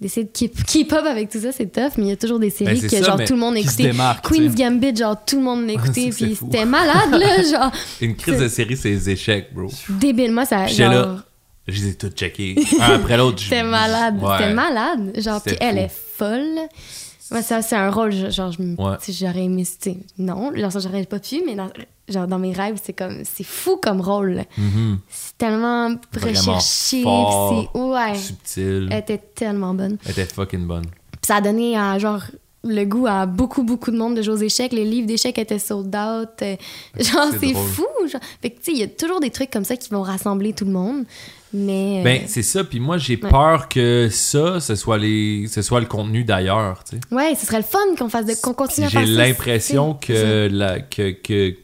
[0.00, 2.38] d'essayer de keep, keep up avec tout ça, c'est tough, mais il y a toujours
[2.38, 3.90] des séries Ben, que ça, genre tout le monde écoutait.
[4.22, 4.54] Queen's.
[4.54, 8.76] Gambit, genre tout le monde l'écoutait, puis c'était malade, là, genre Une crise de série,
[8.76, 9.68] c'est les échecs, bro.
[9.88, 10.32] débile.
[10.32, 11.24] Moi, ça, genre, là.
[11.66, 12.56] Je les ai tous checkés.
[12.80, 13.38] Un après l'autre.
[13.38, 14.36] je- c'était malade, Ouais.
[14.38, 15.12] c'était malade.
[15.20, 16.60] Genre, puis elle est folle.
[17.30, 18.96] Ouais, ça, c'est un rôle, genre, me- Ouais.
[19.06, 19.64] j'aurais aimé,
[20.16, 21.68] non, genre, j'aurais pas pu, mais dans,
[22.09, 24.44] genre, dans mes rêves, c'est comme, c'est fou comme rôle.
[24.56, 24.98] Mhm.
[25.10, 28.89] C'est tellement recherché, fort, c'est, ouais, Subtil.
[28.90, 29.98] elle était tellement bonne.
[30.05, 30.86] Elle était fucking bonne.
[30.86, 32.22] Puis ça a donné, à, genre,
[32.64, 34.72] le goût à beaucoup, beaucoup de monde de jouer aux échecs.
[34.72, 36.43] Les livres d'échecs étaient sold out.
[36.43, 36.56] euh,
[36.98, 37.86] genre, c'est fou.
[38.10, 38.20] Genre.
[38.43, 40.52] Fait que, tu sais, il y a toujours des trucs comme ça qui vont rassembler
[40.52, 41.05] tout le monde.
[41.52, 42.01] Mais.
[42.01, 42.64] euh, Ben, c'est ça.
[42.64, 43.30] Puis moi, j'ai Ouais.
[43.30, 45.47] peur que ça, ce soit, les...
[45.48, 47.14] ce soit le contenu d'ailleurs, tu sais.
[47.14, 50.14] ouais, ce serait le fun qu'on fasse de, qu'on continue à J'ai faire l'impression c'est
[50.14, 50.22] ça.
[50.22, 51.55] que, la, que, que,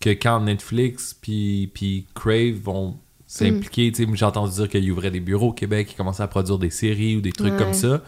[0.00, 5.10] que quand Netflix puis, puis Crave vont s'impliquer, tu sais, j'ai entendu dire qu'ils ouvraient
[5.10, 7.58] des bureaux au Québec, qu'ils commençaient à produire des séries ou des trucs Ouais.
[7.58, 8.00] comme ça.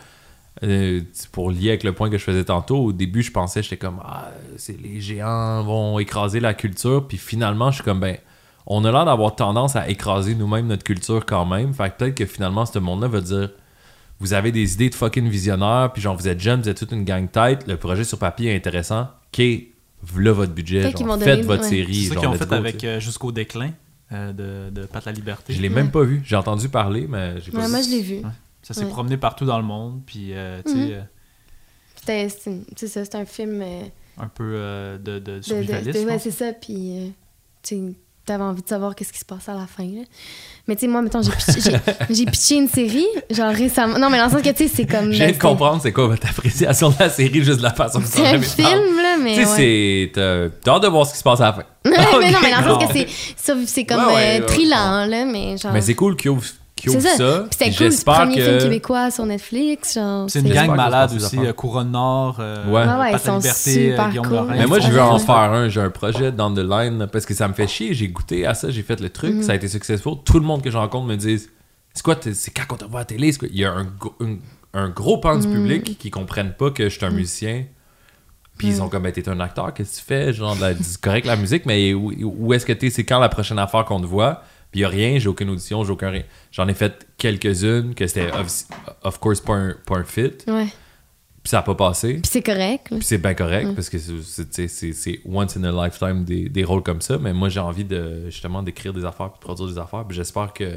[0.63, 1.01] Euh,
[1.33, 4.01] pour lier avec le point que je faisais tantôt, au début, je pensais, j'étais comme,
[4.05, 7.07] ah, c'est les géants vont écraser la culture.
[7.07, 8.17] Puis finalement, je suis comme, ben,
[8.67, 11.73] on a l'air d'avoir tendance à écraser nous-mêmes notre culture quand même.
[11.73, 13.51] Fait que peut-être que finalement, ce monde-là va dire,
[14.21, 16.93] vous avez des idées de fucking visionnaires, puis genre, vous êtes jeunes, vous êtes toute
[16.93, 19.09] une gang tête, le projet sur papier est intéressant.
[19.37, 19.43] OK,
[20.03, 21.69] voilà votre budget, genre, faites donner- votre ouais.
[21.69, 21.95] série.
[22.05, 23.71] C'est ça qu'ils ont fait go, avec euh, Jusqu'au déclin
[24.13, 25.53] euh, de, de Pat la Liberté.
[25.55, 25.75] Je l'ai Ouais.
[25.75, 26.21] même pas vu.
[26.25, 27.71] J'ai entendu parler, mais j'ai pas Ouais, vu.
[27.71, 28.15] moi, je l'ai vu.
[28.17, 28.23] Ouais.
[28.63, 28.91] Ça s'est Ouais.
[28.91, 31.01] promené partout dans le monde, puis euh, tu sais,
[31.97, 33.83] C'était, c'est, c'est ça, c'est un film euh,
[34.19, 36.01] un peu euh, de, de de, de- survivalisme.
[36.05, 36.53] de- ouais, c'est ça.
[36.53, 37.09] Puis, euh,
[37.63, 37.83] tu sais,
[38.25, 39.85] t'avais envie de savoir qu'est-ce qui se passe à la fin.
[39.87, 40.03] Là.
[40.69, 41.77] Mais tu sais, moi, mettons, j'ai pitché, j'ai,
[42.15, 43.99] j'ai pitché une série, genre récemment.
[43.99, 45.13] Non, mais dans le sens que, tu sais, c'est comme.
[45.13, 48.01] Je ben, de comprendre c'est quoi votre appréciation de la série, juste de la façon
[48.01, 49.35] que C'est un film, là, mais.
[49.35, 50.13] Tu sais, ouais.
[50.15, 50.51] c'est.
[50.63, 51.63] T'as hâte de voir ce qui se passe à la fin.
[51.85, 55.25] mais non, mais dans le sens que c'est, c'est comme Ouais, ouais, euh, trilant, là,
[55.25, 55.73] mais genre.
[55.73, 56.45] Mais c'est cool qu'ils ouvrent,
[56.83, 57.17] qu'ils C'est ouvrent ça.
[57.17, 57.45] ça.
[57.51, 59.99] C'était cool, le premier film québécois sur Netflix.
[60.29, 62.83] C'est une gang malade aussi, euh, Couronne Nord, euh, Ouais.
[62.87, 64.35] Ah ouais, ils sont Liberté, super euh, Guillaume cool.
[64.37, 64.55] Lorrain.
[64.57, 65.69] Mais moi, je veux en faire un.
[65.69, 67.95] J'ai un projet down the line parce que ça me fait chier.
[67.95, 69.43] J'ai goûté à ça, j'ai fait le truc, Mhm.
[69.43, 70.15] ça a été successful.
[70.25, 71.39] Tout le monde que je rencontre me dit
[71.95, 73.33] C'est quoi, c'est quand on te voit à la télé?
[73.33, 73.49] C'est quoi?
[73.53, 74.37] Il y a un, go- un,
[74.75, 75.55] un gros pan du Mhm.
[75.55, 77.65] public qui comprennent pas que je suis un musicien.
[78.59, 80.33] Puis ils sont comme, ben, t'es un acteur, qu'est-ce que tu fais?
[80.33, 82.91] Genre, de la- c'est correct la musique, mais où, où est-ce que t'es?
[82.91, 84.43] C'est quand la prochaine affaire qu'on te voit?
[84.73, 86.25] Puis il y a rien, j'ai aucune audition, j'ai aucun rien.
[86.51, 88.51] J'en ai fait quelques-unes que c'était, of,
[89.03, 90.33] of course, pas un, pas un fit.
[90.49, 90.67] Ouais.
[91.43, 92.15] Puis ça a pas passé.
[92.15, 92.87] Puis c'est correct.
[92.89, 93.75] Puis c'est bien correct Mm.
[93.75, 96.83] parce que c'est- c'est tu sais, c'est- c'est once in a lifetime des, des rôles
[96.83, 97.19] comme ça.
[97.19, 100.05] Mais moi, j'ai envie de justement d'écrire des affaires puis de produire des affaires.
[100.07, 100.71] Puis j'espère que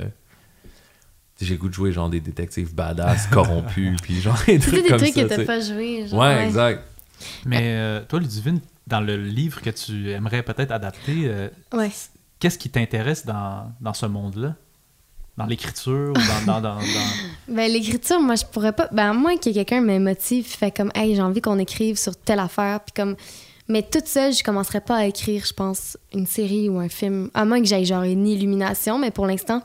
[1.41, 4.83] j'ai le goût de jouer genre des détectives badass, corrompus, puis genre des C'est trucs
[4.83, 5.23] des comme trucs ça.
[5.23, 6.07] que t'as pas joué.
[6.07, 6.83] Genre, Ouais, exact.
[7.45, 11.91] Mais euh, toi, Ludivine, dans le livre que tu aimerais peut-être adapter, euh, Ouais.
[12.39, 14.55] Qu'est-ce qui t'intéresse dans, dans ce monde-là?
[15.37, 16.45] Dans l'écriture ou dans.
[16.45, 16.81] dans, dans, dans-
[17.49, 18.87] Ben, l'écriture, moi, je pourrais pas.
[18.91, 22.15] Ben, à moins que quelqu'un me motive, fait comme, hey, j'ai envie qu'on écrive sur
[22.15, 23.15] telle affaire, puis comme.
[23.67, 27.29] Mais toute seule, je commencerais pas à écrire, je pense, une série ou un film.
[27.33, 29.61] À moins que j'aille genre une illumination, mais pour l'instant,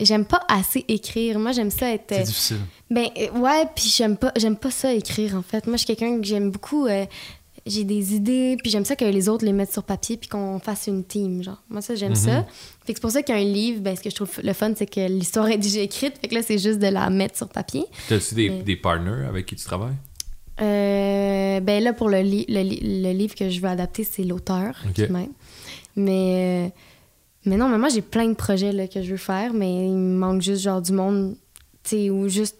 [0.00, 1.38] j'aime pas assez écrire.
[1.40, 2.04] Moi, j'aime ça être.
[2.14, 2.60] C'est difficile.
[2.90, 5.66] Ben euh, ouais, puis j'aime pas j'aime pas ça écrire en fait.
[5.66, 7.06] Moi je suis quelqu'un que j'aime beaucoup euh,
[7.66, 10.58] j'ai des idées, puis j'aime ça que les autres les mettent sur papier puis qu'on
[10.58, 11.62] fasse une team genre.
[11.70, 12.16] Moi ça j'aime Mhm.
[12.16, 12.42] ça.
[12.84, 14.86] Fait que c'est pour ça qu'un livre, ben ce que je trouve le fun c'est
[14.86, 17.84] que l'histoire est déjà écrite, fait que là c'est juste de la mettre sur papier.
[18.08, 19.94] T'as-tu des, Mais- des partners avec qui tu travailles?
[20.60, 24.22] Euh, ben là pour le, li- le, li- le livre que je veux adapter, c'est
[24.24, 24.92] l'auteur Ok.
[24.94, 25.30] qui m'aide.
[25.96, 26.70] Mais euh,
[27.46, 29.92] mais non, mais moi j'ai plein de projets là, que je veux faire, mais il
[29.94, 31.36] me manque juste genre du monde,
[31.82, 32.56] tu sais, ou juste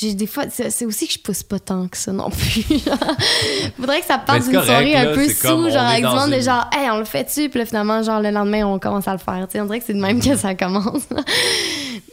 [0.00, 2.62] j'ai des fois c'est aussi que je pousse pas tant que ça non plus.
[3.78, 6.30] Faudrait que ça parte d'une soirée là, un peu comme sous, genre avec du monde
[6.30, 8.78] de une- genre hey, on le fait tu puis là, finalement genre le lendemain on
[8.78, 11.02] commence à le faire, tu on dirait que c'est de même que ça commence.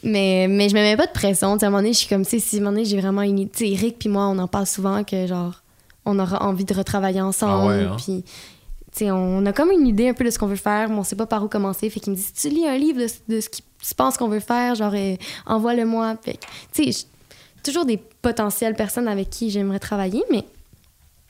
[0.04, 2.00] mais mais je me mets pas de pression, tu sais, à un moment donné, je
[2.00, 3.72] suis comme tu sais si à un moment donné, j'ai vraiment une idée, tu sais,
[3.72, 5.62] Eric puis moi on en parle souvent que genre
[6.06, 7.96] on aura envie de retravailler ensemble Ah ouais, hein?
[7.98, 8.24] puis
[8.94, 10.96] tu sais, on a comme une idée un peu de ce qu'on veut faire, mais
[10.96, 11.88] on sait pas par où commencer.
[11.90, 14.18] Fait qu'il me dit, si tu lis un livre de, de ce que tu penses
[14.18, 15.16] qu'on veut faire, genre, euh,
[15.46, 16.16] envoie-le-moi.
[16.24, 17.06] Fait que, tu sais,
[17.64, 20.44] toujours des potentielles personnes avec qui j'aimerais travailler, mais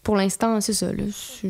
[0.03, 1.03] pour l'instant, c'est ça, là.
[1.43, 1.49] Je,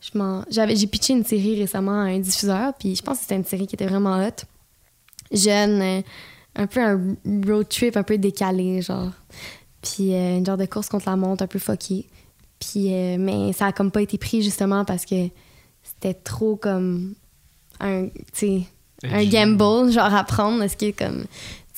[0.00, 3.22] je m'en- j'avais, j'ai pitché une série récemment à un diffuseur, puis je pense que
[3.22, 4.44] c'était une série qui était vraiment hot.
[5.32, 6.02] Jeune, euh,
[6.56, 7.00] un peu un
[7.46, 9.10] road trip un peu décalé, genre.
[9.80, 12.06] Puis euh, une genre de course contre la montre un peu fuckée.
[12.60, 15.28] Puis, euh, mais ça a comme pas été pris justement parce que
[15.82, 17.14] c'était trop comme
[17.80, 18.62] un, tu sais,
[19.04, 20.64] un gamble, genre à prendre,
[20.96, 21.24] comme.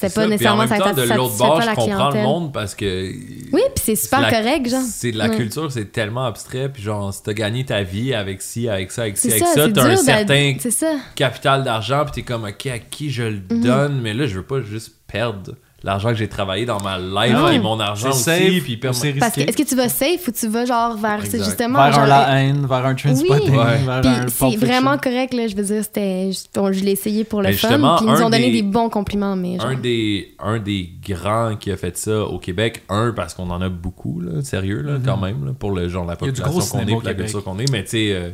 [0.09, 0.27] C'est pas ça.
[0.29, 3.13] nécessairement temps, de l'autre bord, je comprends le monde parce que.
[3.53, 4.83] Oui, puis c'est super la- correct, genre.
[4.89, 5.37] C'est de la Ouais.
[5.37, 6.69] culture, c'est tellement abstrait.
[6.73, 9.55] Puis genre, si t'as gagné ta vie avec ci, avec ça, avec ci, avec ça,
[9.55, 10.93] ça, t'as un certain ça.
[11.15, 13.61] capital d'argent, puis t'es comme, ok, à qui je le Mhm.
[13.63, 15.55] donne, mais là, je veux pas juste perdre
[15.85, 17.51] l'argent que j'ai travaillé dans ma life, Ah ouais.
[17.51, 19.43] puis mon argent C'est aussi, safe, puis Parce que risqué.
[19.43, 22.07] est-ce que tu vas safe ou tu vas genre vers c'est justement vers un genre,
[22.07, 23.57] La Haine, vers un Trainspotting, Oui.
[23.59, 23.77] Ouais.
[23.85, 25.47] vers Puis un Pulp c'est vraiment correct, là.
[25.47, 26.31] Je veux dire, c'était.
[26.55, 27.69] bon, je l'ai essayé pour le Mais fun.
[27.69, 29.67] Puis ils nous un ont donné des- des bons compliments, mais genre.
[29.67, 33.61] un des, un des grands qui a fait ça au Québec, un, parce qu'on en
[33.61, 37.05] a beaucoup, là, sérieux, là, quand même, là, pour le genre, la population qu'on est,
[37.05, 38.31] la culture qu'on est, mais tu sais, euh,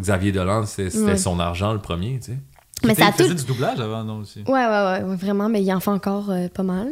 [0.00, 1.16] Xavier Dolan, c'est- c'était Ouais.
[1.16, 2.38] son argent le premier, tu sais.
[2.86, 3.34] Mais Il ça a faisait tout.
[3.34, 4.40] du doublage avant, non, aussi.
[4.46, 6.88] Ouais, ouais, ouais, vraiment, mais il en fait encore euh, pas mal.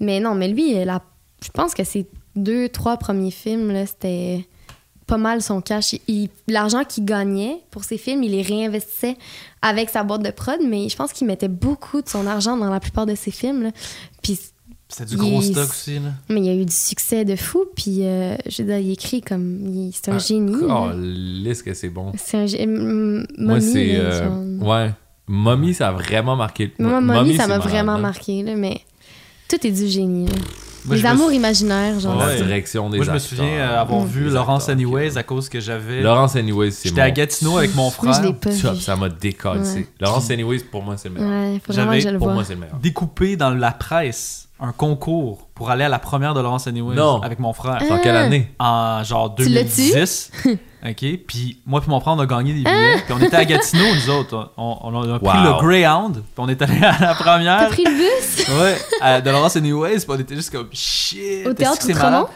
[0.00, 1.02] Mais non, mais lui, la-
[1.44, 4.46] je pense que ses deux, trois premiers films, là, c'était
[5.06, 5.94] pas mal son cash.
[6.48, 9.16] L'argent qu'il gagnait pour ses films, il les réinvestissait
[9.62, 12.70] avec sa boîte de prod, mais je pense qu'il mettait beaucoup de son argent dans
[12.70, 13.62] la plupart de ses films.
[13.64, 13.70] là.
[14.22, 14.38] Puis,
[14.88, 16.10] C'était du gros Il- stock aussi, là.
[16.28, 18.92] mais il y a eu du succès de fou, puis euh, je veux dire, il
[18.92, 19.58] écrit comme.
[19.66, 20.54] il- C'est un génie.
[20.68, 22.12] Oh, lisse que c'est bon.
[22.16, 23.96] C'est un gé- m- Moi, c'est.
[23.96, 24.92] euh, ouais.
[25.28, 26.72] Mommy, ça a vraiment marqué.
[26.78, 27.98] Moi, Mommy, Mommy, ça m'a vraiment là.
[28.00, 28.80] marqué, là, mais
[29.48, 30.26] tout est du génie.
[30.26, 30.34] là.
[30.84, 32.14] Moi, Les je amours imaginaires, genre.
[32.16, 35.58] La direction des Moi, je me souviens euh, avoir vu Laurence Anyways à cause que
[35.58, 36.00] j'avais.
[36.00, 37.12] Laurence Anyways, c'est J'étais à mon...
[37.12, 38.12] Gatineau avec mon Moi, frère.
[38.12, 38.80] je l'ai pas Ça, vu.
[38.80, 39.62] ça m'a décalé.
[39.62, 39.88] Ouais.
[40.00, 41.28] Laurence Anyways, pour moi, c'est le meilleur.
[41.28, 42.76] Ouais, faut vraiment J'avais- que je le Pour moi, c'est le meilleur.
[42.76, 47.20] découpé dans la presse un concours pour aller à la première de Laurence Anyways Non.
[47.22, 48.22] avec mon frère C'est en quelle Ah.
[48.22, 48.50] année?
[48.58, 49.90] en genre Tu l'as-tu?
[49.92, 50.32] 2010.
[50.88, 53.44] OK, puis moi puis mon frère on a gagné des billets, puis on était à
[53.44, 55.44] Gatineau nous autres, on, on a pris Wow.
[55.44, 58.48] le Greyhound, puis on est allé à la T'as première pris le bus?
[58.60, 61.44] Ouais, à- de Laurence Anyways, puis on était juste comme shit.
[61.46, 62.10] au est-ce théâtre que c'est Outremont?
[62.10, 62.26] malade?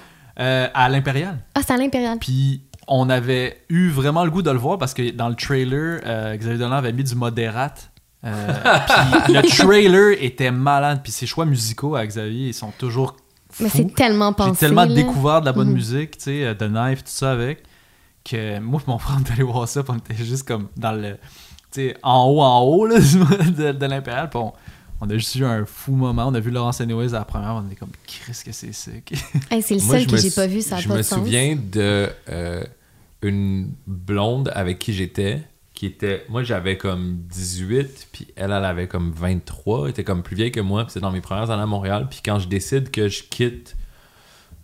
[0.40, 1.38] Euh, à l'Impérial.
[1.54, 2.18] Ah, c'est à l'Impérial.
[2.18, 6.00] Puis on avait eu vraiment le goût de le voir parce que dans le trailer,
[6.06, 7.90] euh, Xavier Dolan avait mis du modérate.
[8.24, 8.52] Euh,
[9.24, 11.00] puis le trailer était malade.
[11.02, 13.16] Puis ses choix musicaux à Xavier, ils sont toujours
[13.60, 14.50] Mais c'est tellement pensé.
[14.52, 14.94] J'ai tellement là.
[14.94, 15.74] découvert de la bonne Mhm.
[15.74, 17.62] musique, tu sais, euh, de Knife, tout ça avec,
[18.24, 20.68] que moi et mon frère, on est allé voir ça, puis on était juste comme
[20.76, 21.16] dans le.
[21.72, 24.52] Tu sais, en haut, en haut là, de, de l'Impérial, puis on,
[25.00, 26.26] on a juste eu un fou moment.
[26.26, 29.14] On a vu Laurence Anyways à la première, on était comme, Chris, que c'est sick.
[29.50, 30.94] Hey, c'est le Moi, seul je que me j'ai pas vu, ça a Je pas
[30.94, 31.18] me de sens.
[31.20, 32.64] souviens de euh,
[33.22, 35.40] une blonde avec qui j'étais,
[35.80, 36.26] qui était...
[36.28, 40.52] Moi, j'avais comme 18, puis elle, elle avait comme 23, elle était comme plus vieille
[40.52, 43.08] que moi, puis c'est dans mes premières années à Montréal, puis quand je décide que
[43.08, 43.76] je quitte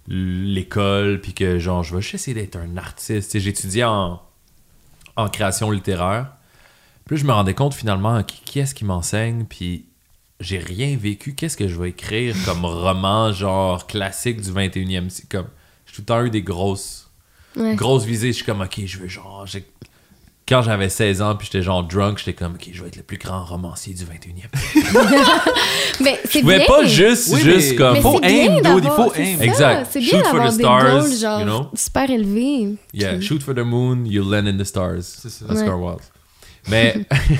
[0.08, 4.20] l'école, puis que genre, je vais juste essayer d'être un artiste, j'étudiais en,
[5.16, 6.32] en création littéraire,
[7.06, 9.86] puis je me rendais compte finalement, qui, qui est-ce qui m'enseigne, puis
[10.38, 15.28] j'ai rien vécu, qu'est-ce que je vais écrire comme roman, genre classique du 21e siècle,
[15.30, 15.48] comme...
[15.86, 17.04] J'ai tout le temps eu des grosses
[17.56, 17.74] Ouais.
[17.74, 18.28] grosse visée.
[18.28, 19.46] Je suis comme, ok, je veux genre.
[20.48, 23.02] Quand j'avais 16 ans, puis j'étais genre drunk, j'étais comme, ok, je vais être le
[23.02, 24.44] plus grand romancier du 21e.
[26.00, 26.60] Mais c'est bien.
[26.66, 27.92] pas juste, Oui, juste mais- comme.
[27.94, 29.36] Mais Faut aim, dude, il faut aim.
[29.38, 29.86] ça, Exact.
[29.90, 31.70] C'est Shoot bien for d'avoir the des stars, goals, genre, you know?
[31.74, 32.74] super élevés.
[32.94, 35.02] Yeah, Puis- shoot for the moon, you'll land in the stars.
[35.02, 35.46] C'est ça.
[35.48, 35.86] Oscar Ouais.
[35.88, 36.00] Wilde.
[36.68, 36.94] Mais,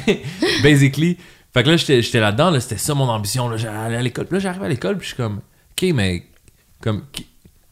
[0.62, 1.16] basically,
[1.52, 3.48] fait que là, j'étais j'étais là-dedans, là, c'était ça mon ambition.
[3.48, 4.26] Là, j'allais à l'école.
[4.26, 5.36] Puis là, j'arrive à l'école, puis je suis comme,
[5.72, 6.24] ok, mais,
[6.82, 7.26] comme, qui-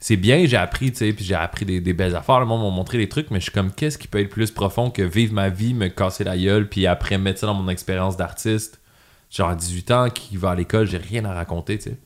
[0.05, 2.39] c'est bien, j'ai appris, tu sais, puis j'ai appris des, belles affaires.
[2.39, 4.51] Le monde m'a montré des trucs, mais je suis comme, qu'est-ce qui peut être plus
[4.51, 7.71] profond que vivre ma vie, me casser la gueule, puis après mettre ça dans mon
[7.71, 8.83] expérience d'artiste.
[9.31, 11.97] Genre, à 18 ans, qui va à l'école, j'ai rien à raconter, tu sais.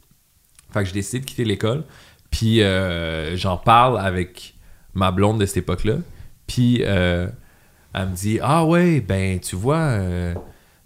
[0.73, 1.83] Fait que j'ai décidé de quitter l'école.
[2.31, 4.55] Puis euh, j'en parle avec
[4.95, 5.97] ma blonde de cette époque-là.
[6.47, 7.27] Puis euh,
[7.95, 10.35] elle me dit Ah ouais, ben tu vois, euh,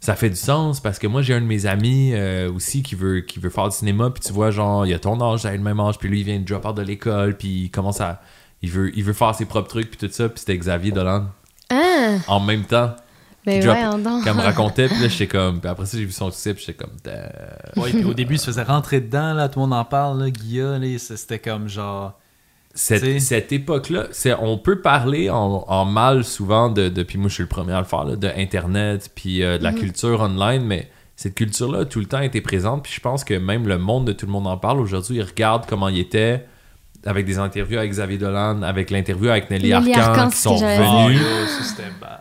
[0.05, 2.97] ça fait du sens parce que moi j'ai un de mes amis euh, aussi qui
[2.97, 4.11] veut, qui veut faire du cinéma.
[4.11, 5.97] Puis tu vois, genre, il a ton âge, j'ai le même âge.
[5.97, 7.37] Puis lui, il vient de drop out de l'école.
[7.39, 8.21] Puis il commence à.
[8.63, 9.91] Il veut, il veut faire ses propres trucs.
[9.97, 10.29] Puis tout ça.
[10.29, 11.27] Puis c'était Xavier Dolan
[11.71, 12.97] Ah, en même temps
[13.47, 14.89] ben drop- ouais, qu'elle me racontait.
[14.89, 15.61] Puis là, j'étais comme.
[15.61, 16.53] Puis après ça, j'ai vu son succès.
[16.55, 16.97] Puis j'étais comme.
[17.81, 20.21] Ouais, puis au début, il se faisait rentrer dedans, là, tout le monde en parle,
[20.21, 22.19] là, Guilla, là, c'était comme genre.
[22.75, 27.29] Cette, cette époque-là, c'est, on peut parler en, en mal souvent de, de- puis moi
[27.29, 30.21] je suis le premier à le faire, là, de Internet, puis euh, de la culture
[30.21, 33.69] online, mais cette culture-là a tout le temps été présente, puis je pense que même
[33.69, 36.47] le monde de tout le monde en parle aujourd'hui, il regarde comment il était
[37.05, 40.55] avec des interviews avec Xavier Dolan, avec l'interview avec Nelly, Nelly Arcan, Arcan, qui sont
[40.57, 41.21] revenus.
[41.25, 42.21] Oh, yo, ça, c'était bad.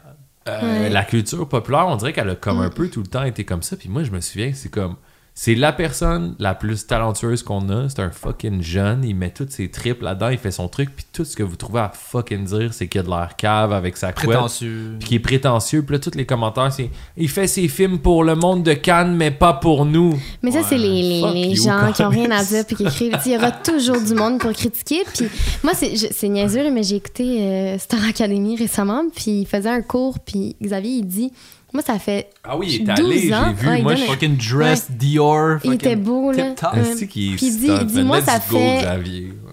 [0.50, 0.90] Euh, Ouais.
[0.90, 2.74] La culture populaire, on dirait qu'elle a comme un Mm.
[2.74, 4.96] peu tout le temps été comme ça, puis moi je me souviens, c'est comme
[5.44, 7.90] C'est la personne la plus talentueuse qu'on a.
[7.90, 9.04] C'est un fucking jeune.
[9.04, 10.30] Il met toutes ses tripes là-dedans.
[10.30, 10.92] Il fait son truc.
[10.96, 13.74] Puis tout ce que vous trouvez à fucking dire, c'est qu'il a de l'air cave
[13.74, 14.28] avec sa couette.
[14.30, 14.98] Prétentieux.
[15.00, 15.82] Puis qui est prétentieux.
[15.82, 19.16] Puis là, tous les commentaires, c'est il fait ses films pour le monde de Cannes,
[19.16, 20.14] mais pas pour nous.
[20.44, 22.84] Mais ça, c'est les, les, les you, gens qui ont rien à dire puis qui
[22.84, 23.18] écrivent.
[23.26, 25.00] Il y aura toujours du monde pour critiquer.
[25.12, 25.26] Puis
[25.64, 29.06] moi, c'est je- c'est niaiseux, mais j'ai écouté euh, Star Academy récemment.
[29.16, 30.20] Puis il faisait un cours.
[30.20, 31.32] Puis Xavier, il dit
[31.74, 32.30] Moi, ça fait.
[32.44, 33.68] Ah oui, il est 12 allé, j'ai vu.
[33.70, 35.60] Ouais, Moi, je un- Fucking dressed Dior.
[35.64, 36.44] Il était fucking beau, là.
[36.74, 37.06] Ouais.
[37.08, 38.86] Puis il dit- c'est un- il dit, moi, ça fait-.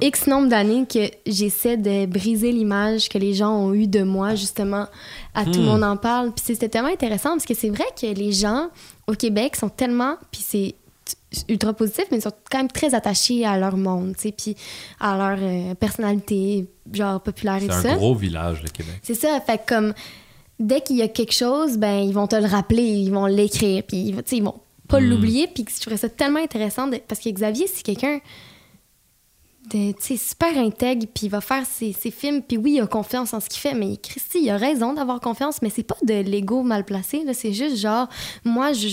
[0.01, 4.35] X nombre d'années que j'essaie de briser l'image que les gens ont eue de moi,
[4.35, 4.87] justement.
[5.35, 5.65] À tout le Hmm.
[5.67, 6.33] monde en parle.
[6.33, 8.69] Puis c'était tellement intéressant parce que c'est vrai que les gens
[9.07, 10.17] au Québec sont tellement.
[10.33, 10.75] Puis c'est
[11.49, 14.57] ultra positif, mais ils sont quand même très attachés à leur monde, tu sais, puis
[14.99, 17.95] à leur euh, personnalité, genre populaire et C'est tout un ça.
[17.97, 18.95] gros village, le Québec.
[19.03, 19.93] C'est ça, fait comme
[20.59, 23.83] dès qu'il y a quelque chose, ben ils vont te le rappeler, ils vont l'écrire,
[23.87, 25.05] puis tu sais, ils vont pas Mm.
[25.11, 28.21] l'oublier, puis je trouvais ça tellement intéressant de- parce que Xavier c'est quelqu'un
[29.71, 33.35] de super intègre, puis il va faire ses, ses films, puis oui, il a confiance
[33.35, 36.15] en ce qu'il fait, mais Christy, il a raison d'avoir confiance, mais c'est pas de
[36.23, 38.09] l'ego mal placé, c'est juste genre
[38.47, 38.93] moi j'ai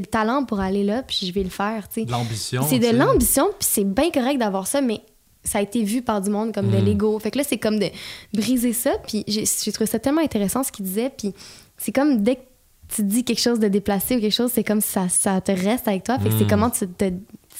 [0.00, 2.04] le talent pour aller là, puis je vais le faire, tu sais.
[2.06, 2.62] De L'ambition.
[2.68, 5.00] C'est de l'ambition, puis c'est bien correct d'avoir ça, mais
[5.46, 6.84] ça a été vu par du monde comme de Mm.
[6.84, 7.18] l'ego.
[7.18, 7.86] Fait que là, c'est comme de
[8.34, 11.32] briser ça, puis j'ai trouvé ça tellement intéressant ce qu'il disait, puis
[11.78, 12.40] c'est comme dès que
[12.94, 15.88] tu dis quelque chose de déplacé ou quelque chose, c'est comme ça, ça te reste
[15.88, 16.18] avec toi.
[16.18, 16.48] Fait que c'est Mm.
[16.48, 17.10] comment tu te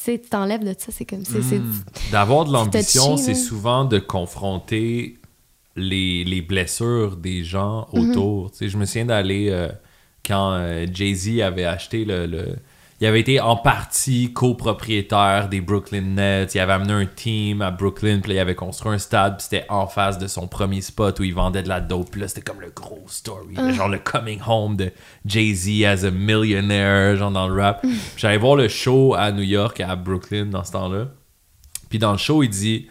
[0.04, 0.92] tu t'enlèves de ça.
[0.92, 1.24] C'est comme.
[1.24, 1.82] c'est c'est- Mm.
[2.12, 5.18] D'avoir de l'ambition, c'est souvent de confronter
[5.74, 8.10] les, les blessures des gens Mhm.
[8.10, 8.50] autour.
[8.52, 9.68] Tu sais, je me souviens d'aller euh,
[10.24, 12.56] quand euh, Jay-Z avait acheté le, le-
[12.98, 16.54] Il avait été en partie copropriétaire des Brooklyn Nets.
[16.54, 19.44] Il avait amené un team à Brooklyn, puis là, il avait construit un stade, puis
[19.50, 22.10] c'était en face de son premier spot où il vendait de la dope.
[22.10, 24.92] Puis là, c'était comme le gros story, genre le coming home de
[25.26, 27.82] Jay-Z as a millionaire, genre dans le rap.
[27.82, 31.08] Puis J'allais voir le show à New York, à Brooklyn, dans ce temps-là.
[31.90, 32.88] Puis dans le show, il dit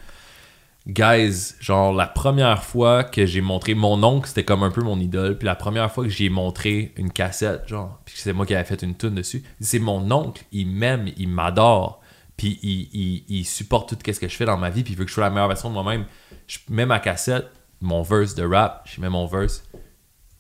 [0.87, 4.99] Guys, genre la première fois que j'ai montré mon oncle, c'était comme un peu mon
[4.99, 5.37] idole.
[5.37, 8.65] Puis la première fois que j'ai montré une cassette, genre, puis c'est moi qui avais
[8.65, 12.01] fait une tune dessus, c'est mon oncle, il m'aime, il m'adore.
[12.37, 15.09] Puis il supporte tout ce que je fais dans ma vie, puis il veut que
[15.09, 16.05] je sois la meilleure version de moi-même.
[16.47, 17.47] Je mets ma cassette,
[17.81, 19.63] mon verse de rap, je mets mon verse.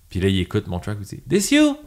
[0.09, 1.77] Puis là, il écoute mon track, il dit This you?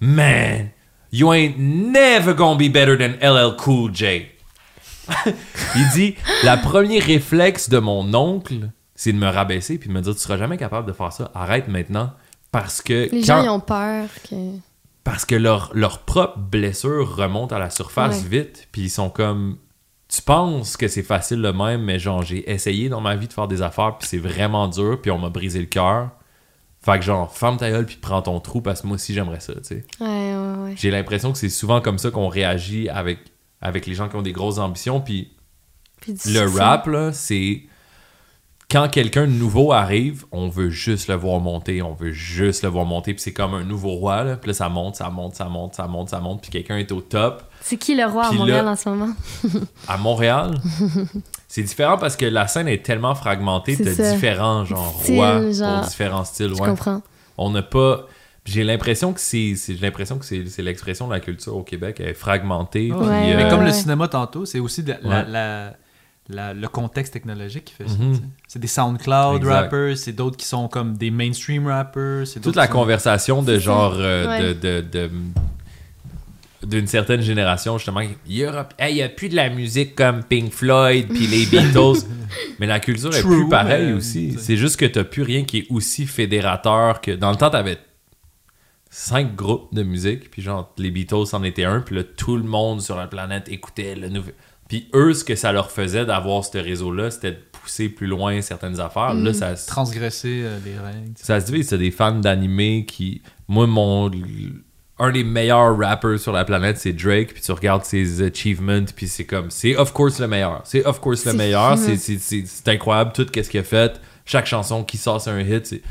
[0.00, 0.70] Man,
[1.12, 4.26] you ain't never gonna be better than LL Cool J.
[5.76, 6.14] il dit
[6.44, 10.20] La premier réflexe de mon oncle, c'est de me rabaisser puis de me dire Tu
[10.20, 12.12] seras jamais capable de faire ça, arrête maintenant.
[12.52, 14.36] Parce que Les quand- gens, ils ont peur que.
[15.04, 18.28] parce que leur, leur propre blessure remonte à la surface Ouais.
[18.40, 19.58] vite, puis ils sont comme
[20.08, 23.32] tu penses que c'est facile de même, mais genre j'ai essayé dans ma vie de
[23.32, 26.10] faire des affaires, puis c'est vraiment dur, puis on m'a brisé le cœur.
[26.80, 29.40] Fait que genre ferme ta gueule puis prends ton trou parce que moi aussi j'aimerais
[29.40, 29.84] ça, tu sais.
[30.00, 30.74] Ouais, ouais, ouais.
[30.76, 33.18] J'ai l'impression que c'est souvent comme ça qu'on réagit avec
[33.60, 35.32] avec les gens qui ont des grosses ambitions, puis
[36.26, 37.62] le rap là, c'est
[38.68, 42.68] quand quelqu'un de nouveau arrive, on veut juste le voir monter, on veut juste le
[42.68, 44.36] voir monter, puis c'est comme un nouveau roi, là.
[44.36, 46.90] Puis là, ça monte, ça monte, ça monte, ça monte, ça monte, puis quelqu'un est
[46.90, 47.44] au top.
[47.60, 49.12] C'est qui le roi à Montréal là- en ce moment?
[49.88, 50.58] À Montréal,
[51.46, 55.84] c'est différent parce que la scène est tellement fragmentée de différents genre rois genre.
[55.86, 56.48] différents styles.
[56.48, 56.68] Je ouais.
[56.68, 57.02] comprends.
[57.38, 58.06] On n'a pas.
[58.46, 61.62] J'ai l'impression que c'est, c'est- j'ai l'impression que c'est, c'est l'expression de la culture au
[61.62, 62.90] Québec, elle est fragmentée.
[62.92, 62.98] Ouais.
[62.98, 65.24] puis, Ouais, euh, Mais comme le cinéma tantôt, c'est aussi de- la- Ouais.
[65.28, 65.76] la-
[66.28, 67.94] la- le contexte technologique qui fait ça.
[67.98, 68.16] Mhm.
[68.18, 68.22] tu.
[68.48, 69.52] C'est des SoundCloud Exact.
[69.52, 72.26] rappers, c'est d'autres qui sont comme des mainstream rappers.
[72.26, 74.54] c'est toute la sont- conversation de genre euh, Ouais.
[74.54, 75.10] de, de- de-
[76.66, 79.94] d'une certaine génération justement il y aura hey, il y a plus de la musique
[79.94, 82.02] comme Pink Floyd puis les Beatles
[82.58, 85.66] mais la culture est plus pareille aussi c'est juste que t'as plus rien qui est
[85.70, 87.78] aussi fédérateur que dans le temps t'avais
[88.98, 92.44] cinq groupes de musique puis genre les Beatles en étaient un puis là tout le
[92.44, 94.30] monde sur la planète écoutait le nouveau
[94.68, 98.06] puis eux ce que ça leur faisait d'avoir ce réseau là c'était de pousser plus
[98.06, 101.12] loin certaines affaires là ça se- transgresser euh, les règles.
[101.16, 103.20] ça se divise, c'est des fans d'animé qui.
[103.48, 104.10] Moi, mon.
[104.98, 109.08] Un des meilleurs rappers sur la planète, c'est Drake, puis tu regardes ses achievements, puis
[109.08, 109.50] c'est comme.
[109.50, 110.62] C'est of course le meilleur.
[110.64, 111.76] C'est of course le meilleur.
[111.76, 114.00] C'est- c'est- C'est c'est incroyable tout ce qu'il a fait.
[114.24, 115.82] Chaque chanson qui sort, c'est un hit.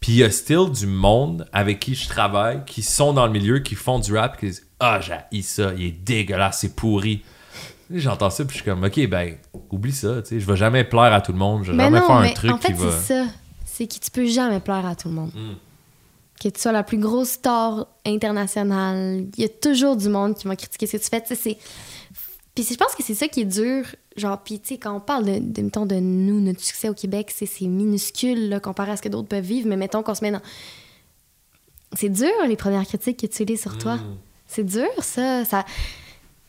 [0.00, 3.32] Puis il y a still du monde avec qui je travaille, qui sont dans le
[3.32, 7.22] milieu, qui font du rap, qui disent Ah, j'ai ça, il est dégueulasse, c'est pourri.
[7.92, 9.36] J'entends ça, puis je suis comme, ok, ben,
[9.70, 11.84] oublie ça, tu sais, je vais jamais plaire à tout le monde, je vais Mais
[11.84, 12.92] jamais non, faire un mais truc en fait, qui va.
[12.92, 13.26] c'est ça.
[13.64, 15.32] C'est que tu peux jamais plaire à tout le monde.
[15.34, 15.54] Mm.
[16.40, 20.46] Que tu sois la plus grosse star internationale, il y a toujours du monde qui
[20.46, 21.20] va critiquer ce que tu fais.
[21.20, 21.58] Tu sais, c'est...
[22.54, 23.84] Puis je pense que c'est ça qui est dur.
[24.16, 26.94] Genre, puis tu sais, quand on parle de, de, mettons, de nous, notre succès au
[26.94, 29.68] Québec, c'est, minuscule là, comparé à ce que d'autres peuvent vivre.
[29.68, 30.42] Mais mettons qu'on se met dans...
[31.92, 33.96] C'est dur, les premières critiques que tu lis sur toi.
[33.96, 34.16] Mm.
[34.46, 35.44] C'est dur, ça.
[35.44, 35.64] ça...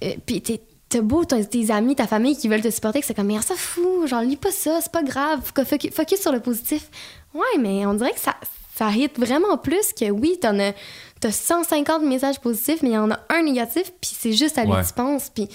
[0.03, 0.41] Euh, puis
[0.89, 3.41] t'as beau, t'as tes amis, ta famille qui veulent te supporter, que c'est comme, mais
[3.41, 6.89] ça fou, genre, lis pas ça, c'est pas grave, focus, focus sur le positif.
[7.33, 8.35] Ouais, mais on dirait que ça,
[8.75, 10.73] ça hit vraiment plus que oui, t'en as,
[11.19, 14.65] t'as 150 messages positifs, mais il y en a un négatif, puis c'est juste à
[14.65, 14.81] lui Ouais.
[14.81, 15.29] que tu penses.
[15.33, 15.47] Puis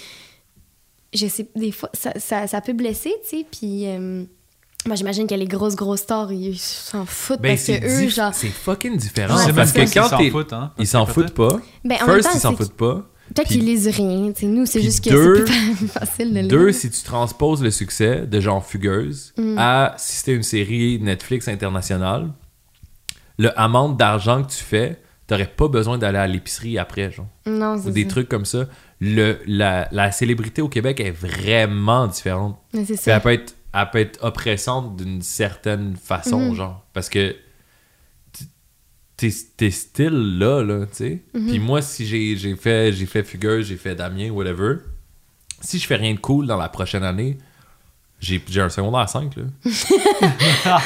[1.13, 3.87] je sais, des fois, ça, ça, ça peut blesser, tu sais, puis.
[3.87, 4.23] euh,
[4.85, 8.33] moi, j'imagine que les grosses, grosses stars, ils s'en foutent Ben, parce que eux, genre.
[8.33, 9.35] c'est fucking différent.
[9.35, 11.59] Ouais, parce que quand s'ils s'en foutent, hein, Ils s'en foutent pas.
[11.83, 13.05] Ben, en même First, temps, ils s'en foutent pas.
[13.35, 14.31] Peut-être Puis- qu'ils lisent rien.
[14.31, 15.43] tu sais, nous, c'est juste que c'est
[15.75, 16.47] plus facile de lire.
[16.47, 19.55] Deux, si tu transposes le succès de genre Fugueuse Mm.
[19.57, 22.29] à si c'était une série Netflix internationale,
[23.37, 27.27] le amende d'argent que tu fais, t'aurais pas besoin d'aller à l'épicerie après, genre.
[27.45, 28.09] Non, Ou des ça.
[28.09, 28.65] trucs comme ça.
[28.99, 32.59] Le, la, la célébrité au Québec est vraiment différente.
[32.73, 33.15] Mais c'est Puis ça.
[33.15, 36.55] elle peut être, elle peut être oppressante d'une certaine façon, Mhm.
[36.55, 36.85] genre.
[36.93, 37.35] Parce que
[39.17, 41.23] t'es t'es still là, là, tu sais.
[41.33, 41.47] Mhm.
[41.47, 44.77] Puis moi, si j'ai j'ai fait, j'ai fait Fugueuse, j'ai fait Damien, whatever,
[45.61, 47.37] si je fais rien de cool dans la prochaine année,
[48.19, 49.43] j'ai j'ai un secondaire 5, là.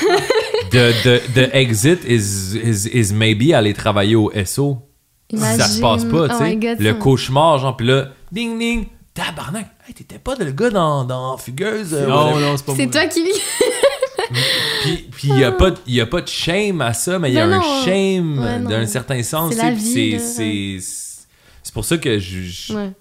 [0.71, 4.87] the, the, the exit is, is, is maybe aller travailler au SO.
[5.37, 6.75] Ça se passe pas, tu Oh sais.
[6.79, 11.37] le cauchemar, genre, puis là, ding ding, tabarnak, hey, t'étais pas le gars dans, dans
[11.37, 11.93] Fugueuse.
[11.93, 12.45] euh, Non, whatever.
[12.45, 13.41] non, c'est pas C'est toi qui lis.
[14.83, 17.19] Puis puis il y a pas de- il y a pas de shame à ça,
[17.19, 19.53] mais il y a un shame Ouais, d'un certain sens.
[19.53, 20.19] C'est c'est là.
[20.19, 20.77] c'est
[21.63, 22.91] c'est pour ça que je je, Ouais.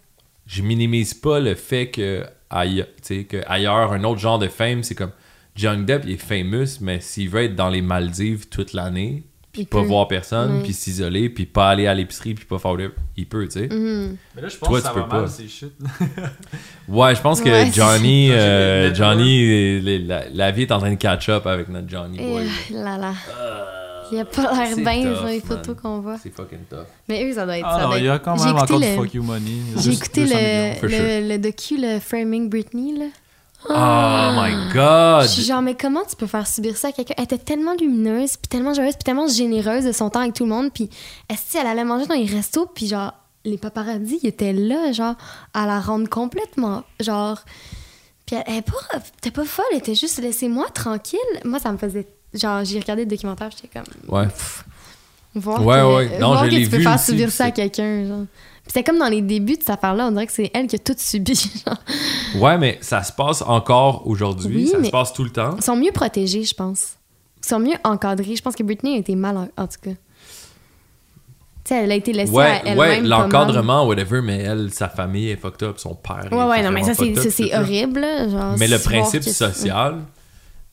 [0.46, 4.48] je minimise pas le fait que aille- tu sais, que ailleurs un autre genre de
[4.48, 5.12] fame, c'est comme
[5.54, 9.64] Johnny Depp il est famous, mais s'il veut être dans les Maldives toute l'année, puis
[9.64, 9.86] pas peut.
[9.86, 10.62] voir personne, Ouais.
[10.62, 12.92] puis s'isoler, puis pas aller à l'épicerie, puis pas faire de...
[13.16, 13.68] il peut, tu sais.
[13.68, 14.16] Mhm.
[14.36, 15.30] Mais là, je pense Toi, que ça tu va peux mal, pas.
[15.48, 15.72] shit.
[16.88, 20.90] Ouais, je pense que Ouais, Johnny, euh, Johnny, les- la, la vie est en train
[20.90, 22.48] de catch up avec notre Johnny Et boy.
[22.72, 23.12] là là.
[23.38, 23.64] Euh,
[24.12, 26.16] Il a pas l'air bien tough, sur les photos qu'on voit.
[26.18, 26.86] C'est fucking tough.
[27.08, 27.66] Mais eux, ça doit être.
[27.68, 29.52] Ah ça non, doit il y a quand même encore du le- fuck you money.
[29.78, 31.28] J'ai écouté 200 le, le, sure.
[31.28, 33.04] le docu, le Framing Britney, là.
[33.68, 35.22] Oh my god!
[35.24, 37.14] Je suis genre, mais comment tu peux faire subir ça à quelqu'un?
[37.18, 40.44] Elle était tellement lumineuse, puis tellement joyeuse, puis tellement généreuse de son temps avec tout
[40.44, 40.70] le monde.
[40.72, 40.88] Puis,
[41.28, 43.12] est-ce qu'elle allait manger dans les restos, puis genre,
[43.44, 45.14] les paparazzis, ils étaient là, genre,
[45.54, 47.42] à la rendre complètement, genre...
[48.26, 51.18] Puis elle, elle est pas, était pas folle, elle était juste, laissez-moi tranquille.
[51.44, 52.06] Moi, ça me faisait...
[52.32, 54.14] Genre, j'ai regardé le documentaire, j'étais comme...
[54.14, 54.28] Ouais.
[55.34, 56.18] Voir Ouais, que, ouais.
[56.18, 58.24] Non, voir je que tu peux vu faire aussi, subir ça à quelqu'un, genre.
[58.72, 60.78] C'est comme dans les débuts de cette affaire-là, on dirait que c'est elle qui a
[60.78, 61.34] tout subi,
[61.66, 61.76] genre.
[62.42, 64.56] Ouais, mais ça se passe encore aujourd'hui.
[64.56, 65.56] Oui, ça se passe tout le temps.
[65.56, 66.94] Ils sont mieux protégés, je pense.
[67.44, 68.36] Ils sont mieux encadrés.
[68.36, 69.90] Je pense que Britney a été mal, en, en tout cas.
[71.64, 72.78] Tu sais, elle a été laissée à elle-même.
[72.78, 76.28] ouais, l'encadrement, whatever, mais elle, sa famille est fucked up, son père.
[76.30, 79.98] Ouais, ouais, non, mais ça, c'est, horrible, genre, Mais le principe social,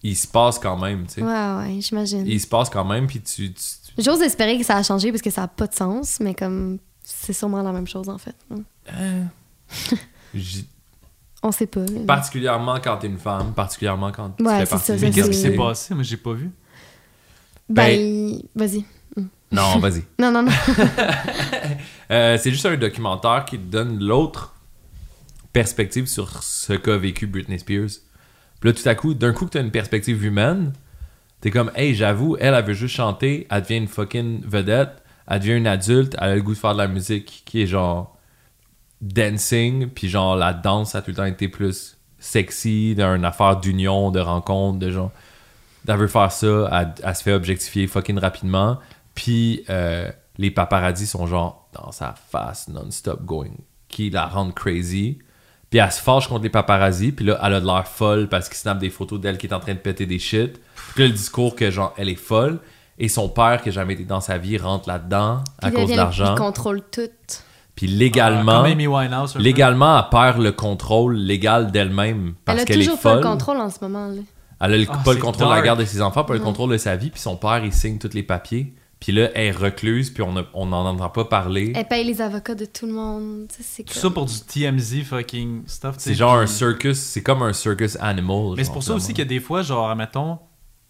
[0.03, 1.21] il se passe quand même, tu sais.
[1.21, 2.23] Ouais, ouais, j'imagine.
[2.27, 3.51] Il se passe quand même, puis tu.
[3.53, 3.63] tu-
[3.97, 6.77] J'ose espérer que ça a changé parce que ça n'a pas de sens, mais comme
[7.09, 8.35] c'est sûrement la même chose, en fait.
[10.35, 10.67] j-
[11.43, 11.81] On sait pas.
[11.85, 12.01] là.
[12.05, 15.35] particulièrement quand t'es une femme, particulièrement quand tu Ouais, fais partie ça, Mais qu'est-ce qui
[15.35, 15.93] c'est- s'est passé?
[15.93, 16.51] Moi, j'ai pas vu.
[17.69, 18.83] Ben, vas-y.
[19.51, 20.03] Non, vas-y.
[20.19, 20.51] Non, non, non.
[22.11, 24.53] Euh, c'est juste un documentaire qui te donne l'autre
[25.53, 27.89] perspective sur ce qu'a vécu Britney Spears.
[28.59, 30.73] Puis là, tout à coup, d'un coup que t'as une perspective humaine,
[31.41, 35.39] t'es comme, hey, j'avoue, elle, elle veut juste chanter, elle devient une fucking vedette, elle
[35.39, 38.17] devient une adulte, elle a le goût de faire de la musique qui est genre
[39.01, 44.11] dancing, puis genre la danse a tout le temps été plus sexy, d'une affaire d'union,
[44.11, 45.11] de rencontre, de genre.
[45.87, 48.79] Elle veut faire ça, elle, se fait objectifier fucking rapidement,
[49.15, 53.53] puis euh, les paparazzis sont genre dans sa face non-stop going,
[53.87, 55.19] qui la rendent crazy.
[55.69, 58.47] Puis elle se fâche contre les paparazzis, puis là, elle a de l'air folle parce
[58.47, 60.59] qu'il snap des photos d'elle qui est en train de péter des shit.
[60.93, 62.59] Puis là, le discours que genre, elle est folle.
[62.99, 65.95] Et son père, qui a jamais été dans sa vie, rentre là-dedans à cause de
[65.95, 66.33] l'argent.
[66.35, 67.01] Il contrôle tout.
[67.75, 69.31] Puis Ah, légalement, comme Amy Winehouse.
[69.31, 69.39] un peu.
[69.43, 73.19] légalement, elle perd le contrôle légal d'elle-même parce Elle a qu'elle est toujours pas folle.
[73.23, 74.07] le contrôle en ce moment.
[74.07, 74.21] Là.
[74.61, 76.39] Elle a le- Ah, pas le contrôle de la garde de ses enfants, pas le
[76.39, 77.11] contrôle de sa vie.
[77.11, 78.73] Puis son père, il signe tous les papiers.
[78.99, 81.71] Puis là, elle est recluse, puis on a- on n'en entend pas parler.
[81.75, 83.45] Elle paye les avocats de tout le monde.
[83.47, 85.93] Tout comme- ça pour du TMZ fucking stuff.
[85.99, 88.55] C'est genre un circus, c'est comme un circus animal.
[88.57, 90.39] Mais c'est pour ça aussi que des fois, genre, mettons,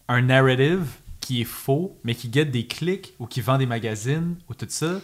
[0.08, 0.86] un narrative
[1.20, 4.66] qui est faux, mais qui guette des clics ou qui vend des magazines ou tout
[4.68, 5.00] ça,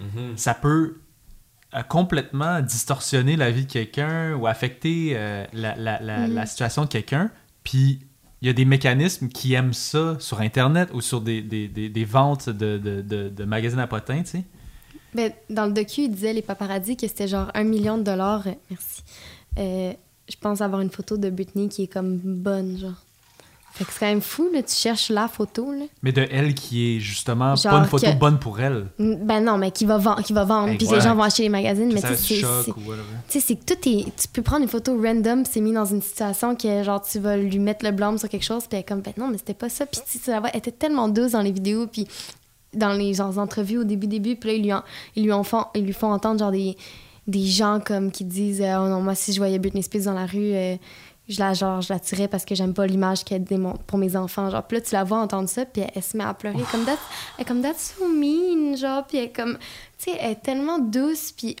[0.00, 0.36] Mhm.
[0.36, 0.98] ça peut
[1.74, 6.34] euh, complètement distorsionner la vie de quelqu'un ou affecter euh, la, la- la- Mhm.
[6.34, 7.30] la situation de quelqu'un.
[7.64, 8.00] Puis
[8.40, 11.88] il y a des mécanismes qui aiment ça sur Internet ou sur des, des- des-
[11.88, 14.44] des ventes de, de- de- de magazines à potins, tu sais.
[15.14, 18.44] Ben, dans le docu, il disait les paparazzis que c'était genre un million de dollars.
[18.70, 19.02] merci.
[19.58, 19.92] Euh,
[20.28, 23.02] je pense avoir une photo de Britney qui est comme bonne, genre.
[23.76, 24.62] Fait que c'est quand même fou, là.
[24.62, 25.84] Tu cherches la photo, là.
[26.02, 28.86] Mais de elle qui est justement Genre pas une photo que- bonne pour elle.
[28.98, 31.42] Mm, Ben non, mais qui va, vendre, qui va vendre, puis les gens vont acheter
[31.42, 31.92] les magazines.
[31.92, 34.04] Mais tu sais, c'est- que tout est.
[34.16, 37.36] Tu peux prendre une photo random, c'est mis dans une situation que, genre, tu vas
[37.36, 39.52] lui mettre le blâme sur quelque chose, puis elle est comme, ben non, mais c'était
[39.54, 39.84] pas ça.
[39.86, 42.06] Puis, tu sais, elle était tellement douce dans les vidéos, puis
[42.72, 44.82] dans les genre, entrevues au début, début, puis là, ils lui, en-
[45.16, 46.76] ils lui, en font, ils lui font entendre, genre, des,
[47.26, 50.12] des gens comme qui disent, euh, oh non, moi, si je voyais Britney Spears dans
[50.14, 50.76] la rue, euh,
[51.28, 54.14] je la, genre, je la tirais parce que j'aime pas l'image qu'elle démontre pour mes
[54.16, 54.48] enfants.
[54.50, 56.62] Genre, puis là, tu la vois entendre ça, puis elle, elle se met à pleurer,
[56.70, 59.58] comme, elle est comme, that's so mean, genre, puis elle comme,
[59.98, 61.56] tu sais, elle est tellement douce, puis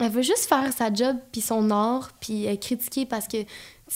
[0.00, 3.38] elle veut juste faire sa job puis son art puis elle est critiquée parce que
[3.38, 3.46] si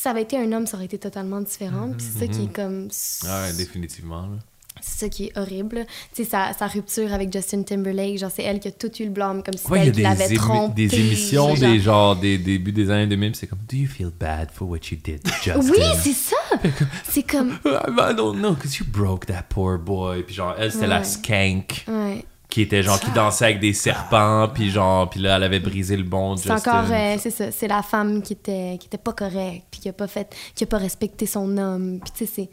[0.02, 2.52] ça avait été un homme ça aurait été totalement différent puis c'est ça qui est
[2.52, 2.88] comme
[3.24, 4.22] Ah Ouais, définitivement.
[4.22, 4.38] là.
[4.82, 8.42] C'est ça qui est horrible tu sais sa, sa rupture avec Justin Timberlake genre c'est
[8.42, 11.54] elle qui a tout eu le blâme comme si Ouais, elle l'avait trompé des émissions,
[11.54, 11.70] genre.
[11.70, 14.78] des genre des débuts des années 2000, c'est comme Do you feel bad for what
[14.90, 15.70] you did to Justin?
[15.70, 16.36] oui c'est ça
[17.04, 20.22] c'est comme I don't know, because you broke that poor boy.
[20.22, 24.46] Puis genre, elle, c'était la skank ouais qui était genre, qui dansait avec des serpents.
[24.52, 27.66] Puis genre, puis là, elle avait brisé le bon c'est encore euh, c'est ça c'est
[27.66, 30.66] la femme qui était qui était pas correcte puis qui a pas fait qui a
[30.66, 32.50] pas respecté son homme puis tu sais c'est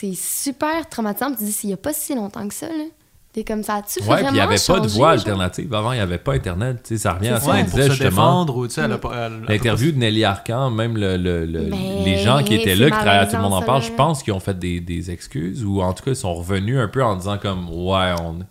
[0.00, 2.84] c'est super traumatisant tu dis il y a pas si longtemps que ça là
[3.32, 5.74] t'es comme ça as-tu Ouais, vraiment puis il n'y avait pas de voix alternative.
[5.74, 6.78] Avant, il n'y avait pas Internet.
[6.82, 7.50] Tu sais, ça revient à ça.
[7.52, 8.08] Ouais, pour disait se justement.
[8.10, 12.16] défendre ou tu sais, a L'interview de Nelly Arcan, même le, le- le- Mais les
[12.18, 14.32] gens qui étaient là, qui travaillaient à Tout le monde en parle, je pense qu'ils
[14.32, 17.16] ont fait des, des excuses ou en tout cas, ils sont revenus un peu en
[17.16, 18.38] disant comme Ouais, on.
[18.38, 18.44] Ouais,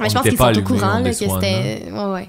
[0.00, 1.88] on je pense était qu'ils pas sont au courant là, que c'était.
[1.92, 2.28] Ouais, ouais.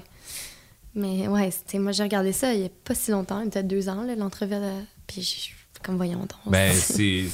[0.94, 1.78] Mais ouais, c'était...
[1.78, 3.88] moi j'ai regardé ça il y a pas si longtemps, il y a peut-être deux
[3.88, 4.54] ans, l'entrevue.
[4.54, 6.30] de- Puis je- comme voyons donc.
[6.46, 7.24] Ben, c'est.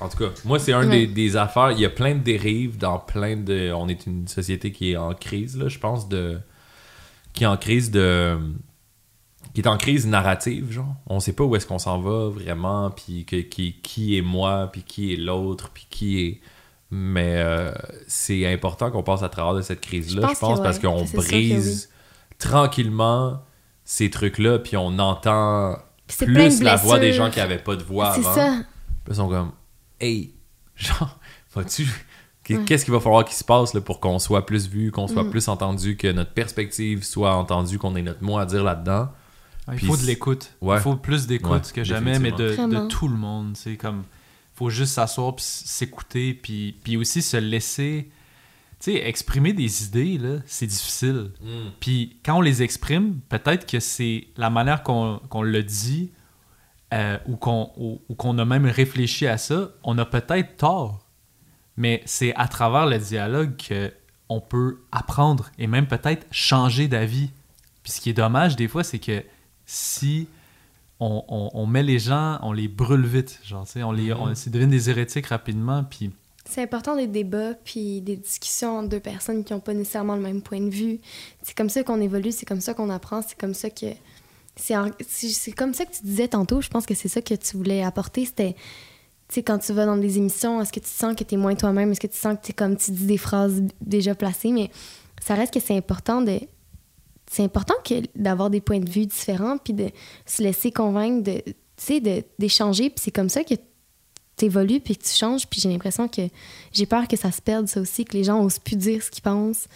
[0.00, 1.06] En tout cas, moi, c'est un Ouais.
[1.06, 1.72] des, des affaires.
[1.72, 3.72] Il y a plein de dérives dans plein de.
[3.72, 6.38] On est une société qui est en crise, là, je pense, de.
[7.34, 8.38] Qui est en crise de.
[9.54, 10.94] Qui est en crise narrative, genre.
[11.06, 14.68] On sait pas où est-ce qu'on s'en va vraiment, puis que, qui, qui est moi,
[14.72, 16.40] puis qui est l'autre, puis qui est.
[16.90, 17.72] Mais euh,
[18.06, 20.82] c'est important qu'on passe à travers de cette crise-là, Je je pense que parce ouais,
[20.82, 21.88] qu'on que brise
[22.38, 23.42] tranquillement
[23.84, 25.76] ces trucs-là, puis on entend
[26.08, 28.34] c'est plein de plus la voix des gens qui avaient pas de voix C'est avant.
[28.34, 28.56] ça.
[29.04, 29.52] Puis ils sont comme,
[30.00, 30.32] hey,
[30.76, 31.18] genre,
[31.54, 31.86] vas-tu.
[32.50, 32.58] Ouais.
[32.66, 35.22] Qu'est-ce qu'il va falloir qu'il se passe là, pour qu'on soit plus vu, qu'on soit
[35.24, 35.30] Mm.
[35.30, 39.08] plus entendu, que notre perspective soit entendue, qu'on ait notre mot à dire là-dedans?
[39.68, 40.50] Il Puis faut de c'est- l'écoute.
[40.60, 40.76] Ouais.
[40.76, 43.56] Il faut plus d'écoute Ouais, que jamais, mais de tout le monde.
[43.56, 44.02] C'est comme,
[44.54, 48.10] faut juste s'asseoir puis s'écouter, puis, puis aussi se laisser,
[48.82, 51.30] tu sais, exprimer des idées là, c'est difficile.
[51.80, 56.10] Puis quand on les exprime, peut-être que c'est la manière qu'on qu'on le dit
[56.92, 61.06] euh, ou qu'on ou, ou qu'on a même réfléchi à ça, on a peut-être tort.
[61.76, 63.52] Mais c'est à travers le dialogue
[64.28, 67.30] qu'on peut apprendre et même peut-être changer d'avis.
[67.82, 69.22] Puis ce qui est dommage des fois, c'est que
[69.64, 70.28] si
[71.00, 74.12] on, on- on met les gens, on les brûle vite, genre, tu sais, on les,
[74.12, 76.10] on, ils deviennent des hérétiques rapidement, puis
[76.44, 80.22] C'est important des débats puis des discussions entre deux personnes qui n'ont pas nécessairement le
[80.22, 81.00] même point de vue.
[81.42, 83.86] C'est comme ça qu'on évolue, c'est comme ça qu'on apprend, c'est comme ça que
[84.56, 86.60] c'est comme ça que tu disais tantôt.
[86.60, 88.24] Je pense que c'est ça que tu voulais apporter.
[88.24, 88.54] C'était
[89.28, 91.38] tu sais quand tu vas dans des émissions, est-ce que tu sens que tu es
[91.38, 94.52] moins toi-même, est-ce que tu sens que tu comme tu dis des phrases déjà placées,
[94.52, 94.70] mais
[95.22, 96.40] ça reste que c'est important de
[97.30, 99.88] c'est important que d'avoir des points de vue différents puis de
[100.26, 102.00] se laisser convaincre de tu sais
[102.38, 103.54] d'échanger puis c'est comme ça que
[104.42, 106.22] t'évolues puis que tu changes puis j'ai l'impression que
[106.72, 109.10] j'ai peur que ça se perde ça aussi que les gens osent plus dire ce
[109.10, 109.66] qu'ils pensent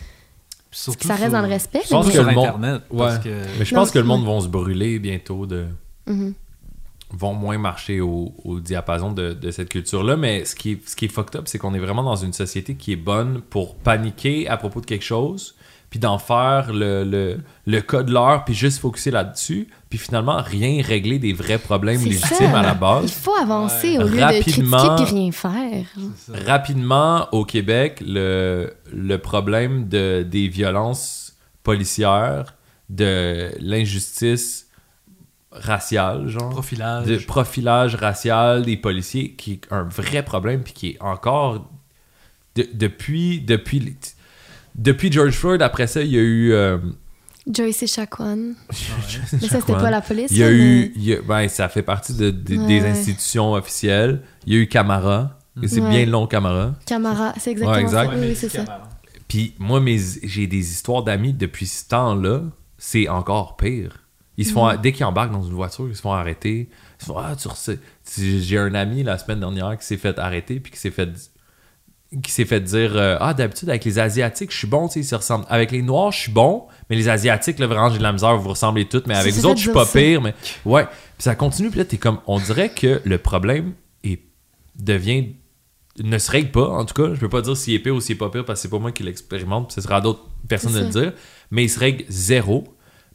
[0.71, 2.47] surtout que ça reste sur- dans le respect Je pense mais- que sur le monde-
[2.47, 2.99] Internet, Ouais.
[2.99, 3.29] parce que
[3.59, 5.67] Mais je Non, pense que le monde va se brûler bientôt de.
[6.07, 6.35] Mhm.
[7.13, 10.17] vont moins marcher au, au diapason de, de cette culture-là.
[10.17, 12.33] Mais ce qui est, ce qui est fucked up, c'est qu'on est vraiment dans une
[12.33, 15.55] société qui est bonne pour paniquer à propos de quelque chose,
[15.91, 20.43] puis d'en faire le, le, le cas de l'heure, puis juste focuser là-dessus, puis finalement
[20.43, 22.59] rien régler des vrais problèmes légitimes ça.
[22.59, 23.13] à la il base.
[23.13, 24.05] faut avancer Ouais.
[24.05, 25.87] au lieu de Rapidement- critiquer puis rien faire.
[26.47, 32.55] Rapidement, au Québec, le, le problème de, des violences policières,
[32.91, 34.67] de l'injustice
[35.53, 36.51] raciale, genre.
[36.51, 37.07] profilage.
[37.07, 41.71] de profilage racial des policiers qui est un vrai problème puis qui est encore
[42.57, 43.97] de- depuis depuis
[44.77, 46.79] depuis George Floyd après ça il y a eu euh,
[47.51, 48.55] Joyce et Chacuan
[49.33, 51.23] mais ça c'était pas la police il y a là, eu mais- il y a-
[51.23, 54.23] ben, ça fait partie de, de- Ouais, des institutions officielles.
[54.47, 55.89] Il y a eu Camara c'est Ouais.
[55.89, 56.75] bien long Camara.
[56.85, 58.11] Camara c'est exactement Ouais, exact.
[58.11, 58.65] ça oui, oui, c'est ça.
[59.29, 62.43] Puis moi mes j'ai des histoires d'amis depuis ce temps-là.
[62.79, 64.03] C'est encore pire.
[64.37, 64.79] Ils se font Mm.
[64.83, 66.69] dès qu'ils embarquent dans une voiture ils se font arrêter.
[67.01, 70.61] Ils se font ah tu- j'ai un ami la semaine dernière qui s'est fait arrêter
[70.61, 71.09] puis qui s'est fait
[72.23, 75.01] qui s'est fait dire euh, ah d'habitude avec les asiatiques je suis bon tu sais
[75.01, 77.99] ils se ressemblent avec les noirs je suis bon mais les asiatiques là vraiment j'ai
[77.99, 79.99] de la misère vous vous ressemblez toutes mais avec vous autres je suis pas ça.
[79.99, 83.75] pire mais ouais puis ça continue puis là t'es comme on dirait que le problème
[84.05, 84.21] est
[84.77, 85.27] devient
[86.03, 87.15] ne se règle pas, en tout cas.
[87.15, 88.71] Je peux pas dire s'il est pire ou s'il est pas pire parce que c'est
[88.71, 91.13] pas moi qui l'expérimente, puis ce sera à d'autres personnes de le dire.
[91.51, 92.65] Mais il se règle zéro.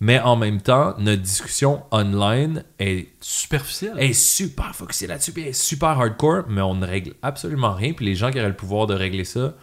[0.03, 3.93] Mais en même temps, notre discussion online est, Superficiel.
[3.99, 7.93] est super focusée là-dessus, puis est super hardcore, mais on ne règle absolument rien.
[7.93, 9.53] Puis les gens qui auraient le pouvoir de régler ça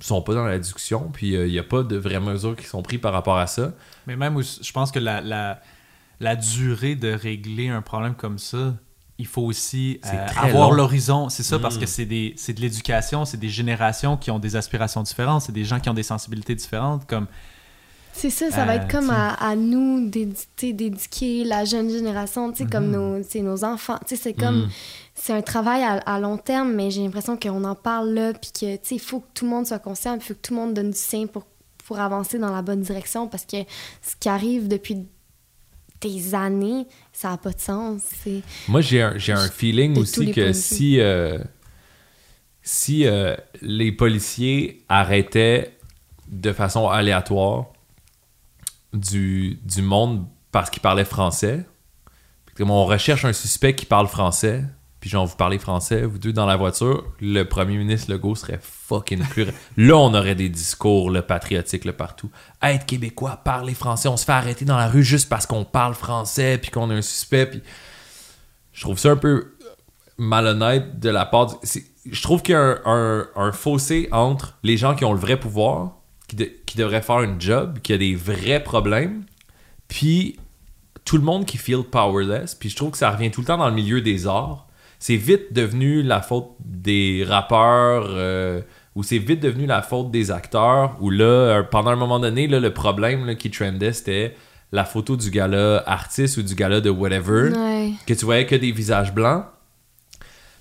[0.00, 2.66] sont pas dans la discussion, puis euh, il n'y a pas de vraies mesures qui
[2.66, 3.72] sont prises par rapport à ça.
[4.06, 5.60] Mais même, je pense que la, la,
[6.20, 8.74] la durée de régler un problème comme ça,
[9.18, 11.28] il faut aussi euh, avoir l'horizon.
[11.28, 11.80] C'est ça, parce Mm.
[11.80, 15.52] que c'est des- c'est de l'éducation, c'est des générations qui ont des aspirations différentes, c'est
[15.52, 17.04] des gens qui ont des sensibilités différentes.
[17.08, 17.26] Comme,
[18.20, 19.14] C'est ça, ça va Euh, être comme t'sais.
[19.14, 23.22] à, à nous d'éduquer la jeune génération, tu sais, comme Mhm.
[23.34, 23.98] nos, nos enfants.
[24.06, 24.70] Tu sais, c'est comme, Mm.
[25.14, 28.50] c'est un travail à, à long terme, mais j'ai l'impression qu'on en parle là, puis
[28.52, 30.52] que, tu sais, il faut que tout le monde soit conscient, il faut que tout
[30.54, 31.44] le monde donne du sien pour,
[31.86, 33.58] pour avancer dans la bonne direction, parce que
[34.02, 35.06] ce qui arrive depuis
[36.00, 38.02] des années, ça n'a pas de sens.
[38.24, 38.42] C'est...
[38.68, 41.38] Moi, j'ai un, j'ai un feeling aussi que si, euh,
[42.62, 45.76] si euh, les policiers arrêtaient
[46.28, 47.66] de façon aléatoire
[48.98, 51.66] du, du monde parce qu'ils parlaient français,
[52.56, 54.64] comme on recherche un suspect qui parle français,
[55.00, 58.58] puis genre vous parlez français, vous deux dans la voiture, le premier ministre Legault serait
[58.60, 59.46] fucking plus...
[59.76, 62.30] là, on aurait des discours là, patriotiques là, partout.
[62.62, 65.94] Être québécois, parler français, on se fait arrêter dans la rue juste parce qu'on parle
[65.94, 67.62] français, puis qu'on a un suspect, puis
[68.72, 69.54] je trouve ça un peu
[70.16, 71.54] malhonnête de la part du...
[72.10, 75.18] Je trouve qu'il y a un, un- un fossé entre les gens qui ont le
[75.20, 75.97] vrai pouvoir,
[76.28, 79.24] qui, de- qui devraient faire un job, qui a des vrais problèmes,
[79.88, 80.36] puis
[81.04, 82.54] tout le monde qui feel powerless.
[82.54, 84.66] Puis je trouve que ça revient tout le temps dans le milieu des arts.
[84.98, 88.60] C'est vite devenu la faute des rappeurs, euh,
[88.94, 92.46] ou c'est vite devenu la faute des acteurs, où là, euh, pendant un moment donné,
[92.48, 94.34] là, le problème là, qui trendait, c'était
[94.72, 97.92] la photo du gala artiste ou du gala de whatever Ouais.
[98.06, 99.44] que tu voyais que des visages blancs.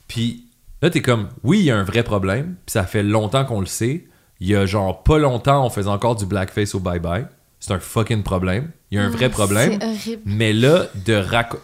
[0.07, 0.45] Puis
[0.81, 3.59] là, t'es comme, oui, il y a un vrai problème, puis ça fait longtemps qu'on
[3.59, 4.05] le sait.
[4.39, 7.27] Il y a genre pas longtemps, on faisait encore du blackface au bye-bye.
[7.59, 8.71] C'est un fucking problème.
[8.91, 9.79] Il y a un vrai problème.
[9.81, 10.21] C'est horrible.
[10.25, 11.59] Mais là, de raco-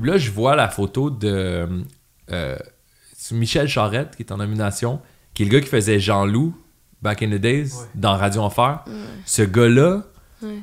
[0.00, 1.66] Là, je vois la photo de
[2.30, 2.56] euh,
[3.16, 5.00] c'est Michel Charette, qui est en nomination,
[5.34, 6.54] qui est le gars qui faisait Jean-Loup,
[7.02, 7.86] back in the days, Ouais.
[7.96, 8.84] dans Radio Enfer.
[9.26, 10.04] Ce gars-là
[10.42, 10.60] Ouais.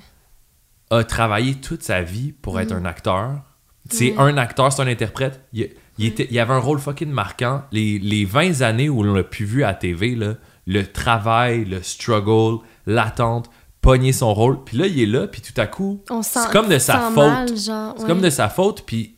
[0.89, 3.41] a travaillé toute sa vie pour être un acteur.
[3.89, 4.19] C'est Ouais.
[4.19, 5.41] un acteur, c'est un interprète.
[5.51, 7.64] Il, il était, il avait un rôle fucking marquant.
[7.73, 10.35] Les, les 20 années où on l'a pu vu à TV, là,
[10.66, 13.50] le travail, le struggle, l'attente,
[13.82, 14.64] pogner son rôle.
[14.64, 17.56] Puis là, il est là, puis tout à coup, c'est comme de sa faute.
[17.56, 19.16] C'est comme de sa faute, puis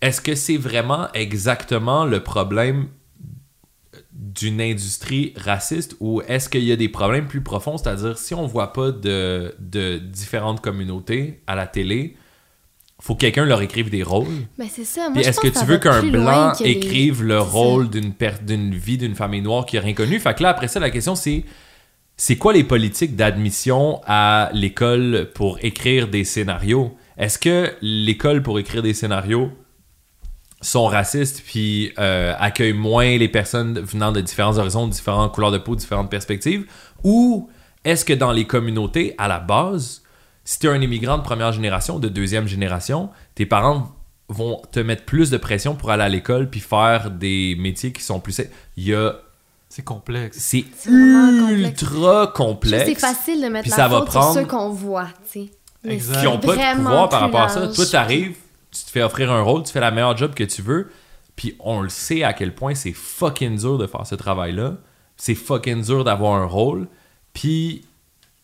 [0.00, 2.88] est-ce que c'est vraiment exactement le problème
[4.12, 7.78] d'une industrie raciste ou est-ce qu'il y a des problèmes plus profonds?
[7.78, 12.16] C'est-à-dire, si on voit pas de, de différentes communautés à la télé,
[13.00, 14.26] faut que quelqu'un leur écrive des rôles.
[14.58, 15.08] Ben, c'est ça.
[15.10, 18.74] Moi, est-ce que tu veux qu'un blanc que les- écrive le rôle d'une per- d'une
[18.74, 20.18] vie d'une famille noire qui a rien connu?
[20.18, 21.44] Fait que là, après ça, la question c'est
[22.16, 26.96] c'est quoi les politiques d'admission à l'école pour écrire des scénarios?
[27.16, 29.52] Est-ce que l'école pour écrire des scénarios
[30.60, 35.58] sont racistes puis euh, accueillent moins les personnes venant de différents horizons, différentes couleurs de
[35.58, 36.66] peau, différentes perspectives?
[37.04, 37.48] Ou
[37.84, 40.02] est-ce que dans les communautés, à la base,
[40.48, 43.94] si tu es un immigrant de première génération, de deuxième génération, tes parents
[44.30, 48.02] vont te mettre plus de pression pour aller à l'école puis faire des métiers qui
[48.02, 48.40] sont plus...
[48.78, 49.16] Il y a...
[49.68, 50.38] c'est complexe.
[50.40, 52.86] C'est ultra Je complexe.
[52.86, 55.50] C'est facile de mettre Puis la ça va prendre- sur ceux qu'on voit, tu
[55.84, 55.98] sais.
[55.98, 57.68] Qui n'ont pas de vraiment pouvoir par rapport à ça.
[57.68, 58.34] Toi, t'arrives,
[58.70, 60.90] tu te fais offrir un rôle, tu fais la meilleure job que tu veux,
[61.36, 64.78] puis on le sait à quel point c'est fucking dur de faire ce travail-là.
[65.18, 66.88] C'est fucking dur d'avoir un rôle,
[67.34, 67.84] puis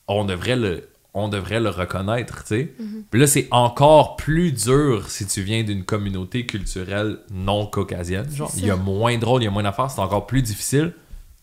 [0.07, 2.75] on devrait le, on devrait le reconnaître, tu sais.
[3.11, 8.29] Puis là, c'est encore plus dur si tu viens d'une communauté culturelle non caucasienne.
[8.35, 10.43] Genre, il y a moins de rôles, il y a moins d'affaires, c'est encore plus
[10.43, 10.93] difficile.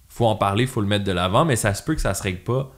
[0.10, 2.22] Faut en parler, faut le mettre de l'avant, mais ça se peut que ça se
[2.22, 2.72] règle pas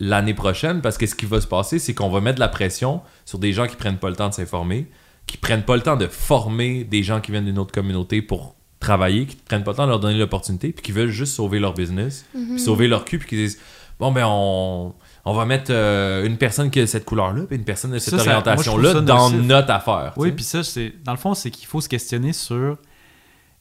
[0.00, 2.48] l'année prochaine parce que ce qui va se passer, c'est qu'on va mettre de la
[2.48, 4.88] pression sur des gens qui prennent pas le temps de s'informer,
[5.26, 8.54] qui prennent pas le temps de former des gens qui viennent d'une autre communauté pour
[8.80, 11.58] travailler, qui prennent pas le temps de leur donner l'opportunité, puis qui veulent juste sauver
[11.60, 12.48] leur business, Mhm.
[12.56, 13.58] puis sauver leur cul, puis qui disent
[14.00, 14.92] bon ben on,
[15.24, 18.14] on va mettre euh, une personne qui a cette couleur-là, puis une personne de cette
[18.14, 19.46] orientation-là dans nocif.
[19.46, 20.12] notre affaire.
[20.16, 22.78] Oui, puis ça, c'est dans le fond, c'est qu'il faut se questionner sur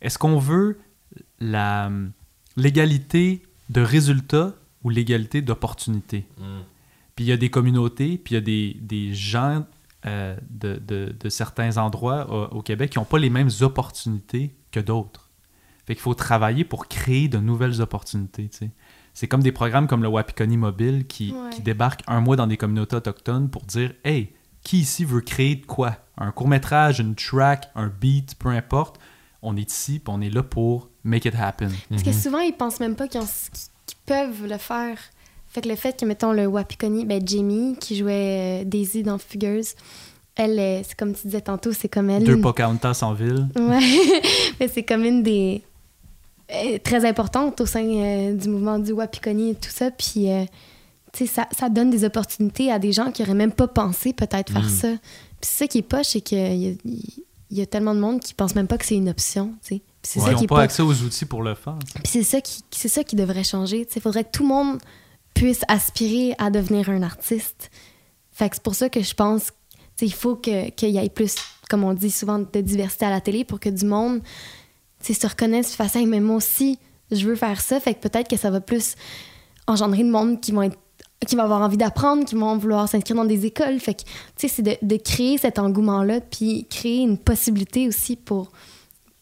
[0.02, 0.80] est-ce qu'on veut
[1.40, 1.90] la
[2.58, 6.26] l'égalité de résultats ou l'égalité d'opportunités?
[6.38, 6.44] sais.
[6.44, 6.64] Mm.
[7.16, 9.66] Puis il y a des communautés, puis il y a des, des gens
[10.06, 14.56] euh, de, de- de certains endroits au, au Québec qui n'ont pas les mêmes opportunités
[14.72, 15.30] que d'autres.
[15.86, 18.50] Fait qu'il faut travailler pour créer de nouvelles opportunités.
[18.50, 18.72] tu sais.
[19.14, 21.50] C'est comme des programmes comme le Wapikoni Mobile qui, Ouais.
[21.52, 24.30] qui débarquent un mois dans des communautés autochtones pour dire Hey,
[24.64, 25.98] qui ici veut créer de quoi?
[26.18, 29.00] Un court-métrage, une track, un beat, peu importe.
[29.44, 31.70] on est ici, puis on est là pour make it happen.
[31.90, 33.22] Parce que souvent, ils pensent même pas qu'ils
[34.06, 34.98] peuvent le faire.
[35.48, 39.18] Fait que le fait que, mettons, le Wapikoni, ben Jamie, qui jouait euh, Daisy dans
[39.18, 39.74] Fugueuse,
[40.36, 42.24] elle, euh, c'est comme tu disais tantôt, c'est comme elle.
[42.24, 43.48] Deux Pocahontas en ville.
[43.58, 43.80] Ouais,
[44.60, 45.64] mais c'est comme une des
[46.84, 49.92] très importantes au sein euh, du mouvement du Wapikoni et tout ça.
[49.92, 50.44] Puis, euh,
[51.14, 54.14] tu sais, ça, ça donne des opportunités à des gens qui auraient même pas pensé
[54.14, 54.70] peut-être faire Mm.
[54.70, 54.88] ça.
[54.90, 56.74] Puis c'est ça qui est poche, c'est qu'il y a,
[57.52, 59.82] y a tellement de monde qui pense même pas que c'est une option, tu sais.
[60.04, 61.78] C'est Ils ça n'ont qui est pas accès aux outils pour le faire.
[61.96, 63.88] puis c'est ça qui c'est ça qui devrait changer.
[63.96, 64.80] Il faudrait que tout le monde
[65.36, 67.70] puisse aspirer à devenir un artiste.
[68.32, 69.52] Fait que c'est pour ça que je pense
[69.98, 71.36] qu'il faut que- qu'il y ait plus,
[71.70, 74.22] comme on dit souvent, de diversité à la télé pour que du monde
[75.04, 76.80] se reconnaisse et fasse Hey, mais moi aussi,
[77.12, 77.80] je veux faire ça.
[77.80, 78.96] Fait que peut-être que ça va plus
[79.68, 80.78] engendrer de monde qui vont être
[81.28, 83.80] qui va avoir envie d'apprendre, qui vont vouloir s'inscrire dans des écoles.
[83.80, 84.08] Fait que, tu
[84.38, 88.52] sais, c'est de, de créer cet engouement-là, puis créer une possibilité aussi pour,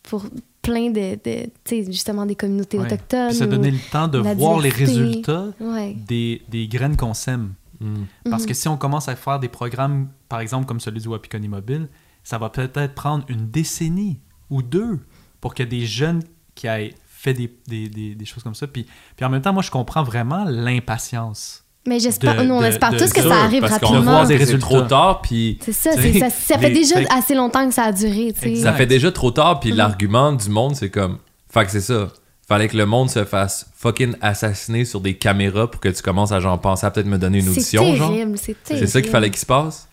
[0.04, 0.24] pour
[0.62, 2.86] plein de, de tu sais, justement, des communautés Ouais.
[2.86, 3.28] autochtones.
[3.28, 5.94] Puis se ou- donner le temps de voir les résultats Ouais.
[6.08, 7.54] des, des graines qu'on sème.
[7.82, 8.04] Mm.
[8.30, 11.50] Parce que si on commence à faire des programmes, par exemple comme celui du Wapikoni
[11.50, 11.90] Mobile,
[12.24, 15.00] ça va peut-être prendre une décennie ou deux
[15.42, 16.24] pour que des jeunes
[16.56, 18.66] qui aient fait des, des, des, des choses comme ça.
[18.68, 18.86] Puis,
[19.16, 21.64] puis en même temps, moi, je comprends vraiment l'impatience.
[21.88, 24.18] Mais j'espère, on espère tous que ça arrive parce qu'on rapidement.
[24.20, 24.66] voit des que c'est résultats.
[24.68, 27.74] trop tard, puis C'est ça, c'est- ça, ça fait les- déjà fait- assez longtemps que
[27.74, 28.56] ça a duré, tu sais.
[28.62, 29.78] Ça fait déjà trop tard, puis Mhm.
[29.78, 31.18] l'argument du monde, c'est comme.
[31.52, 32.10] Fait que c'est ça.
[32.48, 36.32] Fallait que le monde se fasse fucking assassiner sur des caméras pour que tu commences
[36.32, 38.12] à genre penser à peut-être me donner une C'est audition, genre.
[38.12, 38.86] terrible, c'est terrible.
[38.88, 39.88] C'est ça qu'il fallait qu'il se passe.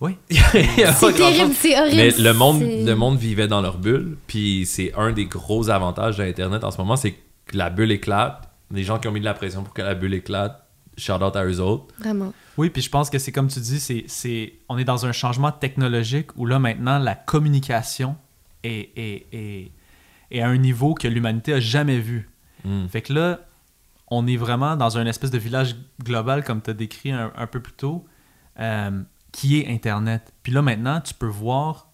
[0.00, 0.16] Oui.
[0.30, 0.36] Il
[0.78, 1.96] y a pas C'est terrible, c'est horrible.
[1.96, 6.16] Mais le monde, le monde vivait dans leur bulle, puis c'est un des gros avantages
[6.16, 8.48] d'Internet en ce moment, c'est que la bulle éclate.
[8.70, 10.64] Les gens qui ont mis de la pression pour que la bulle éclate,
[10.96, 11.92] shout out à eux autres.
[11.98, 12.32] Vraiment.
[12.56, 15.12] Oui, puis je pense que c'est comme tu dis, c'est, c'est, on est dans un
[15.12, 18.16] changement technologique où là maintenant la communication
[18.62, 19.72] est, est, est,
[20.30, 22.30] est à un niveau que l'humanité a jamais vu.
[22.64, 22.86] Mm.
[22.88, 23.40] Fait que là,
[24.08, 27.46] on est vraiment dans un espèce de village global, comme tu as décrit un, un
[27.46, 28.04] peu plus tôt,
[28.58, 30.32] euh, qui est Internet.
[30.42, 31.88] Puis là, maintenant, tu peux voir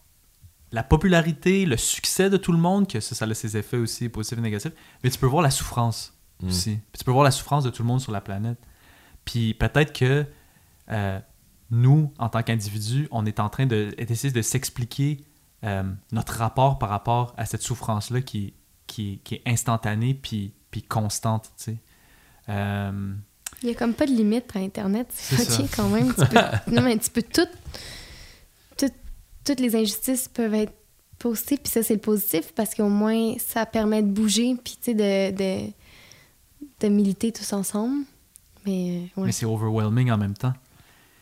[0.72, 4.08] la popularité, le succès de tout le monde, que ça, ça a ses effets aussi
[4.08, 6.48] positifs et négatifs, mais tu peux voir la souffrance Mm.
[6.48, 6.70] aussi.
[6.92, 8.58] Puis tu peux voir la souffrance de tout le monde sur la planète.
[9.24, 10.26] Puis peut-être que
[10.90, 11.20] euh,
[11.70, 15.24] nous, en tant qu'individus, on est en train de- d'essayer de, s'expliquer
[15.64, 15.82] euh,
[16.12, 18.52] notre rapport par rapport à cette souffrance-là qui,
[18.86, 21.78] qui, qui est instantanée puis, puis constante, tu sais.
[22.50, 23.14] Euh,
[23.66, 25.08] Il y a comme pas de limite à Internet.
[25.12, 26.14] C'est C'est fucké quand même.
[26.14, 26.36] Tu peux,
[26.72, 27.48] non, mais tu peux tout,
[28.78, 28.86] tout-
[29.44, 30.72] Toutes les injustices peuvent être
[31.18, 34.92] postées, puis ça, c'est le positif parce qu'au moins, ça permet de bouger, puis tu
[34.92, 35.70] sais, de, de,
[36.80, 38.04] de militer tous ensemble.
[38.66, 39.26] Mais, euh, ouais.
[39.26, 40.52] Mais c'est overwhelming en même temps.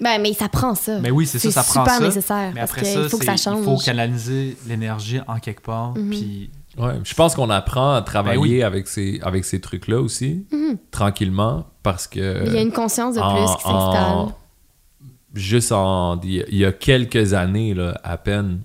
[0.01, 0.99] Ben, mais ça prend ça.
[1.01, 2.05] Mais oui, c'est ça, ça prend super ça.
[2.05, 3.59] nécessaire Mais parce après ça, faut que ça c'est- change.
[3.61, 5.97] il faut canaliser l'énergie en quelque part.
[5.97, 6.11] Mhm.
[6.11, 8.63] Puis Ouais, je pense qu'on apprend à travailler Ben oui.
[8.65, 10.77] avec ces, avec ces trucs-là aussi, Mhm.
[10.91, 12.45] tranquillement, parce que.
[12.47, 14.35] Il y a une conscience de plus qui s'installe.
[15.35, 16.21] Juste en.
[16.23, 18.63] Il y a- il y a quelques années, là, à peine,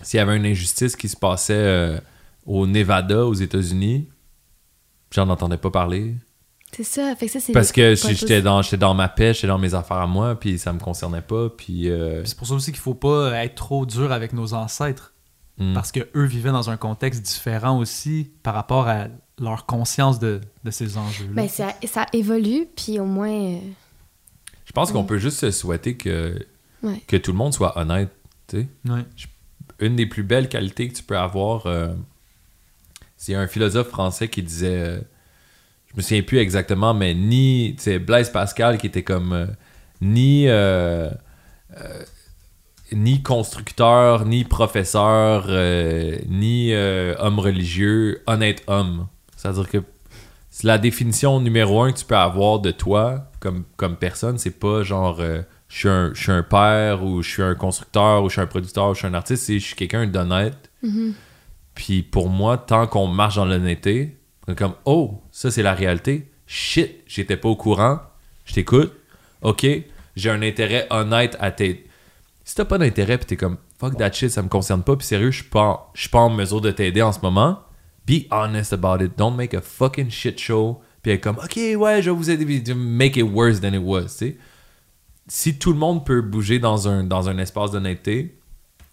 [0.00, 1.98] s'il y avait une injustice qui se passait euh,
[2.46, 4.08] au Nevada, aux États-Unis,
[5.12, 6.14] j'en entendais pas parler.
[6.72, 7.14] C'est ça.
[7.16, 9.74] Fait que ça, c'est Parce que j'étais dans, j'étais dans ma pêche, j'étais dans mes
[9.74, 11.88] affaires à moi, puis ça me concernait pas, puis.
[11.90, 15.12] euh, Puis c'est pour ça aussi qu'il faut pas être trop dur avec nos ancêtres.
[15.58, 15.74] Hmm.
[15.74, 19.06] Parce que eux vivaient dans un contexte différent aussi par rapport à
[19.38, 21.32] leur conscience de, de ces enjeux-là.
[21.34, 23.28] Ben, ça, ça évolue, puis au moins.
[23.30, 23.58] euh,
[24.64, 26.44] Je pense qu'on peut juste se souhaiter que,
[26.82, 27.00] Ouais.
[27.06, 28.10] que tout le monde soit honnête,
[28.48, 28.68] tu sais.
[28.88, 29.04] Ouais.
[29.80, 31.88] une des plus belles qualités que tu peux avoir, euh,
[33.16, 35.00] c'est un philosophe français qui disait, euh,
[35.90, 39.46] je me souviens plus exactement, mais ni, tu sais, Blaise Pascal qui était comme, euh,
[40.02, 41.10] ni, euh,
[41.78, 42.04] euh,
[42.92, 49.08] ni constructeur, ni professeur, euh, ni euh, homme religieux, honnête homme.
[49.36, 49.78] C'est-à-dire que
[50.50, 54.58] c'est la définition numéro un que tu peux avoir de toi comme, comme personne, c'est
[54.58, 58.22] pas genre euh, je, suis un, je suis un père ou je suis un constructeur
[58.22, 60.70] ou je suis un producteur ou je suis un artiste, c'est je suis quelqu'un d'honnête.
[60.82, 61.14] mhm.
[61.74, 64.16] Puis pour moi, tant qu'on marche dans l'honnêteté,
[64.56, 66.30] comme oh, ça c'est la réalité.
[66.46, 67.98] Shit, j'étais pas au courant.
[68.46, 68.92] Je t'écoute.
[69.42, 69.66] OK,
[70.14, 71.85] j'ai un intérêt honnête à t'aider.
[72.46, 75.04] Si t'as pas d'intérêt puis t'es comme fuck that shit, ça me concerne pas, puis
[75.04, 77.58] sérieux, je suis pas, pas en mesure de t'aider en ce moment.
[78.06, 79.18] Be honest about it.
[79.18, 80.80] Don't make a fucking shit show.
[81.02, 82.72] Puis être comme OK, ouais, je vais vous aider.
[82.72, 84.22] Make it worse than it was.
[85.26, 88.38] Si tout le monde peut bouger dans un, dans un espace d'honnêteté,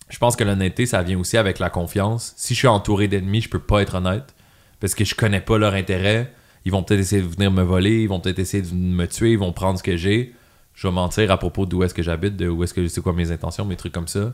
[0.09, 2.33] je pense que l'honnêteté, ça vient aussi avec la confiance.
[2.35, 4.33] Si je suis entouré d'ennemis, je peux pas être honnête
[4.80, 6.33] parce que je connais pas leur intérêt.
[6.65, 9.33] Ils vont peut-être essayer de venir me voler, ils vont peut-être essayer de me tuer,
[9.33, 10.33] ils vont prendre ce que j'ai.
[10.74, 13.14] Je vais mentir à propos d'où est-ce que j'habite, de où est-ce que c'est quoi
[13.14, 14.34] mes intentions, mes trucs comme ça.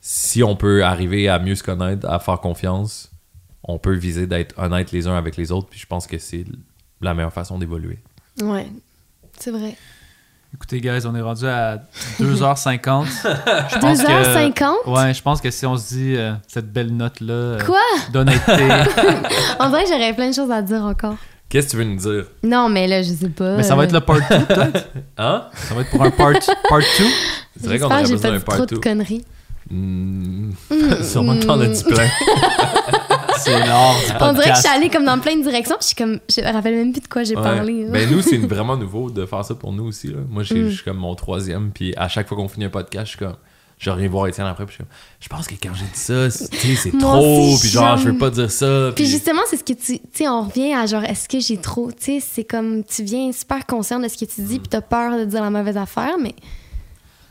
[0.00, 3.10] si on peut arriver à mieux se connaître, à faire confiance,
[3.62, 5.68] on peut viser d'être honnête les uns avec les autres.
[5.68, 6.44] Puis je pense que c'est
[7.00, 7.98] la meilleure façon d'évoluer.
[8.40, 8.66] Ouais,
[9.38, 9.76] c'est vrai.
[10.54, 11.82] Écoutez, guys, on est rendu à
[12.20, 13.06] 2h50.
[13.70, 14.90] Je pense que- 2h50?
[14.90, 17.80] Ouais, je pense que si on se dit euh, cette belle note-là euh, Quoi?
[18.12, 18.68] d'honnêteté,
[19.60, 21.16] En vrai, j'aurais plein de choses à dire encore.
[21.52, 22.24] Qu'est-ce que tu veux nous dire?
[22.42, 23.56] Non, mais là, je sais pas.
[23.56, 24.88] mais ça va être le part 2 peut-être?
[25.18, 25.44] Hein?
[25.54, 26.38] Ça va être pour un part 2?
[26.68, 27.04] Part two?
[27.60, 28.80] C'est vrai qu'on aurait besoin d'un dit trop part de 2.
[28.80, 29.24] conneries.
[29.70, 30.50] Hmm.
[31.02, 32.08] Sûrement que t'en as dit plein.
[33.38, 34.22] C'est l'art du podcast.
[34.22, 36.40] On dirait que je suis allée comme dans plein de directions, je suis comme, je
[36.40, 37.42] me rappelle même plus de quoi j'ai Ouais.
[37.42, 37.84] parlé.
[37.88, 40.08] Ben nous, c'est vraiment nouveau de faire ça pour nous aussi.
[40.08, 40.18] Là.
[40.30, 40.68] Moi, j'ai- Mm.
[40.68, 43.18] je suis comme mon troisième, puis à chaque fois qu'on finit un podcast, je suis
[43.18, 43.34] comme,
[43.82, 44.84] je reviens voir Étienne après, puis je
[45.18, 47.96] je pense que quand j'ai dit ça, c'est tu sais, c'est Moi trop, puis genre,
[47.96, 48.92] je veux pas dire ça.
[48.94, 49.98] Puis Puis justement, c'est ce que tu.
[49.98, 51.90] Tu sais, on revient à genre, est-ce que j'ai trop.
[51.90, 54.82] Tu sais, c'est comme, tu viens super conscient de ce que tu dis, puis t'as
[54.82, 56.34] peur de dire la mauvaise affaire, mais.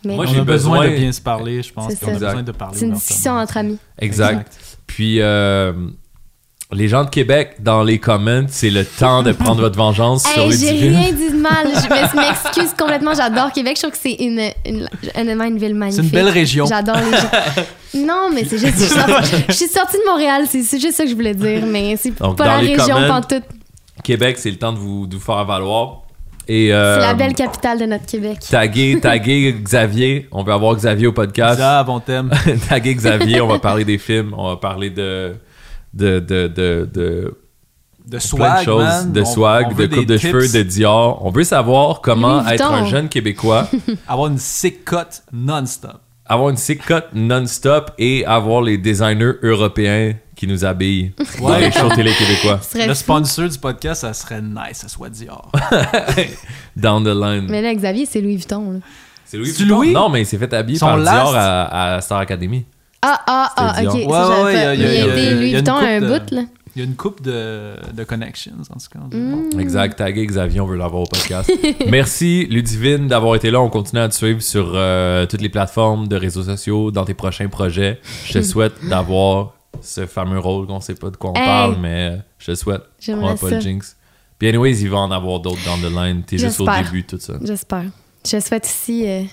[0.04, 1.94] Mais Moi, j'ai besoin, besoin- de bien se parler, je pense.
[1.94, 2.26] C'est qu'on a ça.
[2.28, 2.78] besoin de parler.
[2.78, 3.78] c'est une discussion entre amis.
[4.00, 4.60] exact.
[4.88, 5.72] Puis euh,
[6.74, 10.42] les gens de Québec, dans les comments, c'est le temps de prendre votre vengeance sur
[10.42, 11.68] Hey, les j'ai rien dit de mal.
[11.68, 13.14] Je me- je m'excuse complètement.
[13.14, 13.76] J'adore Québec.
[13.78, 16.04] Je trouve que c'est une, une, une ville magnifique.
[16.10, 16.66] C'est une belle région.
[16.66, 17.64] J'adore les gens.
[17.94, 18.76] Non, mais c'est juste.
[18.78, 20.44] Je suis, sortie, je suis sortie de Montréal.
[20.50, 21.66] C'est juste ça que je voulais dire.
[21.66, 23.44] Mais c'est pas dans la les région pantoute.
[24.02, 26.04] Québec, c'est le temps de vous, de vous faire valoir.
[26.50, 28.38] Euh, C'est la belle capitale de notre Québec.
[28.50, 30.28] taguer, taguer Xavier.
[30.32, 31.60] On veut avoir Xavier au podcast.
[31.62, 32.30] Ah, bon thème.
[32.70, 35.34] taguer Xavier, on va parler des films, on va parler de
[35.94, 37.38] de de de, de
[38.06, 39.12] De plein swag, de choses, man.
[39.14, 41.24] de On- swag, on de veut coupe de cheveux, de Dior.
[41.26, 43.68] On veut savoir comment être un jeune Québécois,
[44.08, 46.00] Avoir une sick cut non-stop.
[46.26, 51.60] avoir une sick cut non-stop et avoir les designers européens qui nous habillent dans Ouais.
[51.60, 52.60] les shows télé québécois.
[52.76, 52.94] Le fou.
[52.96, 55.52] sponsor du podcast, ça serait nice, ça soit Dior.
[56.76, 57.48] Down the line.
[57.50, 58.82] Mais là, Xavier, c'est Louis Vuitton.
[59.26, 59.66] C'est Louis Vuitton?
[59.76, 59.92] Louis?
[59.94, 61.16] Non, mais il s'est fait habiller Son par last?
[61.16, 62.66] Dior à, à Star Academy.
[63.04, 63.78] Ah, ah, ah, ok.
[63.80, 66.42] Il y a- coupe un de- bout, là.
[66.76, 69.18] Il y a une coupe de, de connections, en tout cas.
[69.18, 69.60] Mm.
[69.60, 71.52] Exact, taguer Xavier, on veut l'avoir au podcast.
[71.90, 73.60] Merci Ludivine d'avoir été là.
[73.60, 77.14] On continue à te suivre sur euh, toutes les plateformes de réseaux sociaux, dans tes
[77.14, 78.00] prochains projets.
[78.26, 81.46] Je te souhaite d'avoir ce fameux rôle qu'on sait pas de quoi on Hey.
[81.46, 82.82] parle, mais je te souhaite.
[82.84, 83.60] On J'aimerais va pas le ça.
[83.60, 83.98] jinx.
[84.40, 86.24] Puis anyways, il va en avoir d'autres down the line.
[86.24, 87.34] T'es juste au début de tout ça.
[87.44, 87.84] J'espère.
[88.26, 89.24] Je souhaite aussi euh,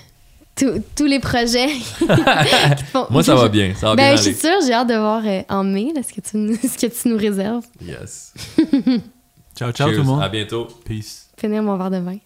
[0.59, 1.69] tous- tous les projets
[2.91, 3.73] font- Moi, ça va bien.
[3.75, 6.01] Ça va Ben, bien je suis sûre, j'ai hâte de voir euh, en mai là,
[6.03, 7.65] ce, que tu, nous- ce que tu nous réserves.
[7.81, 8.33] Yes.
[9.57, 9.95] Ciao, ciao Cheers.
[9.97, 10.21] tout le monde.
[10.21, 10.67] À bientôt.
[10.85, 11.29] Peace.
[11.37, 12.17] Finir mon verre de vin.